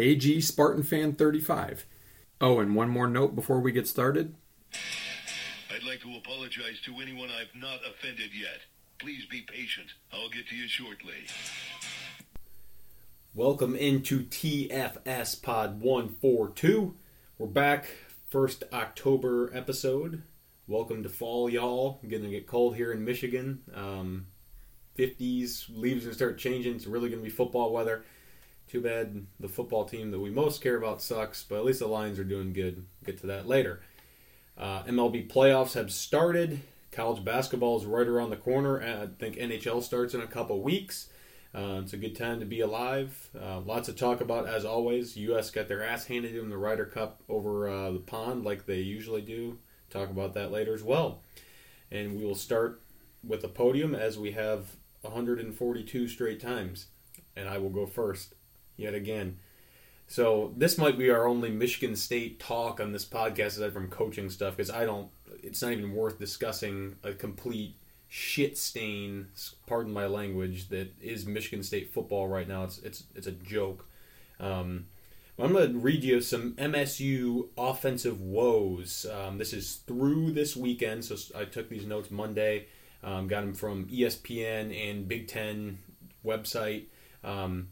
AG 0.00 0.40
Spartan 0.40 0.82
Fan 0.82 1.12
35. 1.12 1.84
Oh, 2.40 2.58
and 2.58 2.74
one 2.74 2.88
more 2.88 3.06
note 3.06 3.34
before 3.34 3.60
we 3.60 3.70
get 3.70 3.86
started. 3.86 4.34
I'd 5.70 5.84
like 5.86 6.00
to 6.00 6.16
apologize 6.16 6.80
to 6.86 6.94
anyone 7.02 7.28
I've 7.28 7.54
not 7.54 7.80
offended 7.86 8.30
yet. 8.34 8.60
Please 8.98 9.26
be 9.26 9.42
patient. 9.42 9.88
I'll 10.10 10.30
get 10.30 10.48
to 10.48 10.56
you 10.56 10.68
shortly. 10.68 11.26
Welcome 13.34 13.76
into 13.76 14.20
TFS 14.20 15.42
Pod 15.42 15.82
142. 15.82 16.94
We're 17.36 17.46
back, 17.46 17.88
first 18.30 18.64
October 18.72 19.50
episode. 19.54 20.22
Welcome 20.66 21.02
to 21.02 21.10
fall, 21.10 21.50
y'all. 21.50 22.00
Getting 22.08 22.30
to 22.30 22.30
get 22.30 22.46
cold 22.46 22.74
here 22.76 22.90
in 22.90 23.04
Michigan. 23.04 23.60
Um, 23.74 24.28
50s, 24.98 25.66
leaves 25.68 26.04
are 26.04 26.08
gonna 26.08 26.14
start 26.14 26.38
changing. 26.38 26.76
It's 26.76 26.86
really 26.86 27.10
gonna 27.10 27.20
be 27.20 27.28
football 27.28 27.70
weather. 27.70 28.02
Too 28.70 28.80
bad 28.80 29.26
the 29.40 29.48
football 29.48 29.84
team 29.84 30.12
that 30.12 30.20
we 30.20 30.30
most 30.30 30.62
care 30.62 30.76
about 30.76 31.02
sucks, 31.02 31.42
but 31.42 31.56
at 31.56 31.64
least 31.64 31.80
the 31.80 31.88
Lions 31.88 32.20
are 32.20 32.24
doing 32.24 32.52
good. 32.52 32.86
Get 33.04 33.20
to 33.20 33.26
that 33.26 33.48
later. 33.48 33.80
Uh, 34.56 34.84
MLB 34.84 35.28
playoffs 35.28 35.74
have 35.74 35.90
started. 35.90 36.60
College 36.92 37.24
basketball 37.24 37.80
is 37.80 37.84
right 37.84 38.06
around 38.06 38.30
the 38.30 38.36
corner. 38.36 38.80
I 38.80 39.08
think 39.18 39.34
NHL 39.34 39.82
starts 39.82 40.14
in 40.14 40.20
a 40.20 40.26
couple 40.28 40.62
weeks. 40.62 41.08
Uh, 41.52 41.80
it's 41.82 41.94
a 41.94 41.96
good 41.96 42.14
time 42.14 42.38
to 42.38 42.46
be 42.46 42.60
alive. 42.60 43.30
Uh, 43.36 43.58
lots 43.58 43.86
to 43.86 43.92
talk 43.92 44.20
about 44.20 44.46
as 44.46 44.64
always. 44.64 45.16
U.S. 45.16 45.50
got 45.50 45.66
their 45.66 45.82
ass 45.82 46.06
handed 46.06 46.30
to 46.30 46.40
them 46.40 46.50
the 46.50 46.56
Ryder 46.56 46.84
Cup 46.84 47.24
over 47.28 47.68
uh, 47.68 47.90
the 47.90 47.98
pond 47.98 48.44
like 48.44 48.66
they 48.66 48.78
usually 48.78 49.22
do. 49.22 49.58
Talk 49.90 50.10
about 50.10 50.34
that 50.34 50.52
later 50.52 50.74
as 50.74 50.84
well. 50.84 51.22
And 51.90 52.16
we 52.16 52.24
will 52.24 52.36
start 52.36 52.80
with 53.26 53.42
the 53.42 53.48
podium 53.48 53.96
as 53.96 54.16
we 54.16 54.30
have 54.30 54.76
142 55.00 56.06
straight 56.06 56.38
times. 56.38 56.86
And 57.34 57.48
I 57.48 57.58
will 57.58 57.70
go 57.70 57.84
first 57.84 58.34
yet 58.80 58.94
again. 58.94 59.38
So 60.06 60.52
this 60.56 60.76
might 60.76 60.98
be 60.98 61.10
our 61.10 61.28
only 61.28 61.50
Michigan 61.50 61.94
State 61.94 62.40
talk 62.40 62.80
on 62.80 62.92
this 62.92 63.04
podcast 63.04 63.56
aside 63.56 63.72
from 63.72 63.88
coaching 63.88 64.28
stuff 64.28 64.56
because 64.56 64.70
I 64.70 64.84
don't. 64.84 65.08
It's 65.42 65.62
not 65.62 65.72
even 65.72 65.94
worth 65.94 66.18
discussing 66.18 66.96
a 67.04 67.12
complete 67.12 67.76
shit 68.08 68.58
stain. 68.58 69.28
Pardon 69.66 69.92
my 69.92 70.06
language. 70.06 70.68
That 70.68 70.92
is 71.00 71.26
Michigan 71.26 71.62
State 71.62 71.92
football 71.92 72.26
right 72.26 72.48
now. 72.48 72.64
It's 72.64 72.78
it's 72.78 73.04
it's 73.14 73.28
a 73.28 73.32
joke. 73.32 73.86
Um, 74.40 74.86
I'm 75.38 75.52
going 75.52 75.72
to 75.72 75.78
read 75.78 76.04
you 76.04 76.20
some 76.20 76.52
MSU 76.54 77.48
offensive 77.56 78.20
woes. 78.20 79.06
Um, 79.10 79.38
this 79.38 79.52
is 79.52 79.76
through 79.86 80.32
this 80.32 80.56
weekend, 80.56 81.04
so 81.04 81.16
I 81.38 81.44
took 81.44 81.68
these 81.68 81.86
notes 81.86 82.10
Monday. 82.10 82.66
Um, 83.02 83.28
got 83.28 83.40
them 83.40 83.54
from 83.54 83.86
ESPN 83.86 84.90
and 84.90 85.08
Big 85.08 85.28
Ten 85.28 85.78
website. 86.24 86.86
Um, 87.24 87.68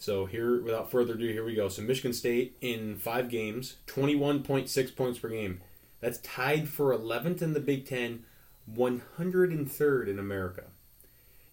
so 0.00 0.24
here, 0.24 0.62
without 0.62 0.90
further 0.90 1.12
ado, 1.12 1.28
here 1.28 1.44
we 1.44 1.54
go. 1.54 1.68
So 1.68 1.82
Michigan 1.82 2.14
State 2.14 2.56
in 2.62 2.96
five 2.96 3.28
games, 3.28 3.76
21.6 3.86 4.96
points 4.96 5.18
per 5.18 5.28
game. 5.28 5.60
That's 6.00 6.18
tied 6.20 6.70
for 6.70 6.96
11th 6.96 7.42
in 7.42 7.52
the 7.52 7.60
Big 7.60 7.84
Ten, 7.84 8.24
103rd 8.74 10.08
in 10.08 10.18
America. 10.18 10.64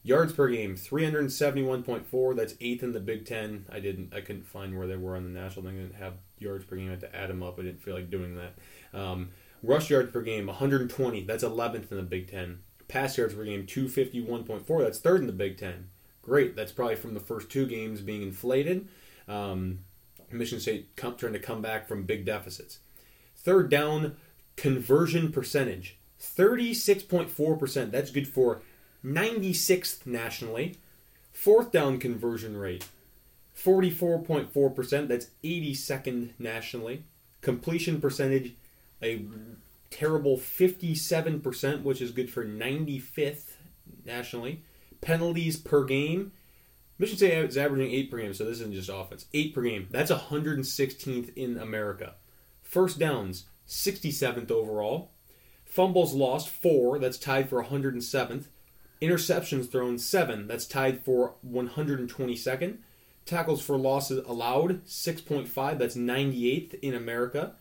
Yards 0.01 0.31
per 0.31 0.47
game, 0.47 0.75
371.4. 0.75 2.35
That's 2.37 2.55
eighth 2.61 2.83
in 2.83 2.93
the 2.93 3.01
Big 3.01 3.25
Ten. 3.25 3.65
I 3.69 3.81
didn't, 3.81 4.13
I 4.13 4.21
couldn't 4.21 4.47
find 4.47 4.77
where 4.77 4.87
they 4.87 4.95
were 4.95 5.17
on 5.17 5.25
the 5.25 5.37
national 5.37 5.65
thing. 5.65 5.77
I 5.77 5.81
didn't 5.81 5.95
have 5.95 6.13
yards 6.39 6.63
per 6.63 6.77
game. 6.77 6.87
I 6.87 6.91
had 6.91 7.01
to 7.01 7.13
add 7.13 7.29
them 7.29 7.43
up. 7.43 7.59
I 7.59 7.63
didn't 7.63 7.83
feel 7.83 7.95
like 7.95 8.09
doing 8.09 8.37
that. 8.37 8.97
Um, 8.97 9.31
rush 9.61 9.89
yards 9.89 10.13
per 10.13 10.21
game, 10.21 10.45
120. 10.45 11.25
That's 11.25 11.43
11th 11.43 11.91
in 11.91 11.97
the 11.97 12.03
Big 12.03 12.31
Ten. 12.31 12.59
Pass 12.87 13.17
yards 13.17 13.33
per 13.33 13.43
game, 13.43 13.65
251.4. 13.65 14.65
That's 14.79 14.99
third 14.99 15.19
in 15.19 15.27
the 15.27 15.33
Big 15.33 15.57
Ten. 15.57 15.89
Great. 16.27 16.57
That's 16.57 16.73
probably 16.73 16.97
from 16.97 17.13
the 17.13 17.21
first 17.21 17.49
two 17.49 17.65
games 17.65 18.01
being 18.01 18.21
inflated. 18.21 18.89
Um, 19.29 19.79
Michigan 20.29 20.59
State 20.59 20.93
come, 20.97 21.15
trying 21.15 21.31
to 21.31 21.39
come 21.39 21.61
back 21.61 21.88
from 21.88 22.03
big 22.03 22.25
deficits. 22.25 22.79
Third 23.38 23.69
down 23.69 24.17
conversion 24.57 25.31
percentage, 25.31 25.95
36.4%. 26.21 27.91
That's 27.91 28.11
good 28.11 28.27
for 28.27 28.61
96th 29.05 30.05
nationally. 30.05 30.75
Fourth 31.31 31.71
down 31.71 31.97
conversion 31.97 32.57
rate, 32.57 32.85
44.4%. 33.57 35.07
That's 35.07 35.27
82nd 35.45 36.31
nationally. 36.39 37.03
Completion 37.39 38.01
percentage, 38.01 38.53
a 39.01 39.21
terrible 39.91 40.38
57%, 40.38 41.83
which 41.83 42.01
is 42.01 42.11
good 42.11 42.29
for 42.29 42.44
95th 42.44 43.51
nationally. 44.03 44.63
Penalties 45.01 45.57
per 45.57 45.83
game, 45.83 46.31
Michigan 46.99 47.17
State 47.17 47.49
is 47.49 47.57
averaging 47.57 47.91
eight 47.91 48.09
per 48.09 48.17
game, 48.17 48.33
so 48.33 48.43
this 48.45 48.59
isn't 48.59 48.73
just 48.73 48.89
offense. 48.89 49.25
Eight 49.33 49.53
per 49.53 49.61
game. 49.61 49.87
That's 49.91 50.11
116th 50.11 51.35
in 51.35 51.57
America. 51.57 52.15
First 52.61 52.99
downs, 52.99 53.45
67th 53.67 54.49
overall. 54.51 55.11
Fumbles 55.65 56.13
lost, 56.13 56.49
four. 56.49 56.97
That's 56.97 57.17
tied 57.17 57.49
for 57.49 57.63
107th. 57.63 58.45
Interceptions 59.01 59.69
thrown, 59.69 59.99
seven. 59.99 60.47
That's 60.47 60.65
tied 60.65 61.03
for 61.03 61.35
122nd. 61.47 62.77
Tackles 63.25 63.61
for 63.61 63.77
losses 63.77 64.25
allowed, 64.25 64.83
6.5. 64.85 65.77
That's 65.77 65.95
98th 65.95 66.73
in 66.81 66.95
America. 66.95 67.53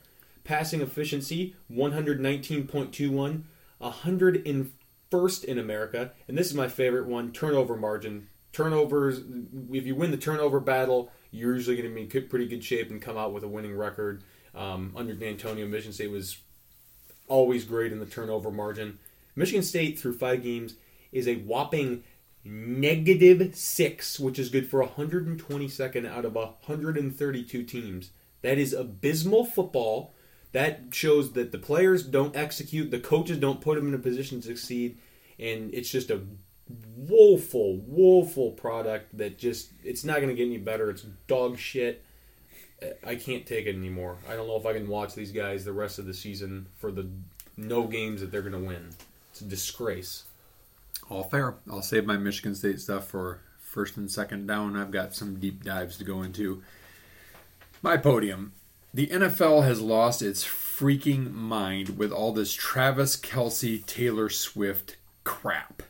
Passing 0.44 0.80
efficiency, 0.80 1.54
119.21. 1.70 3.42
101st 5.10 5.44
in 5.44 5.58
America. 5.58 6.12
And 6.28 6.36
this 6.36 6.48
is 6.48 6.54
my 6.54 6.68
favorite 6.68 7.06
one 7.06 7.32
turnover 7.32 7.76
margin. 7.76 8.28
Turnovers, 8.52 9.20
if 9.70 9.86
you 9.86 9.94
win 9.94 10.10
the 10.10 10.16
turnover 10.16 10.60
battle, 10.60 11.10
you're 11.30 11.54
usually 11.54 11.76
going 11.76 11.88
to 11.88 11.94
be 11.94 12.18
in 12.18 12.28
pretty 12.28 12.46
good 12.46 12.64
shape 12.64 12.90
and 12.90 13.02
come 13.02 13.16
out 13.16 13.32
with 13.32 13.44
a 13.44 13.48
winning 13.48 13.76
record. 13.76 14.24
Um, 14.54 14.94
under 14.96 15.14
Dantonio, 15.14 15.68
Michigan 15.68 15.92
State 15.92 16.10
was 16.10 16.38
always 17.28 17.64
great 17.64 17.92
in 17.92 17.98
the 17.98 18.06
turnover 18.06 18.50
margin. 18.50 18.98
Michigan 19.34 19.62
State, 19.62 19.98
through 19.98 20.16
five 20.16 20.42
games, 20.42 20.76
is 21.12 21.28
a 21.28 21.36
whopping 21.36 22.04
negative 22.44 23.54
six, 23.54 24.18
which 24.18 24.38
is 24.38 24.48
good 24.48 24.70
for 24.70 24.86
122nd 24.86 26.10
out 26.10 26.24
of 26.24 26.34
132 26.34 27.62
teams. 27.64 28.10
That 28.42 28.58
is 28.58 28.72
abysmal 28.72 29.44
football. 29.44 30.14
That 30.56 30.84
shows 30.90 31.32
that 31.32 31.52
the 31.52 31.58
players 31.58 32.02
don't 32.02 32.34
execute, 32.34 32.90
the 32.90 32.98
coaches 32.98 33.36
don't 33.36 33.60
put 33.60 33.76
them 33.76 33.88
in 33.88 33.94
a 33.94 33.98
position 33.98 34.40
to 34.40 34.46
succeed, 34.46 34.96
and 35.38 35.70
it's 35.74 35.90
just 35.90 36.10
a 36.10 36.22
woeful, 36.96 37.76
woeful 37.86 38.52
product 38.52 39.18
that 39.18 39.36
just 39.36 39.72
it's 39.84 40.02
not 40.02 40.16
going 40.16 40.30
to 40.30 40.34
get 40.34 40.46
any 40.46 40.56
better. 40.56 40.88
It's 40.88 41.02
dog 41.26 41.58
shit. 41.58 42.02
I 43.06 43.16
can't 43.16 43.44
take 43.44 43.66
it 43.66 43.76
anymore. 43.76 44.16
I 44.26 44.34
don't 44.34 44.46
know 44.46 44.56
if 44.56 44.64
I 44.64 44.72
can 44.72 44.88
watch 44.88 45.14
these 45.14 45.30
guys 45.30 45.62
the 45.66 45.74
rest 45.74 45.98
of 45.98 46.06
the 46.06 46.14
season 46.14 46.68
for 46.78 46.90
the 46.90 47.06
no 47.58 47.86
games 47.86 48.22
that 48.22 48.32
they're 48.32 48.40
going 48.40 48.58
to 48.58 48.66
win. 48.66 48.94
It's 49.32 49.42
a 49.42 49.44
disgrace. 49.44 50.24
All 51.10 51.24
fair. 51.24 51.56
I'll 51.70 51.82
save 51.82 52.06
my 52.06 52.16
Michigan 52.16 52.54
State 52.54 52.80
stuff 52.80 53.08
for 53.08 53.42
first 53.60 53.98
and 53.98 54.10
second 54.10 54.46
down. 54.46 54.74
I've 54.74 54.90
got 54.90 55.14
some 55.14 55.38
deep 55.38 55.64
dives 55.64 55.98
to 55.98 56.04
go 56.04 56.22
into. 56.22 56.62
My 57.82 57.98
podium. 57.98 58.54
The 58.96 59.08
NFL 59.08 59.62
has 59.64 59.82
lost 59.82 60.22
its 60.22 60.42
freaking 60.42 61.30
mind 61.34 61.98
with 61.98 62.10
all 62.10 62.32
this 62.32 62.54
Travis 62.54 63.14
Kelce, 63.14 63.84
Taylor 63.84 64.30
Swift 64.30 64.96
crap. 65.22 65.82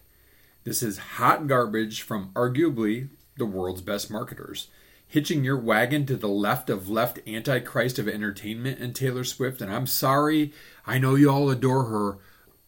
This 0.64 0.82
is 0.82 0.99
hot 0.99 1.47
garbage 1.47 2.03
from 2.03 2.32
arguably 2.35 3.11
the 3.37 3.47
world's 3.47 3.81
best 3.81 4.11
marketers. 4.11 4.67
Hitching 5.06 5.44
your 5.44 5.56
wagon 5.56 6.05
to 6.06 6.17
the 6.17 6.26
left 6.26 6.69
of 6.69 6.88
left 6.88 7.20
antichrist 7.29 8.00
of 8.00 8.08
entertainment 8.08 8.81
and 8.81 8.93
Taylor 8.93 9.23
Swift, 9.23 9.61
and 9.61 9.73
I'm 9.73 9.87
sorry, 9.87 10.52
I 10.85 10.99
know 10.99 11.14
you 11.14 11.31
all 11.31 11.49
adore 11.49 11.85
her. 11.85 12.19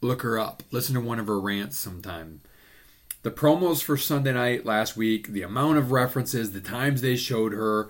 Look 0.00 0.23
her 0.23 0.38
up. 0.38 0.62
Listen 0.70 0.94
to 0.94 1.00
one 1.00 1.19
of 1.19 1.26
her 1.26 1.41
rants 1.41 1.76
sometime. 1.79 2.43
The 3.25 3.32
promos 3.32 3.82
for 3.82 3.96
Sunday 3.96 4.34
night 4.34 4.64
last 4.64 4.96
week, 4.96 5.26
the 5.26 5.43
amount 5.43 5.79
of 5.79 5.91
references, 5.91 6.52
the 6.52 6.61
times 6.61 7.00
they 7.00 7.17
showed 7.17 7.55
her. 7.55 7.88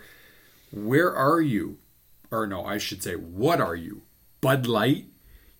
Where 0.73 1.15
are 1.15 1.43
you? 1.43 1.77
Or 2.31 2.47
no, 2.47 2.65
I 2.65 2.79
should 2.79 3.03
say, 3.03 3.15
what 3.15 3.61
are 3.61 3.77
you? 3.77 4.03
Bud 4.41 4.67
Light? 4.67 5.07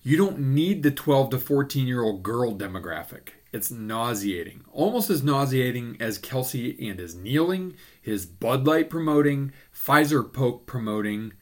You 0.01 0.17
don't 0.17 0.39
need 0.39 0.83
the 0.83 0.91
12 0.91 1.31
to 1.31 1.39
14 1.39 1.87
year 1.87 2.01
old 2.01 2.23
girl 2.23 2.55
demographic. 2.55 3.29
It's 3.51 3.71
nauseating. 3.71 4.63
Almost 4.71 5.09
as 5.09 5.23
nauseating 5.23 5.97
as 5.99 6.19
Kelce 6.19 6.77
and 6.89 6.99
his 6.99 7.15
kneeling, 7.15 7.75
his 8.01 8.25
Bud 8.25 8.67
Light 8.67 8.89
promoting, 8.89 9.51
Pfizer 9.73 10.31
Poke 10.31 10.67
promoting, 10.67 11.33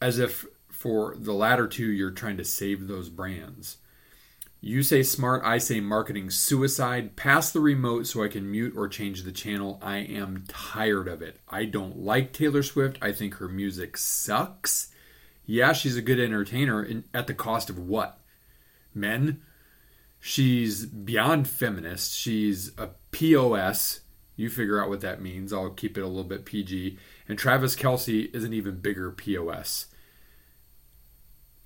as 0.00 0.18
if 0.18 0.46
for 0.68 1.14
the 1.16 1.32
latter 1.32 1.68
two 1.68 1.90
you're 1.90 2.10
trying 2.10 2.36
to 2.38 2.44
save 2.44 2.88
those 2.88 3.08
brands. 3.08 3.78
You 4.64 4.84
say 4.84 5.02
smart, 5.02 5.42
I 5.44 5.58
say 5.58 5.80
marketing 5.80 6.30
suicide. 6.30 7.16
Pass 7.16 7.50
the 7.50 7.58
remote 7.58 8.06
so 8.06 8.22
I 8.22 8.28
can 8.28 8.48
mute 8.48 8.74
or 8.76 8.86
change 8.86 9.24
the 9.24 9.32
channel. 9.32 9.80
I 9.82 9.96
am 9.96 10.44
tired 10.46 11.08
of 11.08 11.20
it. 11.20 11.40
I 11.48 11.64
don't 11.64 11.98
like 11.98 12.32
Taylor 12.32 12.62
Swift. 12.62 12.96
I 13.02 13.10
think 13.10 13.34
her 13.34 13.48
music 13.48 13.96
sucks. 13.96 14.92
Yeah, 15.44 15.72
she's 15.72 15.96
a 15.96 16.00
good 16.00 16.20
entertainer 16.20 16.80
in, 16.80 17.02
at 17.12 17.26
the 17.26 17.34
cost 17.34 17.70
of 17.70 17.76
what? 17.76 18.20
Men? 18.94 19.42
She's 20.20 20.86
beyond 20.86 21.48
feminist. 21.48 22.14
She's 22.14 22.70
a 22.78 22.90
POS. 23.10 24.02
You 24.36 24.48
figure 24.48 24.80
out 24.80 24.88
what 24.88 25.00
that 25.00 25.20
means. 25.20 25.52
I'll 25.52 25.70
keep 25.70 25.98
it 25.98 26.02
a 26.02 26.06
little 26.06 26.22
bit 26.22 26.44
PG. 26.44 26.98
And 27.28 27.36
Travis 27.36 27.74
Kelce 27.74 28.32
is 28.32 28.44
an 28.44 28.52
even 28.52 28.76
bigger 28.76 29.10
POS. 29.10 29.86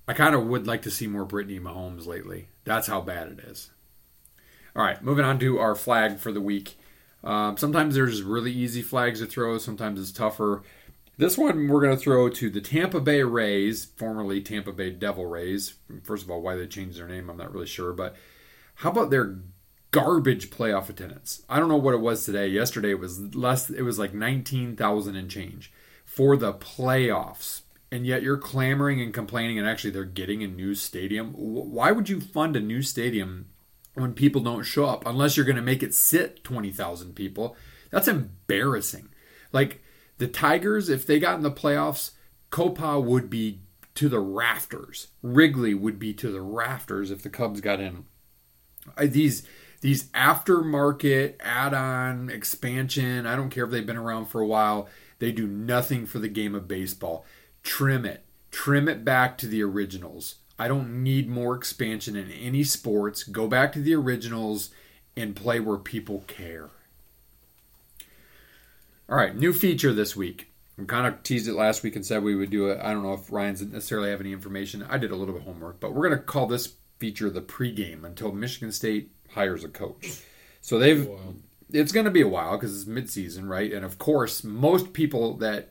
I 0.07 0.13
kind 0.13 0.33
of 0.33 0.45
would 0.47 0.65
like 0.65 0.81
to 0.83 0.91
see 0.91 1.07
more 1.07 1.25
Brittany 1.25 1.59
Mahomes 1.59 2.07
lately. 2.07 2.47
That's 2.63 2.87
how 2.87 3.01
bad 3.01 3.27
it 3.27 3.39
is. 3.39 3.71
All 4.75 4.83
right, 4.83 5.03
moving 5.03 5.25
on 5.25 5.39
to 5.39 5.59
our 5.59 5.75
flag 5.75 6.17
for 6.17 6.31
the 6.31 6.41
week. 6.41 6.77
Um, 7.23 7.57
sometimes 7.57 7.95
there's 7.95 8.21
really 8.21 8.51
easy 8.51 8.81
flags 8.81 9.19
to 9.19 9.25
throw, 9.25 9.57
sometimes 9.57 9.99
it's 9.99 10.11
tougher. 10.11 10.63
This 11.17 11.37
one 11.37 11.67
we're 11.67 11.81
going 11.81 11.95
to 11.95 12.01
throw 12.01 12.29
to 12.29 12.49
the 12.49 12.61
Tampa 12.61 13.01
Bay 13.01 13.23
Rays, 13.23 13.85
formerly 13.85 14.39
Tampa 14.39 14.71
Bay 14.71 14.91
Devil 14.91 15.25
Rays. 15.25 15.73
First 16.03 16.23
of 16.23 16.31
all, 16.31 16.41
why 16.41 16.55
they 16.55 16.67
changed 16.67 16.99
their 16.99 17.07
name, 17.07 17.29
I'm 17.29 17.37
not 17.37 17.51
really 17.51 17.65
sure. 17.65 17.91
But 17.91 18.15
how 18.75 18.91
about 18.91 19.09
their 19.09 19.39
garbage 19.89 20.51
playoff 20.51 20.89
attendance? 20.89 21.41
I 21.49 21.59
don't 21.59 21.69
know 21.69 21.75
what 21.75 21.95
it 21.95 22.01
was 22.01 22.23
today. 22.23 22.47
Yesterday 22.47 22.91
it 22.91 22.99
was 22.99 23.35
less. 23.35 23.71
It 23.71 23.81
was 23.81 23.97
like 23.97 24.13
19,000 24.13 25.15
and 25.15 25.29
change 25.29 25.71
for 26.05 26.37
the 26.37 26.53
playoffs 26.53 27.61
and 27.91 28.05
yet 28.05 28.23
you're 28.23 28.37
clamoring 28.37 29.01
and 29.01 29.13
complaining 29.13 29.57
and 29.57 29.67
actually 29.67 29.91
they're 29.91 30.05
getting 30.05 30.43
a 30.43 30.47
new 30.47 30.75
stadium? 30.75 31.33
Why 31.33 31.91
would 31.91 32.09
you 32.09 32.19
fund 32.19 32.55
a 32.55 32.61
new 32.61 32.81
stadium 32.81 33.47
when 33.93 34.13
people 34.13 34.41
don't 34.41 34.63
show 34.63 34.85
up 34.85 35.05
unless 35.05 35.35
you're 35.35 35.45
going 35.45 35.55
to 35.55 35.61
make 35.61 35.83
it 35.83 35.93
sit 35.93 36.43
20,000 36.43 37.15
people? 37.15 37.55
That's 37.89 38.07
embarrassing. 38.07 39.09
Like 39.51 39.81
the 40.17 40.27
tigers 40.27 40.89
if 40.89 41.05
they 41.05 41.19
got 41.19 41.35
in 41.35 41.43
the 41.43 41.51
playoffs 41.51 42.11
copa 42.49 42.99
would 42.99 43.29
be 43.29 43.61
to 43.95 44.09
the 44.09 44.19
rafters. 44.19 45.07
Wrigley 45.21 45.73
would 45.73 45.97
be 45.97 46.13
to 46.13 46.31
the 46.31 46.41
rafters 46.41 47.11
if 47.11 47.23
the 47.23 47.29
cubs 47.29 47.61
got 47.61 47.79
in. 47.79 48.05
These 49.01 49.43
these 49.81 50.05
aftermarket 50.05 51.35
add-on 51.39 52.29
expansion 52.29 53.25
i 53.25 53.35
don't 53.35 53.49
care 53.49 53.65
if 53.65 53.71
they've 53.71 53.85
been 53.85 53.97
around 53.97 54.25
for 54.25 54.41
a 54.41 54.47
while 54.47 54.87
they 55.19 55.31
do 55.31 55.47
nothing 55.47 56.05
for 56.05 56.19
the 56.19 56.27
game 56.27 56.55
of 56.55 56.67
baseball 56.67 57.25
trim 57.67 58.05
it. 58.05 58.23
Trim 58.49 58.87
it 58.87 59.03
back 59.03 59.37
to 59.37 59.45
the 59.45 59.61
originals. 59.61 60.35
I 60.57 60.67
don't 60.67 61.03
need 61.03 61.29
more 61.29 61.53
expansion 61.53 62.15
in 62.15 62.31
any 62.31 62.63
sports. 62.63 63.23
Go 63.23 63.47
back 63.47 63.73
to 63.73 63.81
the 63.81 63.93
originals 63.93 64.71
and 65.15 65.35
play 65.35 65.59
where 65.59 65.77
people 65.77 66.23
care. 66.27 66.69
All 69.09 69.17
right, 69.17 69.35
new 69.35 69.51
feature 69.51 69.93
this 69.93 70.15
week. 70.15 70.49
We 70.77 70.85
kind 70.85 71.07
of 71.07 71.21
teased 71.23 71.47
it 71.47 71.55
last 71.55 71.83
week 71.83 71.95
and 71.95 72.05
said 72.05 72.23
we 72.23 72.35
would 72.35 72.49
do 72.49 72.69
it. 72.69 72.79
I 72.81 72.93
don't 72.93 73.03
know 73.03 73.13
if 73.13 73.31
Ryan's 73.31 73.61
necessarily 73.61 74.11
have 74.11 74.21
any 74.21 74.31
information. 74.31 74.85
I 74.89 74.97
did 74.97 75.11
a 75.11 75.15
little 75.15 75.33
bit 75.33 75.41
of 75.41 75.47
homework, 75.47 75.79
but 75.79 75.93
we're 75.93 76.07
going 76.07 76.19
to 76.19 76.25
call 76.25 76.47
this 76.47 76.73
feature 76.99 77.29
the 77.29 77.41
pregame 77.41 78.05
until 78.05 78.31
Michigan 78.31 78.71
State 78.71 79.11
hires 79.31 79.63
a 79.63 79.69
coach. 79.69 80.21
So 80.61 80.79
they've. 80.79 81.09
It's 81.73 81.91
going 81.91 82.05
to 82.05 82.11
be 82.11 82.21
a 82.21 82.27
while 82.29 82.57
because 82.57 82.79
it's 82.79 82.89
midseason, 82.89 83.49
right? 83.49 83.73
And 83.73 83.83
of 83.83 83.99
course, 83.99 84.43
most 84.43 84.93
people 84.93 85.35
that 85.37 85.69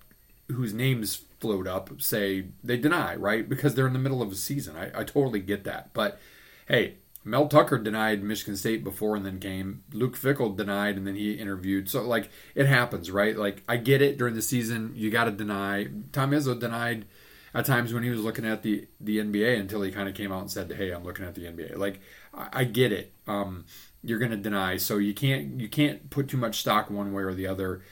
whose 0.48 0.74
names 0.74 1.22
float 1.40 1.66
up 1.66 2.00
say 2.00 2.46
they 2.64 2.76
deny, 2.76 3.14
right? 3.14 3.48
Because 3.48 3.74
they're 3.74 3.86
in 3.86 3.92
the 3.92 3.98
middle 3.98 4.22
of 4.22 4.32
a 4.32 4.36
season. 4.36 4.76
I, 4.76 5.00
I 5.00 5.04
totally 5.04 5.40
get 5.40 5.64
that. 5.64 5.92
But 5.92 6.18
hey, 6.66 6.96
Mel 7.24 7.48
Tucker 7.48 7.78
denied 7.78 8.22
Michigan 8.22 8.56
State 8.56 8.84
before 8.84 9.16
and 9.16 9.26
then 9.26 9.40
came. 9.40 9.82
Luke 9.92 10.16
Fickell 10.16 10.56
denied 10.56 10.96
and 10.96 11.06
then 11.06 11.16
he 11.16 11.32
interviewed. 11.32 11.90
So 11.90 12.02
like 12.02 12.30
it 12.54 12.66
happens, 12.66 13.10
right? 13.10 13.36
Like 13.36 13.62
I 13.68 13.76
get 13.76 14.00
it 14.00 14.16
during 14.16 14.34
the 14.34 14.42
season. 14.42 14.92
You 14.94 15.10
got 15.10 15.24
to 15.24 15.32
deny. 15.32 15.88
Tom 16.12 16.30
Izzo 16.30 16.58
denied 16.58 17.06
at 17.52 17.64
times 17.64 17.92
when 17.92 18.02
he 18.02 18.10
was 18.10 18.20
looking 18.20 18.46
at 18.46 18.62
the 18.62 18.86
the 19.00 19.18
NBA 19.18 19.58
until 19.58 19.82
he 19.82 19.90
kind 19.90 20.08
of 20.08 20.14
came 20.14 20.30
out 20.30 20.42
and 20.42 20.50
said, 20.50 20.70
"Hey, 20.72 20.92
I'm 20.92 21.04
looking 21.04 21.24
at 21.24 21.34
the 21.34 21.46
NBA." 21.46 21.76
Like 21.76 22.00
I, 22.32 22.48
I 22.52 22.64
get 22.64 22.92
it. 22.92 23.12
Um, 23.26 23.64
you're 24.04 24.18
going 24.20 24.30
to 24.30 24.36
deny, 24.36 24.76
so 24.76 24.98
you 24.98 25.12
can't 25.12 25.60
you 25.60 25.68
can't 25.68 26.08
put 26.10 26.28
too 26.28 26.36
much 26.36 26.60
stock 26.60 26.90
one 26.90 27.12
way 27.12 27.24
or 27.24 27.34
the 27.34 27.48
other. 27.48 27.82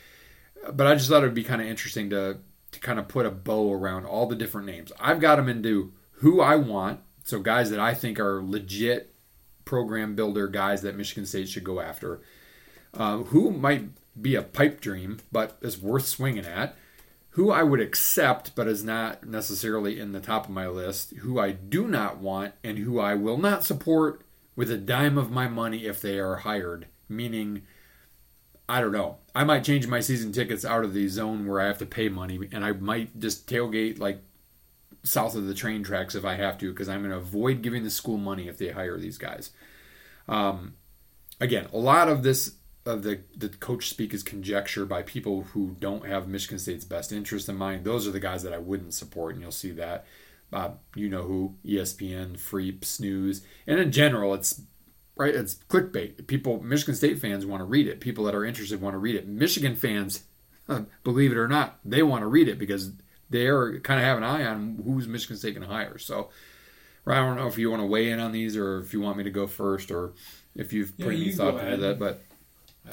But 0.73 0.87
I 0.87 0.95
just 0.95 1.09
thought 1.09 1.23
it 1.23 1.27
would 1.27 1.35
be 1.35 1.45
kind 1.45 1.61
of 1.61 1.67
interesting 1.67 2.11
to 2.11 2.39
to 2.75 2.81
kind 2.81 2.99
of 2.99 3.09
put 3.09 3.27
a 3.27 3.31
bow 3.31 3.73
around 3.73 4.05
all 4.05 4.27
the 4.27 4.37
different 4.37 4.67
names. 4.67 4.93
I've 5.01 5.21
got 5.21 5.37
them 5.37 5.49
into 5.49 5.93
who 6.19 6.41
I 6.41 6.57
want, 6.57 7.01
so 7.25 7.41
guys 7.41 7.71
that 7.71 7.81
I 7.81 7.95
think 7.95 8.21
are 8.21 8.43
legit 8.43 9.15
program 9.65 10.15
builder 10.15 10.47
guys 10.47 10.83
that 10.83 10.97
Michigan 10.97 11.27
State 11.27 11.49
should 11.49 11.65
go 11.65 11.81
after. 11.81 12.21
Uh, 12.93 13.19
who 13.19 13.51
might 13.51 13.89
be 14.21 14.35
a 14.35 14.43
pipe 14.43 14.81
dream, 14.81 15.19
but 15.33 15.57
is 15.61 15.81
worth 15.81 16.07
swinging 16.07 16.45
at. 16.45 16.77
Who 17.31 17.51
I 17.51 17.65
would 17.65 17.81
accept, 17.81 18.55
but 18.55 18.69
is 18.69 18.85
not 18.85 19.27
necessarily 19.27 19.99
in 19.99 20.13
the 20.13 20.21
top 20.21 20.45
of 20.45 20.51
my 20.51 20.69
list. 20.69 21.15
Who 21.19 21.41
I 21.41 21.51
do 21.51 21.89
not 21.89 22.19
want, 22.19 22.55
and 22.63 22.79
who 22.79 23.01
I 23.01 23.15
will 23.15 23.39
not 23.39 23.65
support 23.65 24.23
with 24.55 24.71
a 24.71 24.77
dime 24.77 25.19
of 25.19 25.33
my 25.33 25.49
money 25.49 25.87
if 25.87 26.01
they 26.01 26.21
are 26.21 26.37
hired. 26.37 26.87
Meaning, 27.09 27.63
I 28.69 28.81
don't 28.81 28.93
know. 28.93 29.19
I 29.35 29.45
might 29.45 29.65
change 29.65 29.87
my 29.87 30.01
season 30.01 30.33
tickets 30.33 30.65
out 30.65 30.85
of 30.85 30.95
the 30.95 31.09
zone 31.09 31.47
where 31.47 31.61
I 31.61 31.67
have 31.67 31.79
to 31.79 31.87
pay 31.87 32.09
money, 32.09 32.39
and 32.53 32.65
I 32.65 32.73
might 32.73 33.19
just 33.19 33.47
tailgate 33.47 33.99
like 33.99 34.23
south 35.03 35.35
of 35.35 35.47
the 35.47 35.55
train 35.55 35.83
tracks 35.83 36.15
if 36.15 36.25
I 36.25 36.35
have 36.35 36.57
to, 36.59 36.71
because 36.73 36.89
I'm 36.89 37.01
going 37.01 37.11
to 37.11 37.19
avoid 37.19 37.63
giving 37.63 37.85
the 37.85 37.91
school 37.91 38.17
money 38.17 38.49
if 38.49 38.57
they 38.57 38.69
hire 38.69 38.99
these 38.99 39.19
guys. 39.19 39.51
Um, 40.29 40.75
again, 41.41 41.69
a 41.73 41.79
lot 41.79 42.09
of 42.09 42.23
this 42.23 42.55
of 42.87 43.03
the 43.03 43.21
the 43.37 43.49
coach 43.49 43.89
speak 43.89 44.13
is 44.13 44.23
conjecture 44.23 44.85
by 44.85 45.03
people 45.03 45.43
who 45.53 45.77
don't 45.81 46.07
have 46.07 46.29
Michigan 46.29 46.59
State's 46.59 46.85
best 46.85 47.13
interest 47.13 47.49
in 47.49 47.57
mind. 47.57 47.85
Those 47.85 48.07
are 48.07 48.13
the 48.13 48.21
guys 48.21 48.43
that 48.43 48.53
I 48.53 48.59
wouldn't 48.59 48.95
support, 48.95 49.35
and 49.35 49.43
you'll 49.43 49.53
see 49.53 49.73
that. 49.73 50.07
Uh, 50.53 50.71
you 50.95 51.09
know 51.09 51.23
who? 51.23 51.57
ESPN, 51.67 52.39
Freep, 52.39 52.85
Snooze, 52.85 53.43
and 53.67 53.81
in 53.81 53.91
general, 53.91 54.35
it's 54.35 54.63
right? 55.17 55.35
It's 55.35 55.57
clickbait. 55.69 56.27
People, 56.27 56.63
Michigan 56.63 56.95
State 56.95 57.19
fans 57.19 57.47
want 57.47 57.61
to 57.61 57.65
read 57.65 57.87
it. 57.87 58.01
People 58.01 58.25
that 58.25 58.35
are 58.35 58.45
interested 58.45 58.81
want 58.81 58.95
to 58.95 58.99
read 58.99 59.15
it. 59.15 59.27
Michigan 59.27 59.77
fans, 59.77 60.25
believe 61.03 61.33
it 61.33 61.39
or 61.39 61.49
not, 61.49 61.79
they 61.85 62.03
want 62.03 62.23
to 62.23 62.27
read 62.27 62.49
it 62.49 62.59
because 62.59 62.93
they're 63.31 63.79
kind 63.81 64.01
of 64.01 64.07
have 64.07 64.19
an 64.19 64.25
eye 64.25 64.45
on 64.45 64.83
who's 64.85 65.07
Michigan 65.07 65.37
State 65.37 65.55
going 65.55 65.67
to 65.67 65.73
hire. 65.73 65.99
So, 65.99 66.31
I 67.07 67.17
don't 67.17 67.37
know 67.37 67.47
if 67.47 67.59
you 67.59 67.71
want 67.71 67.83
to 67.83 67.87
weigh 67.87 68.11
in 68.11 68.19
on 68.19 68.33
these 68.33 68.57
or 68.57 68.79
if 68.79 68.93
you 68.93 69.01
want 69.01 69.19
me 69.19 69.25
to 69.25 69.31
go 69.31 69.47
first 69.47 69.91
or 69.91 70.15
if 70.55 70.73
you've 70.73 70.97
put 70.97 71.15
yeah, 71.15 71.21
any 71.21 71.33
thought 71.33 71.63
into 71.63 71.77
that. 71.79 71.99
But 71.99 72.23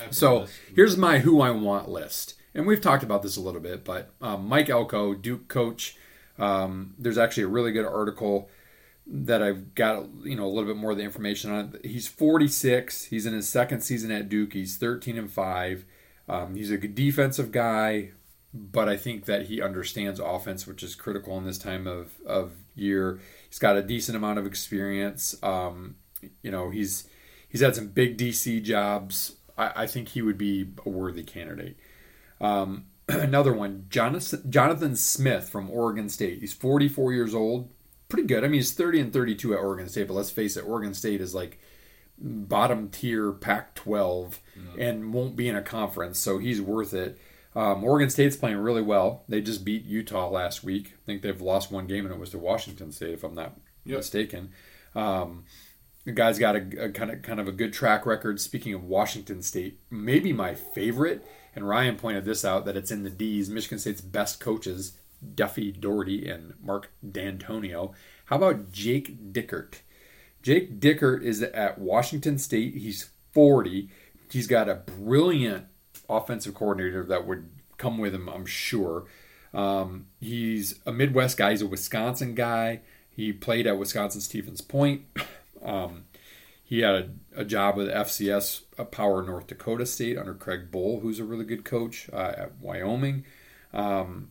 so 0.10 0.48
here's 0.75 0.98
my 0.98 1.20
who 1.20 1.42
I 1.42 1.51
want 1.51 1.90
list, 1.90 2.36
and 2.54 2.68
we've 2.68 2.82
talked 2.82 3.04
about 3.04 3.24
this 3.24 3.38
a 3.38 3.42
little 3.42 3.62
bit. 3.62 3.86
But 3.86 4.12
um, 4.22 4.48
Mike 4.48 4.70
Elko, 4.70 5.13
Duke 5.13 5.48
coach. 5.48 5.98
Um, 6.38 6.96
there's 6.98 7.18
actually 7.18 7.44
a 7.44 7.50
really 7.50 7.72
good 7.72 7.86
article 7.86 8.50
that 9.13 9.44
I've 9.44 9.75
got 9.75 10.08
you 10.24 10.36
know 10.36 10.46
a 10.46 10.51
little 10.51 10.74
bit 10.74 10.77
more 10.77 10.91
of 10.91 10.98
the 10.98 11.03
information 11.03 11.51
on. 11.51 11.77
He's 11.84 12.08
46. 12.08 13.06
He's 13.06 13.25
in 13.25 13.34
his 13.34 13.50
second 13.50 13.82
season 13.82 14.10
at 14.12 14.30
Duke. 14.30 14.53
He's 14.53 14.77
13 14.77 15.18
and 15.18 15.30
five. 15.30 15.86
Um, 16.30 16.56
he's 16.56 16.72
a 16.72 16.77
good 16.77 16.96
defensive 16.96 17.51
guy, 17.51 18.12
but 18.53 18.88
I 18.88 18.96
think 18.96 19.25
that 19.25 19.48
he 19.48 19.62
understands 19.62 20.20
offense, 20.20 20.65
which 20.65 20.82
is 20.82 20.96
critical 20.96 21.38
in 21.38 21.46
this 21.46 21.58
time 21.58 21.88
of 21.88 22.13
of 22.25 22.53
year. 22.74 23.20
He's 23.50 23.60
got 23.60 23.75
a 23.75 23.82
decent 23.82 24.15
amount 24.15 24.39
of 24.39 24.46
experience. 24.46 25.36
Um, 25.44 25.98
you 26.41 26.51
know, 26.51 26.70
he's 26.70 27.10
he's 27.50 27.62
had 27.62 27.75
some 27.75 27.89
big 27.89 28.18
DC 28.18 28.63
jobs. 28.63 29.36
I, 29.58 29.84
I 29.84 29.88
think 29.88 30.10
he 30.10 30.22
would 30.22 30.38
be 30.38 30.70
a 30.86 30.89
worthy 30.89 31.24
candidate. 31.24 31.75
Um, 32.39 32.86
another 33.10 33.51
one, 33.51 33.88
Jonathan, 33.89 34.50
Jonathan 34.50 34.96
Smith 34.96 35.50
from 35.50 35.70
Oregon 35.70 36.08
State. 36.08 36.39
He's 36.39 36.53
44 36.53 37.12
years 37.12 37.36
old 37.36 37.70
pretty 38.12 38.27
good. 38.27 38.44
I 38.44 38.48
mean, 38.48 38.60
he's 38.60 38.74
30 38.74 39.00
and 39.00 39.13
32 39.13 39.53
at 39.53 39.60
Oregon 39.60 39.89
State, 39.89 40.08
but 40.08 40.13
let's 40.13 40.30
face 40.30 40.58
it, 40.58 40.65
Oregon 40.68 40.94
State 40.94 41.22
is 41.22 41.34
like 41.34 41.60
bottom 42.20 42.89
tier 42.89 43.32
Pac 43.32 43.74
12 43.74 44.39
mm-hmm. 44.58 44.80
and 44.80 45.13
won't 45.13 45.36
be 45.36 45.48
in 45.48 45.56
a 45.56 45.62
conference, 45.62 46.20
so 46.20 46.38
he's 46.38 46.62
worth 46.62 46.94
it. 46.94 47.18
Um, 47.56 47.84
Oregon 47.84 48.10
State's 48.10 48.36
playing 48.36 48.58
really 48.58 48.82
well. 48.82 49.24
They 49.27 49.41
just 49.41 49.65
beat 49.65 49.86
Utah 49.86 50.30
last 50.30 50.63
week. 50.63 50.94
I 50.94 51.06
think 51.06 51.22
they've 51.22 51.41
lost 51.41 51.72
one 51.72 51.88
game, 51.88 52.06
and 52.06 52.13
it 52.13 52.20
was 52.20 52.30
to 52.32 52.38
Washington 52.38 52.91
State, 52.91 53.13
if 53.13 53.24
I'm 53.24 53.34
not 53.34 53.58
yep. 53.84 53.98
mistaken. 53.98 54.51
Um, 54.96 55.46
the 56.06 56.12
guy's 56.12 56.39
got 56.39 56.56
a, 56.56 56.86
a, 56.86 56.89
kind 56.89 57.12
of 57.12 57.22
kind 57.22 57.39
of 57.39 57.48
a 57.48 57.51
good 57.51 57.74
track 57.74 58.06
record. 58.06 58.39
Speaking 58.39 58.74
of 58.74 58.84
Washington 58.84 59.41
State, 59.41 59.80
maybe 59.89 60.34
my 60.34 60.56
favorite, 60.56 61.25
and 61.56 61.68
Ryan 61.68 61.96
pointed 61.98 62.25
this 62.25 62.46
out 62.46 62.65
that 62.65 62.77
it's 62.77 62.91
in 62.91 63.03
the 63.03 63.10
D's. 63.10 63.50
Michigan 63.50 63.80
State's 63.80 64.01
best 64.01 64.39
coaches 64.39 64.94
Duffy 65.36 65.72
Daugherty 65.72 66.28
and 66.28 66.54
Mark 66.62 66.92
Dantonio. 67.06 67.94
How 68.25 68.38
about 68.38 68.72
Jake 68.72 69.32
Dickert? 69.34 69.82
Jake 70.42 70.80
Dickert 70.80 71.24
is 71.24 71.42
at 71.44 71.78
Washington 71.78 72.38
State. 72.38 72.75
He's 72.75 73.10
40. 73.34 73.90
He's 74.30 74.48
got 74.48 74.70
a 74.70 74.75
brilliant 74.75 75.66
offensive 76.10 76.54
coordinator 76.54 77.04
that 77.06 77.28
would 77.28 77.50
come 77.78 77.98
with 77.98 78.13
him, 78.16 78.28
I'm 78.28 78.46
sure. 78.46 79.06
Um, 79.54 80.08
he's 80.20 80.80
a 80.86 80.92
Midwest 80.92 81.38
guy. 81.38 81.51
He's 81.51 81.62
a 81.62 81.68
Wisconsin 81.68 82.36
guy. 82.36 82.82
He 83.10 83.34
played 83.34 83.68
at 83.68 83.78
Wisconsin 83.78 84.22
Stevens 84.22 84.62
Point. 84.62 85.04
Um, 85.63 86.06
he 86.63 86.80
had 86.80 86.96
a, 86.96 87.42
a, 87.42 87.46
job 87.46 87.78
with 87.78 87.88
FCS 87.88 88.62
Power 88.90 89.22
North 89.22 89.46
Dakota 89.46 89.86
State 89.86 90.18
under 90.18 90.34
Craig 90.34 90.72
Bohl, 90.72 91.04
who's 91.04 91.20
a 91.20 91.24
really 91.24 91.46
good 91.46 91.63
coach 91.63 92.10
uh, 92.12 92.34
at 92.36 92.58
Wyoming. 92.60 93.25
Um, 93.72 94.30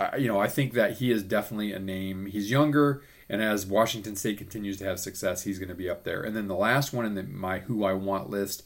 I, 0.00 0.16
you 0.16 0.28
know, 0.28 0.40
I 0.40 0.48
think 0.48 0.72
that 0.72 0.94
he 0.94 1.10
is 1.10 1.22
definitely 1.22 1.72
a 1.72 1.78
name. 1.78 2.26
He's 2.26 2.50
younger, 2.50 3.02
and 3.28 3.42
as 3.42 3.66
Washington 3.66 4.16
State 4.16 4.38
continues 4.38 4.78
to 4.78 4.84
have 4.84 4.98
success, 4.98 5.42
he's 5.42 5.58
going 5.58 5.68
to 5.68 5.74
be 5.74 5.90
up 5.90 6.04
there. 6.04 6.22
And 6.22 6.34
then 6.34 6.48
the 6.48 6.54
last 6.54 6.92
one 6.92 7.04
in 7.04 7.14
the, 7.14 7.22
my 7.22 7.60
who 7.60 7.84
I 7.84 7.92
want 7.92 8.30
list, 8.30 8.62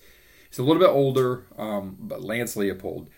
he's 0.48 0.58
a 0.58 0.62
little 0.62 0.80
bit 0.80 0.90
older, 0.90 1.46
um, 1.58 1.96
but 1.98 2.22
Lance 2.22 2.54
Leipold. 2.56 3.08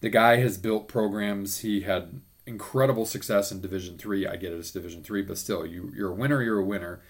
The 0.00 0.08
guy 0.08 0.36
has 0.36 0.58
built 0.58 0.88
programs. 0.88 1.58
He 1.58 1.82
had 1.82 2.20
incredible 2.46 3.06
success 3.06 3.52
in 3.52 3.60
Division 3.60 3.98
Three. 3.98 4.26
I 4.26 4.36
get 4.36 4.52
it, 4.52 4.58
it's 4.58 4.70
Division 4.70 5.02
Three, 5.02 5.22
but 5.22 5.38
still, 5.38 5.64
you 5.64 5.92
you're 5.94 6.10
a 6.10 6.14
winner. 6.14 6.42
You're 6.42 6.60
a 6.60 6.64
winner. 6.64 7.00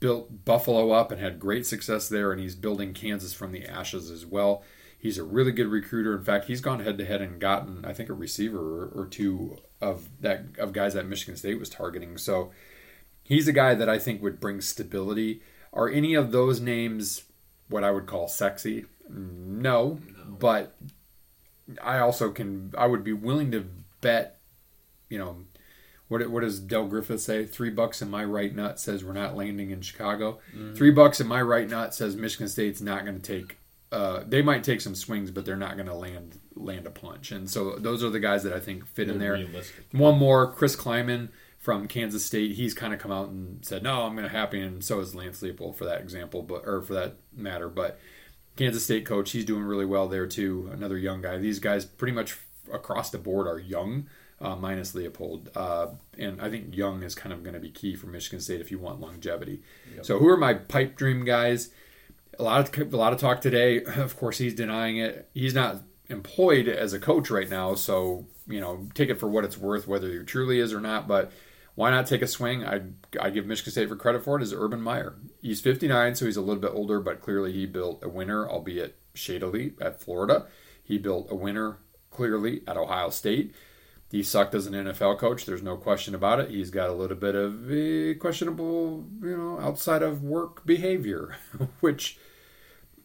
Built 0.00 0.44
Buffalo 0.44 0.90
up 0.90 1.12
and 1.12 1.20
had 1.20 1.38
great 1.38 1.64
success 1.64 2.08
there, 2.08 2.32
and 2.32 2.40
he's 2.40 2.56
building 2.56 2.92
Kansas 2.92 3.32
from 3.32 3.52
the 3.52 3.64
ashes 3.66 4.10
as 4.10 4.26
well. 4.26 4.64
He's 5.02 5.18
a 5.18 5.24
really 5.24 5.50
good 5.50 5.66
recruiter. 5.66 6.16
In 6.16 6.22
fact, 6.22 6.44
he's 6.46 6.60
gone 6.60 6.80
head 6.80 6.96
to 6.98 7.04
head 7.04 7.20
and 7.20 7.40
gotten, 7.40 7.84
I 7.84 7.92
think, 7.92 8.08
a 8.08 8.12
receiver 8.14 8.88
or, 8.94 9.06
two 9.10 9.58
of 9.80 10.08
that 10.20 10.44
of 10.58 10.72
guys 10.72 10.94
that 10.94 11.06
Michigan 11.06 11.36
State 11.36 11.58
was 11.58 11.68
targeting. 11.68 12.16
So 12.18 12.52
he's 13.24 13.48
a 13.48 13.52
guy 13.52 13.74
that 13.74 13.88
I 13.88 13.98
think 13.98 14.22
would 14.22 14.38
bring 14.38 14.60
stability. 14.60 15.42
Are 15.72 15.88
any 15.88 16.14
of 16.14 16.30
those 16.30 16.60
names 16.60 17.24
what 17.68 17.82
I 17.82 17.90
would 17.90 18.06
call 18.06 18.28
sexy? 18.28 18.86
No, 19.08 19.98
no. 20.16 20.36
but 20.38 20.76
I 21.82 21.98
also 21.98 22.30
can. 22.30 22.72
I 22.78 22.86
would 22.86 23.02
be 23.02 23.12
willing 23.12 23.50
to 23.50 23.66
bet 24.00 24.38
you 25.12 25.18
know, 25.18 25.36
what 26.08 26.26
what 26.30 26.40
does 26.40 26.58
Del 26.58 26.86
Griffith 26.86 27.20
say? 27.20 27.44
Three 27.44 27.68
bucks 27.68 28.00
in 28.00 28.08
my 28.08 28.24
right 28.24 28.54
nut 28.54 28.80
says 28.80 29.04
we're 29.04 29.12
not 29.12 29.36
landing 29.36 29.70
in 29.70 29.82
Chicago. 29.82 30.40
Mm-hmm. 30.56 30.74
Three 30.74 30.90
bucks 30.90 31.20
in 31.20 31.26
my 31.26 31.42
right 31.42 31.68
nut 31.68 31.94
says 31.94 32.16
Michigan 32.16 32.48
State's 32.48 32.80
not 32.80 33.04
going 33.04 33.20
to 33.20 33.22
take. 33.22 33.58
Uh, 33.92 34.24
they 34.26 34.42
might 34.42 34.64
take 34.64 34.80
some 34.80 34.94
swings, 34.94 35.30
but 35.30 35.44
they're 35.44 35.56
not 35.56 35.76
going 35.76 35.86
to 35.86 35.94
land 35.94 36.38
land 36.54 36.86
a 36.86 36.90
punch. 36.90 37.30
And 37.30 37.48
so 37.48 37.76
those 37.76 38.02
are 38.02 38.10
the 38.10 38.20
guys 38.20 38.42
that 38.42 38.52
I 38.52 38.60
think 38.60 38.86
fit 38.86 39.06
they're 39.06 39.14
in 39.14 39.20
there. 39.20 39.32
Realistic. 39.34 39.84
One 39.92 40.18
more, 40.18 40.50
Chris 40.52 40.74
Klieman 40.74 41.28
from 41.58 41.86
Kansas 41.86 42.24
State. 42.24 42.52
He's 42.52 42.74
kind 42.74 42.92
of 42.92 42.98
come 42.98 43.12
out 43.12 43.28
and 43.28 43.64
said, 43.64 43.82
"No, 43.82 44.02
I'm 44.02 44.16
going 44.16 44.28
to 44.28 44.34
happy," 44.34 44.60
and 44.60 44.82
so 44.82 45.00
is 45.00 45.14
Lance 45.14 45.42
Leipold 45.42 45.76
for 45.76 45.84
that 45.84 46.00
example, 46.00 46.42
but 46.42 46.62
or 46.66 46.82
for 46.82 46.94
that 46.94 47.16
matter. 47.36 47.68
But 47.68 47.98
Kansas 48.56 48.84
State 48.84 49.04
coach, 49.04 49.32
he's 49.32 49.44
doing 49.44 49.62
really 49.62 49.86
well 49.86 50.08
there 50.08 50.26
too. 50.26 50.70
Another 50.72 50.98
young 50.98 51.22
guy. 51.22 51.38
These 51.38 51.58
guys 51.58 51.84
pretty 51.84 52.12
much 52.12 52.38
across 52.72 53.10
the 53.10 53.18
board 53.18 53.46
are 53.46 53.58
young 53.58 54.06
uh, 54.42 54.56
minus 54.56 54.92
Leipold. 54.92 55.48
Uh, 55.54 55.88
and 56.18 56.40
I 56.40 56.50
think 56.50 56.76
Young 56.76 57.02
is 57.02 57.14
kind 57.14 57.32
of 57.32 57.42
going 57.42 57.54
to 57.54 57.60
be 57.60 57.70
key 57.70 57.94
for 57.94 58.08
Michigan 58.08 58.40
State 58.40 58.60
if 58.60 58.70
you 58.70 58.78
want 58.78 59.00
longevity. 59.00 59.62
Yep. 59.94 60.04
So 60.04 60.18
who 60.18 60.28
are 60.28 60.36
my 60.36 60.54
pipe 60.54 60.96
dream 60.96 61.24
guys? 61.24 61.70
A 62.38 62.42
lot 62.42 62.76
of 62.76 62.92
a 62.92 62.96
lot 62.96 63.12
of 63.12 63.20
talk 63.20 63.40
today. 63.40 63.82
Of 63.96 64.16
course, 64.16 64.38
he's 64.38 64.54
denying 64.54 64.96
it. 64.98 65.28
He's 65.34 65.54
not 65.54 65.82
employed 66.08 66.68
as 66.68 66.92
a 66.92 67.00
coach 67.00 67.30
right 67.30 67.48
now, 67.48 67.74
so 67.74 68.26
you 68.46 68.60
know 68.60 68.88
take 68.94 69.08
it 69.08 69.20
for 69.20 69.28
what 69.28 69.44
it's 69.44 69.58
worth, 69.58 69.86
whether 69.86 70.10
he 70.10 70.18
truly 70.24 70.58
is 70.58 70.72
or 70.72 70.80
not. 70.80 71.06
But 71.06 71.32
why 71.74 71.90
not 71.90 72.06
take 72.06 72.22
a 72.22 72.26
swing? 72.26 72.64
I 72.64 72.82
I 73.20 73.30
give 73.30 73.46
Michigan 73.46 73.72
State 73.72 73.88
for 73.88 73.96
credit 73.96 74.24
for 74.24 74.36
it. 74.36 74.42
Is 74.42 74.52
Urban 74.52 74.80
Meyer? 74.80 75.14
He's 75.40 75.60
59, 75.60 76.14
so 76.14 76.26
he's 76.26 76.36
a 76.36 76.42
little 76.42 76.60
bit 76.60 76.72
older, 76.74 77.00
but 77.00 77.20
clearly 77.20 77.52
he 77.52 77.66
built 77.66 78.02
a 78.02 78.08
winner, 78.08 78.48
albeit 78.48 78.96
shadily 79.14 79.74
at 79.80 80.00
Florida. 80.00 80.46
He 80.82 80.98
built 80.98 81.30
a 81.30 81.34
winner 81.34 81.78
clearly 82.10 82.62
at 82.66 82.76
Ohio 82.76 83.10
State 83.10 83.54
he 84.12 84.22
sucked 84.22 84.54
as 84.54 84.66
an 84.66 84.74
NFL 84.74 85.18
coach. 85.18 85.46
There's 85.46 85.62
no 85.62 85.78
question 85.78 86.14
about 86.14 86.38
it. 86.38 86.50
He's 86.50 86.70
got 86.70 86.90
a 86.90 86.92
little 86.92 87.16
bit 87.16 87.34
of 87.34 87.72
eh, 87.72 88.12
questionable, 88.12 89.06
you 89.22 89.34
know, 89.34 89.58
outside 89.58 90.02
of 90.02 90.22
work 90.22 90.66
behavior. 90.66 91.34
Which, 91.80 92.18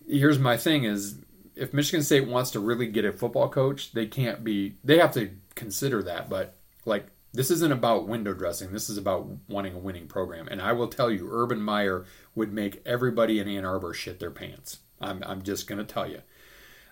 here's 0.05 0.37
my 0.37 0.57
thing: 0.57 0.83
is 0.83 1.19
if 1.55 1.73
Michigan 1.73 2.03
State 2.03 2.27
wants 2.27 2.51
to 2.51 2.59
really 2.59 2.87
get 2.87 3.05
a 3.05 3.13
football 3.13 3.47
coach, 3.47 3.93
they 3.93 4.05
can't 4.05 4.43
be. 4.43 4.75
They 4.83 4.97
have 4.99 5.13
to 5.13 5.31
consider 5.55 6.03
that. 6.03 6.29
But 6.29 6.57
like, 6.83 7.07
this 7.31 7.51
isn't 7.51 7.71
about 7.71 8.09
window 8.09 8.33
dressing. 8.33 8.73
This 8.73 8.89
is 8.89 8.97
about 8.97 9.29
wanting 9.47 9.75
a 9.75 9.79
winning 9.79 10.07
program. 10.07 10.49
And 10.49 10.61
I 10.61 10.73
will 10.73 10.89
tell 10.89 11.09
you, 11.09 11.29
Urban 11.31 11.61
Meyer 11.61 12.03
would 12.35 12.51
make 12.51 12.81
everybody 12.85 13.39
in 13.39 13.47
Ann 13.47 13.63
Arbor 13.63 13.93
shit 13.93 14.19
their 14.19 14.29
pants. 14.29 14.79
I'm, 14.99 15.23
I'm 15.25 15.41
just 15.41 15.67
going 15.67 15.79
to 15.79 15.85
tell 15.85 16.09
you. 16.09 16.21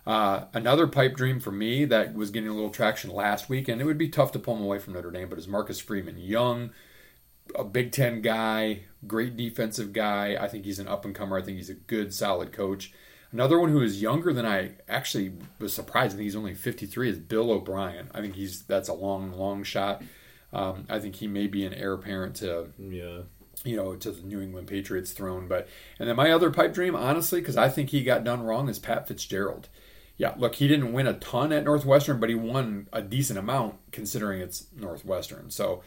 Uh, 0.06 0.46
another 0.54 0.86
pipe 0.86 1.16
dream 1.16 1.40
for 1.40 1.52
me 1.52 1.84
that 1.86 2.14
was 2.14 2.30
getting 2.30 2.50
a 2.50 2.54
little 2.54 2.70
traction 2.70 3.10
last 3.10 3.50
week, 3.50 3.68
and 3.68 3.82
it 3.82 3.86
would 3.86 3.98
be 3.98 4.10
tough 4.10 4.32
to 4.32 4.40
pull 4.40 4.56
him 4.56 4.64
away 4.64 4.78
from 4.78 4.94
Notre 4.94 5.12
Dame, 5.12 5.30
but 5.30 5.40
is 5.40 5.48
Marcus 5.48 5.80
Freeman. 5.80 6.18
Young, 6.18 6.72
a 7.56 7.64
Big 7.64 7.92
Ten 7.92 8.22
guy, 8.22 8.82
great 9.08 9.36
defensive 9.36 9.94
guy. 9.94 10.38
I 10.40 10.48
think 10.48 10.66
he's 10.66 10.80
an 10.80 10.88
up 10.88 11.06
and 11.06 11.16
comer. 11.16 11.38
I 11.38 11.42
think 11.42 11.58
he's 11.58 11.72
a 11.72 11.76
good, 11.76 12.14
solid 12.14 12.54
coach. 12.54 12.94
Another 13.32 13.60
one 13.60 13.70
who 13.70 13.82
is 13.82 14.02
younger 14.02 14.32
than 14.32 14.46
I 14.46 14.74
actually 14.88 15.34
was 15.60 15.74
surprised. 15.74 16.14
I 16.14 16.18
think 16.18 16.26
he's 16.26 16.36
only 16.36 16.54
53 16.54 17.10
is 17.10 17.18
Bill 17.18 17.52
O'Brien. 17.52 18.10
I 18.14 18.22
think 18.22 18.36
he's 18.36 18.62
that's 18.64 18.90
a 18.90 18.94
long, 18.94 19.32
long 19.32 19.64
shot. 19.64 20.04
Um, 20.54 20.86
I 20.88 21.00
think 21.00 21.16
he 21.16 21.28
may 21.28 21.48
be 21.48 21.66
an 21.66 21.74
heir 21.74 21.94
apparent 21.94 22.36
to 22.38 22.70
yeah 22.78 23.22
you 23.64 23.76
know, 23.76 23.96
to 23.96 24.12
the 24.12 24.22
New 24.22 24.42
England 24.42 24.68
Patriots 24.68 25.12
throne. 25.12 25.48
But 25.48 25.68
and 26.00 26.08
then 26.08 26.16
my 26.16 26.32
other 26.32 26.52
pipe 26.52 26.74
dream, 26.74 26.96
honestly, 26.96 27.40
because 27.42 27.58
I 27.58 27.68
think 27.68 27.90
he 27.90 28.04
got 28.04 28.24
done 28.24 28.44
wrong, 28.44 28.70
is 28.70 28.80
Pat 28.80 29.08
Fitzgerald 29.08 29.70
yeah, 30.18 30.34
look, 30.38 30.56
he 30.56 30.68
didn't 30.68 30.94
win 30.94 31.08
a 31.08 31.14
ton 31.14 31.52
at 31.52 31.66
Northwestern, 31.66 32.20
but 32.20 32.30
he 32.30 32.36
won 32.36 32.88
a 32.94 33.02
decent 33.02 33.38
amount 33.38 33.76
considering 33.92 34.40
it's 34.40 34.68
Northwestern. 34.76 35.50
So 35.50 35.84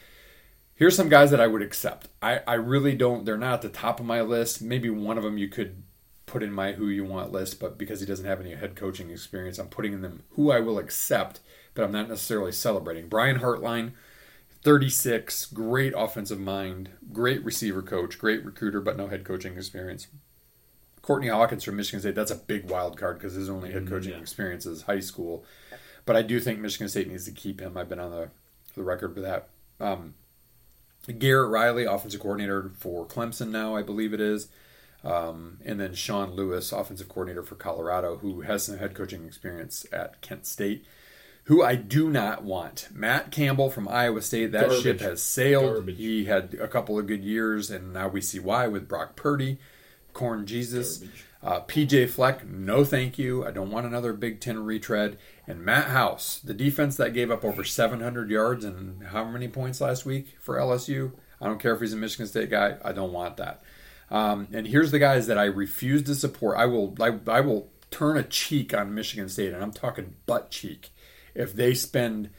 here's 0.75 0.97
some 0.97 1.09
guys 1.09 1.31
that 1.31 1.41
I 1.41 1.47
would 1.47 1.63
accept. 1.63 2.09
I, 2.21 2.41
I 2.47 2.55
really 2.55 2.95
don't, 2.95 3.25
they're 3.25 3.39
not 3.39 3.55
at 3.55 3.63
the 3.63 3.69
top 3.71 4.01
of 4.01 4.07
my 4.07 4.21
list. 4.21 4.61
Maybe 4.61 4.91
one 4.91 5.17
of 5.17 5.25
them 5.25 5.39
you 5.39 5.49
could 5.49 5.83
put 6.27 6.43
in 6.43 6.53
my 6.53 6.73
who 6.73 6.89
you 6.89 7.05
want 7.05 7.33
list, 7.33 7.59
but 7.59 7.79
because 7.79 8.01
he 8.01 8.07
doesn't 8.07 8.27
have 8.27 8.41
any 8.41 8.55
head 8.55 8.77
coaching 8.77 9.11
experience, 9.11 9.59
I'm 9.59 9.69
putting 9.69 9.95
in 9.95 10.03
them 10.03 10.25
who 10.33 10.51
I 10.51 10.61
will 10.61 10.79
accept, 10.79 11.41
but 11.75 11.85
I'm 11.85 11.93
not 11.93 12.11
necessarily 12.11 12.53
celebrating. 12.53 13.09
Brian 13.09 13.39
Hartline, 13.39 13.93
36, 14.63 15.47
great 15.47 15.95
offensive 15.97 16.39
mind, 16.39 16.91
great 17.13 17.43
receiver 17.43 17.81
coach, 17.81 18.19
great 18.19 18.45
recruiter, 18.45 18.83
but 18.83 18.99
no 18.99 19.09
head 19.09 19.25
coaching 19.25 19.57
experience. 19.57 20.09
Courtney 21.09 21.29
Hawkins 21.29 21.65
from 21.65 21.77
Michigan 21.77 22.01
State, 22.01 22.15
that's 22.15 22.31
a 22.31 22.37
big 22.37 22.69
wild 22.69 22.99
card 22.99 23.17
because 23.17 23.33
his 23.33 23.49
only 23.49 23.73
head 23.73 23.87
mm, 23.87 23.89
coaching 23.89 24.13
yeah. 24.13 24.19
experience 24.19 24.67
is 24.67 24.83
high 24.83 25.01
school. 25.01 25.43
But 26.05 26.17
I 26.17 26.21
do 26.21 26.39
think 26.39 26.59
Michigan 26.59 26.87
State 26.87 27.09
needs 27.09 27.25
to 27.25 27.31
keep 27.31 27.61
him. 27.61 27.79
I've 27.79 27.89
been 27.89 27.99
on 27.99 28.11
the, 28.11 28.29
the 28.75 28.83
record 28.83 29.15
with 29.15 29.25
that. 29.25 29.49
Um, 29.81 30.13
Garrett 31.19 31.49
Riley, 31.49 31.85
offensive 31.85 32.21
coordinator 32.21 32.73
for 32.77 33.07
Clemson 33.07 33.49
now, 33.49 33.75
I 33.75 33.81
believe 33.81 34.13
it 34.13 34.21
is. 34.21 34.49
Um, 35.03 35.57
and 35.65 35.81
then 35.81 35.95
Sean 35.95 36.33
Lewis, 36.33 36.73
offensive 36.73 37.09
coordinator 37.09 37.43
for 37.43 37.55
Colorado, 37.55 38.19
who 38.19 38.43
has 38.43 38.65
some 38.65 38.77
head 38.77 38.95
coaching 38.95 39.25
experience 39.25 39.87
at 39.91 40.21
Kent 40.21 40.45
State. 40.45 40.85
Who 41.45 41.63
I 41.63 41.75
do 41.75 42.11
not 42.11 42.45
want. 42.45 42.89
Matt 42.93 43.33
Campbell 43.33 43.71
from 43.71 43.89
Iowa 43.89 44.21
State. 44.21 44.53
That 44.53 44.67
Garbage. 44.67 44.83
ship 44.83 45.01
has 45.01 45.23
sailed. 45.23 45.73
Garbage. 45.73 45.97
He 45.97 46.27
had 46.27 46.53
a 46.61 46.69
couple 46.69 46.99
of 46.99 47.07
good 47.07 47.25
years, 47.25 47.71
and 47.71 47.95
now 47.95 48.09
we 48.09 48.21
see 48.21 48.39
why 48.39 48.67
with 48.67 48.87
Brock 48.87 49.17
Purdy. 49.17 49.57
Corn 50.13 50.47
Jesus. 50.47 51.05
Uh, 51.43 51.61
PJ 51.61 52.11
Fleck, 52.11 52.47
no 52.47 52.85
thank 52.85 53.19
you. 53.19 53.47
I 53.47 53.53
don't 53.53 53.71
want 53.71 53.87
another 53.87 54.13
Big 54.13 54.41
Ten 54.41 54.65
retread. 54.65 55.19
And 55.47 55.65
Matt 55.65 55.87
House, 55.87 56.41
the 56.41 56.55
defense 56.55 56.97
that 56.97 57.15
gave 57.15 57.31
up 57.31 57.45
over 57.45 57.63
700 57.63 58.31
yards 58.31 58.65
and 58.65 59.05
how 59.05 59.25
many 59.25 59.47
points 59.47 59.81
last 59.81 60.05
week 60.05 60.37
for 60.41 60.57
LSU. 60.57 61.13
I 61.41 61.47
don't 61.47 61.61
care 61.61 61.75
if 61.75 61.81
he's 61.81 61.93
a 61.93 61.97
Michigan 61.97 62.27
State 62.27 62.51
guy. 62.51 62.77
I 62.85 62.93
don't 62.93 63.13
want 63.13 63.37
that. 63.37 63.63
Um, 64.11 64.49
and 64.53 64.67
here's 64.67 64.91
the 64.91 64.99
guys 64.99 65.27
that 65.27 65.39
I 65.39 65.45
refuse 65.45 66.03
to 66.05 66.15
support. 66.15 66.59
I 66.59 66.67
will 66.67 66.95
I, 67.01 67.19
I 67.29 67.41
will 67.41 67.71
turn 67.91 68.17
a 68.17 68.23
cheek 68.23 68.75
on 68.75 68.95
Michigan 68.95 69.29
State, 69.29 69.53
and 69.53 69.63
I'm 69.63 69.73
talking 69.73 70.17
butt 70.27 70.51
cheek, 70.51 70.91
if 71.35 71.55
they 71.55 71.75
spend 71.75 72.31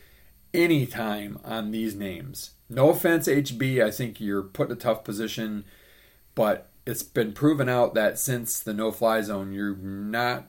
any 0.53 0.85
time 0.85 1.39
on 1.43 1.71
these 1.71 1.95
names. 1.95 2.51
No 2.69 2.89
offense, 2.89 3.27
HB. 3.27 3.83
I 3.83 3.91
think 3.91 4.19
you're 4.19 4.43
put 4.43 4.67
in 4.67 4.73
a 4.73 4.79
tough 4.79 5.03
position, 5.03 5.63
but 6.35 6.68
it's 6.89 7.03
been 7.03 7.33
proven 7.33 7.69
out 7.69 7.93
that 7.93 8.17
since 8.17 8.59
the 8.59 8.73
no 8.73 8.91
fly 8.91 9.21
zone, 9.21 9.51
you've 9.51 9.83
not 9.83 10.47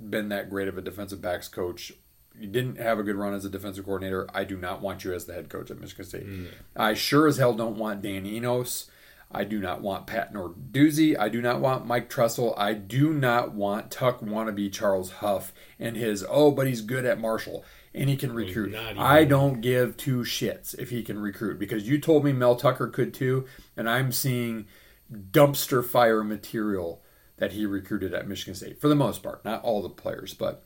been 0.00 0.28
that 0.30 0.50
great 0.50 0.68
of 0.68 0.76
a 0.76 0.82
defensive 0.82 1.22
backs 1.22 1.48
coach. 1.48 1.92
You 2.38 2.48
didn't 2.48 2.78
have 2.78 2.98
a 2.98 3.02
good 3.02 3.16
run 3.16 3.34
as 3.34 3.44
a 3.44 3.50
defensive 3.50 3.84
coordinator. 3.84 4.26
I 4.34 4.44
do 4.44 4.56
not 4.56 4.82
want 4.82 5.04
you 5.04 5.12
as 5.12 5.26
the 5.26 5.34
head 5.34 5.48
coach 5.48 5.70
at 5.70 5.80
Michigan 5.80 6.04
State. 6.04 6.26
Mm. 6.26 6.48
I 6.74 6.94
sure 6.94 7.28
as 7.28 7.36
hell 7.36 7.54
don't 7.54 7.76
want 7.76 8.02
Dan 8.02 8.26
Enos. 8.26 8.90
I 9.32 9.44
do 9.44 9.60
not 9.60 9.80
want 9.80 10.08
Pat 10.08 10.34
Narduzzi. 10.34 11.16
I 11.16 11.28
do 11.28 11.40
not 11.40 11.60
want 11.60 11.86
Mike 11.86 12.08
Tressel. 12.08 12.52
I 12.56 12.74
do 12.74 13.12
not 13.12 13.52
want 13.52 13.92
Tuck 13.92 14.20
wannabe 14.20 14.72
Charles 14.72 15.12
Huff 15.12 15.52
and 15.78 15.96
his, 15.96 16.24
oh, 16.28 16.50
but 16.50 16.66
he's 16.66 16.80
good 16.80 17.04
at 17.04 17.20
Marshall 17.20 17.64
and 17.94 18.10
he 18.10 18.16
can 18.16 18.32
recruit. 18.32 18.74
I 18.74 19.24
don't 19.24 19.60
give 19.60 19.96
two 19.96 20.20
shits 20.20 20.76
if 20.78 20.90
he 20.90 21.02
can 21.04 21.20
recruit 21.20 21.60
because 21.60 21.88
you 21.88 22.00
told 22.00 22.24
me 22.24 22.32
Mel 22.32 22.56
Tucker 22.56 22.88
could 22.88 23.14
too, 23.14 23.46
and 23.76 23.88
I'm 23.88 24.10
seeing– 24.10 24.66
dumpster 25.12 25.84
fire 25.84 26.22
material 26.22 27.02
that 27.36 27.52
he 27.52 27.66
recruited 27.66 28.14
at 28.14 28.28
Michigan 28.28 28.54
State 28.54 28.80
for 28.80 28.88
the 28.88 28.94
most 28.94 29.22
part, 29.22 29.44
not 29.44 29.62
all 29.62 29.82
the 29.82 29.88
players, 29.88 30.34
but 30.34 30.64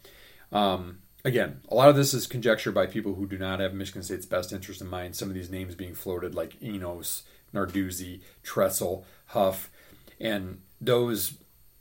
um, 0.53 0.99
again, 1.25 1.61
a 1.69 1.75
lot 1.75 1.89
of 1.89 1.97
this 1.97 2.13
is 2.15 2.27
conjecture 2.27 2.73
by 2.73 2.87
people 2.87 3.15
who 3.15 3.27
do 3.27 3.39
not 3.39 3.61
have 3.61 3.75
Michigan 3.75 4.03
State's 4.03 4.27
best 4.27 4.53
interest 4.53 4.81
in 4.81 4.89
mind. 4.89 5.17
Some 5.17 5.29
of 5.29 5.35
these 5.35 5.51
names 5.51 5.75
being 5.75 5.95
floated, 5.95 6.35
like 6.35 6.61
Enos, 6.63 7.23
Narduzzi, 7.55 8.21
Tressel, 8.43 9.05
Huff, 9.27 9.71
and 10.21 10.61
those 10.81 11.35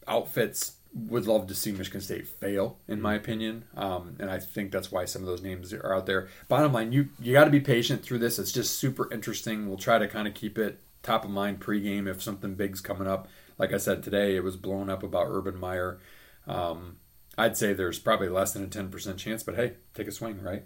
outfits 0.08 0.74
would 0.94 1.26
love 1.26 1.48
to 1.48 1.56
see 1.56 1.72
Michigan 1.72 2.02
State 2.02 2.28
fail, 2.28 2.78
in 2.88 3.02
my 3.02 3.16
opinion, 3.16 3.66
um, 3.76 4.16
and 4.20 4.30
I 4.30 4.40
think 4.40 4.72
that's 4.72 4.92
why 4.92 5.06
some 5.06 5.24
of 5.24 5.28
those 5.28 5.42
names 5.42 5.74
are 5.74 5.96
out 5.96 6.06
there. 6.06 6.30
Bottom 6.48 6.72
line, 6.72 6.92
you 6.92 7.10
you 7.20 7.34
got 7.34 7.46
to 7.46 7.50
be 7.50 7.60
patient 7.60 8.04
through 8.04 8.20
this. 8.20 8.38
It's 8.38 8.52
just 8.52 8.78
super 8.78 9.12
interesting. 9.12 9.68
We'll 9.68 9.78
try 9.78 9.98
to 9.98 10.08
kind 10.08 10.28
of 10.28 10.36
keep 10.36 10.58
it 10.58 10.80
top 11.04 11.24
of 11.24 11.30
mind 11.32 11.60
pregame 11.60 12.10
if 12.10 12.24
something 12.24 12.56
big's 12.56 12.82
coming 12.82 13.08
up. 13.08 13.28
Like 13.58 13.72
I 13.72 13.78
said 13.78 14.02
today, 14.02 14.36
it 14.36 14.44
was 14.44 14.56
blown 14.56 14.90
up 14.90 15.04
about 15.04 15.28
Urban 15.30 15.60
Meyer. 15.60 16.00
Um, 16.48 16.98
I'd 17.38 17.56
say 17.56 17.74
there's 17.74 18.00
probably 18.00 18.30
less 18.30 18.54
than 18.54 18.64
a 18.64 18.68
ten 18.68 18.90
percent 18.90 19.18
chance, 19.18 19.44
but 19.44 19.56
hey, 19.56 19.74
take 19.94 20.08
a 20.08 20.12
swing, 20.12 20.42
right? 20.42 20.64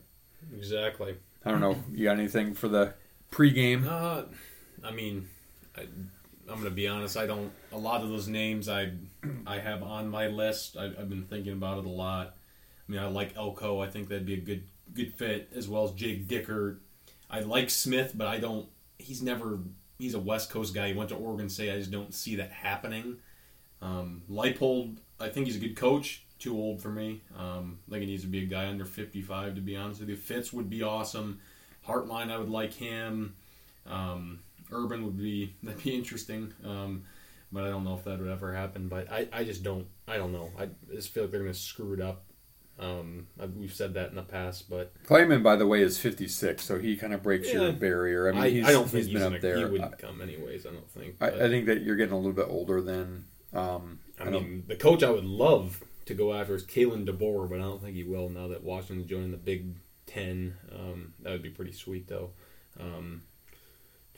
Exactly. 0.56 1.18
I 1.44 1.52
don't 1.52 1.62
know. 1.62 1.78
You 1.92 2.06
got 2.06 2.18
anything 2.18 2.54
for 2.54 2.68
the 2.68 2.94
pregame? 3.32 3.88
Uh, 3.88 4.24
I 4.84 4.92
mean, 4.92 5.28
I, 5.78 5.82
I'm 6.50 6.58
gonna 6.58 6.70
be 6.70 6.88
honest. 6.88 7.18
I 7.18 7.26
don't. 7.26 7.52
A 7.72 7.78
lot 7.78 8.02
of 8.02 8.10
those 8.10 8.28
names 8.28 8.70
I 8.70 8.92
I 9.46 9.60
have 9.60 9.84
on 9.84 10.10
my 10.10 10.28
list. 10.28 10.78
I, 10.78 10.86
I've 10.86 11.10
been 11.10 11.24
thinking 11.24 11.54
about 11.54 11.80
it 11.80 11.86
a 11.86 11.90
lot. 11.90 12.36
I 12.88 12.92
mean, 12.92 13.02
I 13.02 13.08
like 13.08 13.36
Elko. 13.36 13.82
I 13.82 13.88
think 13.90 14.10
that'd 14.10 14.26
be 14.26 14.36
a 14.36 14.42
good 14.42 14.64
good 14.94 15.14
fit, 15.14 15.50
as 15.56 15.68
well 15.68 15.84
as 15.84 15.92
Jake 15.92 16.28
Dickert. 16.28 16.80
I 17.30 17.42
like 17.42 17.70
Smith, 17.70 18.14
but 18.16 18.28
I 18.28 18.40
don't. 18.40 18.68
He's 18.98 19.22
never. 19.22 19.60
He's 19.98 20.14
a 20.14 20.20
West 20.20 20.50
Coast 20.50 20.74
guy. 20.74 20.90
He 20.90 20.94
went 20.94 21.10
to 21.10 21.16
Oregon 21.16 21.50
State. 21.50 21.74
I 21.74 21.78
just 21.78 21.92
don't 21.92 22.14
see 22.14 22.36
that 22.36 22.52
happening. 22.52 23.18
Um, 23.82 24.24
Leipold, 24.30 24.98
I 25.20 25.30
think 25.30 25.48
he's 25.48 25.56
a 25.56 25.60
good 25.60 25.76
coach. 25.76 26.24
Too 26.40 26.56
old 26.56 26.82
for 26.82 26.90
me. 26.90 27.24
Um, 27.36 27.80
I 27.88 27.92
think 27.92 28.02
he 28.02 28.08
needs 28.08 28.24
to 28.24 28.30
be 28.30 28.44
a 28.44 28.46
guy 28.46 28.68
under 28.68 28.86
55, 28.86 29.56
to 29.56 29.62
be 29.62 29.76
honest 29.76 30.00
with 30.00 30.10
you. 30.10 30.16
Fitz 30.16 30.54
would 30.54 30.70
be 30.70 30.84
awesome. 30.84 31.40
Hartline, 31.88 32.32
I 32.32 32.38
would 32.38 32.50
like 32.50 32.74
him. 32.74 33.36
Um, 33.88 34.40
Urban 34.72 35.04
would 35.06 35.18
be 35.18 35.56
that'd 35.64 35.84
be 35.84 35.96
interesting. 35.96 36.54
Um, 36.64 37.04
but 37.52 37.64
I 37.64 37.70
don't 37.70 37.84
know 37.84 37.96
if 37.96 38.04
that 38.04 38.20
would 38.20 38.30
ever 38.30 38.54
happen. 38.54 38.88
But 38.88 39.12
I, 39.12 39.28
I 39.32 39.44
just 39.44 39.64
don't 39.64 39.88
I 40.08 40.18
don't 40.18 40.32
know. 40.32 40.52
I 40.60 40.70
just 40.94 41.14
feel 41.14 41.24
like 41.24 41.32
they're 41.32 41.42
gonna 41.42 41.54
screw 41.54 41.94
it 41.94 42.02
up. 42.02 42.24
Um, 42.80 43.28
we've 43.56 43.74
said 43.74 43.96
that 43.96 44.10
in 44.12 44.16
the 44.16 44.22
past, 44.22 44.70
but 44.70 44.94
Klieman, 45.04 45.42
by 45.42 45.56
the 45.56 45.66
way, 45.66 45.82
is 45.82 45.98
56, 45.98 46.64
so 46.64 46.78
he 46.78 46.96
kind 46.96 47.14
of 47.14 47.24
breaks 47.24 47.48
Yeah. 47.52 47.62
your 47.62 47.74
barrier. 47.74 48.30
I 48.30 48.32
mean, 48.34 48.42
I, 48.44 48.50
he's, 48.50 48.66
I 48.68 48.72
don't 48.72 48.88
think 48.88 49.06
he's 49.06 49.14
been 49.14 49.34
up 49.34 49.42
there. 49.42 49.58
He 49.58 49.66
wouldn't 49.66 49.98
come 49.98 50.22
anyways. 50.22 50.66
I 50.66 50.72
don't 50.72 50.90
think. 50.92 51.16
I, 51.20 51.28
I 51.28 51.50
think 51.50 51.66
that 51.66 51.82
you're 51.82 51.96
getting 51.96 52.14
a 52.14 52.18
little 52.18 52.34
bit 52.34 52.48
older 52.50 52.82
than. 52.82 53.26
Um, 53.54 54.00
I 54.20 54.30
mean, 54.30 54.64
the 54.68 54.76
coach 54.76 55.02
I 55.04 55.10
would 55.10 55.26
love 55.26 55.84
to 56.06 56.14
go 56.14 56.34
after 56.34 56.54
is 56.56 56.64
Kalen 56.64 57.08
DeBoer, 57.08 57.50
but 57.50 57.60
I 57.60 57.64
don't 57.64 57.82
think 57.82 57.96
he 57.96 58.04
will 58.04 58.30
now 58.30 58.48
that 58.50 58.64
Washington's 58.64 59.10
joining 59.10 59.32
the 59.32 59.38
Big 59.38 59.76
Ten. 60.06 60.56
Um, 60.72 61.14
that 61.22 61.32
would 61.32 61.42
be 61.44 61.50
pretty 61.50 61.72
sweet, 61.72 62.08
though. 62.08 62.32
Um, 62.80 63.24
I 63.27 63.27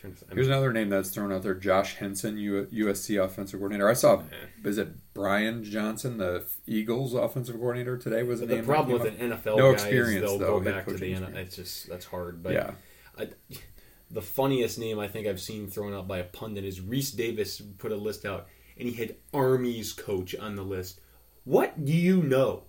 Here's 0.01 0.47
another 0.47 0.71
name 0.71 0.89
that's 0.89 1.09
thrown 1.09 1.31
out 1.31 1.43
there: 1.43 1.55
Josh 1.55 1.95
Henson, 1.95 2.37
U- 2.37 2.67
USC 2.71 3.21
offensive 3.23 3.59
coordinator. 3.59 3.89
I 3.89 3.93
saw, 3.93 4.23
is 4.63 4.77
it 4.77 4.89
Brian 5.13 5.63
Johnson, 5.63 6.17
the 6.17 6.45
Eagles 6.65 7.13
offensive 7.13 7.55
coordinator 7.55 7.97
today? 7.97 8.23
Was 8.23 8.39
the, 8.39 8.47
the 8.47 8.63
problem 8.63 9.01
with 9.01 9.19
an 9.19 9.31
NFL 9.31 9.57
No 9.57 9.71
experience, 9.71 10.25
they'll 10.25 10.37
though, 10.39 10.59
go 10.59 10.71
back 10.71 10.85
to 10.87 10.93
the 10.93 11.13
NFL. 11.13 11.35
It's 11.35 11.55
just 11.55 11.89
that's 11.89 12.05
hard. 12.05 12.41
But 12.41 12.53
yeah, 12.53 12.71
I, 13.17 13.27
the 14.09 14.21
funniest 14.21 14.79
name 14.79 14.99
I 14.99 15.07
think 15.07 15.27
I've 15.27 15.41
seen 15.41 15.67
thrown 15.67 15.93
out 15.93 16.07
by 16.07 16.19
a 16.19 16.23
pundit 16.23 16.63
is 16.63 16.79
Rece 16.79 17.15
Davis 17.15 17.59
put 17.59 17.91
a 17.91 17.97
list 17.97 18.25
out, 18.25 18.47
and 18.77 18.87
he 18.87 18.95
had 18.95 19.15
Army's 19.33 19.91
coach 19.93 20.35
on 20.35 20.55
the 20.55 20.63
list. 20.63 21.01
What 21.43 21.83
do 21.83 21.93
you 21.93 22.23
know? 22.23 22.63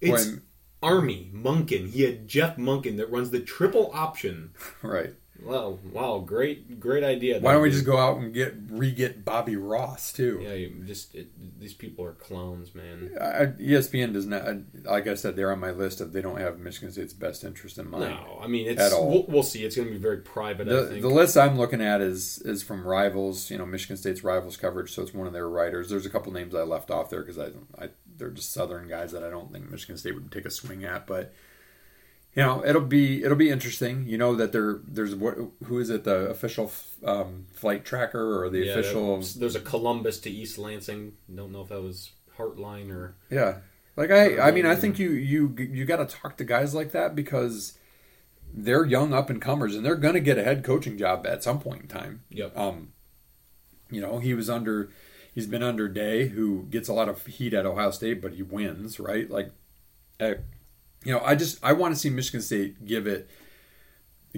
It's 0.00 0.26
When- 0.26 0.42
Army 0.82 1.30
Monken. 1.34 1.90
He 1.90 2.02
had 2.02 2.28
Jeff 2.28 2.56
Monken 2.56 2.98
that 2.98 3.10
runs 3.10 3.30
the 3.30 3.40
triple 3.40 3.90
option. 3.92 4.52
right. 4.82 5.12
Wow, 5.42 5.78
wow, 5.92 6.18
great, 6.18 6.80
great 6.80 7.04
idea. 7.04 7.38
Why 7.38 7.52
don't 7.52 7.62
we 7.62 7.70
just 7.70 7.86
go 7.86 7.96
out 7.96 8.18
and 8.18 8.34
get 8.34 8.54
re-get 8.70 9.24
Bobby 9.24 9.56
Ross 9.56 10.12
too? 10.12 10.40
Yeah, 10.42 10.54
you 10.54 10.82
just 10.84 11.14
it, 11.14 11.28
these 11.60 11.74
people 11.74 12.04
are 12.04 12.12
clowns, 12.12 12.74
man. 12.74 13.16
I, 13.20 13.46
ESPN 13.46 14.12
does 14.12 14.26
not. 14.26 14.44
Like 14.84 15.06
I 15.06 15.14
said, 15.14 15.36
they're 15.36 15.52
on 15.52 15.60
my 15.60 15.70
list 15.70 16.00
of 16.00 16.12
they 16.12 16.22
don't 16.22 16.38
have 16.38 16.58
Michigan 16.58 16.90
State's 16.90 17.12
best 17.12 17.44
interest 17.44 17.78
in 17.78 17.88
mind. 17.88 18.14
No, 18.14 18.40
I 18.42 18.48
mean 18.48 18.66
it's 18.66 18.80
At 18.80 18.92
all. 18.92 19.08
We'll, 19.08 19.24
we'll 19.28 19.42
see. 19.42 19.64
It's 19.64 19.76
going 19.76 19.88
to 19.88 19.94
be 19.94 20.00
very 20.00 20.18
private. 20.18 20.68
I 20.68 20.72
The, 20.72 21.00
the 21.00 21.08
list 21.08 21.36
I'm 21.36 21.56
looking 21.56 21.80
at 21.80 22.00
is 22.00 22.38
is 22.38 22.62
from 22.62 22.86
Rivals, 22.86 23.50
you 23.50 23.58
know, 23.58 23.66
Michigan 23.66 23.96
State's 23.96 24.24
Rivals 24.24 24.56
coverage. 24.56 24.92
So 24.92 25.02
it's 25.02 25.14
one 25.14 25.28
of 25.28 25.32
their 25.32 25.48
writers. 25.48 25.88
There's 25.88 26.06
a 26.06 26.10
couple 26.10 26.32
names 26.32 26.54
I 26.54 26.62
left 26.62 26.90
off 26.90 27.10
there 27.10 27.20
because 27.20 27.38
I, 27.38 27.50
I 27.80 27.90
they're 28.16 28.30
just 28.30 28.52
Southern 28.52 28.88
guys 28.88 29.12
that 29.12 29.22
I 29.22 29.30
don't 29.30 29.52
think 29.52 29.70
Michigan 29.70 29.96
State 29.96 30.14
would 30.14 30.32
take 30.32 30.46
a 30.46 30.50
swing 30.50 30.84
at. 30.84 31.06
But 31.06 31.32
you 32.38 32.44
know, 32.44 32.64
it'll 32.64 32.82
be 32.82 33.24
it'll 33.24 33.36
be 33.36 33.50
interesting. 33.50 34.06
You 34.06 34.16
know 34.16 34.36
that 34.36 34.52
there 34.52 34.78
there's 34.86 35.12
what 35.14 35.36
who 35.64 35.78
is 35.80 35.90
it 35.90 36.04
the 36.04 36.30
official 36.30 36.70
um, 37.04 37.46
flight 37.52 37.84
tracker 37.84 38.40
or 38.40 38.48
the 38.48 38.64
Yeah, 38.64 38.72
official 38.72 39.20
There's 39.36 39.56
a 39.56 39.60
Columbus 39.60 40.20
to 40.20 40.30
East 40.30 40.56
Lansing. 40.56 41.14
Don't 41.34 41.50
know 41.50 41.62
if 41.62 41.68
that 41.70 41.82
was 41.82 42.12
Hartline 42.36 42.92
or 42.92 43.16
Yeah. 43.28 43.58
Like 43.96 44.12
I 44.12 44.38
I 44.38 44.50
mean 44.52 44.66
I 44.66 44.76
think 44.76 45.00
you 45.00 45.10
you 45.10 45.52
you 45.58 45.84
got 45.84 45.96
to 45.96 46.16
talk 46.16 46.36
to 46.36 46.44
guys 46.44 46.74
like 46.74 46.92
that 46.92 47.16
because 47.16 47.76
they're 48.54 48.84
young 48.84 49.12
up 49.12 49.30
and 49.30 49.42
comers 49.42 49.74
and 49.74 49.84
they're 49.84 49.96
going 49.96 50.14
to 50.14 50.20
get 50.20 50.38
a 50.38 50.44
head 50.44 50.62
coaching 50.62 50.96
job 50.96 51.26
at 51.26 51.42
some 51.42 51.58
point 51.58 51.82
in 51.82 51.88
time. 51.88 52.22
Yep. 52.30 52.56
Um 52.56 52.92
you 53.90 54.00
know, 54.00 54.20
he 54.20 54.32
was 54.32 54.48
under 54.48 54.90
he's 55.34 55.48
been 55.48 55.64
under 55.64 55.88
Day 55.88 56.28
who 56.28 56.68
gets 56.70 56.88
a 56.88 56.92
lot 56.92 57.08
of 57.08 57.26
heat 57.26 57.52
at 57.52 57.66
Ohio 57.66 57.90
State 57.90 58.22
but 58.22 58.34
he 58.34 58.44
wins, 58.44 59.00
right? 59.00 59.28
Like 59.28 59.50
uh, 60.20 60.34
you 61.04 61.12
know, 61.12 61.20
I 61.20 61.34
just 61.34 61.62
I 61.62 61.72
want 61.72 61.94
to 61.94 62.00
see 62.00 62.10
Michigan 62.10 62.42
State 62.42 62.84
give 62.84 63.06
it 63.06 63.28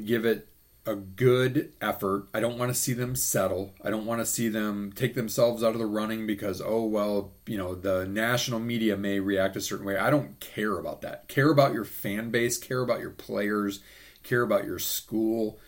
give 0.04 0.24
it 0.24 0.48
a 0.86 0.94
good 0.94 1.72
effort. 1.80 2.28
I 2.32 2.40
don't 2.40 2.58
want 2.58 2.72
to 2.72 2.78
see 2.78 2.92
them 2.92 3.14
settle. 3.14 3.74
I 3.84 3.90
don't 3.90 4.06
want 4.06 4.20
to 4.20 4.26
see 4.26 4.48
them 4.48 4.92
take 4.94 5.14
themselves 5.14 5.62
out 5.62 5.72
of 5.74 5.78
the 5.78 5.86
running 5.86 6.26
because 6.26 6.60
oh 6.64 6.84
well, 6.84 7.32
you 7.46 7.58
know, 7.58 7.74
the 7.74 8.06
national 8.06 8.60
media 8.60 8.96
may 8.96 9.20
react 9.20 9.56
a 9.56 9.60
certain 9.60 9.86
way. 9.86 9.96
I 9.96 10.10
don't 10.10 10.38
care 10.40 10.78
about 10.78 11.02
that. 11.02 11.28
Care 11.28 11.50
about 11.50 11.74
your 11.74 11.84
fan 11.84 12.30
base, 12.30 12.58
care 12.58 12.80
about 12.82 13.00
your 13.00 13.10
players, 13.10 13.80
care 14.22 14.42
about 14.42 14.64
your 14.64 14.78
school. 14.78 15.58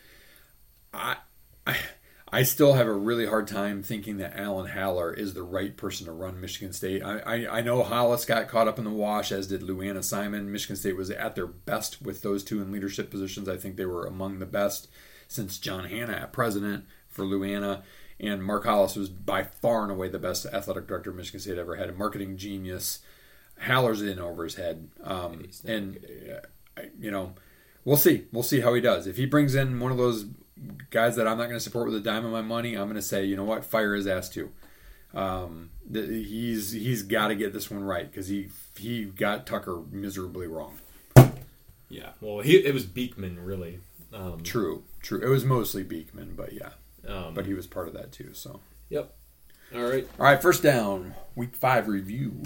I 0.92 1.16
I 1.66 1.76
I 2.34 2.44
still 2.44 2.72
have 2.72 2.86
a 2.86 2.92
really 2.94 3.26
hard 3.26 3.46
time 3.46 3.82
thinking 3.82 4.16
that 4.16 4.34
Alan 4.34 4.70
Haller 4.70 5.12
is 5.12 5.34
the 5.34 5.42
right 5.42 5.76
person 5.76 6.06
to 6.06 6.12
run 6.12 6.40
Michigan 6.40 6.72
State. 6.72 7.02
I, 7.02 7.18
I, 7.18 7.58
I 7.58 7.60
know 7.60 7.82
Hollis 7.82 8.24
got 8.24 8.48
caught 8.48 8.68
up 8.68 8.78
in 8.78 8.84
the 8.84 8.90
wash, 8.90 9.30
as 9.30 9.48
did 9.48 9.62
Lou 9.62 9.82
Anna 9.82 10.02
Simon. 10.02 10.50
Michigan 10.50 10.76
State 10.76 10.96
was 10.96 11.10
at 11.10 11.34
their 11.34 11.46
best 11.46 12.00
with 12.00 12.22
those 12.22 12.42
two 12.42 12.62
in 12.62 12.72
leadership 12.72 13.10
positions. 13.10 13.50
I 13.50 13.58
think 13.58 13.76
they 13.76 13.84
were 13.84 14.06
among 14.06 14.38
the 14.38 14.46
best 14.46 14.88
since 15.28 15.58
John 15.58 15.84
Hannah 15.84 16.14
at 16.14 16.32
president 16.32 16.86
for 17.06 17.26
Lou 17.26 17.44
Anna. 17.44 17.82
And 18.18 18.42
Mark 18.42 18.64
Hollis 18.64 18.96
was 18.96 19.10
by 19.10 19.42
far 19.42 19.82
and 19.82 19.92
away 19.92 20.08
the 20.08 20.18
best 20.18 20.46
athletic 20.46 20.86
director 20.86 21.12
Michigan 21.12 21.40
State 21.40 21.58
ever 21.58 21.76
had, 21.76 21.90
a 21.90 21.92
marketing 21.92 22.38
genius. 22.38 23.00
Haller's 23.58 24.00
in 24.00 24.18
over 24.18 24.44
his 24.44 24.54
head. 24.54 24.88
Um, 25.04 25.48
and, 25.66 25.98
uh, 26.32 26.80
I- 26.80 26.90
you 26.98 27.10
know, 27.10 27.34
we'll 27.84 27.98
see. 27.98 28.24
We'll 28.32 28.42
see 28.42 28.60
how 28.60 28.72
he 28.72 28.80
does. 28.80 29.06
If 29.06 29.18
he 29.18 29.26
brings 29.26 29.54
in 29.54 29.78
one 29.80 29.92
of 29.92 29.98
those 29.98 30.24
guys 30.90 31.16
that 31.16 31.26
I'm 31.26 31.36
not 31.38 31.44
going 31.44 31.56
to 31.56 31.60
support 31.60 31.86
with 31.86 31.96
a 31.96 32.00
dime 32.00 32.24
of 32.24 32.32
my 32.32 32.42
money, 32.42 32.74
I'm 32.74 32.84
going 32.84 32.94
to 32.96 33.02
say, 33.02 33.24
you 33.24 33.36
know 33.36 33.44
what, 33.44 33.64
fire 33.64 33.94
his 33.94 34.06
ass 34.06 34.28
too. 34.28 34.50
Um, 35.14 35.70
th- 35.92 36.08
he's 36.08 36.72
he's 36.72 37.02
got 37.02 37.28
to 37.28 37.34
get 37.34 37.52
this 37.52 37.70
one 37.70 37.84
right 37.84 38.10
because 38.10 38.28
he 38.28 38.48
he 38.78 39.04
got 39.04 39.46
Tucker 39.46 39.82
miserably 39.90 40.46
wrong. 40.46 40.78
yeah. 41.88 42.10
Well, 42.20 42.40
he 42.40 42.56
it 42.56 42.72
was 42.72 42.84
Beekman 42.86 43.40
really. 43.44 43.80
Um, 44.14 44.42
True, 44.42 44.84
true. 45.00 45.22
It 45.22 45.28
was 45.28 45.44
mostly 45.44 45.82
Beekman, 45.82 46.34
but 46.36 46.52
yeah, 46.52 46.70
um, 47.08 47.32
but 47.32 47.46
he 47.46 47.54
was 47.54 47.66
part 47.66 47.88
of 47.88 47.94
that 47.94 48.12
too. 48.12 48.34
So, 48.34 48.60
yep. 48.90 49.14
All 49.74 49.80
right. 49.82 50.06
all 50.18 50.26
right, 50.26 50.40
first 50.42 50.62
down, 50.62 51.14
week 51.34 51.56
five 51.56 51.88
review. 51.88 52.42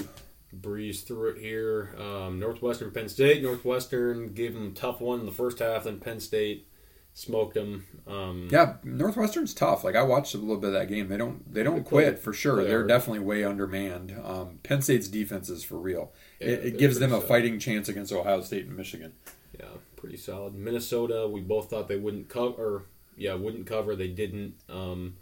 breeze 0.52 1.02
through 1.02 1.30
it 1.30 1.38
here. 1.38 1.92
Um, 1.98 2.38
Northwestern, 2.38 2.92
Penn 2.92 3.08
State. 3.08 3.42
Northwestern 3.42 4.28
gave 4.32 4.54
them 4.54 4.68
a 4.68 4.70
tough 4.70 5.00
one 5.00 5.18
in 5.20 5.26
the 5.26 5.32
first 5.32 5.58
half, 5.58 5.84
then 5.84 5.98
Penn 5.98 6.20
State 6.20 6.68
smoked 7.16 7.54
them. 7.54 7.86
Um, 8.06 8.48
Yeah, 8.52 8.74
Northwestern's 8.84 9.54
tough. 9.54 9.84
Like 9.84 9.96
I 9.96 10.02
watched 10.02 10.34
a 10.34 10.38
little 10.38 10.58
bit 10.58 10.68
of 10.68 10.74
that 10.74 10.88
game. 10.88 11.08
They 11.08 11.16
don't 11.16 11.50
they 11.52 11.62
don't 11.62 11.76
They 11.82 11.88
quit 11.88 12.18
for 12.18 12.32
sure. 12.34 12.62
They're 12.62 12.86
definitely 12.86 13.20
way 13.20 13.42
undermanned. 13.42 14.14
Um, 14.22 14.58
Penn 14.62 14.82
State's 14.82 15.08
defense 15.08 15.48
is 15.48 15.64
for 15.64 15.76
real. 15.78 16.12
Yeah, 16.40 16.48
it, 16.48 16.64
it 16.66 16.78
gives 16.78 16.98
them 16.98 17.12
a 17.12 17.16
solid. 17.16 17.28
fighting 17.28 17.58
chance 17.58 17.88
against 17.88 18.12
Ohio 18.12 18.42
State 18.42 18.66
and 18.66 18.76
Michigan. 18.76 19.14
Yeah, 19.58 19.64
pretty 19.96 20.18
solid. 20.18 20.54
Minnesota, 20.54 21.26
we 21.26 21.40
both 21.40 21.70
thought 21.70 21.88
they 21.88 21.96
wouldn't 21.96 22.28
cover. 22.28 22.84
Yeah, 23.16 23.32
wouldn't 23.34 23.66
cover. 23.66 23.96
They 23.96 24.08
didn't. 24.08 24.54
Um, 24.68 25.16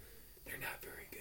they're 0.44 0.58
not 0.60 0.82
very 0.82 1.06
good. 1.12 1.20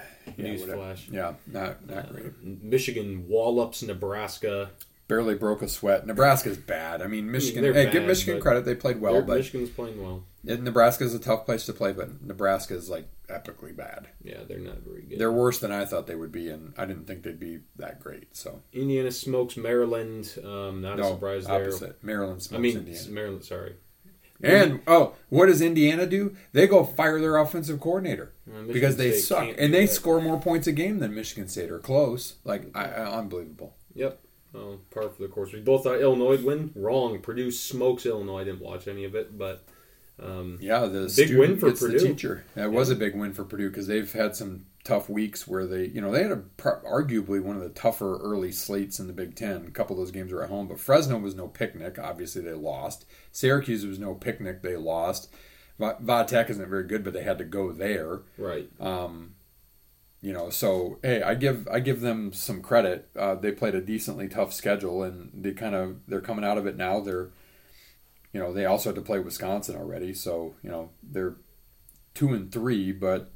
Yeah. 0.36 0.54
Newsflash. 0.54 1.10
Yeah, 1.12 1.34
not 1.48 1.84
not 1.88 2.12
great. 2.12 2.26
Uh, 2.26 2.30
Michigan 2.62 3.26
wallops 3.28 3.82
Nebraska 3.82 4.70
barely 5.10 5.34
broke 5.34 5.60
a 5.60 5.68
sweat. 5.68 6.06
Nebraska's 6.06 6.56
bad. 6.56 7.02
I 7.02 7.06
mean, 7.06 7.30
Michigan. 7.30 7.62
they're 7.62 7.74
hey, 7.74 7.84
bad, 7.84 7.92
give 7.92 8.04
Michigan 8.04 8.40
credit; 8.40 8.64
they 8.64 8.74
played 8.74 9.00
well, 9.00 9.20
but 9.20 9.36
Michigan's 9.38 9.68
playing 9.70 10.02
well. 10.02 10.24
and 10.46 10.64
Nebraska's 10.64 11.14
a 11.14 11.18
tough 11.18 11.44
place 11.44 11.66
to 11.66 11.72
play. 11.74 11.92
But 11.92 12.22
Nebraska 12.22 12.74
is 12.74 12.88
like 12.88 13.08
epically 13.28 13.76
bad. 13.76 14.08
Yeah, 14.22 14.38
they're 14.48 14.58
not 14.58 14.78
very 14.78 15.02
good. 15.02 15.18
They're 15.18 15.30
worse 15.32 15.58
than 15.58 15.72
I 15.72 15.84
thought 15.84 16.06
they 16.06 16.14
would 16.14 16.32
be, 16.32 16.48
and 16.48 16.72
I 16.78 16.86
didn't 16.86 17.06
think 17.06 17.22
they'd 17.24 17.38
be 17.38 17.60
that 17.76 18.00
great. 18.00 18.34
So 18.36 18.62
Indiana 18.72 19.10
smokes 19.12 19.56
Maryland. 19.56 20.32
Um, 20.42 20.80
not 20.80 20.98
a 20.98 21.02
no, 21.02 21.12
surprise 21.14 21.46
there. 21.46 21.60
opposite. 21.62 22.02
Maryland 22.02 22.42
smokes 22.42 22.58
I 22.58 22.62
mean, 22.62 22.76
Indiana. 22.78 23.10
Maryland. 23.10 23.44
Sorry, 23.44 23.74
And 24.42 24.80
oh, 24.86 25.14
what 25.28 25.46
does 25.46 25.60
Indiana 25.60 26.06
do? 26.06 26.34
They 26.52 26.66
go 26.66 26.84
fire 26.84 27.20
their 27.20 27.36
offensive 27.36 27.78
coordinator 27.80 28.32
Uh, 28.48 28.62
because 28.72 28.96
they 28.96 29.10
State 29.12 29.20
suck, 29.22 29.54
and 29.58 29.74
they 29.74 29.86
that. 29.86 29.92
score 29.92 30.20
more 30.20 30.40
points 30.40 30.66
a 30.66 30.72
game 30.72 30.98
than 31.00 31.14
Michigan 31.14 31.48
State 31.48 31.70
or 31.70 31.78
close. 31.78 32.36
Like 32.44 32.70
I, 32.74 32.84
I, 32.86 33.18
unbelievable. 33.18 33.74
Yep. 33.94 34.18
Oh, 34.54 34.78
par 34.90 35.08
for 35.10 35.22
the 35.22 35.28
course. 35.28 35.52
We 35.52 35.60
both 35.60 35.84
thought 35.84 36.00
Illinois 36.00 36.30
would 36.30 36.44
win. 36.44 36.72
Wrong. 36.74 37.20
Purdue 37.20 37.50
smokes 37.50 38.04
Illinois. 38.06 38.40
I 38.40 38.44
didn't 38.44 38.60
watch 38.60 38.88
any 38.88 39.04
of 39.04 39.14
it, 39.14 39.38
but 39.38 39.64
um, 40.20 40.58
Yeah, 40.60 40.86
the 40.86 41.12
Big 41.16 41.36
win 41.38 41.56
for 41.58 41.70
Purdue. 41.72 41.98
the 41.98 42.06
teacher. 42.08 42.44
That 42.54 42.72
was 42.72 42.90
a 42.90 42.96
big 42.96 43.14
win 43.16 43.32
for 43.32 43.44
Purdue 43.44 43.70
because 43.70 43.86
they've 43.86 44.12
had 44.12 44.34
some 44.34 44.66
tough 44.82 45.08
weeks 45.08 45.46
where 45.46 45.66
they, 45.66 45.86
you 45.86 46.00
know, 46.00 46.10
they 46.10 46.22
had 46.22 46.32
a 46.32 46.42
arguably 46.58 47.40
one 47.42 47.54
of 47.56 47.62
the 47.62 47.68
tougher 47.68 48.18
early 48.18 48.50
slates 48.50 48.98
in 48.98 49.06
the 49.06 49.12
Big 49.12 49.36
Ten. 49.36 49.66
A 49.66 49.70
couple 49.70 49.94
of 49.94 50.00
those 50.00 50.10
games 50.10 50.32
were 50.32 50.42
at 50.42 50.50
home, 50.50 50.66
but 50.68 50.80
Fresno 50.80 51.18
was 51.18 51.34
no 51.34 51.46
picnic. 51.48 51.98
Obviously, 51.98 52.42
they 52.42 52.52
lost. 52.52 53.04
Syracuse 53.30 53.86
was 53.86 53.98
no 53.98 54.14
picnic. 54.14 54.62
They 54.62 54.76
lost. 54.76 55.32
Va- 55.78 55.96
isn't 56.48 56.68
very 56.68 56.84
good, 56.84 57.04
but 57.04 57.12
they 57.14 57.22
had 57.22 57.38
to 57.38 57.44
go 57.44 57.72
there. 57.72 58.20
right. 58.36 58.68
Um, 58.80 59.34
you 60.22 60.32
know, 60.32 60.50
so 60.50 60.98
hey, 61.02 61.22
I 61.22 61.34
give 61.34 61.66
I 61.68 61.80
give 61.80 62.00
them 62.00 62.32
some 62.32 62.60
credit. 62.62 63.08
Uh, 63.16 63.34
they 63.34 63.52
played 63.52 63.74
a 63.74 63.80
decently 63.80 64.28
tough 64.28 64.52
schedule, 64.52 65.02
and 65.02 65.30
they 65.34 65.52
kind 65.52 65.74
of 65.74 65.96
they're 66.06 66.20
coming 66.20 66.44
out 66.44 66.58
of 66.58 66.66
it 66.66 66.76
now. 66.76 67.00
They're, 67.00 67.30
you 68.32 68.40
know, 68.40 68.52
they 68.52 68.66
also 68.66 68.90
had 68.90 68.96
to 68.96 69.02
play 69.02 69.18
Wisconsin 69.18 69.76
already, 69.76 70.12
so 70.14 70.54
you 70.62 70.70
know 70.70 70.90
they're 71.02 71.36
two 72.14 72.32
and 72.34 72.52
three, 72.52 72.92
but 72.92 73.30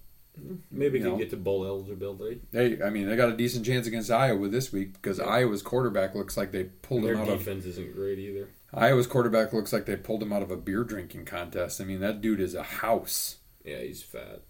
Maybe 0.71 0.99
you 0.99 1.05
can 1.05 1.13
know. 1.13 1.19
get 1.19 1.31
to 1.31 1.37
bowl 1.37 1.65
eligibility. 1.65 2.41
they, 2.51 2.83
I 2.83 2.91
mean, 2.91 3.09
they 3.09 3.15
got 3.15 3.29
a 3.29 3.37
decent 3.37 3.65
chance 3.65 3.87
against 3.87 4.11
Iowa 4.11 4.49
this 4.49 4.73
week 4.73 4.95
because 4.95 5.21
Iowa's 5.21 5.63
quarterback 5.63 6.15
looks 6.17 6.37
like 6.37 6.51
they 6.51 6.65
pulled 6.65 7.05
Their 7.05 7.15
him 7.15 7.21
out 7.21 7.29
of 7.29 7.39
defense 7.39 7.65
isn't 7.67 7.95
great 7.95 8.19
either. 8.19 8.49
Iowa's 8.73 9.07
quarterback 9.07 9.53
looks 9.53 9.73
like 9.73 9.87
they 9.87 9.95
pulled 9.95 10.23
him 10.25 10.33
out 10.33 10.43
of 10.43 10.51
a 10.51 10.57
beer 10.57 10.83
drinking 10.83 11.25
contest. 11.27 11.81
I 11.81 11.85
mean, 11.85 12.01
that 12.01 12.21
dude 12.21 12.41
is 12.41 12.55
a 12.55 12.65
house. 12.65 13.37
Yeah, 13.65 13.79
he's 13.79 14.03
fat. 14.03 14.43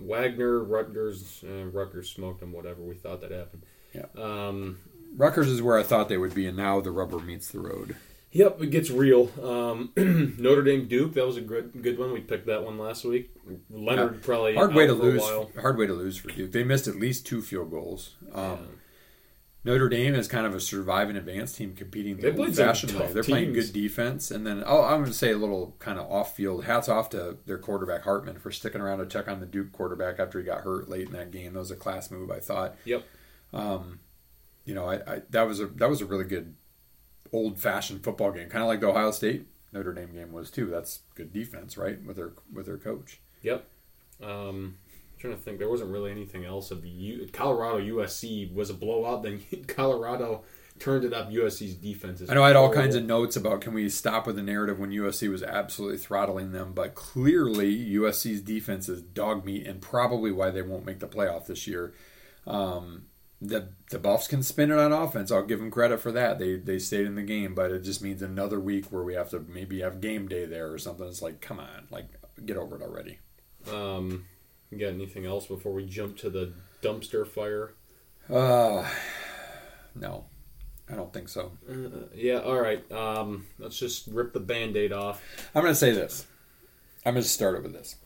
Wagner, 0.00 0.62
Rutgers, 0.62 1.42
uh, 1.46 1.64
Rutgers 1.66 2.10
smoked 2.10 2.40
them. 2.40 2.52
Whatever. 2.52 2.82
We 2.82 2.94
thought 2.94 3.20
that 3.20 3.30
happened. 3.30 3.62
Yeah. 3.94 4.06
Um, 4.16 4.78
Rutgers 5.16 5.48
is 5.48 5.62
where 5.62 5.78
I 5.78 5.82
thought 5.82 6.08
they 6.08 6.18
would 6.18 6.34
be, 6.34 6.46
and 6.46 6.56
now 6.56 6.80
the 6.80 6.90
rubber 6.90 7.18
meets 7.18 7.48
the 7.50 7.60
road. 7.60 7.96
Yep, 8.30 8.60
it 8.62 8.70
gets 8.70 8.90
real. 8.90 9.30
Um, 9.42 9.90
Notre 10.38 10.62
Dame 10.62 10.86
Duke, 10.86 11.14
that 11.14 11.26
was 11.26 11.38
a 11.38 11.40
good 11.40 11.82
good 11.82 11.98
one. 11.98 12.12
We 12.12 12.20
picked 12.20 12.46
that 12.46 12.62
one 12.62 12.78
last 12.78 13.04
week. 13.06 13.30
Leonard 13.70 14.16
Yeah. 14.16 14.20
probably 14.22 14.54
hard 14.54 14.74
way 14.74 14.86
to 14.86 14.92
lose. 14.92 15.22
Hard 15.58 15.78
way 15.78 15.86
to 15.86 15.94
lose 15.94 16.18
for 16.18 16.28
Duke. 16.28 16.52
They 16.52 16.62
missed 16.62 16.86
at 16.88 16.96
least 16.96 17.26
two 17.26 17.40
field 17.40 17.70
goals. 17.70 18.16
Um, 18.34 18.42
Yeah. 18.42 18.56
Notre 19.68 19.90
Dame 19.90 20.14
is 20.14 20.28
kind 20.28 20.46
of 20.46 20.54
a 20.54 20.60
surviving 20.60 21.16
advanced 21.16 21.56
team 21.56 21.74
competing 21.74 22.16
the 22.16 22.34
old 22.34 22.56
fashioned 22.56 22.92
way. 22.92 23.12
They're 23.12 23.22
playing 23.22 23.52
teams. 23.52 23.66
good 23.66 23.74
defense, 23.74 24.30
and 24.30 24.46
then 24.46 24.64
oh, 24.66 24.82
I'm 24.82 25.00
going 25.00 25.04
to 25.06 25.12
say 25.12 25.32
a 25.32 25.36
little 25.36 25.76
kind 25.78 25.98
of 25.98 26.10
off-field. 26.10 26.64
Hats 26.64 26.88
off 26.88 27.10
to 27.10 27.36
their 27.44 27.58
quarterback 27.58 28.04
Hartman 28.04 28.38
for 28.38 28.50
sticking 28.50 28.80
around 28.80 28.98
to 29.00 29.06
check 29.06 29.28
on 29.28 29.40
the 29.40 29.46
Duke 29.46 29.72
quarterback 29.72 30.18
after 30.18 30.38
he 30.38 30.44
got 30.44 30.62
hurt 30.62 30.88
late 30.88 31.08
in 31.08 31.12
that 31.12 31.30
game. 31.30 31.52
That 31.52 31.58
was 31.58 31.70
a 31.70 31.76
class 31.76 32.10
move, 32.10 32.30
I 32.30 32.40
thought. 32.40 32.76
Yep. 32.86 33.04
Um, 33.52 34.00
you 34.64 34.74
know, 34.74 34.86
I, 34.86 34.94
I 34.94 35.22
that 35.30 35.46
was 35.46 35.60
a 35.60 35.66
that 35.66 35.90
was 35.90 36.00
a 36.00 36.06
really 36.06 36.24
good 36.24 36.54
old-fashioned 37.30 38.02
football 38.02 38.32
game, 38.32 38.48
kind 38.48 38.62
of 38.62 38.68
like 38.68 38.80
the 38.80 38.88
Ohio 38.88 39.10
State 39.10 39.46
Notre 39.72 39.92
Dame 39.92 40.12
game 40.12 40.32
was 40.32 40.50
too. 40.50 40.66
That's 40.66 41.00
good 41.14 41.32
defense, 41.32 41.76
right? 41.76 42.02
With 42.02 42.16
their 42.16 42.32
with 42.52 42.66
their 42.66 42.78
coach. 42.78 43.20
Yep. 43.42 43.66
Um, 44.22 44.76
trying 45.18 45.36
to 45.36 45.40
think. 45.40 45.58
There 45.58 45.68
wasn't 45.68 45.90
really 45.90 46.10
anything 46.10 46.44
else 46.44 46.70
of 46.70 46.84
U- 46.84 47.28
Colorado 47.32 47.80
USC 47.80 48.52
was 48.52 48.70
a 48.70 48.74
blowout. 48.74 49.22
Then 49.22 49.40
Colorado 49.66 50.42
turned 50.78 51.04
it 51.04 51.12
up. 51.12 51.30
USC's 51.30 51.74
defense 51.74 52.20
is. 52.20 52.30
I 52.30 52.34
know 52.34 52.42
I 52.44 52.48
had 52.48 52.56
all 52.56 52.72
kinds 52.72 52.94
of 52.94 53.04
notes 53.04 53.36
about 53.36 53.60
can 53.60 53.74
we 53.74 53.88
stop 53.88 54.26
with 54.26 54.36
the 54.36 54.42
narrative 54.42 54.78
when 54.78 54.90
USC 54.90 55.30
was 55.30 55.42
absolutely 55.42 55.98
throttling 55.98 56.52
them, 56.52 56.72
but 56.72 56.94
clearly 56.94 57.76
USC's 57.94 58.40
defense 58.40 58.88
is 58.88 59.02
dog 59.02 59.44
meat 59.44 59.66
and 59.66 59.80
probably 59.80 60.32
why 60.32 60.50
they 60.50 60.62
won't 60.62 60.86
make 60.86 61.00
the 61.00 61.08
playoff 61.08 61.46
this 61.46 61.66
year. 61.66 61.92
Um, 62.46 63.06
the 63.40 63.68
the 63.90 63.98
Buffs 63.98 64.26
can 64.26 64.42
spin 64.42 64.70
it 64.70 64.78
on 64.78 64.92
offense. 64.92 65.30
I'll 65.30 65.44
give 65.44 65.60
them 65.60 65.70
credit 65.70 66.00
for 66.00 66.10
that. 66.12 66.38
They 66.38 66.56
they 66.56 66.78
stayed 66.78 67.06
in 67.06 67.14
the 67.14 67.22
game, 67.22 67.54
but 67.54 67.70
it 67.70 67.82
just 67.82 68.02
means 68.02 68.20
another 68.22 68.58
week 68.58 68.86
where 68.86 69.04
we 69.04 69.14
have 69.14 69.30
to 69.30 69.40
maybe 69.40 69.80
have 69.80 70.00
game 70.00 70.28
day 70.28 70.44
there 70.44 70.72
or 70.72 70.78
something. 70.78 71.06
It's 71.06 71.22
like, 71.22 71.40
come 71.40 71.60
on, 71.60 71.86
like 71.90 72.06
get 72.44 72.56
over 72.56 72.76
it 72.76 72.82
already. 72.82 73.18
Um, 73.72 74.24
you 74.70 74.78
got 74.78 74.88
anything 74.88 75.26
else 75.26 75.46
before 75.46 75.72
we 75.72 75.86
jump 75.86 76.16
to 76.18 76.30
the 76.30 76.52
dumpster 76.82 77.26
fire? 77.26 77.74
Uh, 78.28 78.88
no, 79.94 80.26
I 80.90 80.94
don't 80.94 81.12
think 81.12 81.28
so. 81.28 81.52
Uh, 81.68 82.06
yeah. 82.14 82.40
All 82.40 82.60
right. 82.60 82.90
Um, 82.92 83.46
let's 83.58 83.78
just 83.78 84.06
rip 84.08 84.32
the 84.32 84.40
band-aid 84.40 84.92
off. 84.92 85.22
I'm 85.54 85.62
going 85.62 85.72
to 85.72 85.78
say 85.78 85.92
this. 85.92 86.26
I'm 87.04 87.14
going 87.14 87.22
to 87.22 87.28
start 87.28 87.56
it 87.56 87.62
with 87.62 87.72
this. 87.72 87.96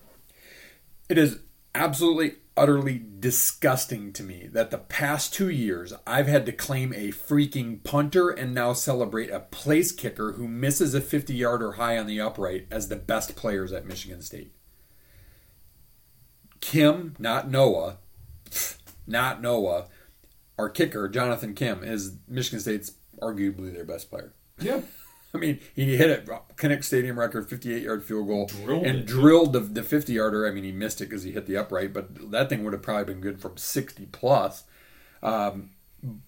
It 1.09 1.19
is 1.19 1.41
absolutely, 1.75 2.37
utterly 2.57 3.03
disgusting 3.19 4.13
to 4.13 4.23
me 4.23 4.49
that 4.53 4.71
the 4.71 4.79
past 4.79 5.33
two 5.33 5.49
years 5.49 5.93
I've 6.07 6.27
had 6.27 6.47
to 6.47 6.53
claim 6.53 6.93
a 6.93 7.09
freaking 7.09 7.83
punter 7.83 8.31
and 8.31 8.55
now 8.55 8.75
celebrate 8.75 9.31
a 9.31 9.41
place 9.41 9.91
kicker 9.91 10.33
who 10.33 10.47
misses 10.47 10.95
a 10.95 11.01
50 11.01 11.35
yarder 11.35 11.73
high 11.73 11.99
on 11.99 12.07
the 12.07 12.21
upright 12.21 12.67
as 12.71 12.89
the 12.89 12.97
best 12.97 13.37
players 13.37 13.73
at 13.73 13.87
Michigan 13.87 14.23
State. 14.23 14.53
Kim, 16.63 17.15
not 17.19 17.51
Noah, 17.51 17.99
not 19.07 19.43
Noah, 19.43 19.89
our 20.59 20.71
kicker, 20.71 21.09
Jonathan 21.09 21.55
Kim, 21.55 21.83
is 21.85 22.15
Michigan 22.27 22.61
State's 22.61 22.93
arguably 23.21 23.75
their 23.75 23.85
best 23.85 24.09
player. 24.09 24.33
Yeah. 24.59 24.81
I 25.35 25.39
mean, 25.39 25.61
he 25.75 25.97
hit 25.97 26.11
it, 26.11 26.27
Kinnick 26.57 26.85
Stadium 26.85 27.19
record, 27.19 27.49
58 27.49 27.83
yard 27.83 28.05
field 28.05 28.29
goal, 28.29 28.47
Drilled 28.47 28.85
and 28.87 28.99
it. 29.01 29.07
drilled 29.07 29.53
the, 29.55 29.61
the 29.61 29.83
50 29.83 30.13
yarder. 30.13 30.47
I 30.47 30.51
mean, 30.53 30.63
he 30.65 30.73
missed 30.73 31.01
it 31.01 31.07
because 31.07 31.23
he 31.23 31.33
hit 31.33 31.47
the 31.47 31.57
upright, 31.57 31.93
but 31.93 32.31
that 32.31 32.49
thing 32.49 32.63
would 32.65 32.75
have 32.75 32.83
probably 32.83 33.13
been 33.13 33.21
good 33.23 33.41
from 33.41 33.57
60 33.57 34.07
plus. 34.13 34.65
Um, 35.23 35.71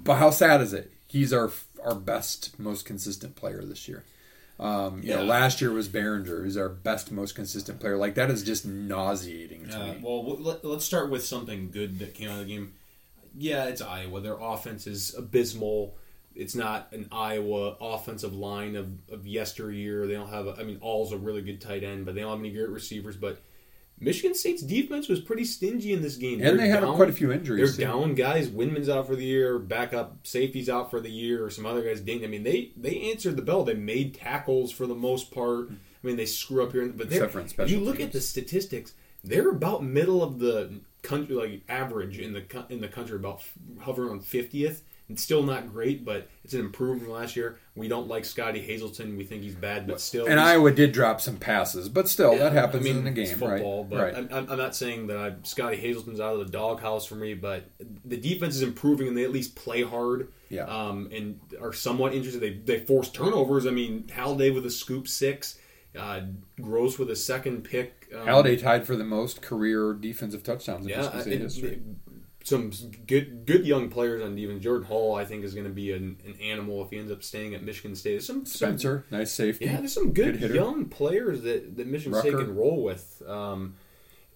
but 0.01 0.17
how 0.17 0.31
sad 0.31 0.61
is 0.61 0.73
it? 0.73 0.91
He's 1.07 1.33
our 1.33 1.51
our 1.85 1.95
best, 1.95 2.59
most 2.59 2.87
consistent 2.87 3.37
player 3.37 3.63
this 3.63 3.87
year. 3.89 4.05
Um, 4.59 5.03
you 5.03 5.11
know, 5.11 5.23
Yeah. 5.23 5.29
last 5.29 5.61
year 5.61 5.73
was 5.73 5.89
Baringer, 5.89 6.43
who's 6.45 6.57
our 6.57 6.69
best, 6.69 7.11
most 7.11 7.35
consistent 7.35 7.81
player. 7.81 7.97
Like 7.97 8.15
that 8.15 8.31
is 8.31 8.43
just 8.45 8.65
nauseating 8.65 9.67
to 9.69 9.77
Uh, 9.81 9.87
me. 9.95 10.01
well, 10.03 10.23
w- 10.23 10.45
let, 10.45 10.65
let's 10.65 10.85
start 10.85 11.11
with 11.11 11.25
something 11.25 11.71
good 11.71 11.99
that 11.99 12.15
came 12.15 12.31
out 12.31 12.41
of 12.41 12.47
the 12.47 12.53
game. 12.55 12.73
Yeah, 13.37 13.65
it's 13.65 13.83
Iowa. 13.83 14.21
Their 14.21 14.37
offense 14.41 14.87
is 14.87 15.13
abysmal. 15.15 15.97
It's 16.37 16.55
not 16.55 16.89
an 16.93 17.09
Iowa 17.11 17.77
offensive 17.81 18.35
line 18.35 18.77
of, 18.77 18.89
of 19.11 19.27
yesteryear. 19.27 20.07
They 20.07 20.15
don't 20.15 20.29
have. 20.31 20.47
A, 20.47 20.57
I 20.59 20.63
mean, 20.63 20.79
All's 20.81 21.13
a 21.13 21.17
really 21.19 21.43
good 21.43 21.61
tight 21.61 21.83
end, 21.83 22.05
but 22.07 22.15
they 22.15 22.21
don't 22.21 22.31
have 22.31 22.39
any 22.41 22.51
great 22.53 22.69
receivers. 22.69 23.17
But 23.17 23.41
Michigan 24.01 24.35
State's 24.35 24.63
defense 24.63 25.09
was 25.09 25.21
pretty 25.21 25.45
stingy 25.45 25.93
in 25.93 26.03
this 26.03 26.17
game. 26.17 26.35
And 26.35 26.43
They're 26.43 26.57
they 26.57 26.69
had 26.69 26.81
down- 26.81 26.97
quite 26.97 27.09
a 27.09 27.13
few 27.13 27.31
injuries, 27.33 27.77
They're 27.77 27.87
too. 27.87 27.93
down 27.93 28.15
guys. 28.15 28.49
Windman's 28.49 28.89
out 28.89 29.07
for 29.07 29.17
the 29.17 29.25
year. 29.25 29.59
Backup 29.59 30.27
safety's 30.27 30.69
out 30.69 30.91
for 30.91 31.01
the 31.01 31.11
year. 31.11 31.45
Or 31.45 31.51
some 31.51 31.65
other 31.65 31.83
guys 31.83 32.01
dinged. 32.01 32.25
I 32.25 32.29
mean, 32.29 32.43
they 32.43 32.73
they 32.77 33.11
answered 33.13 33.37
the 33.37 33.43
bell. 33.43 33.65
They 33.65 33.75
made 33.75 34.15
tackles 34.15 34.73
for 34.73 34.87
the 34.87 34.95
most 34.95 35.31
part. 35.31 35.69
I 35.71 36.07
mean, 36.07 36.17
they 36.17 36.27
screw 36.27 36.63
up 36.63 36.73
here, 36.73 36.87
but 36.89 37.09
they're- 37.09 37.25
Except 37.25 37.55
for 37.57 37.63
in 37.63 37.69
you 37.69 37.81
look 37.81 37.97
teams. 37.97 38.09
at 38.09 38.13
the 38.13 38.21
statistics. 38.21 38.93
They're 39.23 39.49
about 39.49 39.83
middle 39.85 40.23
of 40.23 40.39
the 40.39 40.81
country, 41.03 41.35
like 41.35 41.63
average 41.69 42.19
in 42.19 42.33
the 42.35 42.43
in 42.69 42.81
the 42.83 42.89
country, 42.89 43.17
about 43.17 43.43
hovering 43.81 44.11
on 44.11 44.21
fiftieth. 44.21 44.83
It's 45.11 45.21
still 45.21 45.43
not 45.43 45.71
great, 45.71 46.03
but 46.03 46.29
it's 46.45 46.55
an 46.55 46.61
improvement 46.61 47.03
from 47.03 47.13
last 47.13 47.37
year. 47.37 47.59
We 47.75 47.89
don't 47.89 48.09
like 48.09 48.25
Scotty 48.25 48.61
Hazelton. 48.61 49.19
We 49.19 49.25
think 49.25 49.43
he's 49.43 49.55
bad, 49.55 49.87
but 49.87 50.01
still, 50.01 50.27
And 50.27 50.41
Iowa 50.41 50.73
did 50.73 50.93
drop 50.93 51.21
some 51.21 51.37
passes, 51.37 51.91
but 51.91 52.09
still, 52.09 52.33
yeah, 52.33 52.45
that 52.45 52.53
happens 52.55 52.83
I 52.83 52.85
mean, 52.85 53.07
in 53.07 53.15
the 53.15 53.21
it's 53.21 53.31
game, 53.31 53.39
football, 53.39 53.83
right? 53.85 53.91
But 53.91 54.01
right. 54.01 54.33
I'm, 54.33 54.51
I'm 54.51 54.59
not 54.59 54.75
saying 54.75 55.09
that 55.09 55.19
I, 55.19 55.35
Scotty 55.43 55.77
Hazelton's 55.77 56.21
out 56.21 56.33
of 56.33 56.47
the 56.47 56.51
doghouse 56.51 57.05
for 57.05 57.17
me, 57.17 57.35
but 57.35 57.65
the 58.05 58.17
defense 58.17 58.57
is 58.57 58.63
improving 58.63 59.07
and 59.09 59.17
they 59.17 59.25
at 59.25 59.31
least 59.31 59.55
play 59.57 59.83
hard. 59.83 60.33
Yeah. 60.49 60.65
Um, 60.65 61.11
and 61.13 61.39
are 61.61 61.73
somewhat 61.75 62.15
interested. 62.15 62.41
They 62.41 62.79
they 62.79 62.85
force 62.85 63.11
turnovers. 63.11 63.67
I 63.67 63.71
mean, 63.71 64.05
Haladay 64.05 64.55
with 64.55 64.65
a 64.65 64.71
scoop 64.71 65.09
six, 65.09 65.59
uh, 65.99 66.21
Gross 66.61 66.99
with 66.99 67.11
a 67.11 67.17
second 67.17 67.63
pick. 67.63 68.09
Um, 68.15 68.27
Haladay 68.27 68.61
tied 68.61 68.87
for 68.87 68.97
the 68.97 69.05
most 69.05 69.43
career 69.43 69.93
defensive 69.93 70.43
touchdowns 70.43 70.87
in 70.87 70.91
yeah, 70.91 71.03
Michigan 71.03 71.21
State 71.21 71.41
history. 71.41 71.83
Some 72.45 72.71
good 73.07 73.47
good 73.47 73.67
young 73.67 73.89
players 73.89 74.23
on 74.23 74.37
defense. 74.37 74.63
Jordan 74.63 74.87
Hall, 74.87 75.17
I 75.17 75.25
think, 75.25 75.45
is 75.45 75.55
going 75.55 75.67
to 75.67 75.73
be 75.73 75.91
an, 75.93 76.19
an 76.25 76.35
animal 76.41 76.85
if 76.85 76.91
he 76.91 76.99
ends 76.99 77.11
up 77.11 77.23
staying 77.25 77.55
at 77.55 77.63
Michigan 77.65 77.97
State. 77.97 78.13
There's 78.13 78.27
some 78.27 78.47
some- 78.47 78.69
Spencer, 78.69 79.05
nice 79.11 79.33
safety. 79.33 79.65
yeah, 79.65 79.79
there's 79.79 79.93
some 79.95 80.13
good, 80.13 80.39
Good 80.39 80.55
young 80.55 80.85
players 80.87 81.43
that, 81.43 81.77
that 81.77 81.87
Michigan 81.89 82.19
State 82.21 82.33
can 82.37 82.55
roll 82.55 82.83
with. 82.85 83.21
Um, 83.27 83.75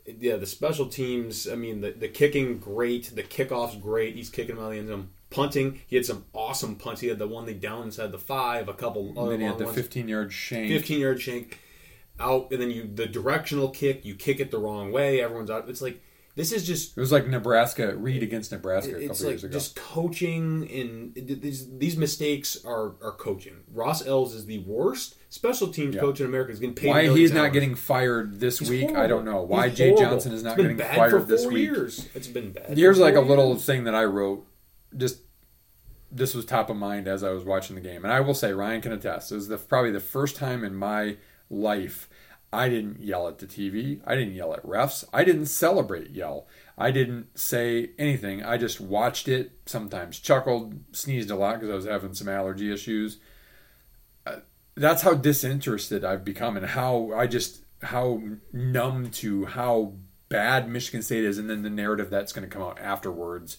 yeah, 0.07 0.37
the 0.37 0.47
special 0.47 0.87
teams. 0.87 1.47
I 1.47 1.55
mean, 1.55 1.83
the, 1.83 1.91
the 1.91 2.09
kicking 2.09 2.59
great, 2.59 3.15
the 3.15 3.23
kickoffs 3.23 3.81
great. 3.81 4.17
He's 4.17 4.31
kicking 4.31 4.55
them 4.57 4.65
out 4.65 4.69
of 4.69 4.73
the 4.73 4.79
end 4.79 4.89
zone. 4.89 5.11
punting. 5.29 5.81
He 5.87 5.97
had 5.97 6.07
some 6.07 6.25
awesome 6.33 6.77
punts. 6.77 7.03
He 7.03 7.09
had 7.09 7.19
the 7.19 7.29
one 7.29 7.45
they 7.45 7.53
down 7.53 7.83
inside 7.83 8.11
the 8.13 8.19
five, 8.19 8.69
a 8.69 8.73
couple 8.75 9.09
And 9.11 9.19
other 9.19 9.31
then 9.33 9.41
he 9.41 9.47
had 9.47 9.59
the 9.59 9.65
ones. 9.67 9.77
15 9.77 10.09
yard 10.09 10.33
shank. 10.33 10.73
15 10.73 10.99
yard 11.01 11.21
shank 11.21 11.59
out, 12.19 12.51
and 12.51 12.61
then 12.63 12.71
you 12.71 12.91
the 12.93 13.07
directional 13.07 13.69
kick. 13.69 14.07
You 14.07 14.15
kick 14.15 14.41
it 14.41 14.51
the 14.51 14.59
wrong 14.59 14.91
way. 14.93 15.21
Everyone's 15.21 15.51
out. 15.51 15.69
It's 15.69 15.83
like 15.83 16.01
this 16.39 16.53
is 16.53 16.65
just 16.67 16.97
It 16.97 17.01
was 17.01 17.11
like 17.13 17.27
Nebraska, 17.27 17.95
Reed 17.97 18.23
against 18.23 18.53
Nebraska 18.53 18.97
a 18.97 19.09
couple 19.09 19.17
like 19.27 19.33
years 19.33 19.45
ago. 19.45 19.53
just 19.53 19.75
coaching 19.77 20.71
and 20.71 21.13
these 21.43 21.69
these 21.77 21.97
mistakes 21.97 22.65
are 22.65 22.95
are 23.03 23.13
coaching. 23.19 23.57
Ross 23.73 24.07
Els 24.07 24.35
is 24.35 24.47
the 24.47 24.59
worst 24.61 25.17
special 25.31 25.69
teams 25.69 25.95
Yeah. 25.97 26.01
coach 26.01 26.21
in 26.21 26.27
America. 26.27 26.53
He's 26.53 26.61
getting 26.61 26.75
paid. 26.77 26.89
Why 26.89 27.09
he's 27.09 27.33
not 27.33 27.53
getting 27.53 27.75
fired 27.75 28.39
this 28.41 28.61
He's 28.61 28.71
week, 28.71 28.91
I 28.97 29.07
don't 29.09 29.25
know. 29.25 29.43
Why 29.43 29.69
He's 29.69 29.77
Jay 29.79 29.91
horrible. 29.91 30.13
Johnson 30.13 30.33
is 30.33 30.43
not 30.45 30.57
getting 30.57 30.79
fired 30.79 31.11
for 31.11 31.21
this 31.23 31.45
week. 31.45 31.59
Years. 31.65 32.09
It's 32.15 32.29
been 32.29 32.53
bad. 32.53 32.79
Here's 32.79 32.99
like 32.99 33.17
a 33.17 33.21
little 33.21 33.51
years. 33.55 33.65
thing 33.67 33.85
that 33.85 33.95
I 33.95 34.05
wrote. 34.05 34.47
Just 34.97 35.19
this 36.11 36.35
was 36.35 36.45
top 36.47 36.71
of 36.71 36.77
mind 36.77 37.07
as 37.07 37.23
I 37.23 37.31
was 37.31 37.45
watching 37.45 37.75
the 37.75 37.83
game, 37.83 38.05
and 38.05 38.13
I 38.13 38.21
will 38.21 38.33
say 38.33 38.53
Ryan 38.53 38.81
can 38.81 38.93
attest. 38.93 39.31
It 39.31 39.35
was 39.35 39.49
the 39.49 39.59
probably 39.59 39.91
the 39.91 40.01
first 40.01 40.37
time 40.37 40.65
in 40.65 40.75
my 40.75 41.17
life 41.51 42.08
I 42.53 42.69
didn't 42.69 43.01
yell 43.01 43.29
at 43.29 43.39
the 43.39 43.47
TV. 43.47 44.01
I 44.07 44.15
didn't 44.15 44.35
yell 44.35 44.55
at 44.55 44.63
refs. 44.65 45.05
I 45.13 45.25
didn't 45.25 45.47
celebrate 45.47 46.11
yell. 46.11 46.47
I 46.79 46.91
didn't 46.91 47.39
say 47.39 47.91
anything. 47.99 48.43
I 48.43 48.57
just 48.57 48.81
watched 48.81 49.29
it. 49.29 49.53
Sometimes 49.67 50.19
chuckled, 50.19 50.75
sneezed 50.93 51.31
a 51.31 51.37
lot 51.37 51.61
because 51.61 51.71
I 51.71 51.77
was 51.77 51.85
having 51.87 52.15
some 52.15 52.29
allergy 52.29 52.73
issues. 52.73 53.19
Uh, 54.27 54.37
That's 54.77 55.03
how 55.03 55.15
disinterested 55.15 56.05
I've 56.05 56.25
become, 56.25 56.57
and 56.57 56.67
how 56.67 57.13
I 57.15 57.27
just 57.27 57.63
how 57.83 58.23
numb 58.53 59.11
to 59.11 59.45
how 59.45 59.95
bad 60.29 60.71
Michigan 60.71 61.03
State 61.03 61.25
is, 61.25 61.37
and 61.37 61.51
then 61.51 61.63
the 61.63 61.71
narrative 61.71 62.09
that's 62.09 62.33
going 62.33 62.49
to 62.49 62.55
come 62.55 62.63
out 62.63 62.81
afterwards, 62.81 63.59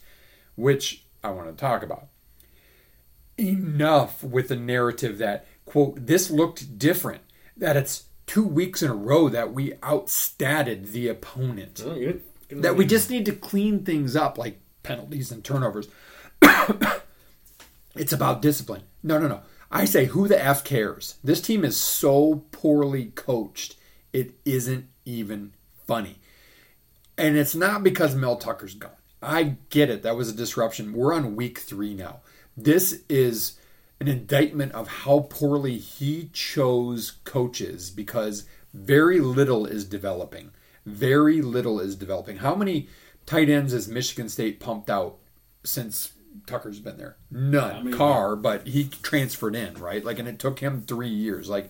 which 0.56 1.04
I 1.24 1.30
want 1.32 1.48
to 1.50 1.54
talk 1.54 1.84
about. 1.84 2.08
Enough 3.38 4.24
with 4.24 4.48
the 4.48 4.56
narrative 4.56 5.20
that 5.20 5.46
quote 5.66 6.08
this 6.08 6.32
looked 6.32 6.80
different. 6.80 7.22
That 7.56 7.78
it's 7.78 8.06
two 8.30 8.44
weeks 8.44 8.84
in 8.84 8.92
a 8.92 8.96
row 8.96 9.28
that 9.28 9.54
we 9.54 9.72
outstatted 9.82 10.92
the 10.92 11.08
opponent 11.08 11.82
didn't- 12.48 12.62
that 12.62 12.76
we 12.76 12.86
just 12.86 13.10
need 13.10 13.26
to 13.26 13.32
clean 13.32 13.84
things 13.84 14.16
up 14.16 14.38
like 14.38 14.60
penalties 14.84 15.32
and 15.32 15.44
turnovers. 15.44 15.88
it's 17.96 18.14
about 18.14 18.44
discipline. 18.44 18.84
No, 19.02 19.18
no, 19.18 19.28
no. 19.28 19.42
I 19.72 19.86
say, 19.86 20.06
who 20.06 20.28
the 20.28 20.44
F 20.44 20.64
cares? 20.64 21.16
This 21.24 21.42
team 21.42 21.66
is 21.66 21.76
so 21.76 22.46
poorly 22.52 23.06
coached, 23.16 23.76
it 24.14 24.36
isn't 24.46 24.88
even 25.06 25.54
funny. 25.88 26.20
And 27.18 27.36
it's 27.36 27.56
not 27.56 27.84
because 27.84 28.14
Mel 28.14 28.36
Tucker's 28.36 28.76
gone. 28.76 28.92
I 29.24 29.56
get 29.72 29.90
it. 29.90 30.04
That 30.04 30.16
was 30.16 30.30
a 30.30 30.36
disruption. 30.36 30.94
We're 30.94 31.16
on 31.16 31.36
week 31.36 31.58
three 31.58 31.96
now. 31.96 32.22
This 32.56 33.02
is 33.10 33.59
an 34.00 34.08
indictment 34.08 34.72
of 34.74 34.88
how 34.88 35.28
poorly 35.30 35.78
he 35.78 36.30
chose 36.32 37.12
coaches 37.24 37.90
because 37.90 38.46
very 38.74 39.20
little 39.20 39.66
is 39.66 39.86
developing. 39.86 40.52
Very 40.86 41.42
little 41.42 41.80
is 41.80 41.96
developing. 41.96 42.38
How 42.38 42.56
many 42.56 42.88
tight 43.26 43.50
ends 43.50 43.74
has 43.74 43.88
Michigan 43.88 44.30
State 44.30 44.60
pumped 44.60 44.90
out 44.90 45.18
since 45.64 46.14
Tucker's 46.46 46.80
been 46.80 46.98
there? 46.98 47.18
None. 47.30 47.92
Carr, 47.94 48.36
but 48.36 48.68
he 48.68 48.86
transferred 49.02 49.56
in, 49.56 49.76
right? 49.76 50.04
Like, 50.04 50.20
and 50.20 50.28
it 50.28 50.40
took 50.40 50.60
him 50.60 50.82
three 50.82 51.10
years. 51.10 51.50
Like, 51.50 51.70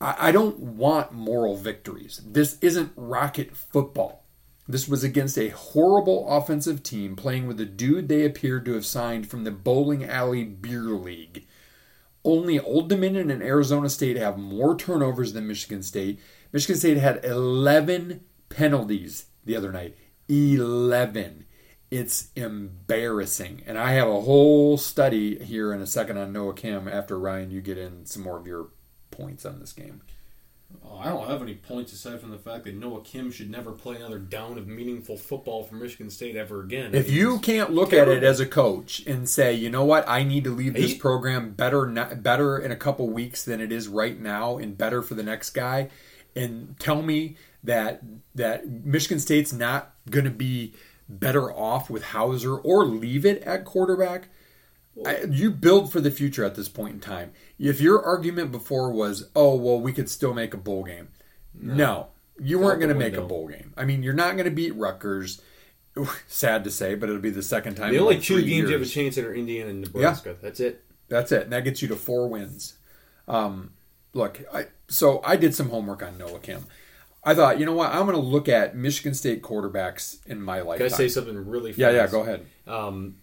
I, 0.00 0.28
I 0.28 0.32
don't 0.32 0.58
want 0.58 1.12
moral 1.12 1.56
victories. 1.56 2.20
This 2.26 2.58
isn't 2.62 2.92
rocket 2.96 3.56
football. 3.56 4.25
This 4.68 4.88
was 4.88 5.04
against 5.04 5.38
a 5.38 5.50
horrible 5.50 6.28
offensive 6.28 6.82
team 6.82 7.14
playing 7.14 7.46
with 7.46 7.60
a 7.60 7.64
dude 7.64 8.08
they 8.08 8.24
appeared 8.24 8.64
to 8.64 8.74
have 8.74 8.84
signed 8.84 9.28
from 9.28 9.44
the 9.44 9.52
bowling 9.52 10.04
alley 10.04 10.42
beer 10.42 10.82
league. 10.82 11.46
Only 12.24 12.58
Old 12.58 12.88
Dominion 12.88 13.30
and 13.30 13.42
Arizona 13.42 13.88
State 13.88 14.16
have 14.16 14.36
more 14.36 14.76
turnovers 14.76 15.32
than 15.32 15.46
Michigan 15.46 15.84
State. 15.84 16.18
Michigan 16.52 16.76
State 16.76 16.96
had 16.96 17.24
11 17.24 18.24
penalties 18.48 19.26
the 19.44 19.54
other 19.54 19.70
night. 19.70 19.96
11. 20.28 21.46
It's 21.92 22.30
embarrassing. 22.34 23.62
And 23.66 23.78
I 23.78 23.92
have 23.92 24.08
a 24.08 24.22
whole 24.22 24.76
study 24.76 25.44
here 25.44 25.72
in 25.72 25.80
a 25.80 25.86
second 25.86 26.18
on 26.18 26.32
Noah 26.32 26.54
Kim 26.54 26.88
after 26.88 27.16
Ryan, 27.16 27.52
you 27.52 27.60
get 27.60 27.78
in 27.78 28.04
some 28.06 28.24
more 28.24 28.36
of 28.36 28.48
your 28.48 28.70
points 29.12 29.46
on 29.46 29.60
this 29.60 29.72
game. 29.72 30.02
Oh, 30.84 30.98
I 30.98 31.08
don't 31.08 31.28
have 31.28 31.42
any 31.42 31.54
points 31.54 31.92
aside 31.92 32.20
from 32.20 32.30
the 32.30 32.38
fact 32.38 32.64
that 32.64 32.74
Noah 32.74 33.02
Kim 33.02 33.30
should 33.30 33.50
never 33.50 33.72
play 33.72 33.96
another 33.96 34.18
down 34.18 34.58
of 34.58 34.66
meaningful 34.66 35.16
football 35.16 35.62
for 35.62 35.76
Michigan 35.76 36.10
State 36.10 36.36
ever 36.36 36.62
again. 36.62 36.94
If 36.94 37.10
you 37.10 37.38
can't 37.38 37.72
look 37.72 37.92
at 37.92 38.08
it 38.08 38.22
as 38.22 38.40
a 38.40 38.46
coach 38.46 39.04
and 39.06 39.28
say, 39.28 39.52
you 39.52 39.70
know 39.70 39.84
what, 39.84 40.08
I 40.08 40.22
need 40.22 40.44
to 40.44 40.50
leave 40.50 40.74
this 40.74 40.94
program 40.94 41.52
better, 41.52 41.86
better 42.16 42.58
in 42.58 42.72
a 42.72 42.76
couple 42.76 43.08
weeks 43.08 43.44
than 43.44 43.60
it 43.60 43.72
is 43.72 43.88
right 43.88 44.18
now, 44.18 44.58
and 44.58 44.76
better 44.76 45.02
for 45.02 45.14
the 45.14 45.22
next 45.22 45.50
guy, 45.50 45.90
and 46.34 46.76
tell 46.78 47.02
me 47.02 47.36
that 47.62 48.02
that 48.34 48.66
Michigan 48.66 49.18
State's 49.18 49.52
not 49.52 49.94
going 50.10 50.24
to 50.24 50.30
be 50.30 50.74
better 51.08 51.52
off 51.52 51.88
with 51.88 52.04
Houser, 52.04 52.56
or 52.56 52.84
leave 52.84 53.24
it 53.24 53.42
at 53.42 53.64
quarterback. 53.64 54.28
I, 55.04 55.24
you 55.28 55.50
build 55.50 55.92
for 55.92 56.00
the 56.00 56.10
future 56.10 56.44
at 56.44 56.54
this 56.54 56.68
point 56.68 56.94
in 56.94 57.00
time. 57.00 57.32
If 57.58 57.80
your 57.80 58.02
argument 58.02 58.52
before 58.52 58.90
was, 58.90 59.28
"Oh, 59.34 59.54
well, 59.56 59.80
we 59.80 59.92
could 59.92 60.08
still 60.08 60.32
make 60.32 60.54
a 60.54 60.58
bowl 60.58 60.84
game," 60.84 61.08
no, 61.54 62.08
you 62.40 62.58
weren't 62.58 62.80
going 62.80 62.92
to 62.92 62.98
make 62.98 63.14
a 63.16 63.22
bowl 63.22 63.48
game. 63.48 63.72
I 63.76 63.84
mean, 63.84 64.02
you're 64.02 64.14
not 64.14 64.32
going 64.32 64.44
to 64.46 64.50
beat 64.50 64.74
Rutgers. 64.74 65.42
Sad 66.28 66.64
to 66.64 66.70
say, 66.70 66.94
but 66.94 67.08
it'll 67.08 67.20
be 67.20 67.30
the 67.30 67.42
second 67.42 67.74
time. 67.74 67.92
the 67.92 67.98
only 67.98 68.16
like 68.16 68.24
two 68.24 68.42
games 68.42 68.68
you 68.68 68.74
have 68.74 68.82
a 68.82 68.86
chance 68.86 69.16
at 69.18 69.24
are 69.24 69.34
Indiana 69.34 69.70
and 69.70 69.80
Nebraska. 69.80 70.36
That's 70.40 70.60
it. 70.60 70.84
That's 71.08 71.32
it. 71.32 71.44
And 71.44 71.52
that 71.52 71.64
gets 71.64 71.82
you 71.82 71.88
to 71.88 71.96
four 71.96 72.28
wins. 72.28 72.76
Um, 73.28 73.72
look, 74.12 74.42
I, 74.52 74.66
so 74.88 75.20
I 75.24 75.36
did 75.36 75.54
some 75.54 75.70
homework 75.70 76.02
on 76.02 76.18
Noah 76.18 76.40
Kim. 76.40 76.66
I 77.24 77.34
thought, 77.34 77.58
you 77.58 77.66
know 77.66 77.72
what? 77.74 77.92
I'm 77.92 78.06
going 78.06 78.16
to 78.16 78.22
look 78.22 78.48
at 78.48 78.76
Michigan 78.76 79.14
State 79.14 79.42
quarterbacks 79.42 80.24
in 80.26 80.40
my 80.40 80.60
life. 80.60 80.78
Can. 80.78 80.86
I 80.86 80.90
say 80.90 81.08
something 81.08 81.46
really 81.46 81.72
fast? 81.72 81.78
yeah, 81.80 81.90
yeah. 81.90 82.06
Go 82.06 82.22
ahead. 82.22 82.46
Um, 82.66 83.16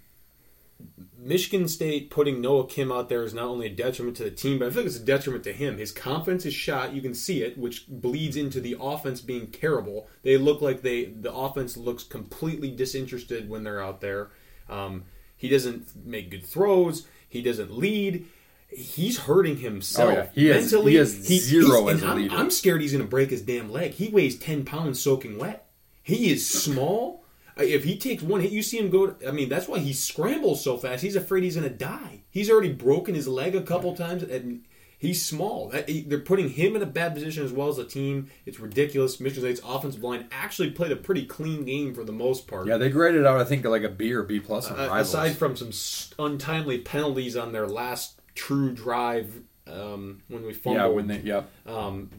Michigan 1.17 1.67
State 1.67 2.09
putting 2.09 2.41
Noah 2.41 2.67
Kim 2.67 2.91
out 2.91 3.07
there 3.09 3.23
is 3.23 3.33
not 3.33 3.45
only 3.45 3.67
a 3.67 3.69
detriment 3.69 4.17
to 4.17 4.23
the 4.23 4.31
team, 4.31 4.59
but 4.59 4.67
I 4.67 4.71
feel 4.71 4.81
like 4.81 4.87
it's 4.87 4.97
a 4.99 5.05
detriment 5.05 5.43
to 5.45 5.53
him. 5.53 5.77
His 5.77 5.91
confidence 5.91 6.45
is 6.45 6.53
shot. 6.53 6.93
You 6.93 7.01
can 7.01 7.13
see 7.13 7.41
it, 7.43 7.57
which 7.57 7.85
bleeds 7.87 8.35
into 8.35 8.59
the 8.59 8.75
offense 8.79 9.21
being 9.21 9.47
terrible. 9.47 10.07
They 10.23 10.37
look 10.37 10.61
like 10.61 10.81
they 10.81 11.05
the 11.05 11.33
offense 11.33 11.77
looks 11.77 12.03
completely 12.03 12.71
disinterested 12.71 13.49
when 13.49 13.63
they're 13.63 13.81
out 13.81 14.01
there. 14.01 14.31
Um, 14.69 15.03
he 15.37 15.47
doesn't 15.49 16.05
make 16.05 16.29
good 16.31 16.45
throws. 16.45 17.07
He 17.29 17.41
doesn't 17.41 17.71
lead. 17.71 18.25
He's 18.69 19.19
hurting 19.19 19.57
himself 19.57 20.09
Oh, 20.09 20.13
yeah. 20.13 20.29
He 20.33 20.47
has- 20.47 20.71
mentally. 20.71 20.91
he 20.93 20.97
has 20.97 21.09
zero 21.11 21.85
he's- 21.85 21.95
as 21.97 22.03
a 22.03 22.07
I'm, 22.07 22.17
leader. 22.17 22.35
I'm 22.35 22.49
scared 22.51 22.81
he's 22.81 22.91
going 22.91 23.03
to 23.03 23.09
break 23.09 23.29
his 23.29 23.41
damn 23.41 23.71
leg. 23.71 23.91
He 23.91 24.09
weighs 24.09 24.37
ten 24.37 24.65
pounds 24.65 24.99
soaking 24.99 25.37
wet. 25.37 25.69
He 26.01 26.31
is 26.31 26.45
small. 26.49 27.22
If 27.57 27.83
he 27.83 27.97
takes 27.97 28.23
one 28.23 28.41
hit, 28.41 28.51
you 28.51 28.63
see 28.63 28.77
him 28.79 28.89
go. 28.89 29.15
I 29.27 29.31
mean, 29.31 29.49
that's 29.49 29.67
why 29.67 29.79
he 29.79 29.93
scrambles 29.93 30.63
so 30.63 30.77
fast. 30.77 31.03
He's 31.03 31.15
afraid 31.15 31.43
he's 31.43 31.55
going 31.55 31.69
to 31.69 31.75
die. 31.75 32.21
He's 32.31 32.49
already 32.49 32.73
broken 32.73 33.13
his 33.15 33.27
leg 33.27 33.55
a 33.55 33.61
couple 33.61 33.95
times, 33.95 34.23
and 34.23 34.63
he's 34.97 35.23
small. 35.23 35.71
They're 35.87 36.19
putting 36.19 36.49
him 36.49 36.75
in 36.75 36.81
a 36.81 36.87
bad 36.87 37.13
position 37.13 37.43
as 37.43 37.51
well 37.51 37.67
as 37.67 37.75
the 37.77 37.85
team. 37.85 38.29
It's 38.45 38.59
ridiculous. 38.59 39.19
Michigan 39.19 39.43
State's 39.43 39.61
offensive 39.67 40.03
line 40.03 40.27
actually 40.31 40.71
played 40.71 40.91
a 40.91 40.95
pretty 40.95 41.25
clean 41.25 41.63
game 41.65 41.93
for 41.93 42.03
the 42.03 42.11
most 42.11 42.47
part. 42.47 42.65
Yeah, 42.67 42.77
they 42.77 42.89
graded 42.89 43.25
out, 43.25 43.39
I 43.39 43.43
think, 43.43 43.65
like 43.65 43.83
a 43.83 43.89
B 43.89 44.11
or 44.13 44.23
B 44.23 44.39
plus 44.39 44.71
Uh, 44.71 44.89
aside 44.93 45.37
from 45.37 45.55
some 45.55 45.71
untimely 46.17 46.79
penalties 46.79 47.35
on 47.35 47.51
their 47.51 47.67
last 47.67 48.19
true 48.33 48.71
drive 48.71 49.41
um, 49.67 50.23
when 50.27 50.43
we 50.43 50.53
fumbled. 50.53 50.81
yeah, 50.81 50.87
when 50.87 51.07
they, 51.07 51.19
yep. 51.19 51.49
Um, 51.67 52.09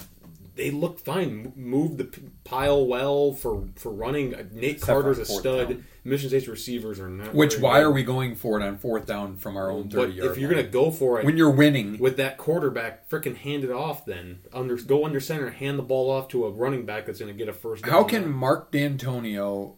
they 0.56 0.70
look 0.70 1.00
fine. 1.00 1.52
Move 1.56 1.96
the 1.96 2.08
pile 2.44 2.86
well 2.86 3.32
for 3.32 3.68
for 3.76 3.90
running. 3.92 4.34
Uh, 4.34 4.44
Nate 4.52 4.72
Except 4.76 4.86
Carter's 4.86 5.18
a 5.18 5.24
stud. 5.24 5.68
down. 5.68 5.84
Mission 6.06 6.28
State's 6.28 6.48
receivers 6.48 7.00
are 7.00 7.08
not. 7.08 7.34
Which, 7.34 7.58
why 7.58 7.80
good. 7.80 7.86
are 7.86 7.90
we 7.90 8.02
going 8.02 8.34
for 8.36 8.60
it 8.60 8.62
on 8.64 8.76
fourth 8.76 9.06
down 9.06 9.36
from 9.36 9.56
our 9.56 9.70
own 9.70 9.88
30 9.88 9.94
But 9.96 10.14
yard 10.14 10.30
if 10.32 10.38
you're 10.38 10.50
going 10.50 10.62
to 10.64 10.70
go 10.70 10.90
for 10.90 11.18
it 11.18 11.24
When 11.24 11.38
you're 11.38 11.50
winning, 11.50 11.98
with 11.98 12.18
that 12.18 12.36
quarterback, 12.36 13.08
freaking 13.08 13.36
hand 13.36 13.64
it 13.64 13.70
off. 13.70 14.04
Then 14.04 14.40
under 14.52 14.76
go 14.76 15.04
under 15.06 15.18
center, 15.20 15.50
hand 15.50 15.78
the 15.78 15.82
ball 15.82 16.10
off 16.10 16.28
to 16.28 16.44
a 16.44 16.50
running 16.50 16.84
back 16.84 17.06
that's 17.06 17.20
going 17.20 17.32
to 17.32 17.38
get 17.38 17.48
a 17.48 17.52
first. 17.54 17.84
down. 17.84 17.92
how 17.92 18.04
can 18.04 18.30
Mark 18.30 18.70
Dantonio 18.70 19.76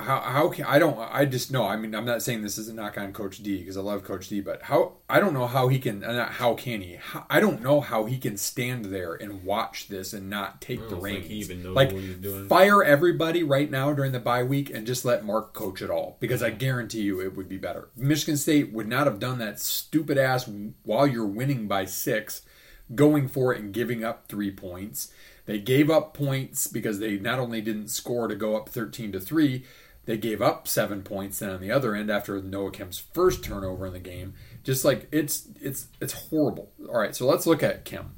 how 0.00 0.20
how 0.20 0.48
can 0.48 0.64
I 0.64 0.78
don't 0.78 0.98
I 0.98 1.24
just 1.24 1.50
know 1.50 1.66
I 1.66 1.76
mean 1.76 1.94
I'm 1.94 2.04
not 2.04 2.22
saying 2.22 2.42
this 2.42 2.58
is 2.58 2.68
a 2.68 2.74
knock 2.74 2.98
on 2.98 3.12
Coach 3.12 3.42
D 3.42 3.58
because 3.58 3.76
I 3.76 3.80
love 3.80 4.04
Coach 4.04 4.28
D 4.28 4.40
but 4.40 4.62
how 4.62 4.94
I 5.08 5.20
don't 5.20 5.34
know 5.34 5.46
how 5.46 5.68
he 5.68 5.78
can 5.78 6.02
uh, 6.02 6.12
not 6.12 6.32
how 6.32 6.54
can 6.54 6.80
he 6.80 6.96
how, 6.96 7.26
I 7.30 7.40
don't 7.40 7.62
know 7.62 7.80
how 7.80 8.04
he 8.04 8.18
can 8.18 8.36
stand 8.36 8.86
there 8.86 9.14
and 9.14 9.44
watch 9.44 9.88
this 9.88 10.12
and 10.12 10.28
not 10.28 10.60
take 10.60 10.88
the 10.88 10.96
reins 10.96 11.26
he 11.26 11.34
even 11.34 11.62
knows 11.62 11.76
like 11.76 11.92
what 11.92 12.02
he's 12.02 12.16
doing. 12.16 12.48
fire 12.48 12.82
everybody 12.82 13.42
right 13.42 13.70
now 13.70 13.92
during 13.92 14.12
the 14.12 14.20
bye 14.20 14.42
week 14.42 14.70
and 14.70 14.86
just 14.86 15.04
let 15.04 15.24
Mark 15.24 15.52
coach 15.52 15.82
it 15.82 15.90
all 15.90 16.16
because 16.20 16.42
I 16.42 16.50
guarantee 16.50 17.02
you 17.02 17.20
it 17.20 17.36
would 17.36 17.48
be 17.48 17.58
better. 17.58 17.88
Michigan 17.96 18.36
State 18.36 18.72
would 18.72 18.88
not 18.88 19.06
have 19.06 19.18
done 19.18 19.38
that 19.38 19.60
stupid 19.60 20.18
ass 20.18 20.48
while 20.82 21.06
you're 21.06 21.26
winning 21.26 21.68
by 21.68 21.84
six 21.84 22.42
going 22.94 23.28
for 23.28 23.54
it 23.54 23.60
and 23.60 23.72
giving 23.72 24.04
up 24.04 24.26
three 24.28 24.50
points. 24.50 25.12
They 25.46 25.58
gave 25.58 25.90
up 25.90 26.14
points 26.14 26.66
because 26.66 26.98
they 26.98 27.18
not 27.18 27.38
only 27.38 27.60
didn't 27.60 27.88
score 27.88 28.28
to 28.28 28.34
go 28.34 28.56
up 28.56 28.68
13 28.68 29.12
to 29.12 29.20
3 29.20 29.64
They 30.10 30.16
gave 30.16 30.42
up 30.42 30.66
seven 30.66 31.02
points 31.02 31.38
then 31.38 31.50
on 31.50 31.60
the 31.60 31.70
other 31.70 31.94
end 31.94 32.10
after 32.10 32.42
Noah 32.42 32.72
Kemp's 32.72 32.98
first 32.98 33.44
turnover 33.44 33.86
in 33.86 33.92
the 33.92 34.00
game. 34.00 34.34
Just 34.64 34.84
like 34.84 35.06
it's 35.12 35.46
it's 35.60 35.86
it's 36.00 36.12
horrible. 36.30 36.72
All 36.88 36.98
right, 36.98 37.14
so 37.14 37.28
let's 37.28 37.46
look 37.46 37.62
at 37.62 37.84
Kim. 37.84 38.16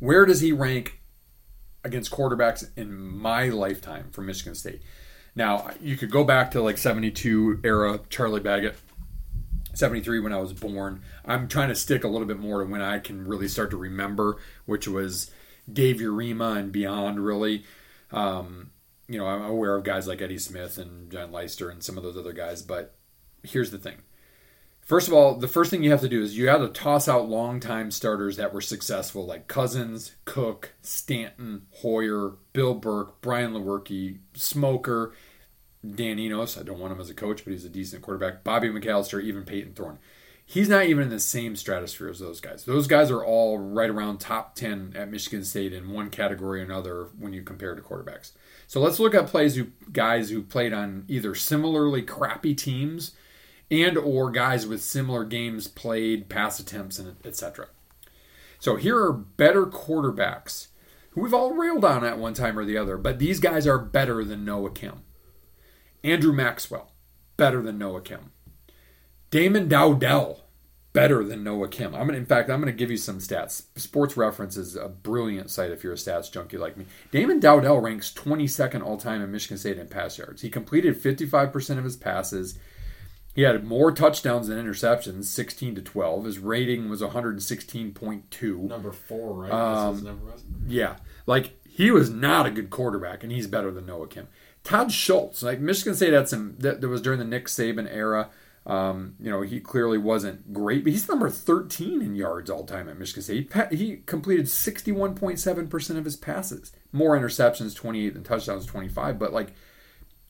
Where 0.00 0.26
does 0.26 0.40
he 0.40 0.50
rank 0.50 1.02
against 1.84 2.10
quarterbacks 2.10 2.68
in 2.76 2.98
my 2.98 3.48
lifetime 3.48 4.08
for 4.10 4.22
Michigan 4.22 4.56
State? 4.56 4.82
Now 5.36 5.70
you 5.80 5.96
could 5.96 6.10
go 6.10 6.24
back 6.24 6.50
to 6.50 6.60
like 6.60 6.78
'72 6.78 7.60
era 7.62 8.00
Charlie 8.10 8.40
Baggett, 8.40 8.74
'73 9.72 10.18
when 10.18 10.32
I 10.32 10.40
was 10.40 10.52
born. 10.52 11.00
I'm 11.24 11.46
trying 11.46 11.68
to 11.68 11.76
stick 11.76 12.02
a 12.02 12.08
little 12.08 12.26
bit 12.26 12.40
more 12.40 12.64
to 12.64 12.68
when 12.68 12.82
I 12.82 12.98
can 12.98 13.24
really 13.24 13.46
start 13.46 13.70
to 13.70 13.76
remember, 13.76 14.38
which 14.64 14.88
was 14.88 15.30
Dave 15.72 15.98
Yarema 15.98 16.56
and 16.56 16.72
beyond. 16.72 17.24
Really, 17.24 17.62
um, 18.10 18.72
you 19.08 19.18
know, 19.18 19.26
I'm 19.26 19.42
aware 19.42 19.76
of 19.76 19.84
guys 19.84 20.06
like 20.06 20.20
Eddie 20.20 20.38
Smith 20.38 20.78
and 20.78 21.10
John 21.10 21.32
Leister 21.32 21.70
and 21.70 21.82
some 21.82 21.96
of 21.96 22.02
those 22.02 22.16
other 22.16 22.32
guys. 22.32 22.62
But 22.62 22.96
here's 23.42 23.70
the 23.70 23.78
thing: 23.78 23.98
First 24.86 25.08
of 25.08 25.14
all, 25.14 25.34
the 25.34 25.48
first 25.48 25.72
thing 25.72 25.82
you 25.82 25.90
have 25.90 26.00
to 26.02 26.08
do 26.08 26.22
is 26.22 26.38
you 26.38 26.48
have 26.48 26.60
to 26.60 26.68
toss 26.68 27.08
out 27.08 27.28
longtime 27.28 27.90
starters 27.90 28.36
that 28.36 28.54
were 28.54 28.60
successful, 28.60 29.26
like 29.26 29.48
Cousins, 29.48 30.14
Cook, 30.24 30.74
Stanton, 30.80 31.66
Hoyer, 31.82 32.36
Bill 32.52 32.74
Burke, 32.74 33.20
Brian 33.20 33.52
Lewerke, 33.52 34.18
Smoker, 34.34 35.12
Dan 35.84 36.20
Enos. 36.20 36.56
I 36.56 36.62
don't 36.62 36.78
want 36.78 36.92
him 36.92 37.00
as 37.00 37.10
a 37.10 37.14
coach, 37.14 37.42
but 37.44 37.52
he's 37.52 37.64
a 37.64 37.68
decent 37.68 38.02
quarterback. 38.02 38.44
Bobby 38.44 38.68
McAllister, 38.68 39.20
even 39.20 39.42
Payton 39.42 39.74
Thorne. 39.74 39.98
He's 40.48 40.68
not 40.68 40.86
even 40.86 41.02
in 41.02 41.08
the 41.08 41.18
same 41.18 41.56
stratosphere 41.56 42.08
as 42.08 42.20
those 42.20 42.40
guys. 42.40 42.64
Those 42.64 42.86
guys 42.86 43.10
are 43.10 43.24
all 43.24 43.58
right 43.58 43.90
around 43.90 44.18
top 44.18 44.54
10 44.54 44.92
at 44.94 45.10
Michigan 45.10 45.44
State 45.44 45.72
in 45.72 45.90
one 45.90 46.10
category 46.10 46.60
or 46.60 46.64
another 46.64 47.08
when 47.18 47.32
you 47.32 47.42
compare 47.42 47.74
to 47.74 47.82
quarterbacks. 47.82 48.30
So 48.66 48.80
let's 48.80 48.98
look 48.98 49.14
at 49.14 49.28
plays 49.28 49.56
who 49.56 49.68
guys 49.92 50.30
who 50.30 50.42
played 50.42 50.72
on 50.72 51.04
either 51.08 51.34
similarly 51.34 52.02
crappy 52.02 52.54
teams 52.54 53.12
and 53.70 53.96
or 53.96 54.30
guys 54.30 54.66
with 54.66 54.82
similar 54.82 55.24
games 55.24 55.68
played, 55.68 56.28
pass 56.28 56.58
attempts, 56.60 56.98
and 56.98 57.16
etc. 57.24 57.68
So 58.58 58.76
here 58.76 58.98
are 58.98 59.12
better 59.12 59.66
quarterbacks 59.66 60.68
who 61.10 61.22
we've 61.22 61.34
all 61.34 61.52
railed 61.52 61.84
on 61.84 62.04
at 62.04 62.18
one 62.18 62.34
time 62.34 62.58
or 62.58 62.64
the 62.64 62.76
other, 62.76 62.96
but 62.96 63.18
these 63.18 63.40
guys 63.40 63.66
are 63.66 63.78
better 63.78 64.24
than 64.24 64.44
Noah 64.44 64.70
Kim. 64.70 65.02
Andrew 66.04 66.32
Maxwell, 66.32 66.92
better 67.36 67.62
than 67.62 67.78
Noah 67.78 68.02
Kim. 68.02 68.32
Damon 69.30 69.68
Dowdell, 69.68 70.40
better 70.96 71.22
than 71.22 71.44
Noah 71.44 71.68
Kim. 71.68 71.94
I'm 71.94 72.06
gonna, 72.06 72.16
in 72.16 72.24
fact, 72.24 72.48
I'm 72.48 72.58
going 72.58 72.72
to 72.72 72.76
give 72.76 72.90
you 72.90 72.96
some 72.96 73.18
stats. 73.18 73.64
Sports 73.76 74.16
Reference 74.16 74.56
is 74.56 74.76
a 74.76 74.88
brilliant 74.88 75.50
site 75.50 75.70
if 75.70 75.84
you're 75.84 75.92
a 75.92 75.96
stats 75.96 76.32
junkie 76.32 76.56
like 76.56 76.78
me. 76.78 76.86
Damon 77.10 77.38
Dowdell 77.38 77.82
ranks 77.82 78.10
22nd 78.14 78.82
all 78.82 78.96
time 78.96 79.20
in 79.20 79.30
Michigan 79.30 79.58
State 79.58 79.78
in 79.78 79.88
pass 79.88 80.16
yards. 80.16 80.40
He 80.40 80.48
completed 80.48 81.00
55% 81.00 81.76
of 81.76 81.84
his 81.84 81.98
passes. 81.98 82.58
He 83.34 83.42
had 83.42 83.62
more 83.62 83.92
touchdowns 83.92 84.48
than 84.48 84.56
interceptions, 84.58 85.24
16 85.24 85.74
to 85.74 85.82
12. 85.82 86.24
His 86.24 86.38
rating 86.38 86.88
was 86.88 87.02
116.2. 87.02 88.58
Number 88.62 88.92
four, 88.92 89.34
right? 89.34 89.52
Um? 89.52 90.32
Yeah. 90.66 90.96
Like, 91.26 91.62
he 91.68 91.90
was 91.90 92.08
not 92.08 92.46
a 92.46 92.50
good 92.50 92.70
quarterback, 92.70 93.22
and 93.22 93.30
he's 93.30 93.46
better 93.46 93.70
than 93.70 93.84
Noah 93.84 94.08
Kim. 94.08 94.28
Todd 94.64 94.90
Schultz, 94.90 95.42
like, 95.42 95.60
Michigan 95.60 95.94
State 95.94 96.14
had 96.14 96.30
some, 96.30 96.54
that, 96.60 96.80
that 96.80 96.88
was 96.88 97.02
during 97.02 97.18
the 97.18 97.26
Nick 97.26 97.48
Saban 97.48 97.86
era. 97.92 98.30
Um, 98.66 99.14
you 99.20 99.30
know, 99.30 99.42
he 99.42 99.60
clearly 99.60 99.96
wasn't 99.96 100.52
great, 100.52 100.82
but 100.82 100.92
he's 100.92 101.08
number 101.08 101.30
13 101.30 102.02
in 102.02 102.16
yards 102.16 102.50
all 102.50 102.64
time 102.64 102.88
at 102.88 102.98
Michigan 102.98 103.22
State. 103.22 103.52
He, 103.70 103.76
he 103.76 103.96
completed 104.06 104.46
61.7% 104.46 105.96
of 105.96 106.04
his 106.04 106.16
passes. 106.16 106.72
More 106.92 107.16
interceptions, 107.16 107.76
28 107.76 108.14
than 108.14 108.24
touchdowns, 108.24 108.66
25. 108.66 109.20
But, 109.20 109.32
like, 109.32 109.52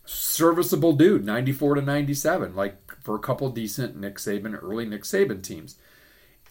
serviceable 0.06 0.92
dude, 0.92 1.24
94 1.24 1.76
to 1.76 1.82
97, 1.82 2.54
like 2.54 2.76
for 3.02 3.14
a 3.16 3.20
couple 3.20 3.48
decent 3.50 3.96
Nick 3.96 4.16
Saban, 4.16 4.58
early 4.62 4.86
Nick 4.86 5.02
Saban 5.02 5.42
teams. 5.42 5.76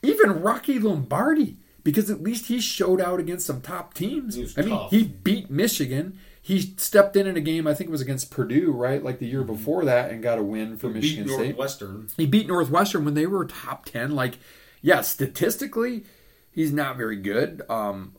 Even 0.01 0.41
Rocky 0.41 0.77
Lombardi, 0.77 1.57
because 1.83 2.09
at 2.09 2.21
least 2.21 2.47
he 2.47 2.59
showed 2.59 3.01
out 3.01 3.19
against 3.19 3.47
some 3.47 3.61
top 3.61 3.93
teams. 3.93 4.37
I 4.57 4.61
mean, 4.61 4.79
he 4.89 5.03
beat 5.03 5.49
Michigan. 5.49 6.19
He 6.45 6.75
stepped 6.77 7.15
in 7.15 7.25
in 7.25 7.35
a 7.35 7.41
game, 7.41 7.65
I 7.65 7.73
think 7.73 7.87
it 7.87 7.91
was 7.91 8.01
against 8.01 8.29
Purdue, 8.29 8.71
right? 8.71 9.03
Like 9.03 9.17
the 9.17 9.25
year 9.25 9.43
before 9.43 9.83
that, 9.85 10.11
and 10.11 10.21
got 10.21 10.37
a 10.37 10.43
win 10.43 10.77
for 10.77 10.89
Beat 10.89 11.01
Michigan 11.01 11.27
State. 11.27 11.47
Northwestern. 11.47 12.07
He 12.17 12.27
beat 12.27 12.45
Northwestern 12.45 13.03
when 13.03 13.15
they 13.15 13.25
were 13.25 13.45
top 13.45 13.85
10. 13.85 14.11
Like, 14.11 14.37
yeah, 14.79 15.01
statistically, 15.01 16.03
he's 16.51 16.71
not 16.71 16.97
very 16.97 17.15
good. 17.15 17.63
Um, 17.67 18.13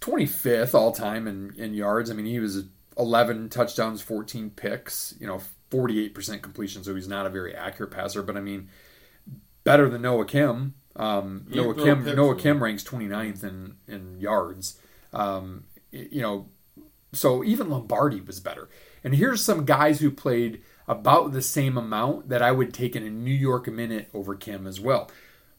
25th 0.00 0.74
all 0.74 0.90
time 0.90 1.28
in, 1.28 1.54
in 1.56 1.72
yards. 1.74 2.10
I 2.10 2.14
mean, 2.14 2.26
he 2.26 2.40
was 2.40 2.64
11 2.98 3.50
touchdowns, 3.50 4.02
14 4.02 4.50
picks, 4.50 5.14
you 5.20 5.28
know, 5.28 5.40
48% 5.70 6.42
completion. 6.42 6.82
So 6.82 6.96
he's 6.96 7.06
not 7.06 7.24
a 7.24 7.30
very 7.30 7.54
accurate 7.54 7.92
passer, 7.92 8.24
but 8.24 8.36
I 8.36 8.40
mean, 8.40 8.68
better 9.62 9.88
than 9.88 10.02
Noah 10.02 10.24
Kim. 10.24 10.74
Um, 10.96 11.46
Noah 11.48 11.76
Kim 11.76 12.04
Noah 12.04 12.34
Kim 12.34 12.60
ranks 12.60 12.82
29th 12.82 13.44
in, 13.44 13.76
in 13.86 14.18
yards. 14.18 14.76
Um, 15.12 15.66
you 15.92 16.20
know, 16.20 16.48
so 17.12 17.42
even 17.44 17.70
Lombardi 17.70 18.20
was 18.20 18.40
better. 18.40 18.68
And 19.02 19.14
here's 19.14 19.44
some 19.44 19.64
guys 19.64 20.00
who 20.00 20.10
played 20.10 20.62
about 20.86 21.32
the 21.32 21.42
same 21.42 21.78
amount 21.78 22.28
that 22.28 22.42
I 22.42 22.52
would 22.52 22.74
take 22.74 22.96
in 22.96 23.04
a 23.04 23.10
New 23.10 23.34
York 23.34 23.68
minute 23.68 24.08
over 24.12 24.34
Kim 24.34 24.66
as 24.66 24.80
well. 24.80 25.10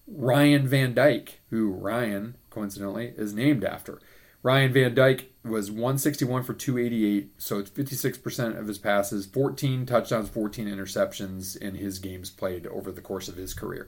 Ryan 0.08 0.68
Van 0.68 0.94
Dyke, 0.94 1.40
who 1.50 1.72
Ryan, 1.72 2.36
coincidentally, 2.50 3.14
is 3.16 3.34
named 3.34 3.64
after. 3.64 4.00
Ryan 4.44 4.74
Van 4.74 4.96
Dyke 4.96 5.32
was 5.44 5.70
161 5.70 6.44
for 6.44 6.54
288, 6.54 7.34
so 7.38 7.60
it's 7.60 7.70
56% 7.70 8.60
of 8.60 8.68
his 8.68 8.80
passes, 8.80 9.26
14 9.26 9.86
touchdowns, 9.86 10.30
14 10.30 10.68
interceptions 10.68 11.56
in 11.56 11.76
his 11.76 12.00
games 12.00 12.30
played 12.30 12.66
over 12.68 12.92
the 12.92 13.02
course 13.02 13.28
of 13.28 13.36
his 13.36 13.54
career. 13.54 13.88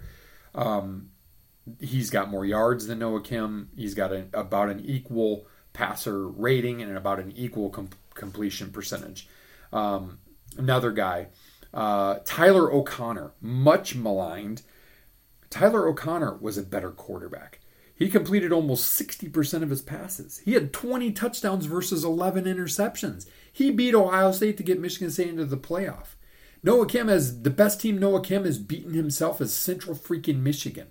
Um, 0.54 1.10
he's 1.80 2.10
got 2.10 2.30
more 2.30 2.46
yards 2.46 2.88
than 2.88 3.00
Noah 3.00 3.22
Kim. 3.22 3.70
He's 3.76 3.96
got 3.96 4.12
a, 4.12 4.28
about 4.34 4.70
an 4.70 4.82
equal 4.86 5.48
passer 5.74 6.28
rating 6.28 6.82
and 6.82 6.96
about 6.96 7.20
an 7.20 7.34
equal 7.36 7.70
com- 7.70 7.90
completion 8.14 8.72
percentage. 8.72 9.28
Um, 9.72 10.20
another 10.58 10.92
guy, 10.92 11.28
uh, 11.74 12.20
Tyler 12.26 12.72
O'Connor, 12.72 13.32
much 13.42 13.96
maligned. 13.96 14.62
Tyler 15.50 15.88
O'Connor 15.88 16.38
was 16.38 16.58
a 16.58 16.64
better 16.64 16.92
quarterback. 16.92 17.60
He 17.96 18.10
completed 18.10 18.52
almost 18.52 19.00
60% 19.00 19.64
of 19.64 19.70
his 19.70 19.82
passes. 19.82 20.40
He 20.40 20.54
had 20.54 20.74
20 20.74 21.12
touchdowns 21.12 21.66
versus 21.66 22.04
11 22.04 22.46
interceptions. 22.46 23.28
He 23.52 23.72
beat 23.72 23.94
Ohio 23.94 24.32
State 24.32 24.58
to 24.58 24.64
get 24.64 24.80
Michigan 24.80 25.12
State 25.12 25.30
into 25.30 25.46
the 25.46 25.58
playoff. 25.58 26.16
Noah 26.64 26.88
Kim 26.88 27.08
has 27.08 27.44
the 27.44 27.50
best 27.50 27.82
team 27.82 27.98
Noah 27.98 28.22
Kim 28.22 28.46
has 28.46 28.58
beaten 28.58 28.94
himself 28.94 29.42
as 29.42 29.54
Central 29.54 29.96
freaking 29.96 30.42
Michigan. 30.42 30.88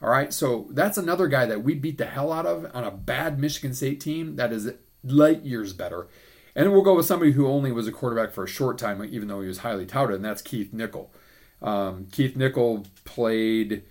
All 0.00 0.10
right, 0.10 0.32
so 0.32 0.68
that's 0.70 0.96
another 0.96 1.26
guy 1.26 1.46
that 1.46 1.64
we 1.64 1.74
beat 1.74 1.98
the 1.98 2.06
hell 2.06 2.32
out 2.32 2.46
of 2.46 2.70
on 2.72 2.84
a 2.84 2.90
bad 2.90 3.38
Michigan 3.38 3.74
State 3.74 4.00
team 4.00 4.36
that 4.36 4.52
is 4.52 4.72
light 5.02 5.42
years 5.42 5.72
better. 5.72 6.06
And 6.54 6.72
we'll 6.72 6.82
go 6.82 6.94
with 6.94 7.06
somebody 7.06 7.32
who 7.32 7.46
only 7.46 7.72
was 7.72 7.88
a 7.88 7.92
quarterback 7.92 8.32
for 8.32 8.44
a 8.44 8.48
short 8.48 8.78
time, 8.78 9.04
even 9.04 9.28
though 9.28 9.40
he 9.40 9.48
was 9.48 9.58
highly 9.58 9.86
touted, 9.86 10.16
and 10.16 10.24
that's 10.24 10.42
Keith 10.42 10.72
Nichol. 10.72 11.12
Um, 11.62 12.06
Keith 12.12 12.36
Nichol 12.36 12.86
played, 13.04 13.82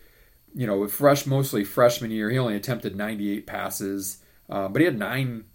you 0.54 0.67
know, 0.67 0.88
fresh 0.88 1.26
mostly 1.26 1.63
freshman 1.63 2.12
year. 2.12 2.30
He 2.30 2.38
only 2.38 2.56
attempted 2.56 2.96
98 2.96 3.46
passes, 3.46 4.17
uh, 4.50 4.67
but 4.70 4.80
he 4.80 4.86
had 4.86 4.98
nine 4.98 5.46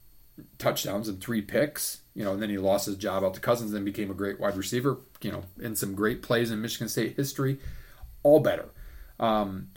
touchdowns 0.59 1.09
and 1.09 1.21
three 1.21 1.43
picks. 1.43 2.01
You 2.15 2.25
know, 2.25 2.33
and 2.33 2.43
then 2.43 2.51
he 2.51 2.59
lost 2.59 2.85
his 2.85 2.97
job 2.97 3.25
out 3.25 3.33
to 3.35 3.41
Cousins, 3.41 3.73
then 3.73 3.85
became 3.85 4.11
a 4.11 4.15
great 4.15 4.39
wide 4.39 4.57
receiver. 4.57 4.99
You 5.23 5.33
know, 5.33 5.45
in 5.61 5.77
some 5.77 5.95
great 5.95 6.23
plays 6.23 6.51
in 6.51 6.61
Michigan 6.61 6.89
State 6.89 7.17
history, 7.17 7.59
all 8.23 8.41
better. 8.41 8.69
Um, 9.19 9.69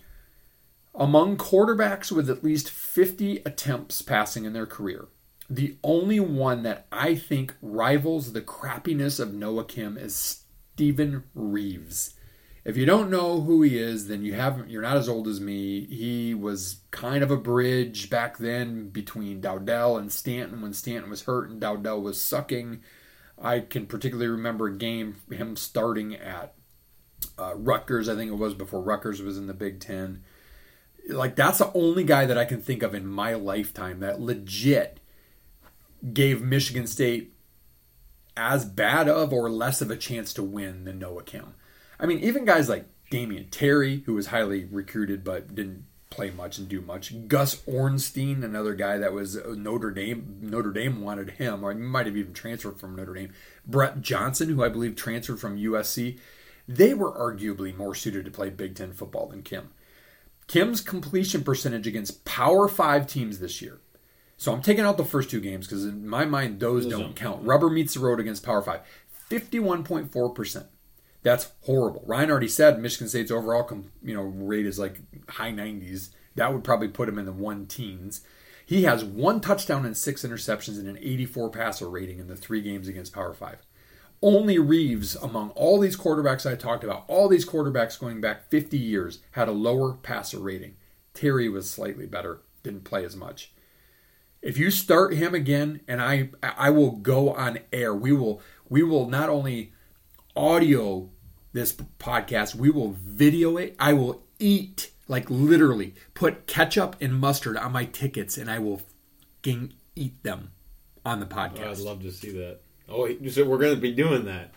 among 0.97 1.37
quarterbacks 1.37 2.11
with 2.11 2.29
at 2.29 2.43
least 2.43 2.69
50 2.69 3.37
attempts 3.45 4.01
passing 4.01 4.45
in 4.45 4.53
their 4.53 4.65
career, 4.65 5.07
the 5.49 5.77
only 5.83 6.19
one 6.19 6.63
that 6.63 6.87
I 6.91 7.15
think 7.15 7.55
rivals 7.61 8.33
the 8.33 8.41
crappiness 8.41 9.19
of 9.19 9.33
Noah 9.33 9.65
Kim 9.65 9.97
is 9.97 10.43
Stephen 10.73 11.23
Reeves. 11.33 12.15
If 12.63 12.77
you 12.77 12.87
don't 12.87 13.11
know 13.11 13.41
who 13.41 13.61
he 13.61 13.77
is, 13.77 14.07
then 14.07 14.23
you 14.23 14.33
haven't 14.33 14.71
you're 14.71 14.81
not 14.81 14.97
as 14.97 15.07
old 15.07 15.27
as 15.27 15.39
me. 15.39 15.85
He 15.85 16.33
was 16.33 16.77
kind 16.89 17.23
of 17.23 17.29
a 17.29 17.37
bridge 17.37 18.09
back 18.09 18.39
then 18.39 18.89
between 18.89 19.39
Dowdell 19.39 19.97
and 19.97 20.11
Stanton 20.11 20.63
when 20.63 20.73
Stanton 20.73 21.11
was 21.11 21.23
hurt 21.23 21.49
and 21.49 21.61
Dowdell 21.61 22.01
was 22.01 22.19
sucking. 22.19 22.81
I 23.37 23.59
can 23.59 23.85
particularly 23.85 24.29
remember 24.29 24.67
a 24.67 24.77
game 24.77 25.17
him 25.29 25.55
starting 25.55 26.15
at 26.15 26.55
uh, 27.37 27.53
Rutgers, 27.55 28.09
I 28.09 28.15
think 28.15 28.31
it 28.31 28.35
was 28.35 28.53
before 28.53 28.81
Rutgers 28.81 29.21
was 29.21 29.37
in 29.37 29.45
the 29.45 29.53
Big 29.53 29.79
Ten. 29.79 30.23
Like 31.09 31.35
that's 31.35 31.59
the 31.59 31.71
only 31.73 32.03
guy 32.03 32.25
that 32.25 32.37
I 32.37 32.45
can 32.45 32.61
think 32.61 32.83
of 32.83 32.95
in 32.95 33.05
my 33.05 33.33
lifetime 33.33 33.99
that 33.99 34.21
legit 34.21 34.99
gave 36.13 36.41
Michigan 36.41 36.87
State 36.87 37.33
as 38.37 38.65
bad 38.65 39.07
of 39.07 39.31
or 39.31 39.49
less 39.49 39.81
of 39.81 39.91
a 39.91 39.95
chance 39.95 40.33
to 40.33 40.43
win 40.43 40.83
than 40.83 40.99
Noah 40.99 41.23
Kim. 41.23 41.53
I 41.99 42.05
mean, 42.05 42.19
even 42.19 42.45
guys 42.45 42.67
like 42.67 42.85
Damion 43.11 43.47
Terry, 43.49 44.03
who 44.05 44.13
was 44.13 44.27
highly 44.27 44.65
recruited 44.65 45.23
but 45.23 45.55
didn't 45.55 45.85
play 46.09 46.31
much 46.31 46.57
and 46.57 46.69
do 46.69 46.81
much. 46.81 47.27
Gus 47.27 47.61
Ornstein, 47.67 48.43
another 48.43 48.73
guy 48.73 48.97
that 48.97 49.13
was 49.13 49.37
uh, 49.37 49.53
Notre 49.57 49.91
Dame. 49.91 50.39
Notre 50.41 50.71
Dame 50.71 51.01
wanted 51.01 51.31
him, 51.31 51.63
or 51.63 51.73
he 51.73 51.79
might 51.79 52.05
have 52.05 52.17
even 52.17 52.33
transferred 52.33 52.79
from 52.79 52.95
Notre 52.95 53.13
Dame. 53.13 53.33
Brett 53.65 54.01
Johnson, 54.01 54.49
who 54.49 54.63
I 54.63 54.69
believe 54.69 54.95
transferred 54.95 55.39
from 55.39 55.57
USC. 55.57 56.17
They 56.67 56.93
were 56.93 57.11
arguably 57.11 57.75
more 57.75 57.93
suited 57.93 58.25
to 58.25 58.31
play 58.31 58.49
Big 58.49 58.75
Ten 58.75 58.93
football 58.93 59.27
than 59.27 59.43
Kim. 59.43 59.69
Kim's 60.47 60.81
completion 60.81 61.43
percentage 61.43 61.87
against 61.87 62.25
Power 62.25 62.67
Five 62.67 63.07
teams 63.07 63.39
this 63.39 63.61
year. 63.61 63.79
So 64.37 64.53
I'm 64.53 64.61
taking 64.61 64.83
out 64.83 64.97
the 64.97 65.05
first 65.05 65.29
two 65.29 65.39
games 65.39 65.67
because 65.67 65.85
in 65.85 66.07
my 66.07 66.25
mind 66.25 66.59
those 66.59 66.83
Those 66.83 66.91
don't 66.91 67.01
don't 67.01 67.15
count. 67.15 67.45
Rubber 67.45 67.69
meets 67.69 67.93
the 67.93 68.01
road 68.01 68.19
against 68.19 68.43
Power 68.43 68.61
Five. 68.61 68.81
51.4%. 69.29 70.67
That's 71.23 71.51
horrible. 71.61 72.03
Ryan 72.05 72.29
already 72.29 72.47
said 72.47 72.79
Michigan 72.79 73.07
State's 73.07 73.31
overall 73.31 73.63
com- 73.63 73.91
you 74.03 74.13
know 74.13 74.21
rate 74.21 74.65
is 74.65 74.77
like 74.77 74.99
high 75.29 75.51
90s. 75.51 76.09
That 76.35 76.53
would 76.53 76.63
probably 76.63 76.89
put 76.89 77.09
him 77.09 77.17
in 77.17 77.25
the 77.25 77.31
one 77.31 77.65
teens. 77.65 78.21
He 78.65 78.83
has 78.83 79.03
one 79.03 79.41
touchdown 79.41 79.85
and 79.85 79.95
six 79.95 80.23
interceptions 80.23 80.79
and 80.79 80.87
an 80.87 80.97
84 80.97 81.49
passer 81.49 81.89
rating 81.89 82.19
in 82.19 82.27
the 82.27 82.35
three 82.35 82.61
games 82.61 82.87
against 82.87 83.13
Power 83.13 83.33
5. 83.33 83.64
Only 84.25 84.57
Reeves, 84.57 85.15
among 85.15 85.51
all 85.51 85.79
these 85.79 85.95
quarterbacks 85.95 86.49
I 86.49 86.55
talked 86.55 86.83
about, 86.83 87.03
all 87.07 87.29
these 87.29 87.47
quarterbacks 87.47 87.99
going 87.99 88.21
back 88.21 88.49
50 88.49 88.75
years, 88.75 89.19
had 89.33 89.47
a 89.47 89.51
lower 89.51 89.93
passer 89.93 90.39
rating. 90.39 90.77
Terry 91.13 91.47
was 91.47 91.69
slightly 91.69 92.07
better, 92.07 92.39
didn't 92.63 92.85
play 92.85 93.05
as 93.05 93.15
much. 93.15 93.51
If 94.41 94.57
you 94.57 94.71
start 94.71 95.13
him 95.13 95.35
again, 95.35 95.81
and 95.87 96.01
I 96.01 96.31
I 96.41 96.71
will 96.71 96.93
go 96.93 97.33
on 97.33 97.59
air. 97.71 97.93
We 97.93 98.13
will 98.13 98.41
we 98.67 98.81
will 98.81 99.07
not 99.07 99.29
only 99.29 99.73
audio 100.35 101.11
this 101.53 101.73
podcast, 101.73 102.55
we 102.55 102.71
will 102.71 102.93
video 102.93 103.57
it. 103.57 103.75
I 103.77 103.93
will 103.93 104.23
eat 104.39 104.89
like 105.07 105.29
literally 105.29 105.93
put 106.15 106.47
ketchup 106.47 106.95
and 106.99 107.13
mustard 107.13 107.57
on 107.57 107.73
my 107.73 107.85
tickets, 107.85 108.39
and 108.39 108.49
I 108.49 108.57
will 108.57 108.81
eat 109.43 110.23
them 110.23 110.51
on 111.05 111.19
the 111.19 111.27
oh, 111.27 111.29
podcast. 111.29 111.77
I'd 111.77 111.77
love 111.77 112.01
to 112.01 112.11
see 112.11 112.31
that. 112.31 112.61
Oh, 112.87 113.05
you 113.07 113.29
said 113.29 113.47
we're 113.47 113.57
going 113.57 113.75
to 113.75 113.81
be 113.81 113.91
doing 113.91 114.25
that. 114.25 114.53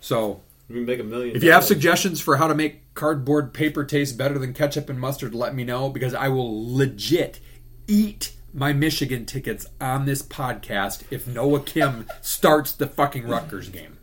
so 0.00 0.42
We 0.68 0.80
make 0.80 1.00
a 1.00 1.04
million. 1.04 1.34
If 1.36 1.42
you 1.42 1.50
have 1.50 1.60
dollars. 1.60 1.68
suggestions 1.68 2.20
for 2.20 2.36
how 2.36 2.48
to 2.48 2.54
make 2.54 2.94
cardboard 2.94 3.52
paper 3.54 3.84
taste 3.84 4.16
better 4.18 4.38
than 4.38 4.52
ketchup 4.52 4.88
and 4.88 5.00
mustard, 5.00 5.34
let 5.34 5.54
me 5.54 5.64
know 5.64 5.88
because 5.88 6.14
I 6.14 6.28
will 6.28 6.76
legit 6.76 7.40
eat 7.86 8.32
my 8.52 8.72
Michigan 8.72 9.26
tickets 9.26 9.66
on 9.80 10.04
this 10.06 10.22
podcast 10.22 11.02
if 11.10 11.26
Noah 11.26 11.60
Kim 11.60 12.06
starts 12.20 12.72
the 12.72 12.86
fucking 12.86 13.26
Rutgers 13.26 13.68
game. 13.68 13.98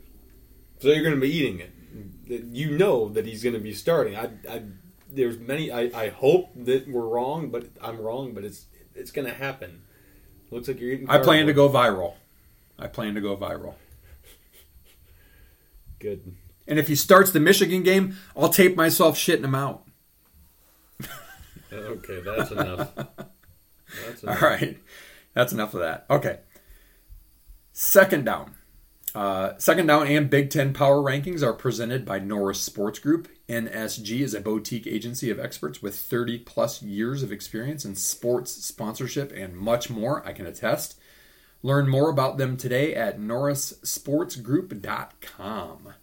so 0.79 0.89
you're 0.89 1.03
going 1.03 1.15
to 1.15 1.21
be 1.21 1.33
eating 1.33 1.59
it. 1.59 1.71
You 2.45 2.77
know 2.77 3.09
that 3.09 3.25
he's 3.25 3.43
going 3.43 3.55
to 3.55 3.59
be 3.61 3.73
starting. 3.73 4.15
I, 4.15 4.29
I 4.49 4.63
there's 5.11 5.37
many. 5.37 5.71
I, 5.71 5.91
I 5.93 6.09
hope 6.09 6.51
that 6.55 6.87
we're 6.87 7.05
wrong, 7.05 7.49
but 7.49 7.65
I'm 7.81 7.99
wrong. 7.99 8.33
But 8.33 8.45
it's 8.45 8.65
it's 8.95 9.11
going 9.11 9.27
to 9.27 9.33
happen. 9.33 9.81
Looks 10.49 10.67
like 10.67 10.79
you're 10.79 10.91
eating. 10.91 11.09
I 11.09 11.17
plan 11.19 11.45
to 11.47 11.53
go 11.53 11.69
viral. 11.69 12.13
I 12.81 12.87
plan 12.87 13.15
to 13.15 13.21
go 13.21 13.37
viral. 13.37 13.75
Good. 15.99 16.35
And 16.67 16.79
if 16.79 16.87
he 16.87 16.95
starts 16.95 17.31
the 17.31 17.39
Michigan 17.39 17.83
game, 17.83 18.15
I'll 18.35 18.49
tape 18.49 18.75
myself 18.75 19.17
shitting 19.17 19.43
him 19.43 19.55
out. 19.55 19.83
Okay, 21.73 22.19
that's 22.19 22.51
enough. 22.51 22.93
That's 24.05 24.23
enough. 24.23 24.41
right. 24.41 24.77
That's 25.33 25.53
enough 25.53 25.73
of 25.73 25.79
that. 25.79 26.05
Okay. 26.09 26.39
Second 27.71 28.25
down. 28.25 28.55
Uh, 29.15 29.53
second 29.57 29.87
down 29.87 30.07
and 30.07 30.29
Big 30.29 30.49
Ten 30.49 30.73
power 30.73 30.97
rankings 30.97 31.41
are 31.43 31.53
presented 31.53 32.05
by 32.05 32.19
Norris 32.19 32.59
Sports 32.61 32.99
Group. 32.99 33.29
NSG 33.49 34.19
is 34.19 34.33
a 34.33 34.39
boutique 34.41 34.87
agency 34.87 35.29
of 35.29 35.39
experts 35.39 35.81
with 35.81 35.95
30 35.95 36.39
plus 36.39 36.81
years 36.81 37.23
of 37.23 37.31
experience 37.31 37.83
in 37.85 37.95
sports 37.95 38.51
sponsorship 38.51 39.31
and 39.33 39.55
much 39.55 39.89
more. 39.89 40.25
I 40.25 40.33
can 40.33 40.45
attest. 40.45 40.97
Learn 41.63 41.87
more 41.87 42.09
about 42.09 42.37
them 42.37 42.57
today 42.57 42.95
at 42.95 43.19
norrissportsgroup.com. 43.19 45.93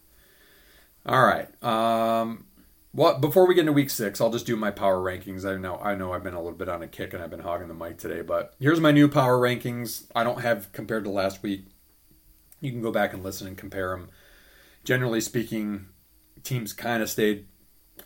All 1.07 1.25
right. 1.25 1.65
Um, 1.65 2.47
well, 2.95 3.19
before 3.19 3.47
we 3.47 3.55
get 3.55 3.61
into 3.61 3.73
week 3.73 3.91
six, 3.91 4.21
I'll 4.21 4.31
just 4.31 4.47
do 4.47 4.57
my 4.57 4.71
power 4.71 4.99
rankings. 4.99 5.45
I 5.45 5.57
know 5.57 5.79
I 5.79 5.95
know 5.95 6.13
I've 6.13 6.23
been 6.23 6.35
a 6.35 6.43
little 6.43 6.59
bit 6.59 6.69
on 6.69 6.83
a 6.83 6.89
kick 6.89 7.13
and 7.13 7.23
I've 7.23 7.31
been 7.31 7.41
hogging 7.41 7.69
the 7.69 7.75
mic 7.75 7.99
today, 7.99 8.23
but 8.23 8.55
here's 8.61 8.81
my 8.81 8.93
new 8.93 9.09
power 9.09 9.39
rankings. 9.39 10.05
I 10.15 10.25
don't 10.25 10.41
have 10.41 10.73
compared 10.73 11.05
to 11.05 11.11
last 11.11 11.43
week. 11.43 11.67
You 12.61 12.73
can 12.73 12.83
go 12.83 12.91
back 12.91 13.13
and 13.13 13.23
listen 13.23 13.47
and 13.47 13.57
compare 13.57 13.91
them. 13.91 14.09
Generally 14.85 15.21
speaking, 15.23 15.87
teams 16.43 16.73
kind 16.73 17.03
of 17.03 17.11
stayed 17.11 17.47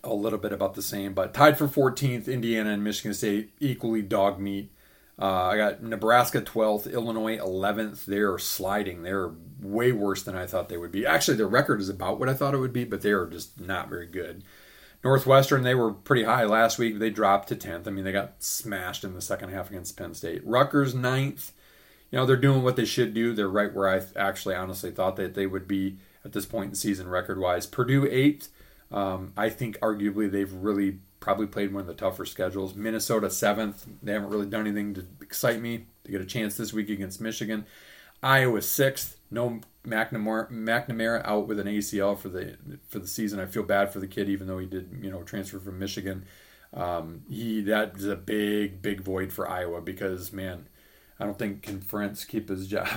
a 0.05 0.15
little 0.15 0.39
bit 0.39 0.53
about 0.53 0.75
the 0.75 0.83
same, 0.83 1.15
but 1.15 1.35
tied 1.35 1.59
for 1.59 1.69
14th, 1.69 2.27
Indiana 2.27 2.71
and 2.71 2.85
Michigan 2.85 3.15
State 3.15 3.53
equally 3.61 4.03
dog 4.03 4.41
meat. 4.41 4.73
Uh, 5.21 5.45
I 5.45 5.57
got 5.57 5.83
Nebraska 5.83 6.41
12th, 6.41 6.93
Illinois 6.93 7.39
11th. 7.39 8.07
They're 8.07 8.39
sliding. 8.39 9.03
They're 9.03 9.33
way 9.61 9.93
worse 9.93 10.23
than 10.23 10.37
I 10.37 10.47
thought 10.47 10.69
they 10.69 10.79
would 10.79 10.93
be. 10.93 11.07
Actually, 11.07 11.37
their 11.37 11.47
record 11.47 11.81
is 11.81 11.89
about 11.89 12.19
what 12.19 12.29
I 12.29 12.35
thought 12.35 12.55
it 12.55 12.59
would 12.59 12.73
be, 12.73 12.85
but 12.85 13.03
they 13.03 13.13
are 13.13 13.27
just 13.27 13.61
not 13.61 13.89
very 13.89 14.07
good. 14.07 14.43
Northwestern, 15.05 15.63
they 15.63 15.75
were 15.75 15.93
pretty 15.93 16.25
high 16.25 16.45
last 16.45 16.79
week. 16.79 16.99
They 16.99 17.11
dropped 17.11 17.49
to 17.49 17.57
10th. 17.57 17.87
I 17.87 17.91
mean, 17.91 18.05
they 18.05 18.13
got 18.13 18.43
smashed 18.43 19.05
in 19.05 19.15
the 19.15 19.21
second 19.21 19.51
half 19.51 19.69
against 19.69 19.97
Penn 19.97 20.15
State. 20.15 20.47
Rutgers, 20.47 20.95
9th. 20.95 21.51
You 22.11 22.19
know, 22.19 22.27
they're 22.27 22.37
doing 22.37 22.63
what 22.63 22.77
they 22.77 22.85
should 22.85 23.13
do. 23.15 23.33
They're 23.35 23.49
right 23.49 23.73
where 23.73 23.89
I 23.89 24.03
actually 24.17 24.55
honestly 24.55 24.91
thought 24.91 25.17
that 25.17 25.35
they 25.35 25.47
would 25.47 25.67
be 25.67 25.99
at 26.25 26.33
this 26.33 26.47
point 26.47 26.71
in 26.71 26.75
season 26.75 27.09
record 27.09 27.39
wise. 27.39 27.67
Purdue, 27.67 28.03
8th. 28.03 28.49
Um, 28.93 29.33
I 29.37 29.49
think 29.49 29.79
arguably 29.81 30.31
they've 30.31 30.53
really 30.53 30.99
probably 31.23 31.47
played 31.47 31.73
one 31.73 31.81
of 31.83 31.87
the 31.87 31.95
tougher 31.95 32.27
schedules. 32.27 32.75
Minnesota, 32.75 33.31
7th. 33.31 33.87
They 34.03 34.13
haven't 34.13 34.31
really 34.31 34.47
done 34.47 34.67
anything 34.67 34.93
to 34.95 35.07
excite 35.23 35.63
me 35.63 35.87
to 36.05 36.11
get 36.11 36.21
a 36.21 36.27
chance 36.27 36.57
this 36.59 36.75
week 36.75 36.91
against 36.91 37.21
Michigan. 37.23 37.65
Iowa, 38.23 38.61
6th. 38.61 39.17
No 39.31 39.61
McNamara, 39.87 40.51
McNamara 40.51 41.23
out 41.25 41.49
with 41.49 41.59
an 41.59 41.67
ACL 41.67 42.19
for 42.19 42.29
the 42.29 42.59
for 42.89 42.99
the 42.99 43.07
season. 43.09 43.41
I 43.41 43.47
feel 43.47 43.63
bad 43.63 43.93
for 43.93 43.99
the 44.01 44.07
kid, 44.07 44.29
even 44.29 44.47
though 44.47 44.59
he 44.59 44.67
did 44.67 44.91
you 45.01 45.11
know 45.11 45.23
transfer 45.23 45.59
from 45.59 45.79
Michigan. 45.79 46.27
Um, 46.75 47.23
he 47.29 47.63
that 47.63 47.97
is 47.97 48.07
a 48.07 48.17
big 48.17 48.83
big 48.83 49.01
void 49.01 49.33
for 49.33 49.49
Iowa 49.49 49.81
because 49.81 50.33
man, 50.33 50.69
I 51.19 51.25
don't 51.25 51.39
think 51.39 51.63
can 51.63 51.81
Ferentz 51.81 52.27
keep 52.29 52.49
his 52.51 52.67
job. 52.77 52.89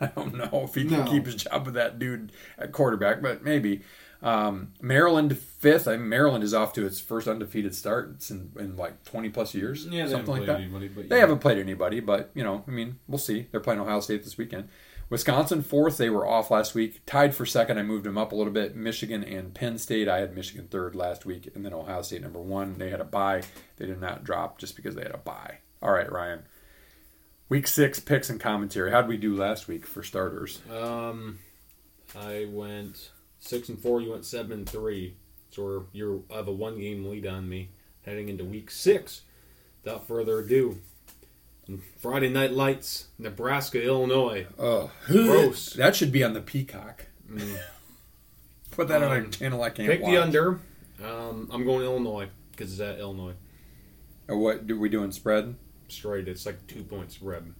I 0.00 0.06
don't 0.06 0.34
know 0.34 0.62
if 0.64 0.74
he 0.74 0.84
can 0.86 1.04
No. 1.04 1.10
keep 1.10 1.26
his 1.26 1.36
job 1.36 1.66
with 1.66 1.74
that 1.74 1.98
dude 1.98 2.32
at 2.58 2.72
quarterback, 2.72 3.22
but 3.22 3.44
maybe. 3.44 3.82
Um, 4.24 4.72
Maryland 4.80 5.36
fifth. 5.38 5.86
I 5.86 5.96
mean, 5.98 6.08
Maryland 6.08 6.42
is 6.42 6.54
off 6.54 6.72
to 6.72 6.86
its 6.86 6.98
first 6.98 7.28
undefeated 7.28 7.74
start 7.74 8.12
It's 8.14 8.30
in, 8.30 8.50
in 8.58 8.74
like 8.76 9.04
twenty 9.04 9.28
plus 9.28 9.54
years. 9.54 9.86
Yeah, 9.86 10.06
they 10.06 10.12
something 10.12 10.30
like 10.30 10.40
haven't 10.40 10.46
that. 10.46 10.52
played 10.56 10.62
anybody, 10.64 10.88
but 10.88 11.08
They 11.10 11.16
yeah. 11.16 11.20
haven't 11.20 11.38
played 11.40 11.58
anybody, 11.58 12.00
but 12.00 12.30
you 12.34 12.42
know, 12.42 12.64
I 12.66 12.70
mean, 12.70 12.98
we'll 13.06 13.18
see. 13.18 13.48
They're 13.50 13.60
playing 13.60 13.80
Ohio 13.80 14.00
State 14.00 14.24
this 14.24 14.38
weekend. 14.38 14.68
Wisconsin 15.10 15.62
fourth. 15.62 15.98
They 15.98 16.08
were 16.08 16.26
off 16.26 16.50
last 16.50 16.74
week. 16.74 17.02
Tied 17.04 17.34
for 17.34 17.44
second. 17.44 17.78
I 17.78 17.82
moved 17.82 18.04
them 18.06 18.16
up 18.16 18.32
a 18.32 18.34
little 18.34 18.52
bit. 18.52 18.74
Michigan 18.74 19.22
and 19.22 19.54
Penn 19.54 19.76
State. 19.76 20.08
I 20.08 20.20
had 20.20 20.34
Michigan 20.34 20.68
third 20.70 20.94
last 20.94 21.26
week, 21.26 21.50
and 21.54 21.62
then 21.62 21.74
Ohio 21.74 22.00
State 22.00 22.22
number 22.22 22.40
one. 22.40 22.78
They 22.78 22.88
had 22.88 23.02
a 23.02 23.04
bye. 23.04 23.42
They 23.76 23.84
did 23.84 24.00
not 24.00 24.24
drop 24.24 24.56
just 24.58 24.74
because 24.74 24.94
they 24.94 25.02
had 25.02 25.14
a 25.14 25.18
bye. 25.18 25.58
All 25.82 25.92
right, 25.92 26.10
Ryan. 26.10 26.44
Week 27.50 27.66
six 27.66 28.00
picks 28.00 28.30
and 28.30 28.40
commentary. 28.40 28.90
How'd 28.90 29.06
we 29.06 29.18
do 29.18 29.36
last 29.36 29.68
week 29.68 29.84
for 29.84 30.02
starters? 30.02 30.62
Um, 30.74 31.40
I 32.16 32.46
went 32.50 33.10
six 33.44 33.68
and 33.68 33.78
four. 33.78 34.00
You 34.00 34.10
went 34.10 34.24
seven 34.24 34.52
and 34.52 34.68
three. 34.68 35.16
So 35.50 35.86
you're 35.92 36.20
I 36.32 36.36
have 36.36 36.48
a 36.48 36.52
one 36.52 36.78
game 36.80 37.04
lead 37.08 37.26
on 37.26 37.48
me 37.48 37.70
heading 38.04 38.28
into 38.28 38.44
week 38.44 38.70
six. 38.70 39.22
Without 39.84 40.06
further 40.08 40.38
ado, 40.40 40.78
Friday 42.00 42.30
Night 42.30 42.52
Lights, 42.52 43.08
Nebraska, 43.18 43.82
Illinois. 43.82 44.46
Oh, 44.58 44.90
Gross. 45.06 45.74
That 45.74 45.94
should 45.94 46.10
be 46.10 46.24
on 46.24 46.32
the 46.32 46.40
Peacock. 46.40 47.06
Put 48.70 48.88
that 48.88 49.02
on 49.02 49.12
a 49.12 49.20
Um, 49.24 49.30
channel 49.30 49.62
I 49.62 49.70
can't 49.70 49.88
Pick 49.88 50.00
watch. 50.02 50.10
the 50.10 50.22
under. 50.22 50.60
Um, 51.02 51.48
I'm 51.52 51.64
going 51.64 51.84
Illinois 51.84 52.28
because 52.50 52.72
it's 52.72 52.80
at 52.80 52.98
Illinois. 52.98 53.34
Or 54.26 54.38
what 54.38 54.66
do 54.66 54.78
we 54.80 54.88
doing 54.88 55.12
spread? 55.12 55.54
Straight, 55.88 56.28
it's 56.28 56.46
like 56.46 56.66
two 56.66 56.82
point 56.82 57.12
spread. 57.12 57.52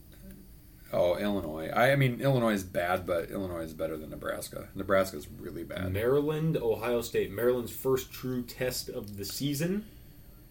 Oh, 0.95 1.17
Illinois. 1.17 1.71
I, 1.75 1.93
I 1.93 1.97
mean, 1.97 2.21
Illinois 2.21 2.53
is 2.53 2.63
bad, 2.63 3.05
but 3.05 3.31
Illinois 3.31 3.63
is 3.63 3.75
better 3.75 3.97
than 3.97 4.11
Nebraska. 4.11 4.69
Nebraska 4.75 5.17
is 5.17 5.27
really 5.41 5.65
bad. 5.65 5.93
Maryland, 5.93 6.57
Ohio 6.57 7.01
State. 7.01 7.33
Maryland's 7.33 7.73
first 7.73 8.13
true 8.13 8.43
test 8.43 8.89
of 8.89 9.17
the 9.17 9.25
season. 9.25 9.87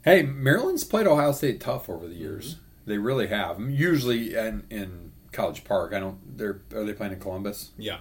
Hey, 0.03 0.21
Maryland's 0.23 0.83
played 0.83 1.07
Ohio 1.07 1.31
State 1.31 1.61
tough 1.61 1.89
over 1.89 2.07
the 2.07 2.13
mm-hmm. 2.13 2.23
years. 2.23 2.57
They 2.85 2.97
really 2.97 3.27
have. 3.27 3.59
Usually 3.61 4.35
in 4.35 4.65
in 4.69 5.13
College 5.31 5.63
Park. 5.63 5.93
I 5.93 5.99
don't. 5.99 6.37
They're 6.37 6.61
are 6.75 6.83
they 6.83 6.93
playing 6.93 7.13
in 7.13 7.19
Columbus? 7.19 7.71
Yeah, 7.77 7.99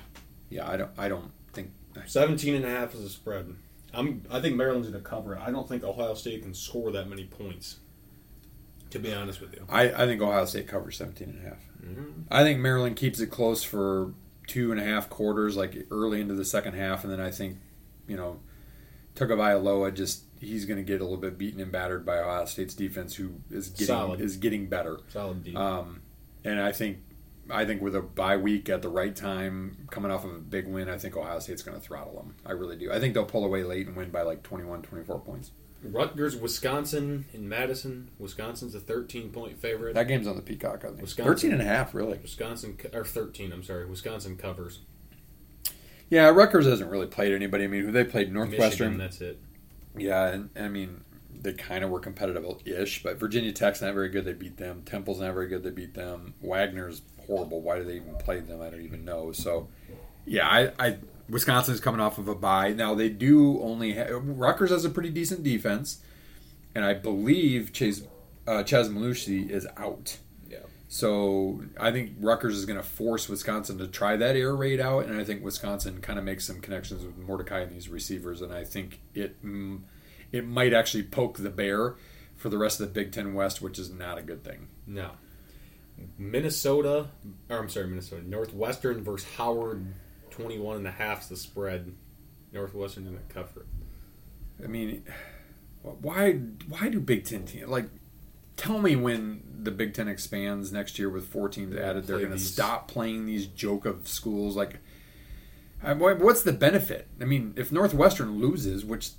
Yeah, 0.51 0.68
I 0.68 0.76
don't. 0.76 0.90
I 0.99 1.09
don't 1.09 1.30
think. 1.53 1.70
17 2.07 2.55
and 2.55 2.64
a 2.64 2.68
half 2.68 2.95
is 2.95 3.03
a 3.03 3.09
spread. 3.09 3.55
I'm. 3.95 4.22
I 4.30 4.40
think 4.40 4.57
Maryland's 4.57 4.88
going 4.88 5.01
to 5.01 5.09
cover 5.09 5.34
it. 5.34 5.40
I 5.40 5.53
don't 5.53 5.68
think 5.68 5.84
Ohio 5.84 6.14
State 6.14 6.43
can 6.43 6.55
score 6.55 6.90
that 6.90 7.09
many 7.09 7.24
points. 7.24 7.76
To 8.93 8.99
be 8.99 9.12
honest 9.12 9.40
with 9.40 9.55
you. 9.55 9.64
I, 9.68 9.90
I 9.90 10.07
think 10.07 10.20
Ohio 10.22 10.45
State 10.45 10.68
covers 10.68 10.97
17 10.97 11.28
and 11.28 11.47
a 11.47 11.49
half. 11.49 11.59
I 12.30 12.43
think 12.45 12.61
Maryland 12.61 12.97
keeps 12.97 13.20
it 13.20 13.26
close 13.26 13.64
for 13.64 14.14
two 14.47 14.70
and 14.70 14.80
a 14.80 14.84
half 14.84 15.09
quarters, 15.09 15.57
like 15.57 15.86
early 15.90 16.20
into 16.20 16.34
the 16.34 16.45
second 16.45 16.74
half, 16.74 17.05
and 17.05 17.12
then 17.12 17.20
I 17.20 17.30
think, 17.30 17.59
you 18.07 18.16
know, 18.16 18.40
Tagovailoa 19.14 19.95
just 19.95 20.24
he's 20.40 20.64
going 20.64 20.78
to 20.78 20.82
get 20.84 21.01
a 21.01 21.05
little 21.05 21.18
bit 21.18 21.38
beaten 21.38 21.61
and 21.61 21.70
battered 21.70 22.05
by 22.05 22.18
Ohio 22.18 22.45
State's 22.47 22.74
defense, 22.74 23.14
who 23.14 23.34
is 23.51 23.68
getting 23.68 23.86
Solid. 23.86 24.20
is 24.20 24.36
getting 24.36 24.66
better. 24.66 25.01
Solid 25.09 25.45
D. 25.45 25.55
Um, 25.55 26.03
and 26.45 26.61
I 26.61 26.72
think 26.72 26.99
I 27.51 27.64
think 27.64 27.82
with 27.82 27.95
a 27.95 28.03
bye 28.03 28.36
week 28.36 28.68
at 28.68 28.82
the 28.82 28.88
right 28.88 29.14
time, 29.14 29.86
coming 29.90 30.11
off 30.11 30.24
of 30.24 30.32
a 30.34 30.38
big 30.38 30.66
win, 30.66 30.88
I 30.88 30.99
think 30.99 31.16
Ohio 31.16 31.38
State's 31.38 31.62
going 31.62 31.78
to 31.78 31.84
throttle 31.84 32.14
them. 32.14 32.34
I 32.47 32.53
really 32.53 32.76
do. 32.76 32.93
I 32.93 33.01
think 33.01 33.14
they'll 33.14 33.24
pull 33.24 33.45
away 33.45 33.64
late 33.64 33.86
and 33.86 33.97
win 33.97 34.11
by 34.11 34.22
like 34.22 34.43
21, 34.43 34.82
24 34.82 35.20
points. 35.20 35.51
Rutgers, 35.82 36.36
Wisconsin 36.36 37.26
in 37.32 37.48
Madison. 37.48 38.10
Wisconsin's 38.18 38.74
a 38.74 38.80
13 38.80 39.30
point 39.30 39.58
favorite. 39.58 39.94
That 39.94 40.08
game's 40.08 40.26
on 40.26 40.36
the 40.36 40.42
Peacock, 40.42 40.84
I 40.84 40.88
think. 40.88 41.02
Wisconsin. 41.02 41.34
13 41.34 41.52
and 41.52 41.62
a 41.62 41.64
half, 41.64 41.94
really. 41.94 42.18
Wisconsin 42.18 42.78
or 42.92 43.04
13. 43.04 43.52
I'm 43.52 43.62
sorry. 43.62 43.86
Wisconsin 43.86 44.36
covers. 44.36 44.80
Yeah, 46.08 46.28
Rutgers 46.28 46.66
hasn't 46.66 46.90
really 46.90 47.06
played 47.06 47.32
anybody. 47.32 47.64
I 47.64 47.68
mean, 47.68 47.84
who 47.84 47.90
they 47.90 48.04
played 48.04 48.32
Northwestern. 48.32 48.96
Michigan. 48.96 48.98
That's 48.98 49.20
it. 49.20 49.40
Yeah, 49.96 50.28
and, 50.28 50.50
and 50.54 50.66
I 50.66 50.68
mean, 50.68 51.02
they 51.40 51.54
kind 51.54 51.82
of 51.82 51.90
were 51.90 52.00
competitive-ish, 52.00 53.02
but 53.02 53.18
Virginia 53.18 53.52
Tech's 53.52 53.82
not 53.82 53.94
very 53.94 54.08
good. 54.08 54.24
They 54.24 54.32
beat 54.32 54.58
them. 54.58 54.82
Temple's 54.84 55.20
not 55.20 55.34
very 55.34 55.48
good. 55.48 55.62
They 55.62 55.70
beat 55.70 55.94
them. 55.94 56.34
Wagner's 56.40 57.02
horrible. 57.26 57.60
Why 57.62 57.78
do 57.78 57.84
they 57.84 57.96
even 57.96 58.14
play 58.16 58.40
them? 58.40 58.60
I 58.60 58.70
don't 58.70 58.82
even 58.82 59.04
know. 59.04 59.32
So, 59.32 59.68
yeah, 60.24 60.46
I, 60.46 60.72
I 60.78 60.96
Wisconsin's 61.28 61.80
coming 61.80 62.00
off 62.00 62.18
of 62.18 62.28
a 62.28 62.34
bye. 62.34 62.72
Now 62.72 62.94
they 62.94 63.08
do 63.08 63.60
only 63.60 63.94
ha- 63.94 64.06
Rutgers 64.10 64.70
has 64.70 64.84
a 64.84 64.90
pretty 64.90 65.10
decent 65.10 65.42
defense, 65.42 66.02
and 66.74 66.84
I 66.84 66.94
believe 66.94 67.72
Chase 67.72 68.02
uh, 68.46 68.62
Chaz 68.64 68.88
Mellusi 68.88 69.48
is 69.48 69.66
out. 69.76 70.18
Yeah. 70.48 70.58
So 70.88 71.62
I 71.80 71.92
think 71.92 72.12
Rutgers 72.20 72.56
is 72.56 72.66
going 72.66 72.78
to 72.78 72.86
force 72.86 73.28
Wisconsin 73.28 73.78
to 73.78 73.86
try 73.86 74.16
that 74.16 74.36
air 74.36 74.54
raid 74.54 74.80
out, 74.80 75.06
and 75.06 75.18
I 75.20 75.24
think 75.24 75.44
Wisconsin 75.44 76.00
kind 76.00 76.18
of 76.18 76.24
makes 76.24 76.44
some 76.44 76.60
connections 76.60 77.04
with 77.04 77.16
Mordecai 77.16 77.60
and 77.60 77.72
these 77.72 77.88
receivers, 77.88 78.42
and 78.42 78.52
I 78.52 78.64
think 78.64 79.00
it 79.14 79.42
mm, 79.44 79.80
it 80.32 80.46
might 80.46 80.72
actually 80.72 81.04
poke 81.04 81.38
the 81.38 81.50
bear 81.50 81.94
for 82.36 82.48
the 82.48 82.58
rest 82.58 82.80
of 82.80 82.88
the 82.88 82.92
Big 82.92 83.12
Ten 83.12 83.34
West, 83.34 83.62
which 83.62 83.78
is 83.78 83.90
not 83.90 84.18
a 84.18 84.22
good 84.22 84.42
thing. 84.42 84.68
No. 84.86 85.12
Minnesota, 86.18 87.08
or 87.48 87.58
I'm 87.58 87.68
sorry, 87.68 87.86
Minnesota. 87.86 88.28
Northwestern 88.28 89.04
versus 89.04 89.28
Howard. 89.36 89.86
21 90.32 90.78
and 90.78 90.86
a 90.86 90.90
half's 90.90 91.28
the 91.28 91.36
spread. 91.36 91.94
Northwestern 92.52 93.04
didn't 93.04 93.28
cover 93.28 93.60
it. 93.60 94.64
I 94.64 94.66
mean, 94.66 95.04
why 95.82 96.32
why 96.68 96.88
do 96.88 97.00
Big 97.00 97.24
Ten 97.24 97.44
teams 97.44 97.68
like? 97.68 97.86
Tell 98.56 98.78
me 98.78 98.94
when 98.96 99.42
the 99.62 99.70
Big 99.70 99.94
Ten 99.94 100.08
expands 100.08 100.72
next 100.72 100.98
year 100.98 101.08
with 101.08 101.26
four 101.26 101.48
teams 101.48 101.74
added, 101.74 102.06
they're 102.06 102.18
going 102.18 102.30
to 102.32 102.38
stop 102.38 102.86
playing 102.86 103.26
these 103.26 103.46
joke 103.46 103.86
of 103.86 104.06
schools. 104.06 104.56
Like, 104.56 104.78
what's 105.82 106.42
the 106.42 106.52
benefit? 106.52 107.08
I 107.20 107.24
mean, 107.24 107.54
if 107.56 107.72
Northwestern 107.72 108.38
loses, 108.38 108.84
which 108.84 109.10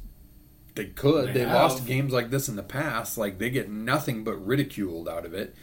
they 0.76 0.86
could, 0.86 1.30
They 1.30 1.39
they, 1.39 1.45
lost 1.45 1.86
games 1.86 2.14
like 2.14 2.30
this 2.30 2.47
in 2.47 2.55
the 2.55 2.64
past. 2.64 3.18
Like, 3.18 3.38
they 3.38 3.49
get 3.49 3.70
nothing 3.70 4.24
but 4.24 4.34
ridiculed 4.45 5.09
out 5.09 5.26
of 5.26 5.34
it. 5.34 5.55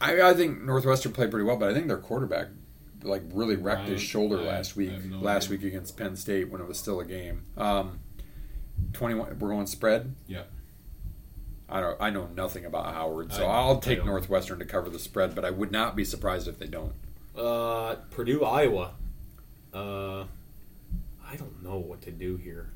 I, 0.00 0.20
I 0.20 0.34
think 0.34 0.62
Northwestern 0.62 1.12
played 1.12 1.30
pretty 1.30 1.44
well, 1.44 1.56
but 1.56 1.70
I 1.70 1.74
think 1.74 1.86
their 1.86 1.98
quarterback 1.98 2.48
like 3.04 3.22
really 3.32 3.56
wrecked 3.56 3.88
his 3.88 4.00
shoulder 4.00 4.38
I- 4.40 4.44
last 4.44 4.76
week. 4.76 5.04
No 5.04 5.18
last 5.18 5.46
idea. 5.46 5.58
week 5.58 5.66
against 5.66 5.96
Penn 5.96 6.16
State 6.16 6.50
when 6.50 6.60
it 6.60 6.68
was 6.68 6.78
still 6.78 7.00
a 7.00 7.04
game. 7.04 7.44
Um, 7.56 7.98
Twenty-one. 8.92 9.38
We're 9.38 9.48
going 9.50 9.66
spread. 9.66 10.14
Yeah. 10.26 10.42
I 11.68 11.80
don't. 11.80 11.96
I 12.00 12.10
know 12.10 12.28
nothing 12.34 12.64
about 12.64 12.92
Howard, 12.94 13.32
so 13.32 13.46
I- 13.46 13.60
I'll 13.60 13.78
take. 13.78 14.04
Northwestern 14.04 14.58
to 14.58 14.64
cover 14.64 14.90
the 14.90 14.98
spread. 14.98 15.34
But 15.34 15.44
I 15.44 15.50
would 15.50 15.72
not 15.72 15.96
be 15.96 16.04
surprised 16.04 16.48
if 16.48 16.58
they 16.58 16.66
don't. 16.66 16.92
Uh, 17.36 17.94
Purdue, 18.10 18.44
Iowa. 18.44 18.92
Uh, 19.72 20.24
I 21.26 21.36
don't 21.36 21.62
know 21.62 21.78
what 21.78 22.02
to 22.02 22.10
do 22.10 22.36
here. 22.36 22.68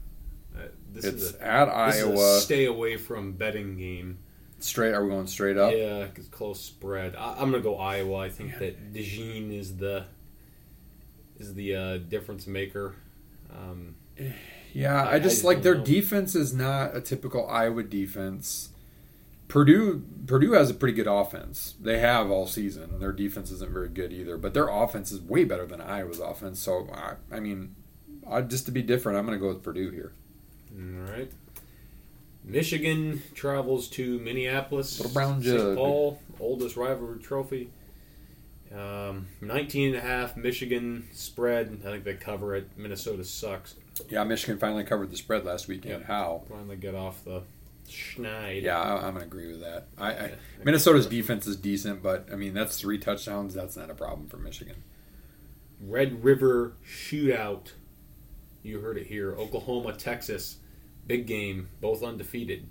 Uh, 0.57 0.69
this 0.95 1.05
It's 1.05 1.23
is 1.25 1.35
a, 1.37 1.45
at 1.47 1.87
this 1.89 1.97
is 1.97 2.05
a 2.05 2.09
Iowa. 2.09 2.41
stay 2.41 2.65
away 2.65 2.97
from 2.97 3.33
betting 3.33 3.77
game. 3.77 4.19
Straight. 4.61 4.95
Are 4.95 5.05
we 5.05 5.11
going 5.11 5.27
straight 5.27 5.59
up? 5.59 5.75
Yeah, 5.75 6.07
'cause 6.07 6.29
close 6.29 6.59
spread. 6.63 7.15
I, 7.17 7.33
I'm 7.35 7.51
gonna 7.51 7.63
go 7.63 7.77
Iowa. 7.77 8.17
I 8.21 8.31
think 8.31 8.59
that 8.59 8.95
DeJean 8.95 9.53
is 9.53 9.77
the 9.77 10.07
is 11.39 11.55
the 11.55 11.75
uh, 11.75 11.97
difference 11.99 12.47
maker. 12.47 12.95
Um, 13.51 13.95
Yeah, 14.73 15.05
I- 15.05 15.15
I, 15.15 15.19
just 15.19 15.45
like 15.45 15.63
their 15.63 15.77
know. 15.77 15.85
defense 15.85 16.35
is 16.35 16.53
not 16.53 16.95
a 16.97 17.01
typical 17.01 17.49
Iowa 17.49 17.83
defense. 17.83 18.71
Purdue 19.49 20.03
Purdue 20.27 20.53
has 20.53 20.71
a 20.71 20.75
pretty 20.75 20.95
good 20.95 21.07
offense. 21.07 21.75
They 21.81 21.99
have 22.01 22.31
all 22.33 22.47
season. 22.47 22.99
Their 22.99 23.13
defense 23.13 23.51
isn't 23.53 23.73
very 23.73 23.89
good 23.89 24.13
either, 24.13 24.37
but 24.37 24.55
their 24.55 24.69
offense 24.69 25.13
is 25.13 25.21
way 25.21 25.45
better 25.45 25.65
than 25.67 25.81
Iowa's 25.81 26.19
offense. 26.19 26.59
So 26.59 26.89
I, 26.93 27.15
I 27.35 27.39
mean, 27.39 27.77
I, 28.29 28.41
just 28.41 28.67
to 28.67 28.73
be 28.73 28.83
different, 28.83 29.17
I'm 29.19 29.25
going 29.25 29.39
to 29.39 29.43
go 29.43 29.49
with 29.53 29.63
Purdue 29.63 29.91
here. 29.91 30.13
all 30.77 31.13
right. 31.13 31.31
Michigan 32.45 33.23
travels 33.35 33.89
to 33.91 34.19
Minneapolis. 34.21 34.91
St. 34.91 35.77
Paul, 35.77 36.21
oldest 36.39 36.77
rivalry 36.77 37.19
trophy. 37.21 37.71
Um, 38.77 39.29
19 39.41 39.95
and 39.95 39.97
a 39.97 40.01
half 40.07 40.37
Michigan 40.37 41.09
spread. 41.13 41.81
I 41.87 41.91
think 41.91 42.05
they 42.05 42.15
cover 42.15 42.55
it. 42.55 42.69
Minnesota 42.77 43.25
sucks. 43.25 43.75
Yeah, 44.11 44.25
Michigan 44.25 44.59
finally 44.59 44.85
covered 44.85 45.11
the 45.11 45.17
spread 45.17 45.45
last 45.45 45.67
weekend. 45.69 46.05
How? 46.05 46.43
Finally 46.49 46.77
get 46.77 46.95
off 46.95 47.25
the 47.25 47.43
schneid. 47.89 48.63
Yeah, 48.63 48.79
I, 48.79 48.97
I'm 49.07 49.15
going 49.15 49.21
to 49.21 49.27
agree 49.27 49.47
with 49.47 49.61
that. 49.61 49.87
I, 49.97 50.09
I 50.09 50.13
Yeah. 50.27 50.35
Minnesota's 50.65 51.07
defense 51.07 51.47
is 51.47 51.57
decent, 51.57 52.03
but 52.03 52.29
I 52.33 52.37
mean 52.37 52.53
that's 52.53 52.79
three 52.79 52.99
touchdowns. 52.99 53.55
That's 53.55 53.77
not 53.77 53.91
a 53.91 53.95
problem 53.95 54.29
for 54.29 54.37
Michigan. 54.37 54.83
Red 55.81 56.25
River 56.25 56.75
Shootout. 56.87 57.73
You 58.63 58.81
heard 58.81 58.99
it 58.99 59.07
here. 59.07 59.35
Oklahoma, 59.37 59.93
Texas. 59.95 60.57
Big 61.07 61.27
game. 61.27 61.69
Both 61.81 62.03
undefeated. 62.03 62.69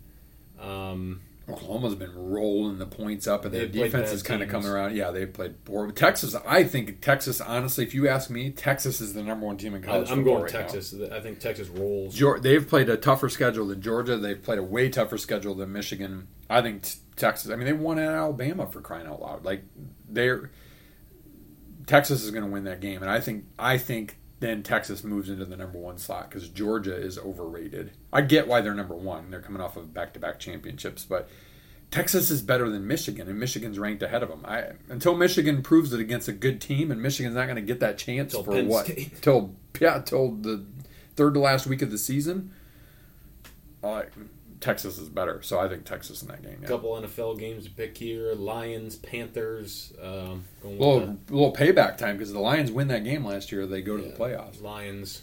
Um, 0.59 1.21
Oklahoma's 1.47 1.95
been 1.95 2.11
rolling 2.15 2.79
the 2.79 2.87
points 2.87 3.27
up, 3.27 3.45
and 3.45 3.53
their 3.53 3.67
They've 3.67 3.83
defense 3.83 4.11
is 4.11 4.23
kind 4.23 4.41
of 4.41 4.49
coming 4.49 4.67
around. 4.67 4.95
Yeah, 4.95 5.11
they've 5.11 5.31
played 5.31 5.63
poor. 5.63 5.91
Texas, 5.91 6.35
I 6.45 6.63
think 6.63 7.01
Texas. 7.01 7.39
Honestly, 7.39 7.83
if 7.83 7.93
you 7.93 8.07
ask 8.07 8.29
me, 8.31 8.49
Texas 8.49 8.99
is 8.99 9.13
the 9.13 9.21
number 9.21 9.45
one 9.45 9.57
team 9.57 9.75
in 9.75 9.83
I, 9.83 9.87
college. 9.87 10.09
I'm 10.09 10.23
going 10.23 10.43
right 10.43 10.53
now. 10.53 10.59
Texas. 10.61 10.95
I 11.11 11.19
think 11.19 11.39
Texas 11.39 11.67
rolls. 11.67 12.19
They've 12.41 12.67
played 12.67 12.89
a 12.89 12.97
tougher 12.97 13.29
schedule 13.29 13.67
than 13.67 13.81
Georgia. 13.81 14.17
They've 14.17 14.41
played 14.41 14.59
a 14.59 14.63
way 14.63 14.89
tougher 14.89 15.19
schedule 15.19 15.53
than 15.53 15.71
Michigan. 15.71 16.27
I 16.49 16.61
think 16.61 16.83
t- 16.83 16.99
Texas. 17.15 17.51
I 17.51 17.55
mean, 17.55 17.65
they 17.65 17.73
won 17.73 17.99
at 17.99 18.13
Alabama 18.13 18.65
for 18.65 18.81
crying 18.81 19.05
out 19.05 19.21
loud. 19.21 19.45
Like 19.45 19.63
they're 20.09 20.49
Texas 21.85 22.23
is 22.23 22.31
going 22.31 22.43
to 22.43 22.49
win 22.49 22.63
that 22.63 22.81
game, 22.81 23.01
and 23.01 23.11
I 23.11 23.19
think 23.19 23.45
I 23.59 23.77
think 23.77 24.17
then 24.39 24.63
Texas 24.63 25.03
moves 25.03 25.29
into 25.29 25.45
the 25.45 25.55
number 25.55 25.77
one 25.79 25.97
slot 25.97 26.29
because 26.29 26.49
Georgia 26.49 26.95
is 26.95 27.17
overrated. 27.17 27.91
I 28.11 28.21
get 28.21 28.47
why 28.47 28.61
they're 28.61 28.73
number 28.73 28.95
one. 28.95 29.31
They're 29.31 29.41
coming 29.41 29.61
off 29.61 29.77
of 29.77 29.93
back 29.93 30.13
to 30.13 30.19
back 30.19 30.39
championships, 30.39 31.05
but 31.05 31.29
Texas 31.91 32.29
is 32.29 32.41
better 32.41 32.69
than 32.69 32.85
Michigan, 32.87 33.29
and 33.29 33.39
Michigan's 33.39 33.79
ranked 33.79 34.03
ahead 34.03 34.23
of 34.23 34.29
them. 34.29 34.45
I, 34.45 34.71
until 34.89 35.15
Michigan 35.15 35.61
proves 35.61 35.93
it 35.93 35.99
against 35.99 36.27
a 36.27 36.33
good 36.33 36.59
team, 36.59 36.91
and 36.91 37.01
Michigan's 37.01 37.35
not 37.35 37.45
going 37.45 37.55
to 37.55 37.61
get 37.61 37.79
that 37.79 37.97
chance 37.97 38.33
Till 38.33 38.43
for 38.43 38.51
Penn 38.51 38.67
what 38.67 38.85
State. 38.85 39.21
till 39.21 39.55
yeah 39.79 39.99
till 39.99 40.31
the 40.31 40.65
third 41.15 41.33
to 41.35 41.39
last 41.39 41.67
week 41.67 41.81
of 41.81 41.91
the 41.91 41.97
season. 41.97 42.51
Texas 44.65 44.97
is 44.97 45.09
better, 45.09 45.41
so 45.43 45.59
I 45.59 45.67
think 45.69 45.85
Texas 45.85 46.21
in 46.23 46.27
that 46.29 46.41
game. 46.41 46.57
A 46.57 46.61
Yeah. 46.63 46.67
couple 46.67 46.97
NFL 46.97 47.35
games 47.37 47.65
to 47.65 47.69
pick 47.71 47.97
here: 47.97 48.33
Lions, 48.33 48.95
Panthers. 48.95 49.93
Um, 50.01 50.45
going 50.63 50.79
little 50.79 51.17
little 51.29 51.53
payback 51.53 51.97
time 51.97 52.17
because 52.17 52.33
the 52.33 52.39
Lions 52.39 52.71
win 52.71 52.87
that 52.87 53.03
game 53.03 53.23
last 53.23 53.51
year. 53.51 53.67
They 53.67 53.81
go 53.81 53.95
to 53.95 54.01
the- 54.03 54.09
the 54.09 54.15
playoffs. 54.15 54.61
Lions. 54.61 55.21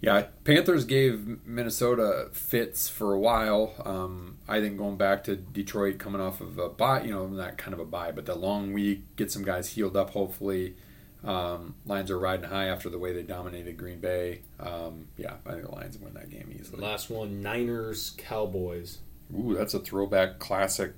Yeah, 0.00 0.26
Panthers 0.44 0.84
gave 0.84 1.44
Minnesota 1.44 2.28
fits 2.32 2.88
for 2.88 3.14
a 3.14 3.18
while. 3.18 3.72
Um, 3.84 4.36
I 4.46 4.60
think 4.60 4.76
going 4.78 4.96
back 4.96 5.24
to 5.24 5.34
Detroit, 5.34 5.98
coming 5.98 6.20
off 6.20 6.40
of 6.40 6.56
a 6.58 6.68
bye, 6.68 7.02
you 7.02 7.10
know, 7.10 7.26
not 7.26 7.58
kind 7.58 7.74
of 7.74 7.80
a 7.80 7.84
bye, 7.84 8.12
but 8.12 8.24
the 8.26 8.36
long 8.36 8.72
week, 8.72 9.16
get 9.16 9.32
some 9.32 9.42
guys 9.42 9.70
healed 9.70 9.96
up. 9.96 10.10
Hopefully, 10.10 10.76
um, 11.24 11.74
Lions 11.86 12.10
are 12.10 12.18
riding 12.18 12.48
high 12.48 12.66
after 12.66 12.88
the 12.88 12.98
way 12.98 13.12
they 13.12 13.22
dominated 13.22 13.76
Green 13.76 14.00
Bay. 14.00 14.42
Um, 14.60 15.08
yeah, 15.16 15.34
I 15.44 15.52
think 15.52 15.64
the 15.64 15.72
Lions 15.72 15.98
win 15.98 16.14
that 16.14 16.30
game 16.30 16.54
easily. 16.58 16.80
Last 16.80 17.10
one: 17.10 17.42
Niners, 17.42 18.10
Cowboys. 18.18 18.98
Ooh, 19.36 19.54
that's 19.54 19.74
a 19.74 19.80
throwback 19.80 20.38
classic 20.38 20.92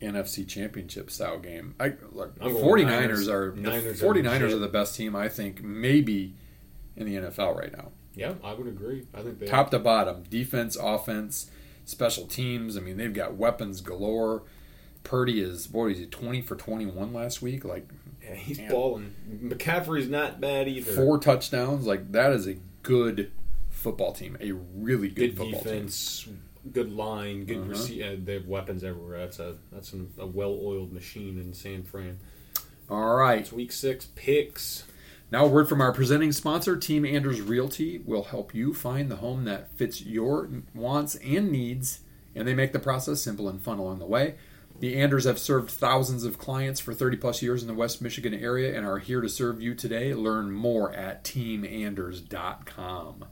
NFC 0.00 0.46
Championship 0.46 1.10
style 1.10 1.38
game. 1.38 1.74
I 1.80 1.94
look, 2.12 2.34
I'm 2.40 2.52
going 2.52 2.64
49ers 2.64 2.86
Niners. 2.86 3.28
are 3.28 3.52
Niners 3.54 4.00
the 4.00 4.06
are 4.06 4.14
49ers 4.14 4.52
are 4.52 4.58
the 4.58 4.68
best 4.68 4.96
team 4.96 5.16
I 5.16 5.28
think 5.28 5.62
maybe 5.62 6.34
in 6.96 7.06
the 7.06 7.16
NFL 7.16 7.56
right 7.56 7.72
now. 7.72 7.90
Yeah, 8.14 8.34
I 8.42 8.54
would 8.54 8.66
agree. 8.66 9.06
I 9.12 9.22
think 9.22 9.38
they 9.40 9.46
Top 9.46 9.70
to 9.70 9.78
bottom, 9.78 10.22
defense, 10.30 10.76
offense, 10.80 11.50
special 11.84 12.26
teams. 12.26 12.76
I 12.76 12.80
mean, 12.80 12.96
they've 12.96 13.12
got 13.12 13.34
weapons 13.34 13.80
galore. 13.80 14.44
Purdy 15.02 15.40
is 15.40 15.66
boy, 15.66 15.90
is 15.90 15.98
he 15.98 16.06
20 16.06 16.40
for 16.42 16.56
21 16.56 17.12
last 17.12 17.42
week? 17.42 17.64
Like 17.64 17.88
Yeah, 18.28 18.34
he's 18.34 18.58
Man. 18.58 18.70
balling. 18.70 19.14
McCaffrey's 19.42 20.08
not 20.08 20.40
bad 20.40 20.68
either. 20.68 20.92
four 20.92 21.18
touchdowns. 21.18 21.86
Like 21.86 22.12
that 22.12 22.32
is 22.32 22.46
a 22.48 22.56
good 22.82 23.30
football 23.70 24.12
team, 24.12 24.36
a 24.40 24.52
really 24.52 25.08
good, 25.08 25.36
good 25.36 25.36
football 25.36 25.62
team. 25.62 25.72
defense, 25.72 26.28
good 26.72 26.92
line, 26.92 27.44
good 27.44 27.58
Uh-huh. 27.58 27.72
rece- 27.72 28.14
uh, 28.14 28.16
They 28.24 28.34
have 28.34 28.46
weapons 28.46 28.82
everywhere. 28.82 29.18
That's 29.18 29.38
a 29.38 29.56
that's 29.70 29.92
an, 29.92 30.12
a 30.18 30.26
well-oiled 30.26 30.92
machine 30.92 31.38
in 31.38 31.52
San 31.54 31.82
Fran. 31.84 32.18
All 32.90 33.16
right. 33.16 33.40
It's 33.40 33.52
week 33.52 33.72
six 33.72 34.08
picks. 34.16 34.84
Now, 35.32 35.44
a 35.44 35.48
word 35.48 35.68
from 35.68 35.80
our 35.80 35.92
presenting 35.92 36.30
sponsor, 36.30 36.76
Team 36.76 37.04
Anders 37.04 37.40
Realty, 37.40 37.98
will 37.98 38.22
help 38.24 38.54
you 38.54 38.72
find 38.72 39.10
the 39.10 39.16
home 39.16 39.44
that 39.44 39.72
fits 39.72 40.00
your 40.02 40.48
wants 40.72 41.16
and 41.16 41.50
needs, 41.50 42.00
and 42.36 42.46
they 42.46 42.54
make 42.54 42.72
the 42.72 42.78
process 42.78 43.20
simple 43.22 43.48
and 43.48 43.60
fun 43.60 43.78
along 43.80 43.98
the 43.98 44.06
way. 44.06 44.36
The 44.78 44.96
Anders 44.96 45.24
have 45.24 45.38
served 45.38 45.70
thousands 45.70 46.24
of 46.24 46.38
clients 46.38 46.80
for 46.80 46.92
30 46.92 47.16
plus 47.16 47.40
years 47.40 47.62
in 47.62 47.68
the 47.68 47.74
West 47.74 48.02
Michigan 48.02 48.34
area 48.34 48.76
and 48.76 48.86
are 48.86 48.98
here 48.98 49.22
to 49.22 49.28
serve 49.28 49.62
you 49.62 49.74
today. 49.74 50.12
Learn 50.12 50.52
more 50.52 50.92
at 50.92 51.24
teamanders.com. 51.24 53.24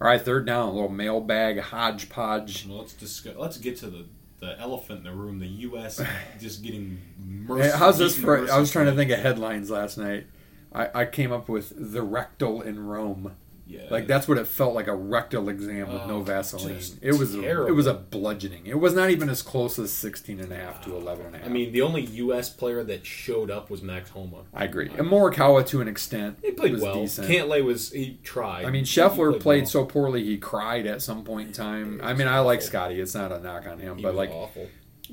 All 0.00 0.06
right, 0.06 0.20
third 0.20 0.46
down, 0.46 0.68
a 0.68 0.72
little 0.72 0.90
mailbag 0.90 1.58
hodgepodge. 1.58 2.66
Well, 2.66 2.78
let's 2.78 2.92
discuss. 2.92 3.34
Let's 3.36 3.56
get 3.56 3.78
to 3.78 3.88
the, 3.88 4.06
the 4.38 4.58
elephant 4.60 4.98
in 4.98 5.04
the 5.04 5.12
room. 5.12 5.40
The 5.40 5.46
U.S. 5.46 6.00
just 6.40 6.62
getting 6.62 7.00
mercy. 7.18 7.76
how's 7.76 7.98
this 7.98 8.16
for? 8.16 8.48
I 8.50 8.58
was 8.58 8.70
trying 8.70 8.86
to 8.86 8.94
think 8.94 9.10
of 9.10 9.18
headlines 9.18 9.70
last 9.70 9.98
night. 9.98 10.26
I, 10.72 10.88
I 10.94 11.04
came 11.06 11.32
up 11.32 11.48
with 11.48 11.72
the 11.74 12.02
rectal 12.02 12.62
in 12.62 12.86
Rome. 12.86 13.34
Yeah, 13.70 13.82
Like 13.90 14.06
that's 14.06 14.26
what 14.26 14.38
it 14.38 14.46
felt 14.46 14.74
like 14.74 14.86
a 14.86 14.94
rectal 14.94 15.50
exam 15.50 15.92
with 15.92 16.06
no 16.06 16.16
Oh, 16.16 16.22
Vaseline. 16.22 16.76
just 16.78 16.96
It 17.02 17.12
was 17.18 17.34
a, 17.34 17.66
it 17.66 17.72
was 17.72 17.86
a 17.86 17.92
bludgeoning. 17.92 18.66
It 18.66 18.80
was 18.80 18.94
not 18.94 19.10
even 19.10 19.28
as 19.28 19.42
close 19.42 19.78
as 19.78 19.92
16 19.92 20.40
and 20.40 20.50
a 20.50 20.56
half 20.56 20.82
to 20.86 20.96
11 20.96 21.26
and 21.26 21.34
a 21.34 21.38
half. 21.38 21.46
I 21.46 21.50
mean, 21.50 21.72
the 21.72 21.82
only 21.82 22.00
U.S. 22.06 22.48
player 22.48 22.82
that 22.84 23.04
showed 23.04 23.50
up 23.50 23.68
was 23.68 23.82
Max 23.82 24.08
Homa. 24.08 24.44
I 24.54 24.64
agree. 24.64 24.88
And 24.88 25.06
Morikawa 25.08 25.66
to 25.66 25.82
an 25.82 25.88
extent 25.88 26.38
He 26.42 26.50
played 26.52 26.80
well. 26.80 26.94
decent. 26.94 27.28
Cantlay 27.28 27.62
was 27.62 27.92
he 27.92 28.18
tried. 28.24 28.64
I 28.64 28.70
mean, 28.70 28.84
He 28.86 28.90
Scheffler 28.90 29.38
played, 29.38 29.64
well. 29.64 29.70
so 29.70 29.84
poorly 29.84 30.24
he 30.24 30.38
cried 30.38 30.86
at 30.86 31.02
some 31.02 31.22
point 31.22 31.48
in 31.48 31.52
time. 31.52 32.00
I 32.02 32.14
mean, 32.14 32.26
I 32.26 32.40
like 32.40 32.62
Scotty. 32.62 32.98
It's 33.00 33.14
not 33.14 33.32
a 33.32 33.38
knock 33.38 33.66
on 33.66 33.78
him, 33.80 33.98
He 33.98 34.02
but 34.02 34.14
like 34.14 34.30
awful. 34.30 34.66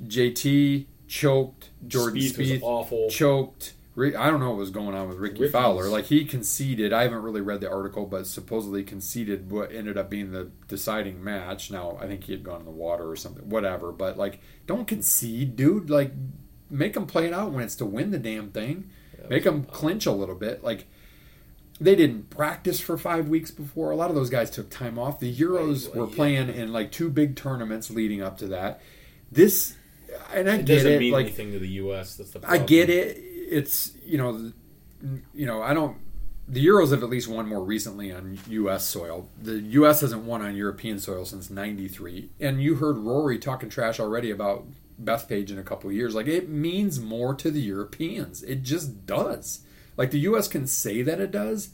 JT 0.10 0.86
choked, 1.08 1.70
Jordan 1.88 2.20
Spieth 2.22 2.38
was 2.38 2.48
Spieth 2.48 2.62
awful. 2.64 3.10
choked. 3.10 3.74
I 3.98 4.30
don't 4.30 4.40
know 4.42 4.50
what 4.50 4.58
was 4.58 4.72
going 4.72 4.94
on 4.96 5.08
with 5.08 5.18
Rickie 5.18 5.36
Rickie's- 5.44 5.52
Fowler. 5.54 5.88
Like 5.88 6.06
he 6.06 6.26
conceded. 6.26 6.92
I 6.92 7.04
haven't 7.04 7.22
really 7.22 7.42
read 7.42 7.62
the 7.62 7.70
article, 7.72 8.06
but 8.06 8.28
supposedly 8.28 8.84
conceded 8.84 9.50
what 9.52 9.72
ended 9.72 9.98
up 9.98 10.10
being 10.10 10.32
the 10.32 10.52
deciding 10.68 11.24
match. 11.24 11.72
Now 11.72 11.98
I 12.02 12.08
think 12.08 12.26
he 12.26 12.34
had 12.34 12.44
gone 12.44 12.60
in 12.60 12.66
the 12.66 12.72
water 12.72 13.10
or 13.10 13.16
something. 13.16 13.48
Whatever. 13.50 13.92
But 13.94 14.18
like, 14.18 14.42
don't 14.68 14.86
concede, 14.88 15.56
dude. 15.56 15.90
Like, 15.90 16.12
make 16.70 16.94
them 16.94 17.06
play 17.06 17.26
it 17.28 17.34
out 17.34 17.52
when 17.54 17.64
it's 17.64 17.76
to 17.78 17.86
win 17.86 18.12
the 18.12 18.20
damn 18.20 18.52
thing. 18.52 18.90
Make 19.30 19.44
them 19.46 19.64
clinch 19.64 20.06
a 20.06 20.12
little 20.12 20.36
bit. 20.36 20.64
Like. 20.64 20.88
They 21.78 21.94
didn't 21.94 22.30
practice 22.30 22.80
for 22.80 22.98
five 22.98 23.28
weeks 23.28 23.52
before. 23.52 23.92
A 23.92 23.98
lot 23.98 24.10
of 24.10 24.16
those 24.16 24.30
guys 24.30 24.50
took 24.50 24.70
time 24.70 24.98
off. 24.98 25.20
The 25.20 25.36
Euros 25.36 25.88
Right, 25.88 25.96
were 25.98 26.08
yeah. 26.08 26.16
playing 26.16 26.50
in 26.50 26.72
like 26.72 26.90
two 26.90 27.10
big 27.10 27.36
tournaments 27.36 27.90
leading 27.92 28.22
up 28.22 28.38
to 28.38 28.48
that. 28.48 28.80
This, 29.30 29.76
and 30.34 30.50
I 30.50 30.54
It 30.56 30.66
get 30.66 30.76
doesn't 30.76 30.92
it. 30.94 31.00
mean 31.00 31.12
like 31.12 31.26
anything 31.26 31.52
to 31.52 31.60
the 31.60 31.68
U.S. 31.68 32.16
That's 32.16 32.32
the. 32.32 32.40
I 32.50 32.60
get 32.60 32.90
it. 32.90 33.22
It's 33.48 33.94
you 34.06 34.18
know, 34.18 34.52
you 35.34 35.46
know, 35.46 35.62
I 35.62 35.74
don't. 35.74 35.98
The 36.48 36.64
Euros 36.64 36.92
have 36.92 37.02
at 37.02 37.10
least 37.10 37.28
won 37.28 37.48
more 37.48 37.64
recently 37.64 38.12
on 38.12 38.38
U.S. 38.50 38.88
soil. 38.88 39.30
The 39.42 39.60
U.S. 39.60 40.02
hasn't 40.02 40.24
won 40.24 40.44
on 40.44 40.56
European 40.56 41.00
soil 41.00 41.26
since 41.26 41.50
'93. 41.50 42.30
And 42.40 42.62
you 42.62 42.76
heard 42.76 42.98
Rory 42.98 43.40
talking 43.40 43.70
trash 43.70 44.00
already 44.00 44.30
about 44.30 44.66
Bethpage 45.04 45.50
in 45.50 45.58
a 45.58 45.64
couple 45.64 45.92
years. 45.92 46.14
Like 46.14 46.28
it 46.28 46.50
means 46.50 47.00
more 47.00 47.34
to 47.36 47.50
the 47.50 47.62
Europeans. 47.62 48.44
It 48.44 48.64
just 48.64 49.06
does. 49.06 49.62
Like 49.98 50.12
the 50.12 50.20
U.S. 50.20 50.48
can 50.48 50.68
say 50.68 51.02
that 51.02 51.20
it 51.20 51.32
does, 51.32 51.70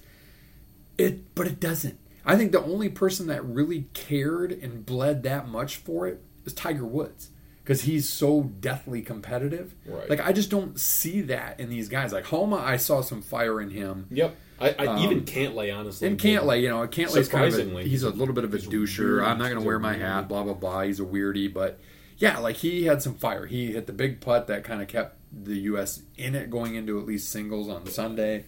it 0.98 1.36
but 1.36 1.48
it 1.48 1.60
doesn't. 1.60 2.00
I 2.26 2.38
think 2.38 2.52
the 2.52 2.64
only 2.64 2.88
person 2.90 3.28
that 3.28 3.44
really 3.44 3.88
cared 3.94 4.52
and 4.52 4.86
bled 4.86 5.24
that 5.24 5.48
much 5.48 5.78
for 5.78 6.08
it 6.08 6.22
is 6.46 6.54
Tiger 6.54 6.86
Woods 6.86 7.32
because 7.64 7.82
he's 7.82 8.08
so 8.10 8.44
deathly 8.60 9.02
competitive. 9.02 9.74
Right. 9.86 10.10
Like 10.10 10.20
I 10.22 10.32
just 10.34 10.50
don't 10.50 10.80
see 10.80 11.22
that 11.22 11.60
in 11.60 11.70
these 11.70 11.90
guys. 11.90 12.12
Like 12.14 12.26
Homa, 12.26 12.58
I 12.58 12.78
saw 12.78 13.02
some 13.02 13.22
fire 13.22 13.62
in 13.62 13.70
him. 13.70 14.08
Yep. 14.12 14.36
I, 14.60 14.76
I 14.78 14.86
Um, 14.88 14.98
even 15.00 15.22
Cantlay 15.22 15.76
honestly. 15.76 16.08
And 16.08 16.20
Cantlay, 16.20 16.62
you 16.62 16.70
know, 16.70 16.86
Cantlay's 16.88 17.28
kind 17.28 17.46
of 17.54 17.76
a, 17.78 17.82
he's 17.84 18.04
a 18.04 18.10
little 18.12 18.34
bit 18.36 18.44
of 18.44 18.54
a 18.54 18.58
doucher. 18.60 19.24
I'm 19.26 19.38
not 19.40 19.50
going 19.50 19.60
to 19.60 19.66
wear 19.66 19.80
my 19.80 19.94
hat. 19.98 20.28
Blah 20.28 20.44
blah 20.44 20.54
blah. 20.54 20.82
He's 20.82 21.00
a 21.00 21.04
weirdy, 21.06 21.52
but 21.52 21.80
yeah, 22.18 22.38
like 22.40 22.58
he 22.58 22.86
had 22.86 23.02
some 23.02 23.16
fire. 23.16 23.46
He 23.48 23.72
hit 23.74 23.88
the 23.88 23.94
big 23.94 24.22
putt 24.22 24.48
that 24.48 24.64
kind 24.64 24.82
of 24.82 24.88
kept 24.88 25.18
the 25.34 25.56
U.S. 25.62 26.02
in 26.18 26.36
it 26.36 26.50
going 26.52 26.76
into 26.76 27.00
at 27.00 27.06
least 27.08 27.32
singles 27.32 27.70
on 27.70 27.88
Sunday. 27.88 28.46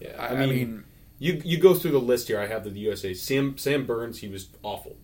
Yeah, 0.00 0.10
I, 0.18 0.26
I 0.26 0.30
I 0.42 0.46
mean, 0.46 0.48
mean, 0.50 0.84
you 1.18 1.40
you 1.44 1.56
go 1.58 1.74
through 1.74 1.92
the 1.92 1.98
list 2.00 2.28
here. 2.28 2.38
I 2.40 2.46
have 2.46 2.64
the 2.64 2.70
USA. 2.70 3.14
Sam 3.14 3.56
Sam 3.56 3.86
Burns. 3.86 4.18
He 4.18 4.28
was 4.28 4.48
awful. 4.62 4.96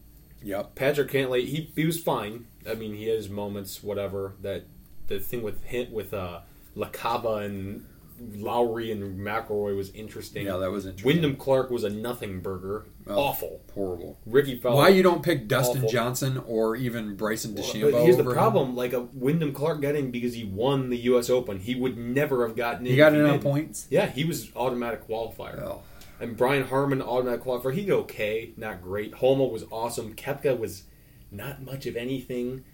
yep. 0.42 0.74
Patrick 0.74 1.10
Cantlay. 1.10 1.46
He 1.46 1.70
he 1.74 1.86
was 1.86 1.98
fine. 1.98 2.46
I 2.68 2.74
mean, 2.74 2.94
he 2.94 3.06
has 3.08 3.28
moments. 3.28 3.82
Whatever 3.82 4.34
that 4.42 4.64
the 5.06 5.18
thing 5.20 5.42
with 5.42 5.62
hint 5.64 5.90
with 5.92 6.12
uh 6.14 6.40
LaCava 6.76 7.44
and 7.44 7.86
Lowry 8.34 8.90
and 8.90 9.18
McIlroy 9.20 9.76
was 9.76 9.90
interesting. 9.90 10.46
Yeah, 10.46 10.56
that 10.56 10.70
was 10.70 10.86
interesting. 10.86 11.06
Wyndham 11.06 11.36
Clark 11.36 11.70
was 11.70 11.84
a 11.84 11.90
nothing 11.90 12.40
burger. 12.40 12.86
Oh. 13.06 13.14
Awful. 13.24 13.60
Horrible. 13.74 14.18
Rickie 14.24 14.56
Fowler. 14.56 14.76
Why 14.76 14.88
you 14.88 15.02
don't 15.02 15.22
pick 15.22 15.46
Dustin 15.48 15.78
Awful. 15.78 15.90
Johnson 15.90 16.42
or 16.46 16.76
even 16.76 17.14
Bryson 17.14 17.54
Well, 17.54 17.62
DeChambeau? 17.62 17.92
but 17.92 18.02
here's 18.04 18.16
the 18.16 18.22
over 18.22 18.30
him? 18.30 18.36
problem: 18.36 18.74
like 18.76 18.94
a 18.94 19.02
Wyndham 19.12 19.52
Clark 19.52 19.82
got 19.82 19.94
in 19.96 20.10
because 20.10 20.32
he 20.34 20.44
won 20.44 20.88
the 20.88 20.96
U.S. 20.98 21.28
Open. 21.28 21.58
He 21.60 21.74
would 21.74 21.98
never 21.98 22.46
have 22.46 22.56
gotten 22.56 22.86
in. 22.86 22.92
He 22.92 22.96
got 22.96 23.14
in 23.14 23.24
on 23.26 23.38
points. 23.40 23.86
Yeah, 23.90 24.06
he 24.06 24.24
was 24.24 24.50
automatic 24.56 25.06
qualifier. 25.06 25.60
Oh, 25.62 25.82
And 26.18 26.36
Brian 26.38 26.64
Harman, 26.64 27.02
automatic 27.02 27.42
qualifier. 27.44 27.74
He 27.74 27.82
did 27.82 27.92
okay, 27.92 28.52
not 28.56 28.80
great. 28.82 29.12
Homa 29.14 29.44
was 29.44 29.64
awesome. 29.70 30.14
Koepka 30.14 30.58
was 30.58 30.84
not 31.30 31.62
much 31.62 31.86
of 31.86 31.96
anything. 31.96 32.64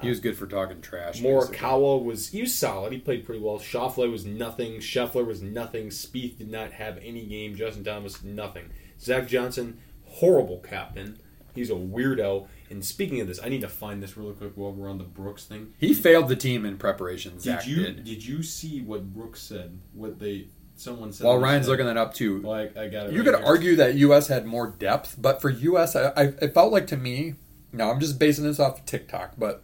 he 0.00 0.08
was 0.08 0.20
good 0.20 0.36
for 0.36 0.46
talking 0.46 0.80
trash. 0.80 1.20
Morikawa 1.20 2.02
was 2.02 2.28
he 2.28 2.40
was 2.42 2.54
solid. 2.54 2.92
He 2.92 2.98
played 2.98 3.24
pretty 3.24 3.40
well. 3.40 3.58
Schauffele 3.58 4.10
was 4.10 4.24
nothing. 4.24 4.74
Scheffler 4.80 5.26
was 5.26 5.42
nothing. 5.42 5.88
Spieth 5.88 6.38
did 6.38 6.50
not 6.50 6.72
have 6.72 6.98
any 6.98 7.24
game. 7.26 7.54
Justin 7.56 7.84
Thomas 7.84 8.22
nothing. 8.22 8.70
Zach 9.00 9.26
Johnson, 9.28 9.78
horrible 10.06 10.58
captain. 10.58 11.18
He's 11.54 11.70
a 11.70 11.74
weirdo. 11.74 12.46
And 12.70 12.84
speaking 12.84 13.20
of 13.20 13.26
this, 13.26 13.40
I 13.42 13.48
need 13.48 13.62
to 13.62 13.68
find 13.68 14.02
this 14.02 14.16
really 14.16 14.34
quick 14.34 14.52
while 14.54 14.70
we're 14.72 14.88
on 14.90 14.98
the 14.98 15.04
Brooks 15.04 15.44
thing. 15.46 15.72
He 15.78 15.94
failed 15.94 16.28
the 16.28 16.36
team 16.36 16.64
in 16.64 16.76
preparation. 16.78 17.32
Did 17.32 17.42
Zach 17.42 17.66
you 17.66 17.76
did. 17.76 18.04
did 18.04 18.24
you 18.24 18.42
see 18.42 18.82
what 18.82 19.12
Brooks 19.12 19.40
said? 19.42 19.78
What 19.94 20.18
they 20.20 20.48
someone 20.76 21.12
said. 21.12 21.26
While 21.26 21.38
Ryan's 21.38 21.66
said- 21.66 21.72
looking 21.72 21.86
that 21.86 21.96
up 21.96 22.14
too, 22.14 22.42
Well, 22.42 22.52
I, 22.54 22.80
I 22.80 22.88
got 22.88 23.06
it. 23.06 23.12
You 23.12 23.22
right 23.22 23.24
could 23.32 23.36
here. 23.38 23.44
argue 23.46 23.76
that 23.76 23.94
U.S. 23.96 24.28
had 24.28 24.46
more 24.46 24.68
depth, 24.68 25.16
but 25.20 25.40
for 25.40 25.50
U.S., 25.50 25.96
I, 25.96 26.12
I, 26.16 26.22
it 26.40 26.54
felt 26.54 26.72
like 26.72 26.86
to 26.88 26.96
me. 26.96 27.34
Now 27.72 27.90
I'm 27.90 28.00
just 28.00 28.18
basing 28.18 28.44
this 28.44 28.60
off 28.60 28.80
of 28.80 28.86
TikTok, 28.86 29.34
but 29.38 29.62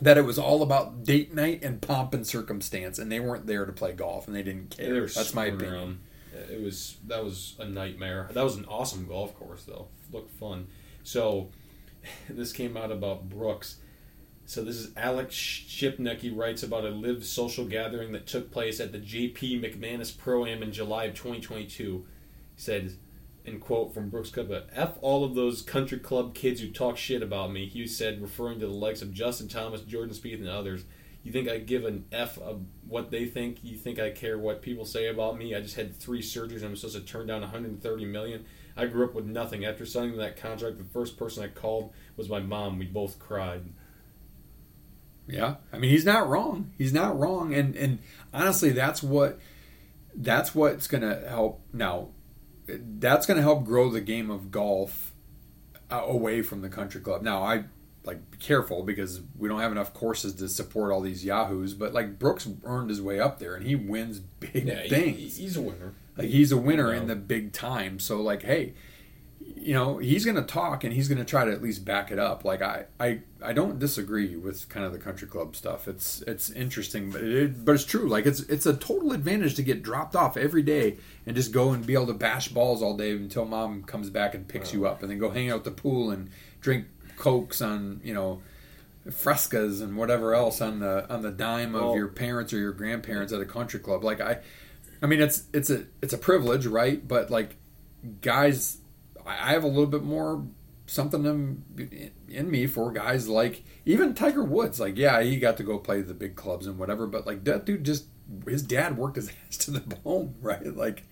that 0.00 0.18
it 0.18 0.24
was 0.24 0.38
all 0.38 0.62
about 0.62 1.04
date 1.04 1.34
night 1.34 1.62
and 1.62 1.80
pomp 1.80 2.14
and 2.14 2.26
circumstance, 2.26 2.98
and 2.98 3.10
they 3.10 3.20
weren't 3.20 3.46
there 3.46 3.64
to 3.64 3.72
play 3.72 3.92
golf, 3.92 4.26
and 4.26 4.34
they 4.34 4.42
didn't 4.42 4.76
care. 4.76 4.94
they 4.94 5.00
That's 5.00 5.34
my 5.34 5.46
opinion. 5.46 5.74
around. 5.74 5.98
It 6.50 6.60
was 6.60 6.96
that 7.06 7.22
was 7.22 7.54
a 7.58 7.64
nightmare. 7.64 8.28
That 8.32 8.42
was 8.44 8.56
an 8.56 8.64
awesome 8.66 9.06
golf 9.06 9.36
course 9.36 9.64
though. 9.64 9.88
Looked 10.12 10.32
fun. 10.38 10.66
So 11.04 11.50
this 12.28 12.52
came 12.52 12.76
out 12.76 12.90
about 12.90 13.28
Brooks. 13.28 13.76
So 14.46 14.62
this 14.62 14.76
is 14.76 14.90
Alex 14.96 15.34
Shipnuck. 15.34 16.18
He 16.18 16.30
writes 16.30 16.62
about 16.62 16.84
a 16.84 16.90
live 16.90 17.24
social 17.24 17.64
gathering 17.64 18.12
that 18.12 18.26
took 18.26 18.50
place 18.50 18.78
at 18.78 18.92
the 18.92 18.98
JP 18.98 19.62
McManus 19.62 20.16
Pro 20.16 20.44
Am 20.44 20.62
in 20.62 20.70
July 20.70 21.04
of 21.04 21.14
2022. 21.14 22.04
He 22.54 22.60
said, 22.60 22.92
in 23.44 23.60
quote 23.60 23.92
from 23.92 24.08
Brooks 24.08 24.30
Koepka, 24.30 24.64
F 24.72 24.98
all 25.00 25.24
of 25.24 25.34
those 25.34 25.62
country 25.62 25.98
club 25.98 26.34
kids 26.34 26.60
who 26.60 26.70
talk 26.70 26.96
shit 26.96 27.22
about 27.22 27.52
me, 27.52 27.66
Hughes 27.66 27.96
said, 27.96 28.22
referring 28.22 28.60
to 28.60 28.66
the 28.66 28.72
likes 28.72 29.02
of 29.02 29.12
Justin 29.12 29.48
Thomas, 29.48 29.82
Jordan 29.82 30.14
Spieth, 30.14 30.40
and 30.40 30.48
others. 30.48 30.84
You 31.22 31.32
think 31.32 31.48
I 31.48 31.58
give 31.58 31.84
an 31.84 32.04
F 32.12 32.38
of 32.38 32.62
what 32.86 33.10
they 33.10 33.24
think? 33.24 33.58
You 33.62 33.76
think 33.76 33.98
I 33.98 34.10
care 34.10 34.38
what 34.38 34.60
people 34.60 34.84
say 34.84 35.08
about 35.08 35.38
me? 35.38 35.54
I 35.54 35.60
just 35.60 35.76
had 35.76 35.96
three 35.96 36.20
surgeries 36.20 36.56
and 36.56 36.66
I'm 36.66 36.76
supposed 36.76 36.96
to 36.96 37.02
turn 37.02 37.26
down 37.26 37.40
130 37.40 38.04
million. 38.04 38.44
I 38.76 38.86
grew 38.86 39.06
up 39.06 39.14
with 39.14 39.24
nothing. 39.24 39.64
After 39.64 39.86
signing 39.86 40.16
that 40.18 40.36
contract, 40.36 40.76
the 40.76 40.84
first 40.84 41.16
person 41.16 41.42
I 41.42 41.48
called 41.48 41.92
was 42.16 42.28
my 42.28 42.40
mom. 42.40 42.78
We 42.78 42.86
both 42.86 43.18
cried. 43.18 43.72
Yeah, 45.26 45.56
I 45.72 45.78
mean 45.78 45.90
he's 45.90 46.04
not 46.04 46.28
wrong. 46.28 46.72
He's 46.76 46.92
not 46.92 47.18
wrong, 47.18 47.54
and 47.54 47.74
and 47.76 48.00
honestly, 48.34 48.70
that's 48.70 49.02
what 49.02 49.38
that's 50.14 50.54
what's 50.54 50.86
going 50.86 51.02
to 51.02 51.26
help. 51.28 51.62
Now, 51.72 52.08
that's 52.66 53.26
going 53.26 53.36
to 53.36 53.42
help 53.42 53.64
grow 53.64 53.90
the 53.90 54.00
game 54.00 54.30
of 54.30 54.50
golf 54.50 55.12
uh, 55.90 56.02
away 56.06 56.42
from 56.42 56.62
the 56.62 56.68
country 56.68 57.00
club. 57.00 57.22
Now, 57.22 57.42
I 57.42 57.64
like 58.04 58.30
be 58.30 58.36
careful 58.38 58.82
because 58.82 59.20
we 59.38 59.48
don't 59.48 59.60
have 59.60 59.72
enough 59.72 59.94
courses 59.94 60.34
to 60.34 60.48
support 60.48 60.92
all 60.92 61.00
these 61.00 61.24
yahoos. 61.24 61.74
But 61.74 61.92
like 61.94 62.18
Brooks 62.18 62.48
earned 62.64 62.90
his 62.90 63.00
way 63.02 63.18
up 63.20 63.38
there, 63.38 63.54
and 63.54 63.66
he 63.66 63.74
wins 63.74 64.20
big 64.20 64.66
Yeah, 64.66 64.82
he- 64.82 64.88
things. 64.88 65.36
he's 65.36 65.56
a 65.56 65.62
winner. 65.62 65.92
Like 66.16 66.28
he's 66.28 66.52
a 66.52 66.56
winner 66.56 66.92
in 66.92 67.06
the 67.08 67.16
big 67.16 67.52
time. 67.52 67.98
So 67.98 68.20
like, 68.20 68.42
hey, 68.42 68.74
you 69.64 69.72
know, 69.72 69.96
he's 69.96 70.26
going 70.26 70.36
to 70.36 70.42
talk 70.42 70.84
and 70.84 70.92
he's 70.92 71.08
going 71.08 71.18
to 71.18 71.24
try 71.24 71.44
to 71.46 71.50
at 71.50 71.62
least 71.62 71.86
back 71.86 72.10
it 72.10 72.18
up. 72.18 72.44
Like 72.44 72.60
I, 72.60 72.84
I, 73.00 73.20
I 73.42 73.54
don't 73.54 73.78
disagree 73.78 74.36
with 74.36 74.68
kind 74.68 74.84
of 74.84 74.92
the 74.92 74.98
country 74.98 75.26
club 75.26 75.56
stuff. 75.56 75.88
It's 75.88 76.20
it's 76.22 76.50
interesting, 76.50 77.10
but 77.10 77.22
it, 77.22 77.64
but 77.64 77.74
it's 77.74 77.84
true. 77.84 78.06
Like 78.06 78.26
it's 78.26 78.40
it's 78.40 78.66
a 78.66 78.74
total 78.76 79.12
advantage 79.12 79.54
to 79.54 79.62
get 79.62 79.82
dropped 79.82 80.14
off 80.14 80.36
every 80.36 80.62
day 80.62 80.98
and 81.26 81.34
just 81.34 81.50
go 81.50 81.70
and 81.72 81.86
be 81.86 81.94
able 81.94 82.08
to 82.08 82.14
bash 82.14 82.48
balls 82.48 82.82
all 82.82 82.94
day 82.96 83.12
until 83.12 83.46
mom 83.46 83.84
comes 83.84 84.10
back 84.10 84.34
and 84.34 84.46
picks 84.46 84.72
you 84.74 84.86
up, 84.86 85.00
and 85.02 85.10
then 85.10 85.18
go 85.18 85.30
hang 85.30 85.50
out 85.50 85.58
at 85.60 85.64
the 85.64 85.70
pool 85.70 86.10
and 86.10 86.30
drink 86.60 86.86
cokes 87.16 87.62
on 87.62 88.00
you 88.04 88.12
know 88.12 88.42
frescas 89.08 89.82
and 89.82 89.96
whatever 89.96 90.34
else 90.34 90.60
on 90.60 90.80
the 90.80 91.10
on 91.12 91.22
the 91.22 91.30
dime 91.30 91.74
of 91.74 91.82
Well- 91.82 91.96
your 91.96 92.08
parents 92.08 92.52
or 92.52 92.58
your 92.58 92.72
grandparents 92.72 93.32
at 93.32 93.40
a 93.40 93.46
country 93.46 93.80
club. 93.80 94.04
Like 94.04 94.20
I, 94.20 94.38
I 95.02 95.06
mean, 95.06 95.20
it's 95.22 95.44
it's 95.52 95.70
a 95.70 95.84
it's 96.02 96.12
a 96.12 96.18
privilege, 96.18 96.66
right? 96.66 97.06
But 97.06 97.30
like, 97.30 97.56
guys, 98.20 98.78
I 99.26 99.52
have 99.52 99.64
a 99.64 99.68
little 99.68 99.86
bit 99.86 100.02
more 100.02 100.44
something 100.86 101.24
in, 101.24 102.12
in 102.28 102.50
me 102.50 102.66
for 102.66 102.92
guys 102.92 103.28
like 103.28 103.62
even 103.84 104.14
Tiger 104.14 104.44
Woods. 104.44 104.80
Like, 104.80 104.96
yeah, 104.98 105.22
he 105.22 105.38
got 105.38 105.56
to 105.58 105.62
go 105.62 105.78
play 105.78 106.02
the 106.02 106.14
big 106.14 106.36
clubs 106.36 106.66
and 106.66 106.78
whatever, 106.78 107.06
but 107.06 107.26
like 107.26 107.44
that 107.44 107.64
dude 107.64 107.84
just 107.84 108.06
his 108.46 108.62
dad 108.62 108.96
worked 108.96 109.16
his 109.16 109.30
ass 109.48 109.56
to 109.58 109.70
the 109.70 109.80
bone, 109.80 110.34
right? 110.40 110.74
Like, 110.74 111.04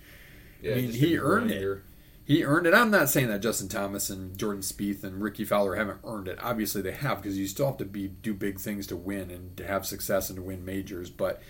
I 0.64 0.74
mean, 0.74 0.92
he 0.92 1.18
earned 1.18 1.50
it. 1.50 1.82
He 2.24 2.44
earned 2.44 2.66
it. 2.66 2.74
I'm 2.74 2.90
not 2.90 3.08
saying 3.08 3.28
that 3.28 3.42
Justin 3.42 3.68
Thomas 3.68 4.08
and 4.08 4.38
Jordan 4.38 4.62
Spieth 4.62 5.02
and 5.02 5.20
Rickie 5.20 5.44
Fowler 5.44 5.74
haven't 5.74 6.00
earned 6.04 6.28
it. 6.28 6.38
Obviously, 6.40 6.80
they 6.80 6.92
have 6.92 7.20
because 7.20 7.36
you 7.36 7.48
still 7.48 7.66
have 7.66 7.78
to 7.78 7.84
be 7.84 8.08
do 8.08 8.32
big 8.32 8.60
things 8.60 8.86
to 8.88 8.96
win 8.96 9.30
and 9.30 9.56
to 9.56 9.66
have 9.66 9.84
success 9.84 10.30
and 10.30 10.36
to 10.36 10.42
win 10.42 10.64
majors. 10.64 11.10
But 11.10 11.42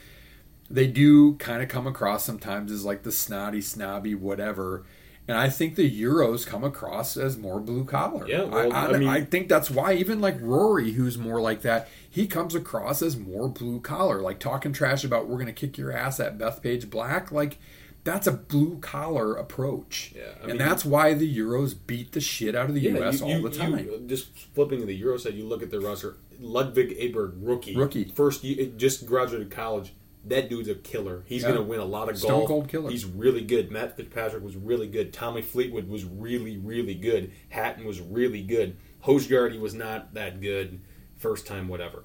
they 0.70 0.86
do 0.86 1.34
kind 1.34 1.62
of 1.62 1.68
come 1.68 1.86
across 1.86 2.24
sometimes 2.24 2.72
as 2.72 2.84
like 2.84 3.02
the 3.02 3.12
snotty, 3.12 3.60
snobby, 3.60 4.14
whatever. 4.14 4.86
And 5.28 5.36
I 5.38 5.48
think 5.48 5.76
the 5.76 5.88
Euros 5.88 6.44
come 6.46 6.64
across 6.64 7.16
as 7.16 7.38
more 7.38 7.60
blue 7.60 7.84
collar. 7.84 8.26
Yeah, 8.28 8.42
well, 8.42 8.72
I, 8.72 8.86
I, 8.86 8.86
I 8.94 8.98
mean- 8.98 9.08
I 9.08 9.20
think 9.22 9.48
that's 9.48 9.70
why 9.70 9.94
even 9.94 10.20
like 10.20 10.36
Rory, 10.40 10.92
who's 10.92 11.16
more 11.16 11.40
like 11.40 11.62
that, 11.62 11.88
he 12.10 12.26
comes 12.26 12.54
across 12.56 13.02
as 13.02 13.16
more 13.16 13.48
blue 13.48 13.80
collar. 13.80 14.20
Like 14.20 14.40
talking 14.40 14.72
trash 14.72 15.04
about 15.04 15.28
we're 15.28 15.36
going 15.36 15.46
to 15.46 15.52
kick 15.52 15.78
your 15.78 15.92
ass 15.92 16.18
at 16.18 16.38
Bethpage 16.38 16.90
Black. 16.90 17.30
Like 17.30 17.58
that's 18.04 18.26
a 18.26 18.32
blue 18.32 18.78
collar 18.80 19.36
approach. 19.36 20.12
Yeah, 20.16 20.22
I 20.44 20.50
and 20.50 20.58
that's 20.60 20.84
why 20.84 21.14
the 21.14 21.38
Euros 21.38 21.76
beat 21.86 22.10
the 22.12 22.20
shit 22.20 22.56
out 22.56 22.68
of 22.68 22.74
the 22.74 22.80
Yeah, 22.80 22.90
U.S. 22.94 23.20
you- 23.20 23.26
all 23.26 23.30
you- 23.38 23.48
the 23.48 23.56
time. 23.56 23.78
you- 23.78 24.02
just 24.08 24.36
flipping 24.54 24.80
to 24.80 24.86
the 24.86 24.96
Euro 24.96 25.18
side, 25.18 25.34
you 25.34 25.44
look 25.44 25.62
at 25.62 25.70
their 25.70 25.80
roster. 25.80 26.16
Ludvig 26.40 26.98
Åberg, 26.98 27.34
rookie, 27.40 27.76
Rookie. 27.76 28.04
first 28.12 28.42
just 28.76 29.06
graduated 29.06 29.52
college. 29.52 29.92
That 30.24 30.48
dude's 30.48 30.68
a 30.68 30.74
killer. 30.76 31.24
He's 31.26 31.42
Yeah. 31.42 31.48
going 31.48 31.60
to 31.60 31.66
win 31.68 31.80
a 31.80 31.84
lot 31.84 32.08
of 32.08 32.16
Stone 32.16 32.30
golf. 32.30 32.46
cold 32.48 32.68
killer. 32.68 32.90
He's 32.90 33.04
really 33.04 33.42
good. 33.42 33.70
Matt 33.72 33.96
Fitzpatrick 33.96 34.42
was 34.44 34.54
really 34.56 34.86
good. 34.86 35.12
Tommy 35.12 35.42
Fleetwood 35.42 35.88
was 35.88 36.04
really, 36.04 36.56
really 36.58 36.94
good. 36.94 37.32
Hatton 37.48 37.84
was 37.84 38.00
really 38.00 38.42
good. 38.42 38.76
Højgaard 39.04 39.58
was 39.58 39.74
not 39.74 40.14
that 40.14 40.40
good 40.40 40.80
first 41.16 41.46
time, 41.46 41.66
whatever. 41.66 42.04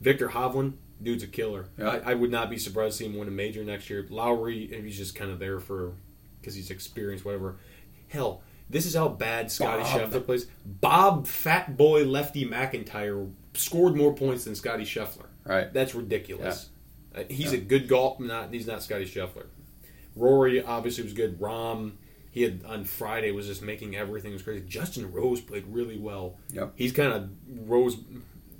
Viktor 0.00 0.30
Hovland, 0.30 0.72
dude's 1.00 1.22
a 1.22 1.28
killer. 1.28 1.66
Yeah. 1.78 2.00
I, 2.04 2.10
I 2.10 2.14
would 2.14 2.32
not 2.32 2.50
be 2.50 2.58
surprised 2.58 2.98
to 2.98 3.04
see 3.04 3.10
him 3.10 3.16
win 3.16 3.28
a 3.28 3.32
major 3.32 3.62
next 3.62 3.88
year. 3.88 4.04
Lowry, 4.10 4.66
he's 4.82 4.96
just 4.96 5.14
kind 5.14 5.30
of 5.30 5.38
there 5.38 5.60
for 5.60 5.92
because 6.40 6.56
he's 6.56 6.70
experienced, 6.72 7.24
whatever. 7.24 7.58
Hell, 8.08 8.42
this 8.68 8.86
is 8.86 8.94
how 8.96 9.06
bad 9.08 9.52
Scotty. 9.52 9.84
Scheffler 9.84 10.24
plays. 10.26 10.46
Bob 10.66 11.28
Fat 11.28 11.76
Boy 11.76 12.04
Lefty 12.04 12.44
MacIntyre 12.44 13.28
scored 13.54 13.94
more 13.94 14.12
points 14.12 14.42
than 14.44 14.56
Scotty 14.56 14.84
Scheffler. 14.84 15.26
Right. 15.44 15.72
That's 15.72 15.94
ridiculous. 15.94 16.70
Uh, 17.14 17.22
he's 17.28 17.52
a 17.52 17.58
good 17.58 17.88
golf. 17.88 18.18
Not 18.20 18.52
he's 18.52 18.66
not 18.66 18.82
Scotty 18.82 19.04
Scheffler. 19.04 19.46
Rory 20.14 20.62
obviously 20.62 21.04
was 21.04 21.12
good. 21.12 21.40
Rahm, 21.40 21.92
he 22.30 22.42
had 22.42 22.64
on 22.66 22.84
Friday 22.84 23.30
was 23.30 23.46
just 23.46 23.62
making 23.62 23.96
everything 23.96 24.32
was 24.32 24.42
crazy. 24.42 24.64
Justin 24.66 25.12
Rose 25.12 25.40
played 25.40 25.64
really 25.68 25.98
well. 25.98 26.38
Yep. 26.52 26.72
He's 26.76 26.92
kind 26.92 27.12
of 27.12 27.30
rose, 27.68 27.96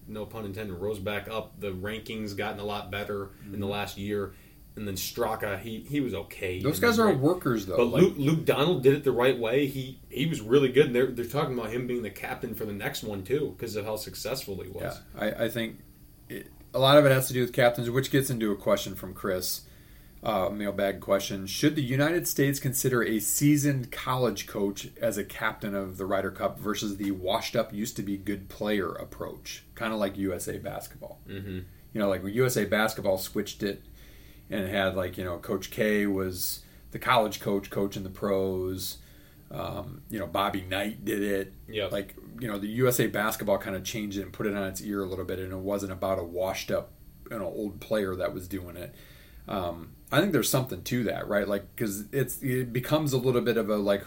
no 0.06 0.26
pun 0.26 0.44
intended, 0.44 0.74
rose 0.74 0.98
back 0.98 1.28
up. 1.28 1.58
The 1.60 1.72
rankings 1.72 2.36
gotten 2.36 2.60
a 2.60 2.64
lot 2.64 2.90
better 2.90 3.30
in 3.52 3.60
the 3.60 3.66
last 3.66 3.96
year. 3.98 4.34
And 4.74 4.88
then 4.88 4.94
Straka, 4.94 5.60
he 5.60 5.80
he 5.80 6.00
was 6.00 6.14
okay. 6.14 6.56
Mm-hmm. 6.56 6.66
Those 6.66 6.80
guys 6.80 6.98
are 6.98 7.12
workers, 7.12 7.66
though. 7.66 7.76
but 7.76 7.84
Like, 7.88 8.02
Luke, 8.02 8.14
Luke 8.16 8.44
Donald 8.46 8.82
did 8.82 8.94
it 8.94 9.04
the 9.04 9.12
right 9.12 9.38
way. 9.38 9.66
He 9.66 10.00
he 10.08 10.24
was 10.24 10.40
really 10.40 10.72
good. 10.72 10.86
And 10.86 10.94
they're 10.94 11.08
they're 11.08 11.26
talking 11.26 11.58
about 11.58 11.70
him 11.70 11.86
being 11.86 12.02
the 12.02 12.08
captain 12.10 12.54
for 12.54 12.64
the 12.64 12.72
next 12.72 13.02
one 13.04 13.22
too 13.22 13.54
because 13.54 13.76
of 13.76 13.84
how 13.84 13.96
successful 13.96 14.62
he 14.62 14.70
was. 14.70 14.98
Yeah, 15.14 15.20
I, 15.20 15.44
I 15.44 15.48
think 15.50 15.80
it, 16.30 16.50
a 16.74 16.78
lot 16.78 16.96
of 16.96 17.06
it 17.06 17.12
has 17.12 17.28
to 17.28 17.34
do 17.34 17.40
with 17.40 17.52
captains, 17.52 17.90
which 17.90 18.10
gets 18.10 18.30
into 18.30 18.50
a 18.50 18.56
question 18.56 18.94
from 18.94 19.14
Chris, 19.14 19.62
uh, 20.22 20.48
mailbag 20.48 21.00
question. 21.00 21.46
Should 21.46 21.76
the 21.76 21.82
United 21.82 22.26
States 22.26 22.58
consider 22.58 23.02
a 23.02 23.18
seasoned 23.18 23.90
college 23.90 24.46
coach 24.46 24.88
as 25.00 25.18
a 25.18 25.24
captain 25.24 25.74
of 25.74 25.96
the 25.96 26.06
Ryder 26.06 26.30
Cup 26.30 26.58
versus 26.58 26.96
the 26.96 27.10
washed 27.10 27.56
up, 27.56 27.72
used 27.74 27.96
to 27.96 28.02
be 28.02 28.16
good 28.16 28.48
player 28.48 28.92
approach? 28.92 29.64
Kind 29.74 29.92
of 29.92 29.98
like 29.98 30.16
USA 30.16 30.58
basketball. 30.58 31.18
Mm-hmm. 31.28 31.60
You 31.92 32.00
know, 32.00 32.08
like 32.08 32.24
USA 32.24 32.64
basketball 32.64 33.18
switched 33.18 33.62
it 33.62 33.82
and 34.48 34.68
had 34.68 34.96
like, 34.96 35.18
you 35.18 35.24
know, 35.24 35.38
Coach 35.38 35.70
K 35.70 36.06
was 36.06 36.62
the 36.92 36.98
college 36.98 37.40
coach 37.40 37.70
coaching 37.70 38.02
the 38.02 38.10
pros. 38.10 38.98
Um, 39.52 40.00
you 40.08 40.18
know, 40.18 40.26
Bobby 40.26 40.62
Knight 40.62 41.04
did 41.04 41.22
it. 41.22 41.52
Yep. 41.68 41.92
Like, 41.92 42.16
you 42.40 42.48
know, 42.48 42.58
the 42.58 42.68
USA 42.68 43.06
basketball 43.06 43.58
kind 43.58 43.76
of 43.76 43.84
changed 43.84 44.16
it 44.16 44.22
and 44.22 44.32
put 44.32 44.46
it 44.46 44.56
on 44.56 44.64
its 44.64 44.80
ear 44.80 45.02
a 45.02 45.06
little 45.06 45.26
bit, 45.26 45.38
and 45.38 45.52
it 45.52 45.58
wasn't 45.58 45.92
about 45.92 46.18
a 46.18 46.24
washed 46.24 46.70
up, 46.70 46.92
you 47.30 47.38
know, 47.38 47.46
old 47.46 47.80
player 47.80 48.16
that 48.16 48.32
was 48.32 48.48
doing 48.48 48.76
it. 48.76 48.94
Um, 49.46 49.92
I 50.10 50.20
think 50.20 50.32
there's 50.32 50.48
something 50.48 50.82
to 50.82 51.04
that, 51.04 51.28
right? 51.28 51.46
Like, 51.46 51.74
because 51.74 52.06
it's 52.12 52.42
it 52.42 52.72
becomes 52.72 53.12
a 53.12 53.18
little 53.18 53.42
bit 53.42 53.56
of 53.58 53.68
a 53.68 53.76
like, 53.76 54.04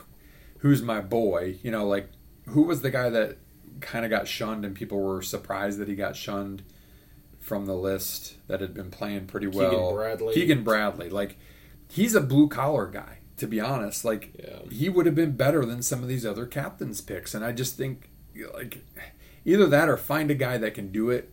who's 0.60 0.82
my 0.82 1.02
boy? 1.02 1.60
You 1.62 1.72
know, 1.72 1.88
like 1.88 2.10
who 2.48 2.64
was 2.64 2.82
the 2.82 2.92
guy 2.92 3.10
that 3.10 3.38
kind 3.82 4.06
of 4.06 4.12
got 4.12 4.28
shunned 4.28 4.66
and 4.66 4.76
people 4.76 5.00
were 5.00 5.22
surprised 5.22 5.80
that 5.80 5.88
he 5.88 5.96
got 5.96 6.16
shunned 6.16 6.64
from 7.40 7.66
the 7.66 7.76
list 7.76 8.36
that 8.48 8.62
had 8.62 8.74
been 8.74 8.90
playing 8.90 9.28
pretty 9.28 9.48
Keegan 9.48 9.72
well. 9.72 9.94
Bradley. 9.94 10.34
Keegan 10.34 10.64
Bradley, 10.64 11.10
like 11.10 11.38
he's 11.90 12.16
a 12.16 12.22
blue 12.22 12.48
collar 12.48 12.88
guy. 12.88 13.20
To 13.38 13.48
be 13.48 13.60
honest, 13.60 14.06
like 14.06 14.32
Yeah. 14.40 14.60
he 14.72 14.88
would 14.90 15.06
have 15.06 15.16
been 15.16 15.34
better 15.36 15.66
than 15.66 15.82
some 15.82 16.02
of 16.02 16.08
these 16.08 16.26
other 16.26 16.46
captains 16.46 17.02
picks, 17.02 17.34
and 17.36 17.44
I 17.44 17.52
just 17.52 17.76
think 17.78 18.10
like 18.54 18.84
either 19.44 19.68
that 19.68 19.90
or 19.90 19.98
find 19.98 20.32
a 20.32 20.36
guy 20.36 20.58
that 20.58 20.74
can 20.74 20.92
do 20.92 21.10
it 21.10 21.32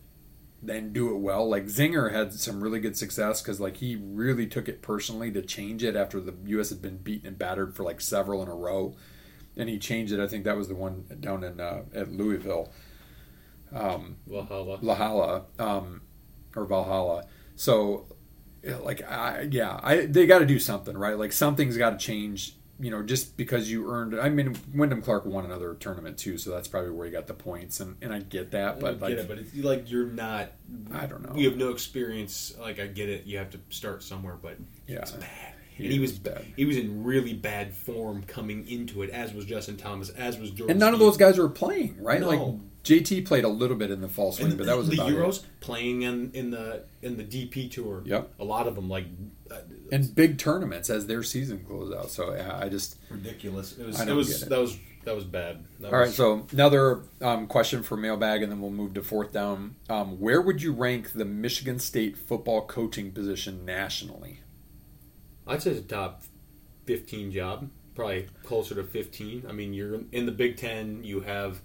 then 0.65 0.93
do 0.93 1.13
it 1.13 1.17
well. 1.17 1.45
Like 1.49 1.65
Zinger 1.65 2.13
had 2.13 2.31
some 2.33 2.63
really 2.63 2.79
good 2.79 2.95
success 2.95 3.41
because 3.41 3.59
like 3.59 3.77
he 3.77 3.97
really 3.97 4.47
took 4.47 4.69
it 4.69 4.81
personally 4.81 5.29
to 5.33 5.41
change 5.41 5.83
it 5.83 5.93
after 5.97 6.21
the 6.21 6.33
U.S. 6.45 6.69
had 6.69 6.81
been 6.81 6.95
beaten 6.97 7.27
and 7.27 7.37
battered 7.37 7.75
for 7.75 7.83
like 7.83 7.99
several 7.99 8.41
in 8.41 8.47
a 8.47 8.55
row, 8.55 8.95
and 9.57 9.67
he 9.67 9.77
changed 9.77 10.13
it. 10.13 10.21
I 10.21 10.27
think 10.27 10.45
that 10.45 10.55
was 10.55 10.69
the 10.69 10.75
one 10.75 11.03
down 11.19 11.43
in 11.43 11.59
uh, 11.59 11.81
at 11.93 12.13
Louisville, 12.13 12.71
Um, 13.73 14.17
Valhalla. 14.27 14.77
Lahala, 14.79 15.43
um, 15.59 16.01
or 16.55 16.65
Valhalla. 16.65 17.25
So, 17.55 18.05
like, 18.81 19.01
I, 19.09 19.47
yeah, 19.51 19.79
I 19.81 20.05
they 20.05 20.25
got 20.25 20.39
to 20.39 20.45
do 20.45 20.59
something, 20.59 20.97
right? 20.97 21.17
Like 21.17 21.31
something's 21.33 21.77
got 21.77 21.91
to 21.91 21.97
change. 21.97 22.55
You 22.79 22.89
know, 22.89 23.03
just 23.03 23.37
because 23.37 23.69
you 23.71 23.89
earned. 23.89 24.19
I 24.19 24.29
mean, 24.29 24.55
Wyndham 24.73 25.01
Clark 25.03 25.25
won 25.25 25.45
another 25.45 25.75
tournament 25.75 26.17
too, 26.17 26.37
so 26.39 26.49
that's 26.49 26.67
probably 26.67 26.89
where 26.89 27.05
he 27.05 27.11
got 27.11 27.27
the 27.27 27.33
points, 27.33 27.79
and, 27.79 27.95
and 28.01 28.11
I 28.11 28.19
get 28.19 28.51
that, 28.51 28.79
but 28.79 28.95
I 28.95 28.97
like, 28.97 29.09
get 29.15 29.19
it, 29.19 29.27
but 29.27 29.37
it's 29.37 29.55
like 29.55 29.89
you're 29.91 30.07
not. 30.07 30.51
I 30.91 31.05
don't 31.05 31.21
know. 31.21 31.35
You 31.39 31.47
have 31.49 31.57
no 31.57 31.69
experience. 31.69 32.53
Like 32.59 32.79
I 32.79 32.87
get 32.87 33.09
it. 33.09 33.25
You 33.25 33.37
have 33.37 33.51
to 33.51 33.59
start 33.69 34.01
somewhere, 34.03 34.35
but 34.41 34.57
Yeah. 34.87 34.97
it's 34.99 35.11
bad. 35.11 35.53
He 35.75 35.85
and 35.85 35.93
he 35.93 35.99
was 35.99 36.11
bad. 36.13 36.45
He 36.55 36.65
was 36.65 36.75
in 36.77 37.03
really 37.03 37.33
bad 37.33 37.73
form 37.73 38.23
coming 38.23 38.67
into 38.67 39.03
it, 39.03 39.11
as 39.11 39.33
was 39.33 39.45
Justin 39.45 39.77
Thomas, 39.77 40.09
as 40.09 40.37
was 40.39 40.49
Jordan. 40.49 40.71
and 40.71 40.79
none 40.79 40.93
of 40.93 40.99
those 40.99 41.15
guys 41.15 41.37
were 41.37 41.49
playing, 41.49 41.95
right? 42.01 42.19
No. 42.21 42.27
Like 42.27 42.59
JT 42.83 43.25
played 43.25 43.45
a 43.45 43.49
little 43.49 43.77
bit 43.77 43.91
in 43.91 44.01
the 44.01 44.09
fall 44.09 44.31
swing, 44.33 44.57
but 44.57 44.65
that 44.65 44.75
was 44.77 44.89
the 44.89 44.95
about 44.95 45.09
Euros 45.11 45.37
it. 45.43 45.45
playing 45.61 46.01
in 46.01 46.31
in 46.33 46.51
the 46.51 46.83
in 47.01 47.15
the 47.17 47.23
DP 47.23 47.71
tour. 47.71 48.03
Yep. 48.05 48.33
a 48.39 48.43
lot 48.43 48.67
of 48.67 48.75
them 48.75 48.89
like 48.89 49.05
uh, 49.49 49.59
And 49.91 50.13
big 50.13 50.37
tournaments 50.37 50.89
as 50.89 51.07
their 51.07 51.23
season 51.23 51.63
closed 51.65 51.93
out. 51.93 52.09
So 52.11 52.33
yeah, 52.33 52.57
I 52.61 52.67
just 52.67 52.97
ridiculous. 53.09 53.77
It 53.77 53.85
was. 53.85 54.01
I 54.01 54.09
It 54.09 54.13
was. 54.13 54.43
it. 54.43 54.49
That 54.49 54.59
was. 54.59 54.77
That 55.05 55.15
was 55.15 55.25
bad. 55.25 55.63
That 55.81 55.91
All 55.91 55.99
right, 55.99 56.05
was- 56.07 56.15
so 56.15 56.45
another 56.53 57.01
um, 57.21 57.47
question 57.47 57.83
for 57.83 57.97
mailbag, 57.97 58.41
and 58.41 58.49
then 58.51 58.61
we'll 58.61 58.71
move 58.71 58.93
to 58.93 59.03
fourth 59.03 59.33
down. 59.33 59.75
Um, 59.89 60.17
where 60.19 60.41
would 60.41 60.61
you 60.61 60.71
rank 60.73 61.11
the 61.11 61.25
Michigan 61.25 61.77
State 61.79 62.17
football 62.17 62.65
coaching 62.65 63.11
position 63.11 63.65
nationally? 63.65 64.39
I'd 65.45 65.61
say 65.61 65.71
a 65.77 65.81
top 65.81 66.23
15 66.85 67.33
job, 67.33 67.69
probably 67.95 68.27
closer 68.43 68.75
to 68.75 68.83
15. 68.83 69.43
I 69.47 69.51
mean, 69.51 69.73
you're 69.73 69.99
in 70.13 70.25
the 70.25 70.31
Big 70.31 70.55
Ten, 70.55 71.03
you 71.03 71.19
have 71.19 71.59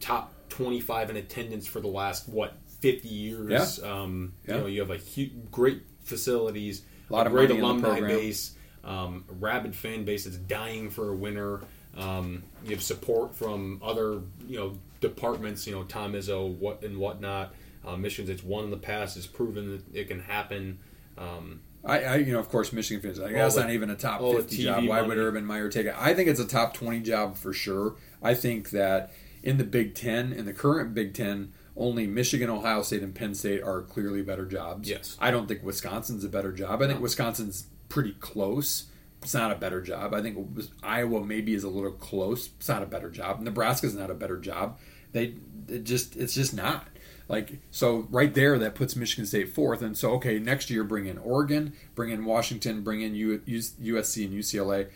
top 0.00 0.32
25 0.50 1.10
in 1.10 1.16
attendance 1.16 1.66
for 1.66 1.80
the 1.80 1.88
last, 1.88 2.28
what, 2.28 2.54
50 2.80 3.08
years. 3.08 3.82
Um, 3.82 4.34
Yeah. 4.46 4.56
You 4.56 4.60
know, 4.60 4.66
you 4.66 4.80
have 4.80 4.90
a 4.90 4.98
hu- 4.98 5.30
great 5.50 5.82
facilities, 6.04 6.82
A 7.08 7.12
lot 7.12 7.26
of 7.26 7.32
great 7.32 7.48
money 7.48 7.60
alumni 7.60 8.00
base, 8.00 8.52
um, 8.84 9.24
rabid 9.38 9.74
fan 9.74 10.04
base 10.04 10.24
that's 10.24 10.36
dying 10.36 10.90
for 10.90 11.10
a 11.10 11.14
winner. 11.14 11.60
Um, 11.96 12.42
you 12.64 12.70
have 12.70 12.82
support 12.82 13.34
from 13.34 13.80
other, 13.82 14.20
you 14.46 14.58
know, 14.58 14.78
departments, 15.00 15.66
you 15.66 15.74
know, 15.74 15.82
Tom 15.84 16.12
Izzo, 16.12 16.54
what 16.56 16.82
and 16.82 16.98
whatnot. 16.98 17.54
Uh, 17.84 17.96
Michigan's 17.96 18.28
it's 18.30 18.44
won 18.44 18.64
in 18.64 18.70
the 18.70 18.76
past, 18.76 19.16
has 19.16 19.26
proven 19.26 19.72
that 19.72 19.98
it 19.98 20.08
can 20.08 20.20
happen. 20.20 20.78
Um, 21.18 21.60
I, 21.84 22.00
I 22.04 22.16
you 22.16 22.32
know, 22.32 22.38
of 22.38 22.48
course, 22.50 22.72
Michigan 22.74 23.02
fans. 23.02 23.18
Like, 23.18 23.32
that's 23.32 23.54
the- 23.54 23.62
not 23.62 23.70
even 23.70 23.88
a 23.90 23.96
top 23.96 24.20
fifty 24.20 24.62
job. 24.64 24.84
Why 24.86 25.00
would 25.00 25.08
money. 25.08 25.20
Urban 25.20 25.46
Meyer 25.46 25.68
take 25.70 25.86
it? 25.86 25.94
I 25.98 26.12
think 26.14 26.28
it's 26.28 26.40
a 26.40 26.46
top 26.46 26.74
twenty 26.74 27.00
job 27.00 27.36
for 27.36 27.52
sure. 27.54 27.96
I 28.22 28.34
think 28.34 28.70
that 28.70 29.12
in 29.42 29.58
the 29.58 29.64
Big 29.64 29.94
Ten, 29.94 30.32
in 30.32 30.44
the 30.44 30.52
current 30.52 30.94
Big 30.94 31.14
Ten, 31.14 31.52
only 31.76 32.06
Michigan, 32.06 32.50
Ohio 32.50 32.82
State, 32.82 33.02
and 33.02 33.14
Penn 33.14 33.34
State 33.34 33.62
are 33.62 33.82
clearly 33.82 34.22
better 34.22 34.44
jobs. 34.44 34.88
Yes. 34.88 35.16
I 35.20 35.30
don't 35.30 35.46
think 35.46 35.62
Wisconsin's 35.62 36.24
a 36.24 36.28
better 36.28 36.52
job. 36.52 36.82
I 36.82 36.86
think 36.86 37.00
Wisconsin's 37.00 37.66
pretty 37.88 38.12
close. 38.20 38.84
It's 39.22 39.34
not 39.34 39.52
a 39.52 39.54
better 39.56 39.80
job. 39.80 40.14
I 40.14 40.22
think 40.22 40.38
Iowa 40.82 41.24
maybe 41.24 41.54
is 41.54 41.64
a 41.64 41.68
little 41.68 41.92
close. 41.92 42.50
It's 42.58 42.68
not 42.68 42.82
a 42.82 42.86
better 42.86 43.10
job. 43.10 43.40
Nebraska's 43.40 43.94
not 43.94 44.10
a 44.10 44.14
better 44.14 44.38
job. 44.38 44.78
They 45.12 45.34
it 45.68 45.84
just 45.84 46.16
it's 46.16 46.34
just 46.34 46.54
not. 46.54 46.86
Like 47.28 47.58
so, 47.70 48.08
right 48.10 48.34
there, 48.34 48.58
that 48.58 48.74
puts 48.74 48.96
Michigan 48.96 49.24
State 49.26 49.54
fourth. 49.54 49.82
And 49.82 49.96
so, 49.96 50.12
okay, 50.14 50.38
next 50.38 50.68
year 50.68 50.82
bring 50.82 51.06
in 51.06 51.16
Oregon, 51.18 51.74
bring 51.94 52.10
in 52.10 52.24
Washington, 52.24 52.82
bring 52.82 53.02
in 53.02 53.14
U- 53.14 53.40
U- 53.44 53.58
USC 53.58 54.24
and 54.24 54.34
UCLA. 54.34 54.88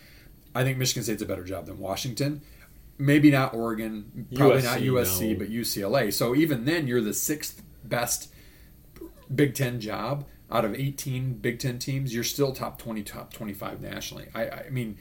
I 0.55 0.64
think 0.64 0.78
Michigan 0.78 1.05
State's 1.05 1.22
a 1.22 1.26
better 1.26 1.45
job 1.45 1.66
than 1.66 1.78
Washington. 1.78 2.42
Maybe 2.97 3.30
not 3.30 3.55
Oregon, 3.55 4.28
probably 4.34 4.62
not 4.62 4.78
USC, 4.78 4.86
USC, 4.86 5.32
no. 5.32 5.38
but 5.38 5.51
UCLA. 5.51 6.12
So 6.12 6.34
even 6.34 6.64
then, 6.64 6.86
you're 6.86 7.01
the 7.01 7.14
sixth 7.14 7.62
best 7.82 8.32
Big 9.34 9.55
Ten 9.55 9.80
job 9.80 10.26
out 10.51 10.64
of 10.64 10.74
18 10.74 11.34
Big 11.34 11.59
Ten 11.59 11.78
teams. 11.78 12.14
You're 12.14 12.24
still 12.24 12.53
top 12.53 12.78
20, 12.78 13.03
top 13.03 13.32
25 13.32 13.80
nationally. 13.80 14.28
I, 14.34 14.49
I 14.49 14.70
mean, 14.70 14.97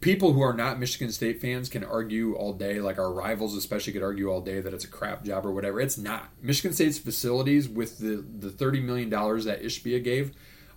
people 0.00 0.32
who 0.32 0.40
are 0.40 0.52
not 0.52 0.78
Michigan 0.78 1.12
State 1.12 1.40
fans 1.40 1.68
can 1.68 1.84
argue 1.84 2.34
all 2.34 2.52
day, 2.52 2.80
like 2.80 2.98
our 2.98 3.12
rivals 3.12 3.56
especially 3.56 3.92
could 3.92 4.02
argue 4.02 4.30
all 4.30 4.40
day 4.40 4.60
that 4.60 4.74
it's 4.74 4.84
a 4.84 4.88
crap 4.88 5.24
job 5.24 5.46
or 5.46 5.52
whatever. 5.52 5.80
It's 5.80 5.98
not. 5.98 6.28
Michigan 6.42 6.72
State's 6.72 6.98
facilities 6.98 7.68
with 7.68 7.98
the, 7.98 8.24
the 8.38 8.50
$30 8.50 8.82
million 8.82 9.10
that 9.10 9.62
Ishbia 9.62 10.02
gave 10.02 10.32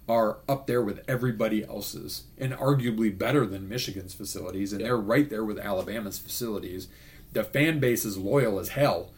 are 0.09 0.39
up 0.49 0.65
there 0.65 0.81
with 0.81 1.03
everybody 1.07 1.63
else's 1.63 2.23
and 2.37 2.51
arguably 2.53 3.15
better 3.15 3.45
than 3.45 3.69
Michigan's 3.69 4.13
facilities. 4.13 4.73
And 4.73 4.83
they're 4.83 4.97
right 4.97 5.29
there 5.29 5.45
with 5.45 5.59
Alabama's 5.59 6.17
facilities. 6.17 6.87
The 7.31 7.43
fan 7.43 7.79
base 7.79 8.03
is 8.03 8.17
loyal 8.17 8.59
as 8.59 8.69
hell. 8.69 9.11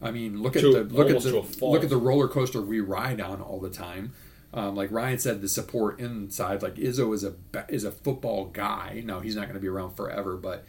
I 0.00 0.12
mean, 0.12 0.40
look 0.42 0.54
at 0.56 0.62
the 0.62 0.84
look 0.84 1.10
at 1.10 1.20
to 1.22 1.30
the 1.30 1.66
look 1.66 1.82
at 1.82 1.90
the 1.90 1.96
roller 1.96 2.28
coaster 2.28 2.60
we 2.60 2.80
ride 2.80 3.20
on 3.20 3.40
all 3.40 3.58
the 3.58 3.70
time. 3.70 4.12
Um, 4.54 4.76
like 4.76 4.92
Ryan 4.92 5.18
said, 5.18 5.40
the 5.40 5.48
support 5.48 5.98
inside. 5.98 6.62
Like 6.62 6.76
Izzo 6.76 7.12
is 7.12 7.24
a 7.24 7.34
is 7.68 7.84
a 7.84 7.90
football 7.90 8.46
guy. 8.46 9.02
Now 9.04 9.20
he's 9.20 9.34
not 9.34 9.42
going 9.42 9.54
to 9.54 9.60
be 9.60 9.68
around 9.68 9.96
forever, 9.96 10.36
but 10.36 10.64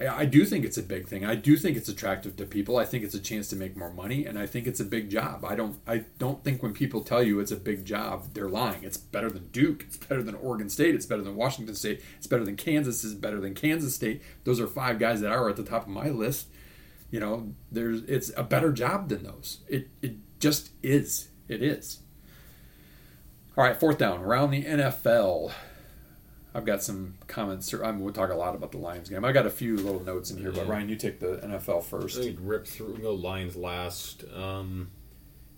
I, 0.00 0.20
I 0.20 0.24
do 0.24 0.44
think 0.44 0.64
it's 0.64 0.78
a 0.78 0.82
big 0.82 1.06
thing. 1.06 1.24
I 1.24 1.34
do 1.34 1.56
think 1.56 1.76
it's 1.76 1.88
attractive 1.88 2.36
to 2.36 2.46
people. 2.46 2.76
I 2.76 2.84
think 2.84 3.04
it's 3.04 3.14
a 3.14 3.20
chance 3.20 3.48
to 3.48 3.56
make 3.56 3.76
more 3.76 3.92
money, 3.92 4.26
and 4.26 4.38
I 4.38 4.46
think 4.46 4.66
it's 4.66 4.80
a 4.80 4.84
big 4.84 5.10
job. 5.10 5.44
I 5.44 5.54
don't 5.54 5.78
I 5.86 6.04
don't 6.18 6.42
think 6.44 6.62
when 6.62 6.72
people 6.72 7.02
tell 7.02 7.22
you 7.22 7.40
it's 7.40 7.52
a 7.52 7.56
big 7.56 7.84
job, 7.84 8.34
they're 8.34 8.48
lying. 8.48 8.84
It's 8.84 8.96
better 8.96 9.30
than 9.30 9.48
Duke. 9.48 9.84
It's 9.86 9.96
better 9.96 10.22
than 10.22 10.34
Oregon 10.34 10.68
State. 10.68 10.94
It's 10.94 11.06
better 11.06 11.22
than 11.22 11.36
Washington 11.36 11.74
State. 11.74 12.02
It's 12.16 12.26
better 12.26 12.44
than 12.44 12.56
Kansas. 12.56 13.04
It's 13.04 13.14
better 13.14 13.40
than 13.40 13.54
Kansas 13.54 13.94
State. 13.94 14.22
Those 14.44 14.60
are 14.60 14.66
five 14.66 14.98
guys 14.98 15.20
that 15.20 15.32
are 15.32 15.48
at 15.48 15.56
the 15.56 15.64
top 15.64 15.82
of 15.82 15.88
my 15.88 16.08
list. 16.08 16.48
You 17.10 17.20
know, 17.20 17.54
there's 17.72 18.02
it's 18.02 18.30
a 18.36 18.42
better 18.42 18.72
job 18.72 19.08
than 19.08 19.24
those. 19.24 19.60
It 19.68 19.88
it 20.02 20.16
just 20.40 20.70
is. 20.82 21.28
It 21.48 21.62
is. 21.62 22.00
All 23.56 23.64
right, 23.64 23.78
fourth 23.78 23.98
down 23.98 24.20
around 24.20 24.50
the 24.50 24.62
NFL. 24.62 25.52
I've 26.54 26.64
got 26.64 26.82
some 26.82 27.14
comments. 27.26 27.72
I 27.74 27.92
mean, 27.92 28.00
we'll 28.00 28.12
talk 28.12 28.30
a 28.30 28.34
lot 28.34 28.54
about 28.54 28.72
the 28.72 28.78
Lions 28.78 29.08
game. 29.08 29.24
I 29.24 29.32
got 29.32 29.46
a 29.46 29.50
few 29.50 29.76
little 29.76 30.02
notes 30.02 30.30
in 30.30 30.38
here, 30.38 30.50
but 30.50 30.66
Ryan, 30.66 30.88
you 30.88 30.96
take 30.96 31.20
the 31.20 31.38
NFL 31.44 31.78
I 31.78 31.82
first. 31.82 32.18
think 32.18 32.38
rip 32.40 32.66
through. 32.66 32.98
the 33.00 33.10
Lions 33.10 33.54
last. 33.54 34.24
Um, 34.34 34.90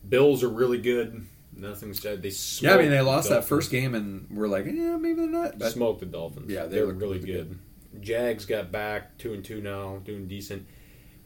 Bills 0.08 0.42
are 0.42 0.48
really 0.48 0.78
good. 0.78 1.26
Nothing's 1.54 2.00
said. 2.00 2.22
They 2.22 2.32
Yeah, 2.60 2.74
I 2.74 2.78
mean, 2.78 2.90
they 2.90 3.00
lost 3.00 3.28
the 3.28 3.36
that 3.36 3.44
first 3.44 3.70
game, 3.70 3.94
and 3.94 4.26
we're 4.30 4.48
like, 4.48 4.66
yeah, 4.66 4.96
maybe 4.96 5.14
they're 5.20 5.26
not. 5.26 5.58
But 5.58 5.72
smoked 5.72 6.00
the 6.00 6.06
Dolphins. 6.06 6.50
Yeah, 6.50 6.66
they 6.66 6.76
they're 6.76 6.86
look 6.86 7.00
really 7.00 7.18
really 7.18 7.32
good. 7.32 7.58
Jags 8.00 8.44
got 8.46 8.70
back 8.70 9.18
two 9.18 9.32
and 9.32 9.44
two 9.44 9.60
now, 9.60 9.98
doing 10.04 10.26
decent. 10.26 10.66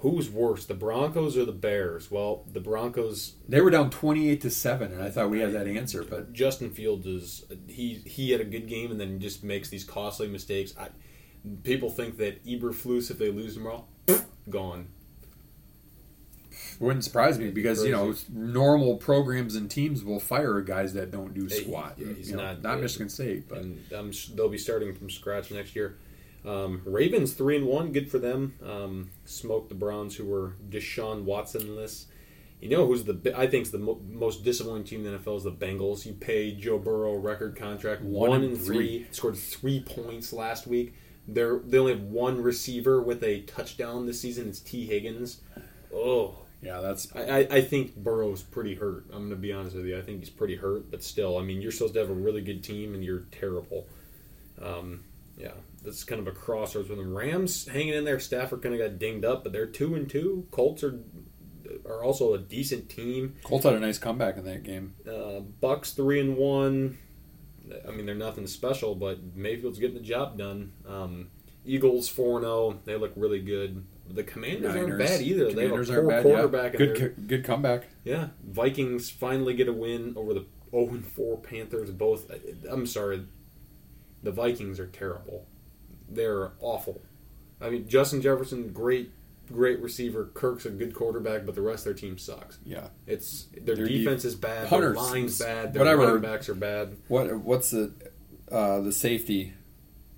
Who's 0.04 0.28
worse, 0.28 0.66
the 0.66 0.74
Broncos 0.74 1.34
or 1.34 1.46
the 1.46 1.52
Bears? 1.52 2.10
Well, 2.10 2.44
the 2.52 2.60
Broncos. 2.60 3.36
they 3.48 3.62
were 3.62 3.70
down 3.70 3.88
twenty-eight 3.88 4.42
to 4.42 4.50
seven, 4.50 4.92
and 4.92 5.02
I 5.02 5.08
thought 5.08 5.30
we 5.30 5.40
had 5.40 5.54
that 5.54 5.66
answer, 5.66 6.04
but 6.04 6.34
Justin 6.34 6.70
Fields 6.70 7.06
is 7.06 7.46
he 7.68 8.02
he 8.04 8.30
had 8.30 8.42
a 8.42 8.44
good 8.44 8.68
game 8.68 8.90
and 8.90 9.00
then 9.00 9.14
he 9.14 9.18
just 9.18 9.42
makes 9.42 9.70
these 9.70 9.82
costly 9.82 10.28
mistakes. 10.28 10.74
I, 10.78 10.88
people 11.62 11.88
think 11.88 12.18
that 12.18 12.44
Eberflus, 12.44 13.10
if 13.10 13.16
they 13.16 13.30
lose 13.30 13.54
tomorrow, 13.54 13.86
gone. 14.50 14.88
wouldn't 16.78 17.04
surprise 17.04 17.38
me 17.38 17.50
because 17.50 17.82
you 17.82 17.90
know 17.92 18.14
normal 18.30 18.98
programs 18.98 19.56
and 19.56 19.70
teams 19.70 20.04
will 20.04 20.20
fire 20.20 20.60
guys 20.60 20.92
that 20.92 21.12
don't 21.12 21.32
do 21.32 21.48
squat. 21.48 21.94
yeah, 21.96 22.12
he's 22.12 22.28
You 22.28 22.36
know, 22.36 22.42
not 22.42 22.62
not. 22.62 22.80
Michigan 22.82 23.08
State, 23.08 23.48
but 23.48 23.56
and 23.58 23.78
um, 23.94 24.10
I'm, 24.10 24.12
they'll 24.36 24.50
be 24.50 24.58
starting 24.58 24.94
from 24.94 25.08
scratch 25.08 25.50
next 25.50 25.74
year. 25.74 25.96
Um, 26.44 26.82
Ravens 26.84 27.32
three 27.32 27.56
and 27.56 27.66
one, 27.66 27.92
good 27.92 28.10
for 28.10 28.18
them. 28.18 28.54
Um, 28.64 29.10
smoked 29.24 29.68
the 29.70 29.74
Browns, 29.74 30.16
who 30.16 30.26
were 30.26 30.56
Deshaun 30.68 31.24
Watsonless. 31.24 32.06
You 32.60 32.68
know 32.70 32.86
who's 32.86 33.04
the 33.04 33.34
I 33.36 33.46
think's 33.46 33.70
the 33.70 33.78
mo- 33.78 34.00
most 34.10 34.44
disappointing 34.44 34.84
team 34.84 35.06
in 35.06 35.12
the 35.12 35.18
NFL 35.18 35.38
is 35.38 35.44
the 35.44 35.52
Bengals. 35.52 36.06
You 36.06 36.12
pay 36.14 36.52
Joe 36.54 36.78
Burrow 36.78 37.16
record 37.16 37.56
contract, 37.56 38.02
One 38.02 38.30
one, 38.30 38.42
and 38.44 38.52
and 38.54 38.60
three. 38.62 39.06
scored 39.10 39.36
three 39.36 39.80
points 39.80 40.32
last 40.32 40.66
week. 40.66 40.94
They're 41.26 41.58
they 41.58 41.78
only 41.78 41.92
have 41.92 42.02
one 42.02 42.42
receiver 42.42 43.00
with 43.02 43.22
a 43.22 43.40
touchdown 43.42 44.06
this 44.06 44.20
season. 44.20 44.48
It's 44.48 44.60
Tee 44.60 44.86
Higgins. 44.86 45.40
Oh, 45.94 46.36
yeah, 46.62 46.80
that's 46.80 47.14
I, 47.14 47.20
I, 47.22 47.38
I 47.56 47.60
think 47.62 47.96
Burrow's 47.96 48.42
pretty 48.42 48.74
hurt. 48.74 49.04
I'm 49.12 49.18
going 49.20 49.30
to 49.30 49.36
be 49.36 49.52
honest 49.52 49.76
with 49.76 49.86
you. 49.86 49.98
I 49.98 50.02
think 50.02 50.20
he's 50.20 50.30
pretty 50.30 50.56
hurt, 50.56 50.90
but 50.90 51.02
still, 51.02 51.38
I 51.38 51.42
mean, 51.42 51.60
you're 51.62 51.72
supposed 51.72 51.94
to 51.94 52.00
have 52.00 52.10
a 52.10 52.14
really 52.14 52.40
good 52.42 52.62
team, 52.64 52.94
and 52.94 53.04
you're 53.04 53.24
terrible. 53.32 53.86
Um, 54.60 55.04
yeah, 55.36 55.52
that's 55.82 56.04
kind 56.04 56.20
of 56.20 56.26
a 56.26 56.32
crossroads 56.32 56.88
with 56.88 56.98
them. 56.98 57.14
Rams 57.14 57.66
hanging 57.66 57.94
in 57.94 58.04
there. 58.04 58.20
Stafford 58.20 58.62
kind 58.62 58.74
of 58.74 58.80
got 58.80 58.98
dinged 58.98 59.24
up, 59.24 59.42
but 59.42 59.52
they're 59.52 59.66
two 59.66 59.94
and 59.94 60.08
two. 60.08 60.46
Colts 60.50 60.82
are 60.84 61.00
are 61.86 62.02
also 62.02 62.34
a 62.34 62.38
decent 62.38 62.88
team. 62.88 63.34
Colts 63.42 63.64
had 63.64 63.74
a 63.74 63.80
nice 63.80 63.98
comeback 63.98 64.36
in 64.36 64.44
that 64.44 64.62
game. 64.62 64.94
Uh, 65.08 65.40
Bucks 65.40 65.92
three 65.92 66.20
and 66.20 66.36
one. 66.36 66.98
I 67.86 67.90
mean, 67.92 68.06
they're 68.06 68.14
nothing 68.14 68.46
special, 68.46 68.94
but 68.94 69.18
Mayfield's 69.34 69.78
getting 69.78 69.96
the 69.96 70.02
job 70.02 70.36
done. 70.36 70.72
Um, 70.86 71.28
Eagles 71.64 72.08
four 72.08 72.36
and 72.36 72.44
zero. 72.44 72.80
They 72.84 72.96
look 72.96 73.12
really 73.16 73.40
good. 73.40 73.84
The 74.08 74.22
Commanders 74.22 74.76
aren't 74.76 74.98
bad 74.98 75.22
either. 75.22 75.50
They 75.50 75.68
have 75.68 75.72
a 75.72 75.84
Commanders 75.84 75.90
poor 75.90 76.10
yeah. 76.10 76.22
quarterback. 76.22 76.74
in 76.74 76.78
Good, 76.78 76.98
co- 76.98 77.22
good 77.26 77.44
comeback. 77.44 77.84
Yeah, 78.04 78.28
Vikings 78.46 79.10
finally 79.10 79.54
get 79.54 79.68
a 79.68 79.72
win 79.72 80.12
over 80.14 80.34
the 80.34 80.44
0 80.70 80.88
and 80.90 81.06
4 81.06 81.38
Panthers. 81.38 81.90
Both, 81.90 82.30
I'm 82.70 82.86
sorry, 82.86 83.24
the 84.24 84.32
Vikings 84.32 84.80
are 84.80 84.86
terrible. 84.86 85.46
They're 86.08 86.52
awful. 86.60 87.00
I 87.60 87.70
mean, 87.70 87.88
Justin 87.88 88.20
Jefferson, 88.20 88.72
great, 88.72 89.10
great 89.50 89.80
receiver. 89.80 90.30
Kirk's 90.34 90.66
a 90.66 90.70
good 90.70 90.94
quarterback, 90.94 91.46
but 91.46 91.54
the 91.54 91.62
rest 91.62 91.80
of 91.80 91.84
their 91.84 91.94
team 91.94 92.18
sucks. 92.18 92.58
Yeah. 92.64 92.88
It's 93.06 93.44
their, 93.56 93.76
Their 93.76 93.86
defense 93.86 94.22
def- 94.22 94.28
is 94.30 94.34
bad. 94.34 94.68
Hunter, 94.68 94.92
Their 94.92 95.02
line's 95.02 95.38
bad. 95.38 95.72
Their 95.72 95.80
whatever. 95.82 96.06
running 96.06 96.22
backs 96.22 96.48
are 96.48 96.54
bad. 96.54 96.96
What 97.08 97.34
what's 97.38 97.70
the 97.70 97.92
uh, 98.50 98.80
the 98.80 98.92
safety? 98.92 99.54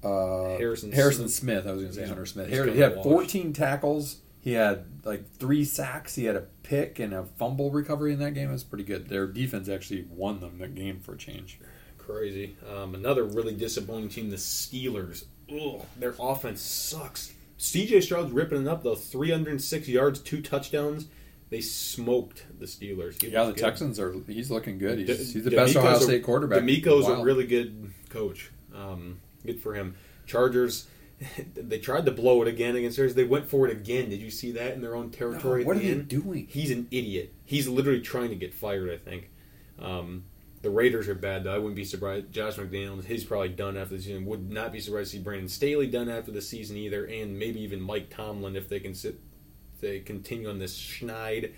Uh, 0.02 0.56
Harrison 0.56 0.92
Harrison 0.92 1.28
Smith. 1.28 1.62
Smith. 1.62 1.66
I 1.66 1.72
was 1.72 1.82
going 1.82 1.94
to 1.94 2.00
say 2.00 2.06
Hunter 2.06 2.26
Smith. 2.26 2.48
he's 2.48 2.58
Har- 2.58 2.66
He 2.68 2.80
had 2.80 2.96
washed. 2.96 3.08
14 3.08 3.52
tackles. 3.52 4.18
He 4.40 4.52
had 4.52 4.84
like 5.04 5.28
three 5.32 5.64
sacks. 5.64 6.14
He 6.14 6.24
had 6.26 6.36
a 6.36 6.42
pick 6.62 6.98
and 7.00 7.12
a 7.12 7.24
fumble 7.24 7.70
recovery 7.72 8.12
in 8.12 8.18
that 8.20 8.34
game. 8.34 8.48
It 8.48 8.52
was 8.52 8.62
pretty 8.64 8.84
good. 8.84 9.08
Their 9.08 9.26
defense 9.26 9.68
actually 9.68 10.06
won 10.08 10.38
them 10.40 10.58
the 10.58 10.68
game 10.68 11.00
for 11.00 11.14
a 11.14 11.18
change. 11.18 11.58
Crazy. 12.06 12.56
Um, 12.72 12.94
another 12.94 13.24
really 13.24 13.54
disappointing 13.54 14.08
team, 14.08 14.30
the 14.30 14.36
Steelers. 14.36 15.24
Ugh, 15.52 15.84
their 15.98 16.14
offense 16.20 16.60
sucks. 16.60 17.32
CJ 17.58 18.02
Stroud's 18.02 18.30
ripping 18.32 18.62
it 18.62 18.68
up 18.68 18.82
though. 18.84 18.94
306 18.94 19.88
yards, 19.88 20.20
two 20.20 20.40
touchdowns. 20.40 21.06
They 21.50 21.60
smoked 21.60 22.44
the 22.58 22.66
Steelers. 22.66 23.20
He 23.20 23.28
Yeah, 23.28 23.44
the 23.44 23.52
good. 23.52 23.60
Texans 23.60 23.98
are. 24.00 24.14
He's 24.26 24.50
looking 24.50 24.78
good. 24.78 24.98
He's, 24.98 25.06
D- 25.08 25.14
he's 25.32 25.44
the 25.44 25.50
DeMeco's 25.50 25.74
best 25.74 25.76
Ohio 25.76 25.96
a- 25.96 26.00
State 26.00 26.22
quarterback. 26.24 26.58
in 26.60 26.66
DeMeco's 26.66 27.08
a 27.08 27.22
really 27.22 27.46
good 27.46 27.92
coach. 28.10 28.50
Um, 28.74 29.20
good 29.44 29.60
for 29.60 29.74
him. 29.74 29.96
Chargers. 30.26 30.86
They 31.54 31.78
tried 31.78 32.04
to 32.06 32.12
blow 32.12 32.42
it 32.42 32.48
again 32.48 32.76
against 32.76 32.98
theirs. 32.98 33.14
They 33.14 33.24
went 33.24 33.48
for 33.48 33.66
it 33.66 33.72
again. 33.72 34.10
Did 34.10 34.20
you 34.20 34.30
see 34.30 34.52
that 34.52 34.74
in 34.74 34.82
their 34.82 34.94
own 34.94 35.10
territory? 35.10 35.62
No, 35.62 35.68
what 35.68 35.78
the 35.78 35.90
are 35.90 35.94
they 35.94 36.02
doing? 36.02 36.46
He's 36.50 36.70
an 36.70 36.88
idiot. 36.90 37.32
He's 37.46 37.66
literally 37.68 38.02
trying 38.02 38.28
to 38.28 38.34
get 38.36 38.52
fired. 38.52 38.90
I 38.90 38.98
think. 38.98 39.30
Um, 39.80 40.24
the 40.66 40.72
Raiders 40.72 41.08
are 41.08 41.14
bad. 41.14 41.44
Though. 41.44 41.54
I 41.54 41.58
wouldn't 41.58 41.76
be 41.76 41.84
surprised. 41.84 42.32
Josh 42.32 42.56
McDaniels, 42.56 43.04
he's 43.04 43.22
probably 43.22 43.50
done 43.50 43.76
after 43.76 43.96
the 43.96 44.02
season. 44.02 44.24
Would 44.26 44.50
not 44.50 44.72
be 44.72 44.80
surprised 44.80 45.12
to 45.12 45.18
see 45.18 45.22
Brandon 45.22 45.48
Staley 45.48 45.86
done 45.86 46.08
after 46.08 46.32
the 46.32 46.42
season 46.42 46.76
either, 46.76 47.04
and 47.04 47.38
maybe 47.38 47.60
even 47.60 47.80
Mike 47.80 48.10
Tomlin 48.10 48.56
if 48.56 48.68
they 48.68 48.80
can 48.80 48.92
sit. 48.92 49.20
They 49.80 50.00
continue 50.00 50.50
on 50.50 50.58
this 50.58 50.76
schneid. 50.76 51.52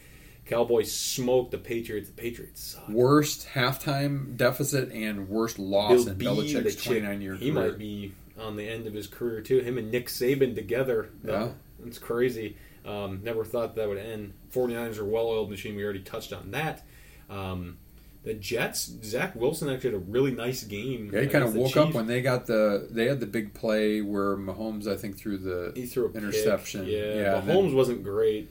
Cowboys 0.44 0.92
smoke 0.92 1.50
the 1.50 1.56
Patriots. 1.56 2.10
The 2.10 2.20
Patriots 2.20 2.60
suck. 2.74 2.86
worst 2.90 3.48
halftime 3.54 4.36
deficit 4.36 4.92
and 4.92 5.28
worst 5.30 5.58
loss 5.58 6.04
Bill 6.04 6.40
in 6.40 6.46
Belichick's 6.46 6.74
the 6.76 6.82
29 6.82 7.22
year 7.22 7.34
he 7.36 7.50
career. 7.50 7.68
might 7.70 7.78
be 7.78 8.12
on 8.38 8.56
the 8.56 8.68
end 8.68 8.86
of 8.86 8.92
his 8.92 9.06
career 9.06 9.40
too. 9.40 9.60
Him 9.60 9.78
and 9.78 9.90
Nick 9.90 10.08
Saban 10.08 10.54
together. 10.54 11.08
Yeah. 11.24 11.48
It's 11.86 11.98
crazy. 11.98 12.56
Um, 12.84 13.20
never 13.22 13.42
thought 13.44 13.74
that 13.76 13.88
would 13.88 13.96
end. 13.98 14.34
49ers 14.52 14.98
are 14.98 15.04
well-oiled 15.06 15.48
machine. 15.48 15.76
We 15.76 15.82
already 15.84 16.00
touched 16.00 16.34
on 16.34 16.50
that. 16.50 16.84
Um, 17.30 17.78
the 18.24 18.34
Jets, 18.34 18.92
Zach 19.04 19.34
Wilson 19.36 19.68
actually 19.70 19.92
had 19.92 20.00
a 20.00 20.04
really 20.04 20.32
nice 20.32 20.64
game. 20.64 21.10
Yeah, 21.12 21.20
he 21.22 21.26
kind 21.28 21.44
of 21.44 21.54
woke 21.54 21.76
up 21.76 21.94
when 21.94 22.06
they 22.06 22.20
got 22.20 22.46
the 22.46 22.86
they 22.90 23.06
had 23.06 23.20
the 23.20 23.26
big 23.26 23.54
play 23.54 24.00
where 24.02 24.36
Mahomes 24.36 24.86
I 24.86 24.96
think 24.96 25.16
threw 25.16 25.38
the 25.38 25.72
he 25.74 25.86
threw 25.86 26.06
a 26.06 26.08
pick. 26.08 26.22
interception. 26.22 26.86
Yeah, 26.86 26.98
Yeah, 26.98 27.38
and 27.38 27.48
then- 27.48 27.56
Mahomes 27.56 27.74
wasn't 27.74 28.02
great. 28.02 28.50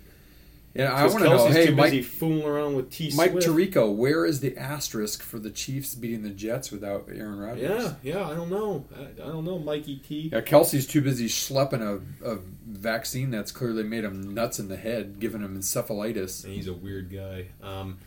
Yeah, 0.74 0.94
I 0.94 1.08
want 1.08 1.20
to 1.24 1.24
know. 1.24 1.48
Hey, 1.48 1.72
Mike, 1.72 2.04
fooling 2.04 2.44
around 2.46 2.76
with 2.76 2.92
T. 2.92 3.12
Mike 3.16 3.32
Swift. 3.32 3.48
Tirico, 3.48 3.92
where 3.96 4.28
is 4.28 4.42
the 4.42 4.56
asterisk 4.58 5.24
for 5.24 5.40
the 5.40 5.50
Chiefs 5.50 5.96
beating 5.96 6.22
the 6.22 6.30
Jets 6.30 6.72
without 6.72 7.10
Aaron 7.12 7.40
Rodgers? 7.40 7.62
Yeah, 7.64 7.94
yeah. 8.20 8.28
I 8.30 8.36
don't 8.36 8.52
know. 8.52 8.86
I, 8.96 9.24
I 9.24 9.28
don't 9.28 9.44
know, 9.44 9.58
Mikey 9.58 9.96
T. 10.08 10.30
Yeah, 10.32 10.42
Kelce's 10.42 10.86
too 10.86 11.02
busy 11.02 11.28
schlepping 11.30 11.82
a, 11.82 12.32
a 12.34 12.38
vaccine 12.68 13.32
that's 13.32 13.52
clearly 13.52 13.82
made 13.84 14.04
him 14.04 14.36
nuts 14.36 14.60
in 14.60 14.68
the 14.68 14.78
head, 14.78 15.20
giving 15.20 15.42
him 15.42 15.58
encephalitis. 15.60 16.44
And 16.44 16.54
he's 16.54 16.68
a 16.68 16.74
weird 16.74 17.12
guy. 17.12 17.48
Um, 17.64 17.98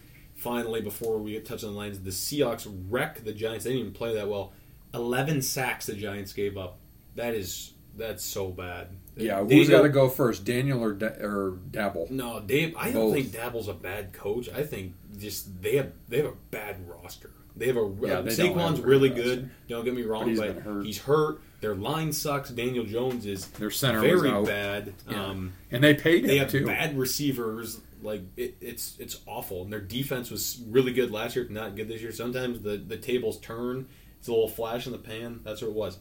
finally, 0.40 0.80
before 0.80 1.18
we 1.18 1.32
get 1.32 1.44
touched 1.46 1.64
on 1.64 1.72
the 1.72 1.76
lines, 1.76 2.00
the 2.00 2.10
Seahawks 2.10 2.66
wreck 2.88 3.22
the 3.24 3.32
Giants. 3.32 3.64
They 3.64 3.70
didn't 3.72 3.80
even 3.82 3.92
play 3.94 4.14
that 4.14 4.28
well. 4.28 4.52
Eleven 4.94 5.42
sacks 5.42 5.86
the 5.86 5.94
Giants 5.94 6.32
gave 6.32 6.56
up. 6.56 6.78
That 7.14 7.34
is 7.34 7.72
that's 7.96 8.24
so 8.24 8.48
bad. 8.48 8.88
Yeah, 9.16 9.44
who's 9.44 9.68
got 9.68 9.82
to 9.82 9.88
go 9.88 10.08
first, 10.08 10.44
Daniel 10.44 10.82
or 10.82 10.92
da- 10.92 11.18
or 11.20 11.58
Daboll? 11.70 12.10
No, 12.10 12.40
Dave. 12.40 12.74
I 12.76 12.90
don't 12.90 13.06
Both. 13.10 13.14
think 13.14 13.28
Daboll's 13.28 13.68
a 13.68 13.74
bad 13.74 14.12
coach. 14.12 14.48
I 14.48 14.62
think 14.62 14.94
just 15.18 15.60
they 15.62 15.76
have 15.76 15.92
they 16.08 16.18
have 16.18 16.26
a 16.26 16.36
bad 16.50 16.76
roster. 16.88 17.30
They 17.60 17.66
have 17.66 17.76
a 17.76 17.92
Yeah, 18.00 18.20
they 18.22 18.30
Saquon's 18.30 18.80
really 18.80 19.10
good. 19.10 19.50
Don't 19.68 19.84
get 19.84 19.94
me 19.94 20.02
wrong, 20.02 20.22
But 20.24 20.28
he's 20.30 20.38
but 20.40 20.56
hurt. 20.62 20.84
he's 20.86 20.98
hurt. 20.98 21.40
Their 21.60 21.74
line 21.74 22.12
sucks. 22.12 22.48
Daniel 22.50 22.84
Jones 22.86 23.26
is 23.26 23.46
Their 23.48 23.70
center 23.70 24.00
very 24.00 24.30
bad. 24.44 24.94
Yeah. 25.08 25.26
Um, 25.26 25.52
And 25.70 25.84
they 25.84 25.92
paid 25.94 26.24
they 26.24 26.38
have 26.38 26.50
too. 26.50 26.64
bad 26.66 26.96
receivers. 26.98 27.80
Like 28.02 28.22
it, 28.38 28.56
it's 28.62 28.96
it's 28.98 29.20
awful. 29.26 29.62
And 29.64 29.70
their 29.72 29.80
defense 29.80 30.30
was 30.30 30.58
really 30.68 30.92
good 30.94 31.10
last 31.10 31.36
year, 31.36 31.46
not 31.50 31.76
good 31.76 31.86
this 31.88 32.00
year. 32.00 32.12
Sometimes 32.12 32.60
the 32.60 32.78
the 32.78 32.96
tables 32.96 33.38
turn. 33.40 33.86
It's 34.18 34.28
a 34.28 34.32
little 34.32 34.48
flash 34.48 34.86
in 34.86 34.92
the 34.92 34.98
pan. 34.98 35.40
That's 35.44 35.60
what 35.60 35.68
it 35.68 35.74
was. 35.74 35.98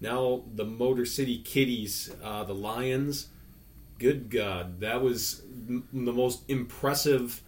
Now 0.00 0.42
the 0.52 0.64
Motor 0.64 1.06
City 1.06 1.38
Kitties, 1.38 2.12
uh, 2.24 2.42
the 2.42 2.54
Lions. 2.54 3.28
Good 4.00 4.30
God, 4.30 4.80
that 4.80 5.00
was 5.02 5.42
m- 5.68 5.88
the 5.92 6.12
most 6.12 6.42
impressive 6.48 7.40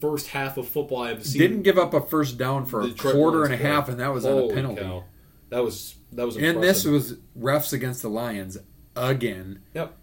first 0.00 0.28
half 0.28 0.56
of 0.56 0.68
football 0.68 1.02
I've 1.02 1.24
seen. 1.24 1.40
Didn't 1.40 1.62
give 1.62 1.78
up 1.78 1.94
a 1.94 2.00
first 2.00 2.38
down 2.38 2.66
for 2.66 2.82
a 2.82 2.90
quarter 2.92 3.44
and 3.44 3.54
a 3.54 3.56
half, 3.56 3.88
and 3.88 4.00
that 4.00 4.12
was 4.12 4.24
on 4.24 4.50
a 4.50 4.54
penalty. 4.54 4.82
cow. 4.82 5.04
That 5.50 5.62
was 5.62 5.96
that 6.12 6.26
was 6.26 6.36
And 6.36 6.62
this 6.62 6.84
was 6.84 7.14
refs 7.38 7.72
against 7.72 8.02
the 8.02 8.08
Lions 8.08 8.58
again. 8.96 9.62
Yep. 9.74 9.96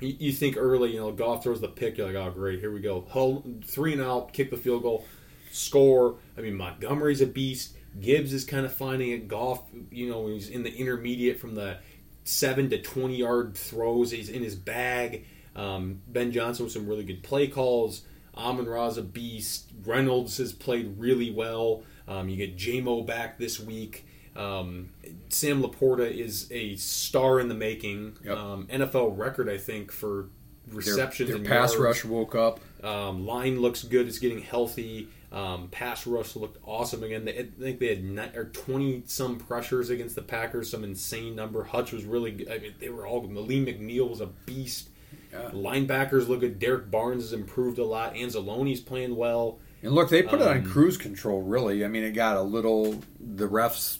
You, 0.00 0.16
you 0.18 0.32
think 0.32 0.56
early, 0.56 0.92
you 0.92 1.00
know, 1.00 1.10
Goff 1.10 1.42
throws 1.42 1.60
the 1.60 1.68
pick. 1.68 1.98
You're 1.98 2.06
like, 2.06 2.16
oh, 2.16 2.30
great, 2.30 2.60
here 2.60 2.72
we 2.72 2.80
go. 2.80 3.04
Hull, 3.10 3.44
three 3.64 3.92
and 3.92 4.02
out, 4.02 4.32
kick 4.32 4.50
the 4.50 4.56
field 4.56 4.82
goal, 4.82 5.04
score. 5.50 6.16
I 6.36 6.40
mean, 6.40 6.56
Montgomery's 6.56 7.20
a 7.20 7.26
beast. 7.26 7.76
Gibbs 8.00 8.32
is 8.32 8.44
kind 8.44 8.64
of 8.64 8.72
finding 8.72 9.10
it. 9.10 9.28
Goff, 9.28 9.62
you 9.90 10.08
know, 10.08 10.28
he's 10.28 10.48
in 10.48 10.62
the 10.62 10.74
intermediate 10.74 11.40
from 11.40 11.54
the 11.54 11.78
seven 12.24 12.68
to 12.70 12.80
twenty 12.80 13.16
yard 13.16 13.56
throws. 13.56 14.10
He's 14.10 14.28
in 14.28 14.42
his 14.42 14.54
bag. 14.54 15.24
Um, 15.56 16.02
ben 16.06 16.30
Johnson 16.30 16.64
with 16.64 16.72
some 16.72 16.86
really 16.86 17.02
good 17.02 17.22
play 17.22 17.48
calls. 17.48 18.02
Amon 18.38 18.66
Ra's 18.66 18.96
a 18.96 19.02
beast. 19.02 19.70
Reynolds 19.84 20.38
has 20.38 20.52
played 20.52 20.94
really 20.98 21.30
well. 21.30 21.82
Um, 22.06 22.28
you 22.28 22.36
get 22.36 22.56
JMO 22.56 23.04
back 23.04 23.38
this 23.38 23.58
week. 23.60 24.06
Um, 24.36 24.90
Sam 25.28 25.62
Laporta 25.62 26.10
is 26.10 26.46
a 26.52 26.76
star 26.76 27.40
in 27.40 27.48
the 27.48 27.54
making. 27.54 28.16
Yep. 28.24 28.36
Um, 28.38 28.66
NFL 28.68 29.18
record, 29.18 29.48
I 29.48 29.58
think, 29.58 29.90
for 29.90 30.28
Their, 30.68 30.76
receptions 30.76 31.28
their 31.30 31.38
and 31.38 31.46
pass 31.46 31.74
yards. 31.74 32.04
rush 32.04 32.04
woke 32.04 32.34
up. 32.36 32.60
Um, 32.84 33.26
line 33.26 33.60
looks 33.60 33.82
good. 33.82 34.06
It's 34.06 34.20
getting 34.20 34.40
healthy. 34.40 35.08
Um, 35.30 35.68
pass 35.68 36.06
rush 36.06 36.36
looked 36.36 36.58
awesome 36.64 37.02
again. 37.02 37.24
They, 37.24 37.38
I 37.38 37.46
think 37.60 37.80
they 37.80 37.94
had 37.94 38.34
or 38.34 38.44
twenty 38.46 39.02
some 39.06 39.38
pressures 39.38 39.90
against 39.90 40.14
the 40.14 40.22
Packers, 40.22 40.70
some 40.70 40.84
insane 40.84 41.34
number. 41.34 41.64
Hutch 41.64 41.92
was 41.92 42.04
really. 42.04 42.30
good. 42.30 42.48
I 42.50 42.58
mean, 42.58 42.74
they 42.78 42.88
were 42.88 43.06
all. 43.06 43.22
Lee 43.26 43.64
McNeill 43.64 44.08
was 44.08 44.20
a 44.20 44.26
beast. 44.26 44.88
Yeah. 45.32 45.50
Linebackers 45.52 46.28
look 46.28 46.40
good. 46.40 46.58
Derrick 46.58 46.90
Barnes 46.90 47.22
has 47.22 47.32
improved 47.32 47.78
a 47.78 47.84
lot. 47.84 48.14
Anzalone's 48.14 48.80
playing 48.80 49.14
well. 49.16 49.58
And 49.82 49.92
look, 49.92 50.08
they 50.10 50.22
put 50.22 50.40
it 50.40 50.46
on 50.48 50.58
Um, 50.58 50.64
cruise 50.70 50.96
control. 50.96 51.42
Really, 51.42 51.84
I 51.84 51.88
mean, 51.88 52.02
it 52.02 52.12
got 52.12 52.36
a 52.36 52.42
little. 52.42 53.00
The 53.20 53.48
refs 53.48 53.98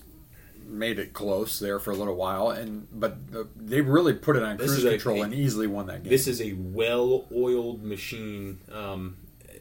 made 0.67 0.99
it 0.99 1.13
close 1.15 1.59
there 1.61 1.79
for 1.79 1.93
a 1.93 1.95
little 1.95 2.17
while, 2.17 2.51
and 2.51 2.89
but 2.93 3.31
the, 3.31 3.47
they 3.57 3.81
really 3.81 4.13
put 4.15 4.37
it 4.37 4.43
on 4.43 4.59
cruise 4.59 4.73
is 4.79 4.85
a- 4.85 4.91
control 4.91 5.23
and 5.23 5.33
easily 5.33 5.67
won 5.67 5.87
that 5.87 6.03
game. 6.03 6.11
This 6.11 6.27
is 6.27 6.41
a 6.43 6.53
well-oiled 6.55 7.83
machine. 7.83 8.59
Um, 8.73 9.17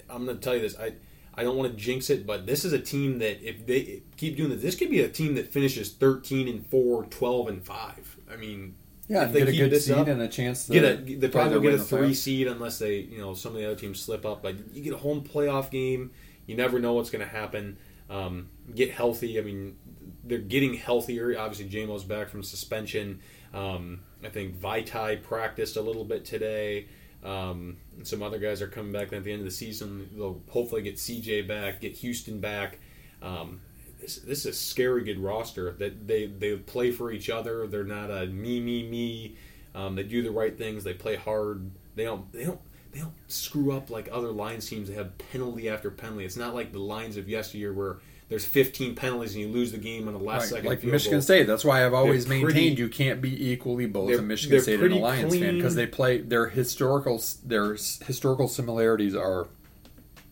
I'm 0.09 0.25
going 0.25 0.37
to 0.37 0.43
tell 0.43 0.55
you 0.55 0.61
this. 0.61 0.77
I 0.79 0.93
I 1.35 1.43
don't 1.43 1.55
want 1.55 1.71
to 1.71 1.77
jinx 1.77 2.09
it, 2.09 2.25
but 2.25 2.47
this 2.47 2.65
is 2.65 2.73
a 2.73 2.79
team 2.79 3.19
that 3.19 3.47
if 3.47 3.65
they 3.67 4.01
keep 4.17 4.37
doing 4.37 4.49
this, 4.49 4.61
this 4.61 4.75
could 4.75 4.89
be 4.89 5.01
a 5.01 5.07
team 5.09 5.35
that 5.35 5.51
finishes 5.53 5.91
13 5.91 6.47
and 6.47 6.65
4, 6.65 7.03
12 7.05 7.47
and 7.47 7.63
5. 7.63 8.17
I 8.31 8.35
mean, 8.37 8.73
yeah, 9.07 9.25
if 9.25 9.31
they 9.31 9.39
get 9.39 9.49
a 9.49 9.69
good 9.69 9.81
seed 9.81 9.95
up, 9.95 10.07
and 10.07 10.21
a 10.21 10.27
chance 10.27 10.67
to 10.67 10.73
get 10.73 10.83
a 10.83 10.95
they 11.15 11.27
probably 11.29 11.53
will 11.55 11.61
get 11.61 11.73
a 11.75 11.83
three 11.83 12.13
seed 12.13 12.47
unless 12.47 12.79
they 12.79 12.97
you 12.97 13.19
know 13.19 13.33
some 13.33 13.53
of 13.53 13.59
the 13.59 13.65
other 13.65 13.75
teams 13.75 14.01
slip 14.01 14.25
up. 14.25 14.43
But 14.43 14.73
you 14.73 14.83
get 14.83 14.93
a 14.93 14.97
home 14.97 15.23
playoff 15.23 15.71
game. 15.71 16.11
You 16.45 16.55
never 16.55 16.79
know 16.79 16.93
what's 16.93 17.09
going 17.09 17.25
to 17.25 17.31
happen. 17.31 17.77
Um, 18.09 18.49
get 18.73 18.91
healthy. 18.91 19.37
I 19.37 19.43
mean, 19.43 19.77
they're 20.23 20.37
getting 20.37 20.73
healthier. 20.73 21.37
Obviously, 21.37 21.69
JMO's 21.69 22.03
back 22.03 22.29
from 22.29 22.43
suspension. 22.43 23.19
Um, 23.53 24.01
I 24.23 24.29
think 24.29 24.55
Vitae 24.55 25.17
practiced 25.17 25.77
a 25.77 25.81
little 25.81 26.05
bit 26.05 26.25
today. 26.25 26.87
Um, 27.23 27.77
and 27.97 28.07
some 28.07 28.21
other 28.23 28.39
guys 28.39 28.61
are 28.61 28.67
coming 28.67 28.91
back 28.91 29.11
at 29.11 29.23
the 29.23 29.31
end 29.31 29.39
of 29.39 29.45
the 29.45 29.51
season. 29.51 30.09
They'll 30.15 30.41
hopefully 30.49 30.81
get 30.81 30.95
CJ 30.95 31.47
back, 31.47 31.81
get 31.81 31.93
Houston 31.93 32.39
back. 32.39 32.79
Um, 33.21 33.59
this, 33.99 34.17
this 34.17 34.39
is 34.39 34.45
a 34.47 34.53
scary 34.53 35.03
good 35.03 35.19
roster 35.19 35.71
that 35.79 36.07
they, 36.07 36.27
they 36.27 36.55
play 36.55 36.91
for 36.91 37.11
each 37.11 37.29
other. 37.29 37.67
They're 37.67 37.83
not 37.83 38.09
a 38.11 38.27
me 38.27 38.59
me 38.59 38.87
me. 38.87 39.35
Um, 39.75 39.95
they 39.95 40.03
do 40.03 40.21
the 40.21 40.31
right 40.31 40.57
things. 40.57 40.83
They 40.83 40.93
play 40.93 41.15
hard. 41.15 41.69
They 41.95 42.03
don't 42.05 42.31
they 42.31 42.45
don't 42.45 42.59
they 42.91 42.99
don't 42.99 43.13
screw 43.27 43.71
up 43.71 43.89
like 43.89 44.09
other 44.11 44.31
Lions 44.31 44.67
teams 44.69 44.87
that 44.89 44.95
have 44.95 45.17
penalty 45.31 45.69
after 45.69 45.91
penalty. 45.91 46.25
It's 46.25 46.37
not 46.37 46.55
like 46.55 46.71
the 46.71 46.79
Lions 46.79 47.17
of 47.17 47.27
yesteryear 47.29 47.73
where 47.73 47.97
there's 48.29 48.43
15 48.43 48.93
penalties 48.95 49.35
and 49.35 49.41
you 49.45 49.47
lose 49.49 49.71
the 49.71 49.77
game 49.77 50.07
on 50.07 50.13
the 50.13 50.19
last 50.19 50.41
Right, 50.41 50.49
second. 50.49 50.65
like 50.69 50.83
Michigan 50.83 51.19
goal. 51.19 51.21
State. 51.21 51.47
That's 51.47 51.63
why 51.63 51.85
I've 51.85 51.93
always 51.93 52.25
They're 52.25 52.37
maintained 52.41 52.75
pretty- 52.77 52.81
you 52.81 52.89
can't 52.89 53.21
be 53.21 53.51
equally 53.51 53.85
both 53.85 54.17
a 54.17 54.21
Michigan 54.21 54.59
State 54.61 54.81
and 54.81 54.93
a 54.93 54.97
Lions 54.97 55.37
fan 55.37 55.55
because 55.55 55.75
they 55.75 55.85
play 55.87 56.17
their 56.19 56.47
historical 56.49 57.21
their 57.45 57.73
historical 57.73 58.47
similarities 58.47 59.15
are 59.15 59.47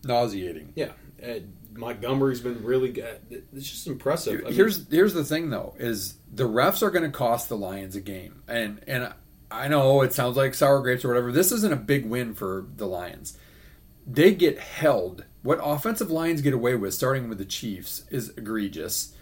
nauseating. 0.04 0.72
Yeah, 0.74 0.90
uh, 1.24 1.40
Montgomery's 1.76 2.40
been 2.40 2.64
really 2.64 2.90
good. 2.90 3.44
It's 3.52 3.70
just 3.70 3.86
impressive. 3.86 4.40
I 4.40 4.44
mean, 4.44 4.54
here's 4.54 4.88
here's 4.90 5.14
the 5.14 5.24
thing 5.24 5.50
though 5.50 5.74
is 5.78 6.14
the 6.32 6.48
refs 6.48 6.82
are 6.82 6.90
going 6.90 7.10
to 7.10 7.16
cost 7.16 7.48
the 7.48 7.56
Lions 7.56 7.96
a 7.96 8.00
game, 8.00 8.42
and 8.48 8.80
and 8.86 9.12
I 9.50 9.68
know 9.68 10.02
it 10.02 10.12
sounds 10.12 10.36
like 10.36 10.54
sour 10.54 10.80
grapes 10.80 11.04
or 11.04 11.08
whatever. 11.08 11.32
This 11.32 11.52
isn't 11.52 11.72
a 11.72 11.76
big 11.76 12.06
win 12.06 12.34
for 12.34 12.66
the 12.76 12.86
Lions. 12.86 13.38
They 14.06 14.34
get 14.34 14.58
held. 14.58 15.24
What 15.42 15.60
offensive 15.62 16.10
lines 16.10 16.40
get 16.40 16.54
away 16.54 16.74
with, 16.74 16.94
starting 16.94 17.28
with 17.28 17.38
the 17.38 17.44
Chiefs, 17.44 18.04
is 18.10 18.30
egregious. 18.30 19.14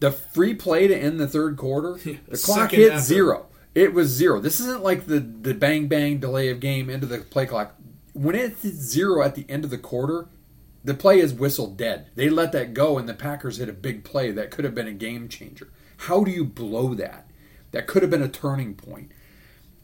The 0.00 0.12
free 0.12 0.54
play 0.54 0.86
to 0.88 0.96
end 0.96 1.18
the 1.18 1.28
third 1.28 1.56
quarter, 1.56 1.94
the 2.28 2.40
clock 2.42 2.72
hit 2.72 3.00
zero. 3.00 3.46
It 3.74 3.94
was 3.94 4.08
zero. 4.08 4.40
This 4.40 4.60
isn't 4.60 4.82
like 4.82 5.06
the 5.06 5.20
the 5.20 5.54
bang 5.54 5.88
bang 5.88 6.18
delay 6.18 6.48
of 6.50 6.60
game 6.60 6.90
into 6.90 7.06
the 7.06 7.18
play 7.18 7.46
clock. 7.46 7.74
When 8.12 8.34
it's 8.34 8.66
zero 8.66 9.22
at 9.22 9.34
the 9.34 9.46
end 9.48 9.64
of 9.64 9.70
the 9.70 9.78
quarter, 9.78 10.28
the 10.84 10.94
play 10.94 11.20
is 11.20 11.32
whistled 11.32 11.76
dead. 11.76 12.08
They 12.14 12.28
let 12.28 12.52
that 12.52 12.74
go, 12.74 12.98
and 12.98 13.08
the 13.08 13.14
Packers 13.14 13.58
hit 13.58 13.68
a 13.68 13.74
big 13.74 14.04
play 14.04 14.32
that 14.32 14.50
could 14.50 14.64
have 14.64 14.74
been 14.74 14.88
a 14.88 14.92
game 14.92 15.28
changer. 15.28 15.70
How 15.98 16.24
do 16.24 16.30
you 16.30 16.44
blow 16.44 16.94
that? 16.94 17.28
That 17.70 17.86
could 17.86 18.02
have 18.02 18.10
been 18.10 18.22
a 18.22 18.28
turning 18.28 18.74
point. 18.74 19.12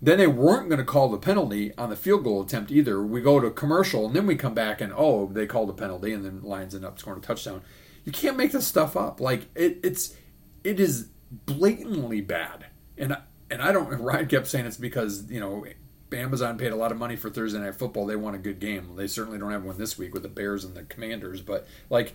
Then 0.01 0.19
they 0.19 0.27
weren't 0.27 0.69
going 0.69 0.79
to 0.79 0.85
call 0.85 1.09
the 1.09 1.19
penalty 1.19 1.77
on 1.77 1.91
the 1.91 1.97
field 1.97 2.25
goal 2.25 2.43
attempt 2.43 2.71
either. 2.71 3.03
We 3.03 3.21
go 3.21 3.41
to 3.41 3.51
commercial, 3.51 4.07
and 4.07 4.15
then 4.15 4.27
we 4.27 4.37
come 4.37 4.55
back 4.55 4.81
and 4.81 4.93
oh, 4.95 5.27
they 5.27 5.47
called 5.47 5.71
a 5.71 5.75
penalty, 5.75 6.13
and 6.13 6.25
then 6.25 6.43
Lions 6.43 6.75
end 6.75 6.85
up 6.85 6.99
scoring 6.99 7.21
a 7.21 7.23
touchdown. 7.23 7.63
You 8.05 8.13
can't 8.13 8.37
make 8.37 8.53
this 8.53 8.67
stuff 8.67 8.97
up. 8.97 9.21
Like 9.21 9.49
it, 9.55 9.79
it's 9.83 10.15
it 10.63 10.79
is 10.79 11.09
blatantly 11.31 12.21
bad. 12.21 12.67
And 12.97 13.17
and 13.51 13.63
I 13.63 13.73
don't. 13.73 13.89
Ryan 14.01 14.27
kept 14.27 14.47
saying 14.47 14.67
it's 14.67 14.77
because 14.77 15.31
you 15.31 15.41
know 15.41 15.65
Amazon 16.13 16.59
paid 16.59 16.73
a 16.73 16.77
lot 16.77 16.93
of 16.93 16.99
money 16.99 17.17
for 17.17 17.31
Thursday 17.31 17.59
Night 17.59 17.75
Football. 17.75 18.07
They 18.07 18.17
want 18.17 18.37
a 18.37 18.39
good 18.39 18.61
game. 18.61 18.97
They 18.97 19.07
certainly 19.07 19.39
don't 19.39 19.53
have 19.53 19.65
one 19.65 19.79
this 19.79 19.99
week 19.99 20.15
with 20.15 20.23
the 20.23 20.29
Bears 20.29 20.65
and 20.65 20.75
the 20.75 20.85
Commanders. 20.85 21.41
But 21.41 21.67
like, 21.91 22.15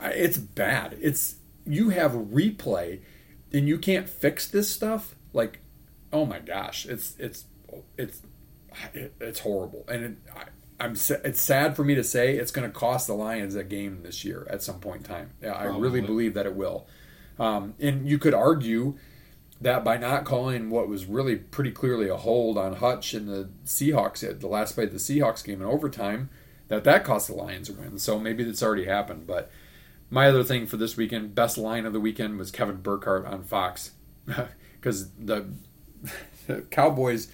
it's 0.00 0.38
bad. 0.38 0.96
It's 1.00 1.36
you 1.66 1.90
have 1.90 2.12
replay, 2.12 3.00
and 3.52 3.68
you 3.68 3.78
can't 3.78 4.08
fix 4.08 4.48
this 4.48 4.70
stuff. 4.70 5.14
Like, 5.32 5.60
oh 6.12 6.24
my 6.24 6.38
gosh, 6.38 6.86
it's 6.86 7.14
it's 7.18 7.44
it's 7.96 8.22
it's 8.94 9.40
horrible. 9.40 9.84
And 9.88 10.04
it, 10.04 10.16
I, 10.34 10.84
I'm 10.84 10.92
it's 10.92 11.40
sad 11.40 11.76
for 11.76 11.84
me 11.84 11.94
to 11.94 12.04
say 12.04 12.36
it's 12.36 12.50
going 12.50 12.70
to 12.70 12.74
cost 12.76 13.06
the 13.06 13.14
Lions 13.14 13.54
a 13.54 13.64
game 13.64 14.02
this 14.02 14.24
year 14.24 14.46
at 14.50 14.62
some 14.62 14.80
point 14.80 14.98
in 14.98 15.04
time. 15.04 15.30
Yeah, 15.42 15.52
I 15.52 15.64
really 15.64 16.00
believe 16.00 16.34
that 16.34 16.46
it 16.46 16.54
will. 16.54 16.86
Um, 17.38 17.74
and 17.80 18.08
you 18.08 18.18
could 18.18 18.34
argue 18.34 18.98
that 19.60 19.84
by 19.84 19.96
not 19.96 20.24
calling 20.24 20.70
what 20.70 20.88
was 20.88 21.06
really 21.06 21.36
pretty 21.36 21.70
clearly 21.70 22.08
a 22.08 22.16
hold 22.16 22.58
on 22.58 22.76
Hutch 22.76 23.14
in 23.14 23.26
the 23.26 23.48
Seahawks 23.64 24.28
at 24.28 24.40
the 24.40 24.48
last 24.48 24.74
play 24.74 24.84
of 24.84 24.92
the 24.92 24.98
Seahawks 24.98 25.44
game 25.44 25.62
in 25.62 25.66
overtime, 25.66 26.28
that 26.68 26.84
that 26.84 27.04
cost 27.04 27.28
the 27.28 27.34
Lions 27.34 27.70
a 27.70 27.72
win. 27.72 27.98
So 27.98 28.18
maybe 28.18 28.44
that's 28.44 28.62
already 28.62 28.84
happened. 28.84 29.26
But 29.26 29.50
my 30.10 30.28
other 30.28 30.44
thing 30.44 30.66
for 30.66 30.76
this 30.76 30.96
weekend, 30.96 31.34
best 31.34 31.56
line 31.56 31.86
of 31.86 31.92
the 31.92 32.00
weekend 32.00 32.38
was 32.38 32.50
Kevin 32.50 32.76
Burkhardt 32.76 33.26
on 33.26 33.44
Fox 33.44 33.92
because 34.80 35.10
the, 35.12 35.46
the 36.46 36.62
Cowboys 36.70 37.28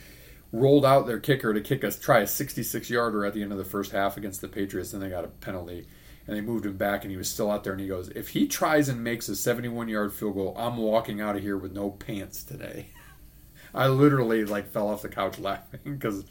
rolled 0.52 0.84
out 0.84 1.06
their 1.06 1.18
kicker 1.18 1.54
to 1.54 1.60
kick 1.60 1.82
us 1.82 1.98
try 1.98 2.20
a 2.20 2.26
66 2.26 2.90
yarder 2.90 3.24
at 3.24 3.32
the 3.32 3.42
end 3.42 3.52
of 3.52 3.58
the 3.58 3.64
first 3.64 3.92
half 3.92 4.16
against 4.16 4.40
the 4.40 4.48
Patriots, 4.48 4.92
and 4.92 5.02
they 5.02 5.08
got 5.08 5.24
a 5.24 5.28
penalty. 5.28 5.86
And 6.26 6.36
they 6.36 6.40
moved 6.40 6.64
him 6.66 6.76
back, 6.76 7.02
and 7.02 7.10
he 7.10 7.16
was 7.16 7.28
still 7.28 7.50
out 7.50 7.64
there. 7.64 7.72
And 7.72 7.82
he 7.82 7.88
goes, 7.88 8.08
"If 8.10 8.28
he 8.28 8.46
tries 8.46 8.88
and 8.88 9.02
makes 9.02 9.28
a 9.28 9.34
71 9.34 9.88
yard 9.88 10.12
field 10.12 10.34
goal, 10.34 10.54
I'm 10.56 10.76
walking 10.76 11.20
out 11.20 11.34
of 11.36 11.42
here 11.42 11.56
with 11.56 11.72
no 11.72 11.90
pants 11.90 12.44
today." 12.44 12.86
I 13.74 13.88
literally 13.88 14.44
like 14.44 14.70
fell 14.70 14.88
off 14.88 15.02
the 15.02 15.08
couch 15.08 15.38
laughing 15.38 15.80
because 15.84 16.24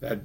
that. 0.00 0.20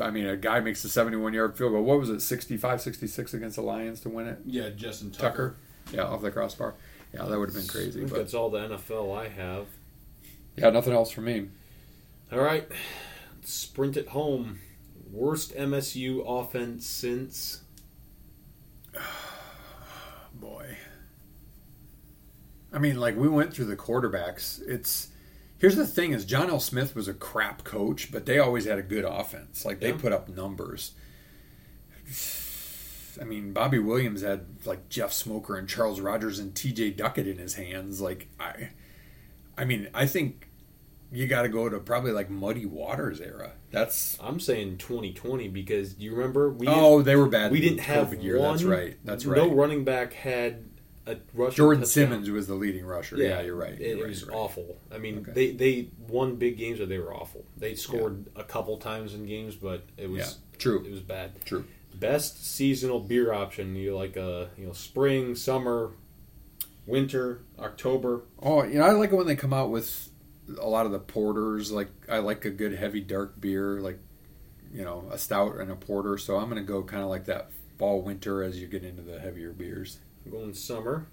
I 0.00 0.10
mean, 0.10 0.26
a 0.26 0.36
guy 0.36 0.58
makes 0.58 0.82
a 0.84 0.88
71 0.88 1.34
yard 1.34 1.56
field 1.56 1.72
goal. 1.72 1.84
What 1.84 2.00
was 2.00 2.10
it, 2.10 2.20
65, 2.20 2.80
66 2.80 3.32
against 3.34 3.54
the 3.56 3.62
Lions 3.62 4.00
to 4.00 4.08
win 4.08 4.26
it? 4.26 4.38
Yeah, 4.44 4.70
Justin 4.70 5.12
Tucker. 5.12 5.54
Yeah, 5.92 6.02
off 6.02 6.20
the 6.20 6.32
crossbar. 6.32 6.74
Yeah, 7.12 7.26
that 7.26 7.38
would 7.38 7.48
have 7.50 7.56
been 7.56 7.68
crazy. 7.68 8.00
But 8.02 8.14
that's 8.14 8.34
all 8.34 8.50
the 8.50 8.58
NFL 8.58 9.16
I 9.16 9.28
have. 9.28 9.66
yeah, 10.56 10.70
nothing 10.70 10.92
else 10.92 11.12
for 11.12 11.20
me. 11.20 11.48
All 12.32 12.40
right, 12.40 12.66
sprint 13.44 13.96
it 13.96 14.08
home. 14.08 14.58
Worst 15.12 15.54
MSU 15.54 16.24
offense 16.26 16.86
since 16.86 17.60
Boy. 20.34 20.76
I 22.72 22.78
mean, 22.78 22.98
like 22.98 23.16
we 23.16 23.28
went 23.28 23.54
through 23.54 23.66
the 23.66 23.76
quarterbacks. 23.76 24.60
It's 24.66 25.08
here's 25.58 25.76
the 25.76 25.86
thing: 25.86 26.12
is 26.12 26.24
John 26.24 26.50
L. 26.50 26.60
Smith 26.60 26.94
was 26.94 27.06
a 27.08 27.14
crap 27.14 27.64
coach, 27.64 28.10
but 28.10 28.26
they 28.26 28.38
always 28.38 28.64
had 28.64 28.78
a 28.78 28.82
good 28.82 29.04
offense. 29.04 29.64
Like 29.64 29.80
they 29.80 29.90
Yeah. 29.90 29.96
put 29.98 30.12
up 30.12 30.28
numbers. 30.28 30.92
I 33.20 33.24
mean, 33.24 33.52
Bobby 33.52 33.78
Williams 33.78 34.22
had 34.22 34.44
like 34.64 34.88
Jeff 34.88 35.12
Smoker 35.12 35.56
and 35.56 35.68
Charles 35.68 36.00
Rogers 36.00 36.40
and 36.40 36.52
T.J. 36.54 36.90
Duckett 36.92 37.28
in 37.28 37.38
his 37.38 37.54
hands. 37.54 38.00
Like 38.00 38.26
I, 38.40 38.70
I 39.56 39.64
mean, 39.64 39.88
I 39.94 40.06
think 40.06 40.48
you 41.14 41.26
got 41.26 41.42
to 41.42 41.48
go 41.48 41.68
to 41.68 41.78
probably 41.78 42.12
like 42.12 42.28
Muddy 42.28 42.66
Waters 42.66 43.20
era. 43.20 43.52
That's 43.70 44.18
I'm 44.20 44.40
saying 44.40 44.78
2020 44.78 45.48
because 45.48 45.94
do 45.94 46.04
you 46.04 46.12
remember 46.14 46.50
we 46.50 46.66
oh, 46.68 47.00
they 47.02 47.16
were 47.16 47.28
bad. 47.28 47.50
we 47.52 47.60
didn't 47.60 47.80
have 47.80 48.08
COVID 48.08 48.22
year. 48.22 48.38
one. 48.38 48.50
That's 48.52 48.64
right. 48.64 48.96
That's 49.04 49.24
right. 49.24 49.36
No 49.38 49.54
running 49.54 49.84
back 49.84 50.12
had 50.12 50.64
a 51.06 51.16
rushing 51.34 51.56
Jordan 51.56 51.82
touchdown. 51.82 52.04
Simmons 52.08 52.30
was 52.30 52.46
the 52.46 52.54
leading 52.54 52.84
rusher. 52.86 53.16
Yeah, 53.16 53.42
you're 53.42 53.54
right. 53.56 53.78
It, 53.78 53.98
You're 53.98 54.08
was 54.08 54.26
right. 54.26 54.34
awful. 54.34 54.78
I 54.92 54.98
mean, 54.98 55.18
Okay. 55.18 55.32
they 55.32 55.50
they 55.52 55.88
won 56.08 56.36
big 56.36 56.56
games, 56.58 56.78
but 56.78 56.88
they 56.88 56.98
were 56.98 57.14
awful. 57.14 57.44
They 57.56 57.74
scored 57.74 58.26
a 58.36 58.42
couple 58.44 58.76
times 58.78 59.14
in 59.14 59.26
games, 59.26 59.54
but 59.54 59.84
it 59.96 60.08
was 60.10 60.18
Yeah, 60.18 60.58
true. 60.58 60.84
It 60.84 60.90
was 60.90 61.00
bad. 61.00 61.32
True. 61.44 61.64
Best 61.94 62.44
seasonal 62.44 63.00
beer 63.00 63.32
option. 63.32 63.76
You 63.76 63.94
like 63.94 64.16
a 64.16 64.48
you 64.58 64.66
know 64.66 64.72
spring, 64.72 65.34
summer, 65.34 65.90
winter, 66.86 67.40
October. 67.58 68.22
Oh, 68.42 68.62
you 68.64 68.78
know, 68.78 68.84
I 68.84 68.92
like 68.92 69.12
it 69.12 69.16
when 69.16 69.26
they 69.26 69.36
come 69.36 69.52
out 69.52 69.70
with 69.70 70.08
a 70.60 70.68
lot 70.68 70.86
of 70.86 70.92
the 70.92 70.98
porters. 70.98 71.72
Like, 71.72 71.88
I 72.08 72.18
like 72.18 72.44
a 72.44 72.50
good 72.50 72.74
heavy 72.74 73.00
dark 73.00 73.40
beer, 73.40 73.80
like 73.80 73.98
you 74.72 74.82
know, 74.84 75.04
a 75.10 75.18
stout 75.18 75.56
and 75.60 75.70
a 75.70 75.76
porter. 75.76 76.18
So 76.18 76.36
I'm 76.36 76.50
going 76.50 76.60
to 76.60 76.66
go 76.66 76.82
kind 76.82 77.02
of 77.02 77.08
like 77.08 77.26
that 77.26 77.50
fall 77.78 78.02
winter 78.02 78.42
as 78.42 78.60
you 78.60 78.66
get 78.66 78.82
into 78.84 79.02
the 79.02 79.20
heavier 79.20 79.52
beers. 79.52 79.98
I'm 80.24 80.32
going 80.32 80.54
summer. 80.54 81.06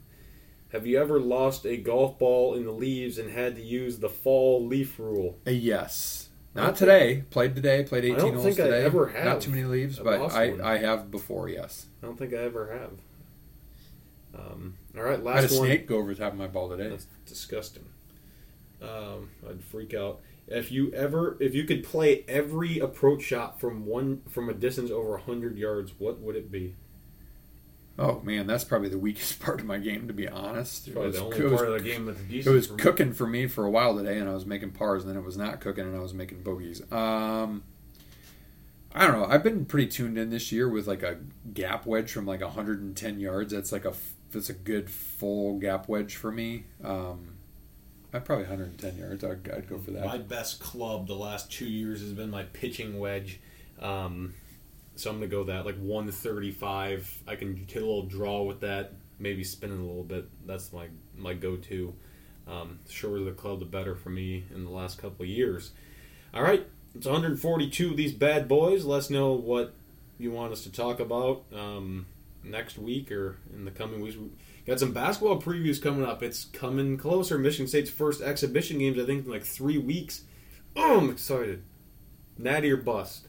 Have 0.71 0.87
you 0.87 0.99
ever 0.99 1.19
lost 1.19 1.65
a 1.65 1.75
golf 1.77 2.17
ball 2.17 2.55
in 2.55 2.65
the 2.65 2.71
leaves 2.71 3.17
and 3.17 3.29
had 3.29 3.55
to 3.57 3.61
use 3.61 3.99
the 3.99 4.09
fall 4.09 4.65
leaf 4.65 4.97
rule? 4.97 5.37
A 5.45 5.51
yes. 5.51 6.29
Not 6.55 6.75
today. 6.75 7.23
Played 7.29 7.55
today. 7.55 7.83
Played 7.83 8.05
18 8.05 8.15
I 8.15 8.19
don't 8.19 8.33
holes 8.33 8.43
think 8.45 8.59
I 8.59 8.63
today. 8.63 8.83
ever 8.83 9.07
have 9.09 9.25
Not 9.25 9.41
too 9.41 9.51
many 9.51 9.63
leaves, 9.63 9.99
but 9.99 10.19
I, 10.33 10.49
one. 10.51 10.61
I 10.61 10.77
have 10.77 11.11
before. 11.11 11.49
Yes. 11.49 11.85
I 12.01 12.05
don't 12.05 12.17
think 12.17 12.33
I 12.33 12.37
ever 12.37 12.71
have. 12.73 12.91
Um, 14.33 14.75
all 14.95 15.03
right, 15.03 15.21
last 15.21 15.37
I 15.37 15.41
had 15.41 15.51
a 15.51 15.55
one. 15.55 15.65
snake 15.67 15.87
go 15.87 15.97
over 15.97 16.13
the 16.13 16.19
top 16.21 16.33
of 16.33 16.39
my 16.39 16.47
ball 16.47 16.69
today. 16.69 16.89
That's 16.89 17.05
disgusting. 17.25 17.85
Um, 18.81 19.29
I'd 19.47 19.63
freak 19.63 19.93
out 19.93 20.21
if 20.47 20.71
you 20.71 20.91
ever 20.93 21.37
if 21.39 21.53
you 21.53 21.63
could 21.65 21.83
play 21.83 22.25
every 22.27 22.79
approach 22.79 23.21
shot 23.21 23.59
from 23.59 23.85
one 23.85 24.21
from 24.29 24.49
a 24.49 24.53
distance 24.53 24.89
over 24.91 25.17
hundred 25.17 25.57
yards. 25.57 25.93
What 25.97 26.19
would 26.19 26.35
it 26.35 26.51
be? 26.51 26.75
Oh 27.99 28.21
man, 28.21 28.47
that's 28.47 28.63
probably 28.63 28.89
the 28.89 28.97
weakest 28.97 29.39
part 29.41 29.59
of 29.59 29.65
my 29.67 29.77
game, 29.77 30.07
to 30.07 30.13
be 30.13 30.27
honest. 30.27 30.87
It 30.87 30.93
the 30.95 30.99
was- 30.99 31.17
only 31.19 31.37
it 31.37 31.43
was- 31.43 31.53
part 31.53 31.67
of 31.73 31.83
the 31.83 31.89
game 31.89 32.05
that's 32.05 32.19
It 32.47 32.49
was 32.49 32.67
for 32.67 32.73
me. 32.73 32.79
cooking 32.79 33.13
for 33.13 33.27
me 33.27 33.47
for 33.47 33.65
a 33.65 33.69
while 33.69 33.95
today, 33.95 34.17
and 34.17 34.27
I 34.29 34.33
was 34.33 34.45
making 34.45 34.71
pars, 34.71 35.03
and 35.03 35.11
then 35.11 35.17
it 35.21 35.25
was 35.25 35.37
not 35.37 35.59
cooking, 35.61 35.85
and 35.85 35.95
I 35.95 35.99
was 35.99 36.13
making 36.13 36.41
bogeys. 36.41 36.81
Um, 36.91 37.63
I 38.93 39.05
don't 39.07 39.19
know. 39.19 39.25
I've 39.25 39.43
been 39.43 39.65
pretty 39.65 39.87
tuned 39.87 40.17
in 40.17 40.31
this 40.31 40.51
year 40.51 40.67
with 40.67 40.87
like 40.87 41.03
a 41.03 41.17
gap 41.53 41.85
wedge 41.85 42.11
from 42.11 42.25
like 42.25 42.41
110 42.41 43.19
yards. 43.19 43.53
That's 43.53 43.71
like 43.71 43.85
a 43.85 43.93
that's 44.31 44.49
a 44.49 44.53
good 44.53 44.89
full 44.89 45.59
gap 45.59 45.87
wedge 45.87 46.15
for 46.15 46.31
me. 46.31 46.63
Um, 46.83 47.35
I 48.13 48.19
probably 48.19 48.45
110 48.45 48.97
yards. 48.97 49.23
I'd, 49.23 49.49
I'd 49.49 49.69
go 49.69 49.77
for 49.77 49.91
that. 49.91 50.05
My 50.05 50.17
best 50.17 50.59
club 50.59 51.07
the 51.07 51.15
last 51.15 51.51
two 51.51 51.65
years 51.65 52.01
has 52.01 52.11
been 52.11 52.29
my 52.29 52.43
pitching 52.43 52.99
wedge. 52.99 53.39
Um, 53.81 54.33
so 54.95 55.09
I'm 55.09 55.17
gonna 55.17 55.27
go 55.27 55.45
that 55.45 55.65
like 55.65 55.77
135. 55.77 57.23
I 57.27 57.35
can 57.35 57.55
hit 57.55 57.81
a 57.81 57.85
little 57.85 58.03
draw 58.03 58.43
with 58.43 58.59
that, 58.61 58.93
maybe 59.17 59.43
spin 59.43 59.71
it 59.71 59.79
a 59.79 59.81
little 59.81 60.03
bit. 60.03 60.27
That's 60.45 60.73
my 60.73 60.87
my 61.17 61.33
go-to. 61.33 61.93
Um, 62.47 62.79
shorter 62.89 63.23
the 63.23 63.31
club, 63.31 63.59
the 63.59 63.65
better 63.65 63.95
for 63.95 64.09
me 64.09 64.43
in 64.53 64.65
the 64.65 64.71
last 64.71 64.97
couple 64.97 65.23
of 65.23 65.29
years. 65.29 65.71
All 66.33 66.41
right, 66.41 66.67
it's 66.95 67.05
142 67.05 67.91
of 67.91 67.97
these 67.97 68.13
bad 68.13 68.47
boys. 68.47 68.83
Let 68.83 68.97
us 68.97 69.09
know 69.09 69.33
what 69.33 69.73
you 70.17 70.31
want 70.31 70.51
us 70.51 70.63
to 70.63 70.71
talk 70.71 70.99
about 70.99 71.43
um, 71.55 72.05
next 72.43 72.77
week 72.77 73.11
or 73.11 73.37
in 73.53 73.65
the 73.65 73.71
coming 73.71 74.01
weeks. 74.01 74.17
Got 74.65 74.79
some 74.79 74.91
basketball 74.93 75.41
previews 75.41 75.81
coming 75.81 76.05
up. 76.05 76.21
It's 76.21 76.45
coming 76.45 76.97
closer. 76.97 77.37
Michigan 77.37 77.67
State's 77.67 77.89
first 77.89 78.21
exhibition 78.21 78.77
games, 78.79 78.99
I 78.99 79.05
think, 79.05 79.25
in 79.25 79.31
like 79.31 79.43
three 79.43 79.77
weeks. 79.77 80.23
Oh, 80.75 80.99
I'm 80.99 81.09
excited. 81.09 81.63
Natty 82.37 82.71
or 82.71 82.77
bust. 82.77 83.27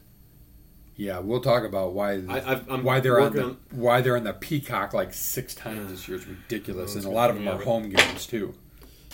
yeah, 0.95 1.19
we'll 1.19 1.41
talk 1.41 1.63
about 1.63 1.93
why 1.93 2.13
I, 2.29 2.55
why 2.77 2.99
they're 2.99 3.19
on 3.19 3.33
the 3.33 3.57
why 3.71 4.01
they're 4.01 4.15
on 4.15 4.23
the 4.23 4.33
peacock 4.33 4.93
like 4.93 5.13
six 5.13 5.53
times 5.55 5.89
this 5.91 6.07
year 6.07 6.17
is 6.17 6.25
ridiculous, 6.27 6.95
Oh, 6.95 6.99
and 6.99 7.05
a 7.07 7.09
lot 7.09 7.29
of 7.29 7.35
them 7.35 7.47
are 7.47 7.61
home 7.61 7.89
games 7.89 8.25
too. 8.27 8.53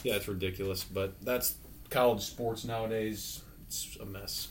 Yeah, 0.03 0.15
it's 0.15 0.27
ridiculous, 0.27 0.83
but 0.83 1.19
that's 1.21 1.55
college 1.89 2.21
sports 2.21 2.65
nowadays. 2.65 3.41
It's 3.67 3.97
a 4.01 4.05
mess. 4.05 4.49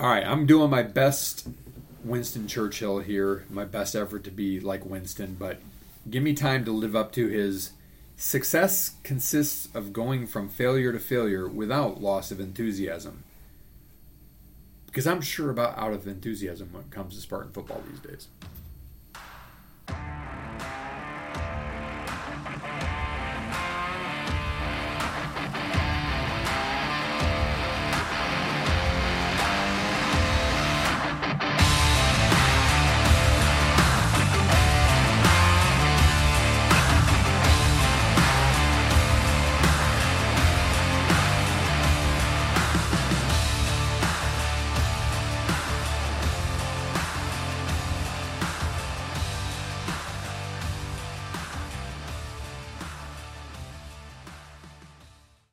All 0.00 0.08
right, 0.08 0.26
I'm 0.26 0.44
doing 0.46 0.70
my 0.70 0.82
best 0.82 1.46
Winston 2.04 2.48
Churchill 2.48 2.98
here, 2.98 3.44
my 3.48 3.64
best 3.64 3.94
effort 3.94 4.24
to 4.24 4.30
be 4.30 4.58
like 4.60 4.84
Winston, 4.84 5.36
but 5.38 5.60
give 6.08 6.22
me 6.22 6.34
time 6.34 6.64
to 6.64 6.72
live 6.72 6.94
up 6.94 7.12
to 7.12 7.28
his 7.28 7.72
success 8.16 8.96
consists 9.02 9.68
of 9.74 9.92
going 9.92 10.26
from 10.26 10.48
failure 10.48 10.92
to 10.92 10.98
failure 10.98 11.48
without 11.48 12.00
loss 12.00 12.30
of 12.30 12.40
enthusiasm. 12.40 13.24
Because 14.86 15.06
I'm 15.06 15.20
sure 15.20 15.50
about 15.50 15.76
out 15.76 15.92
of 15.92 16.06
enthusiasm 16.06 16.68
when 16.72 16.84
it 16.84 16.90
comes 16.90 17.14
to 17.14 17.20
Spartan 17.20 17.52
football 17.52 17.82
these 17.90 18.00
days. 18.00 18.28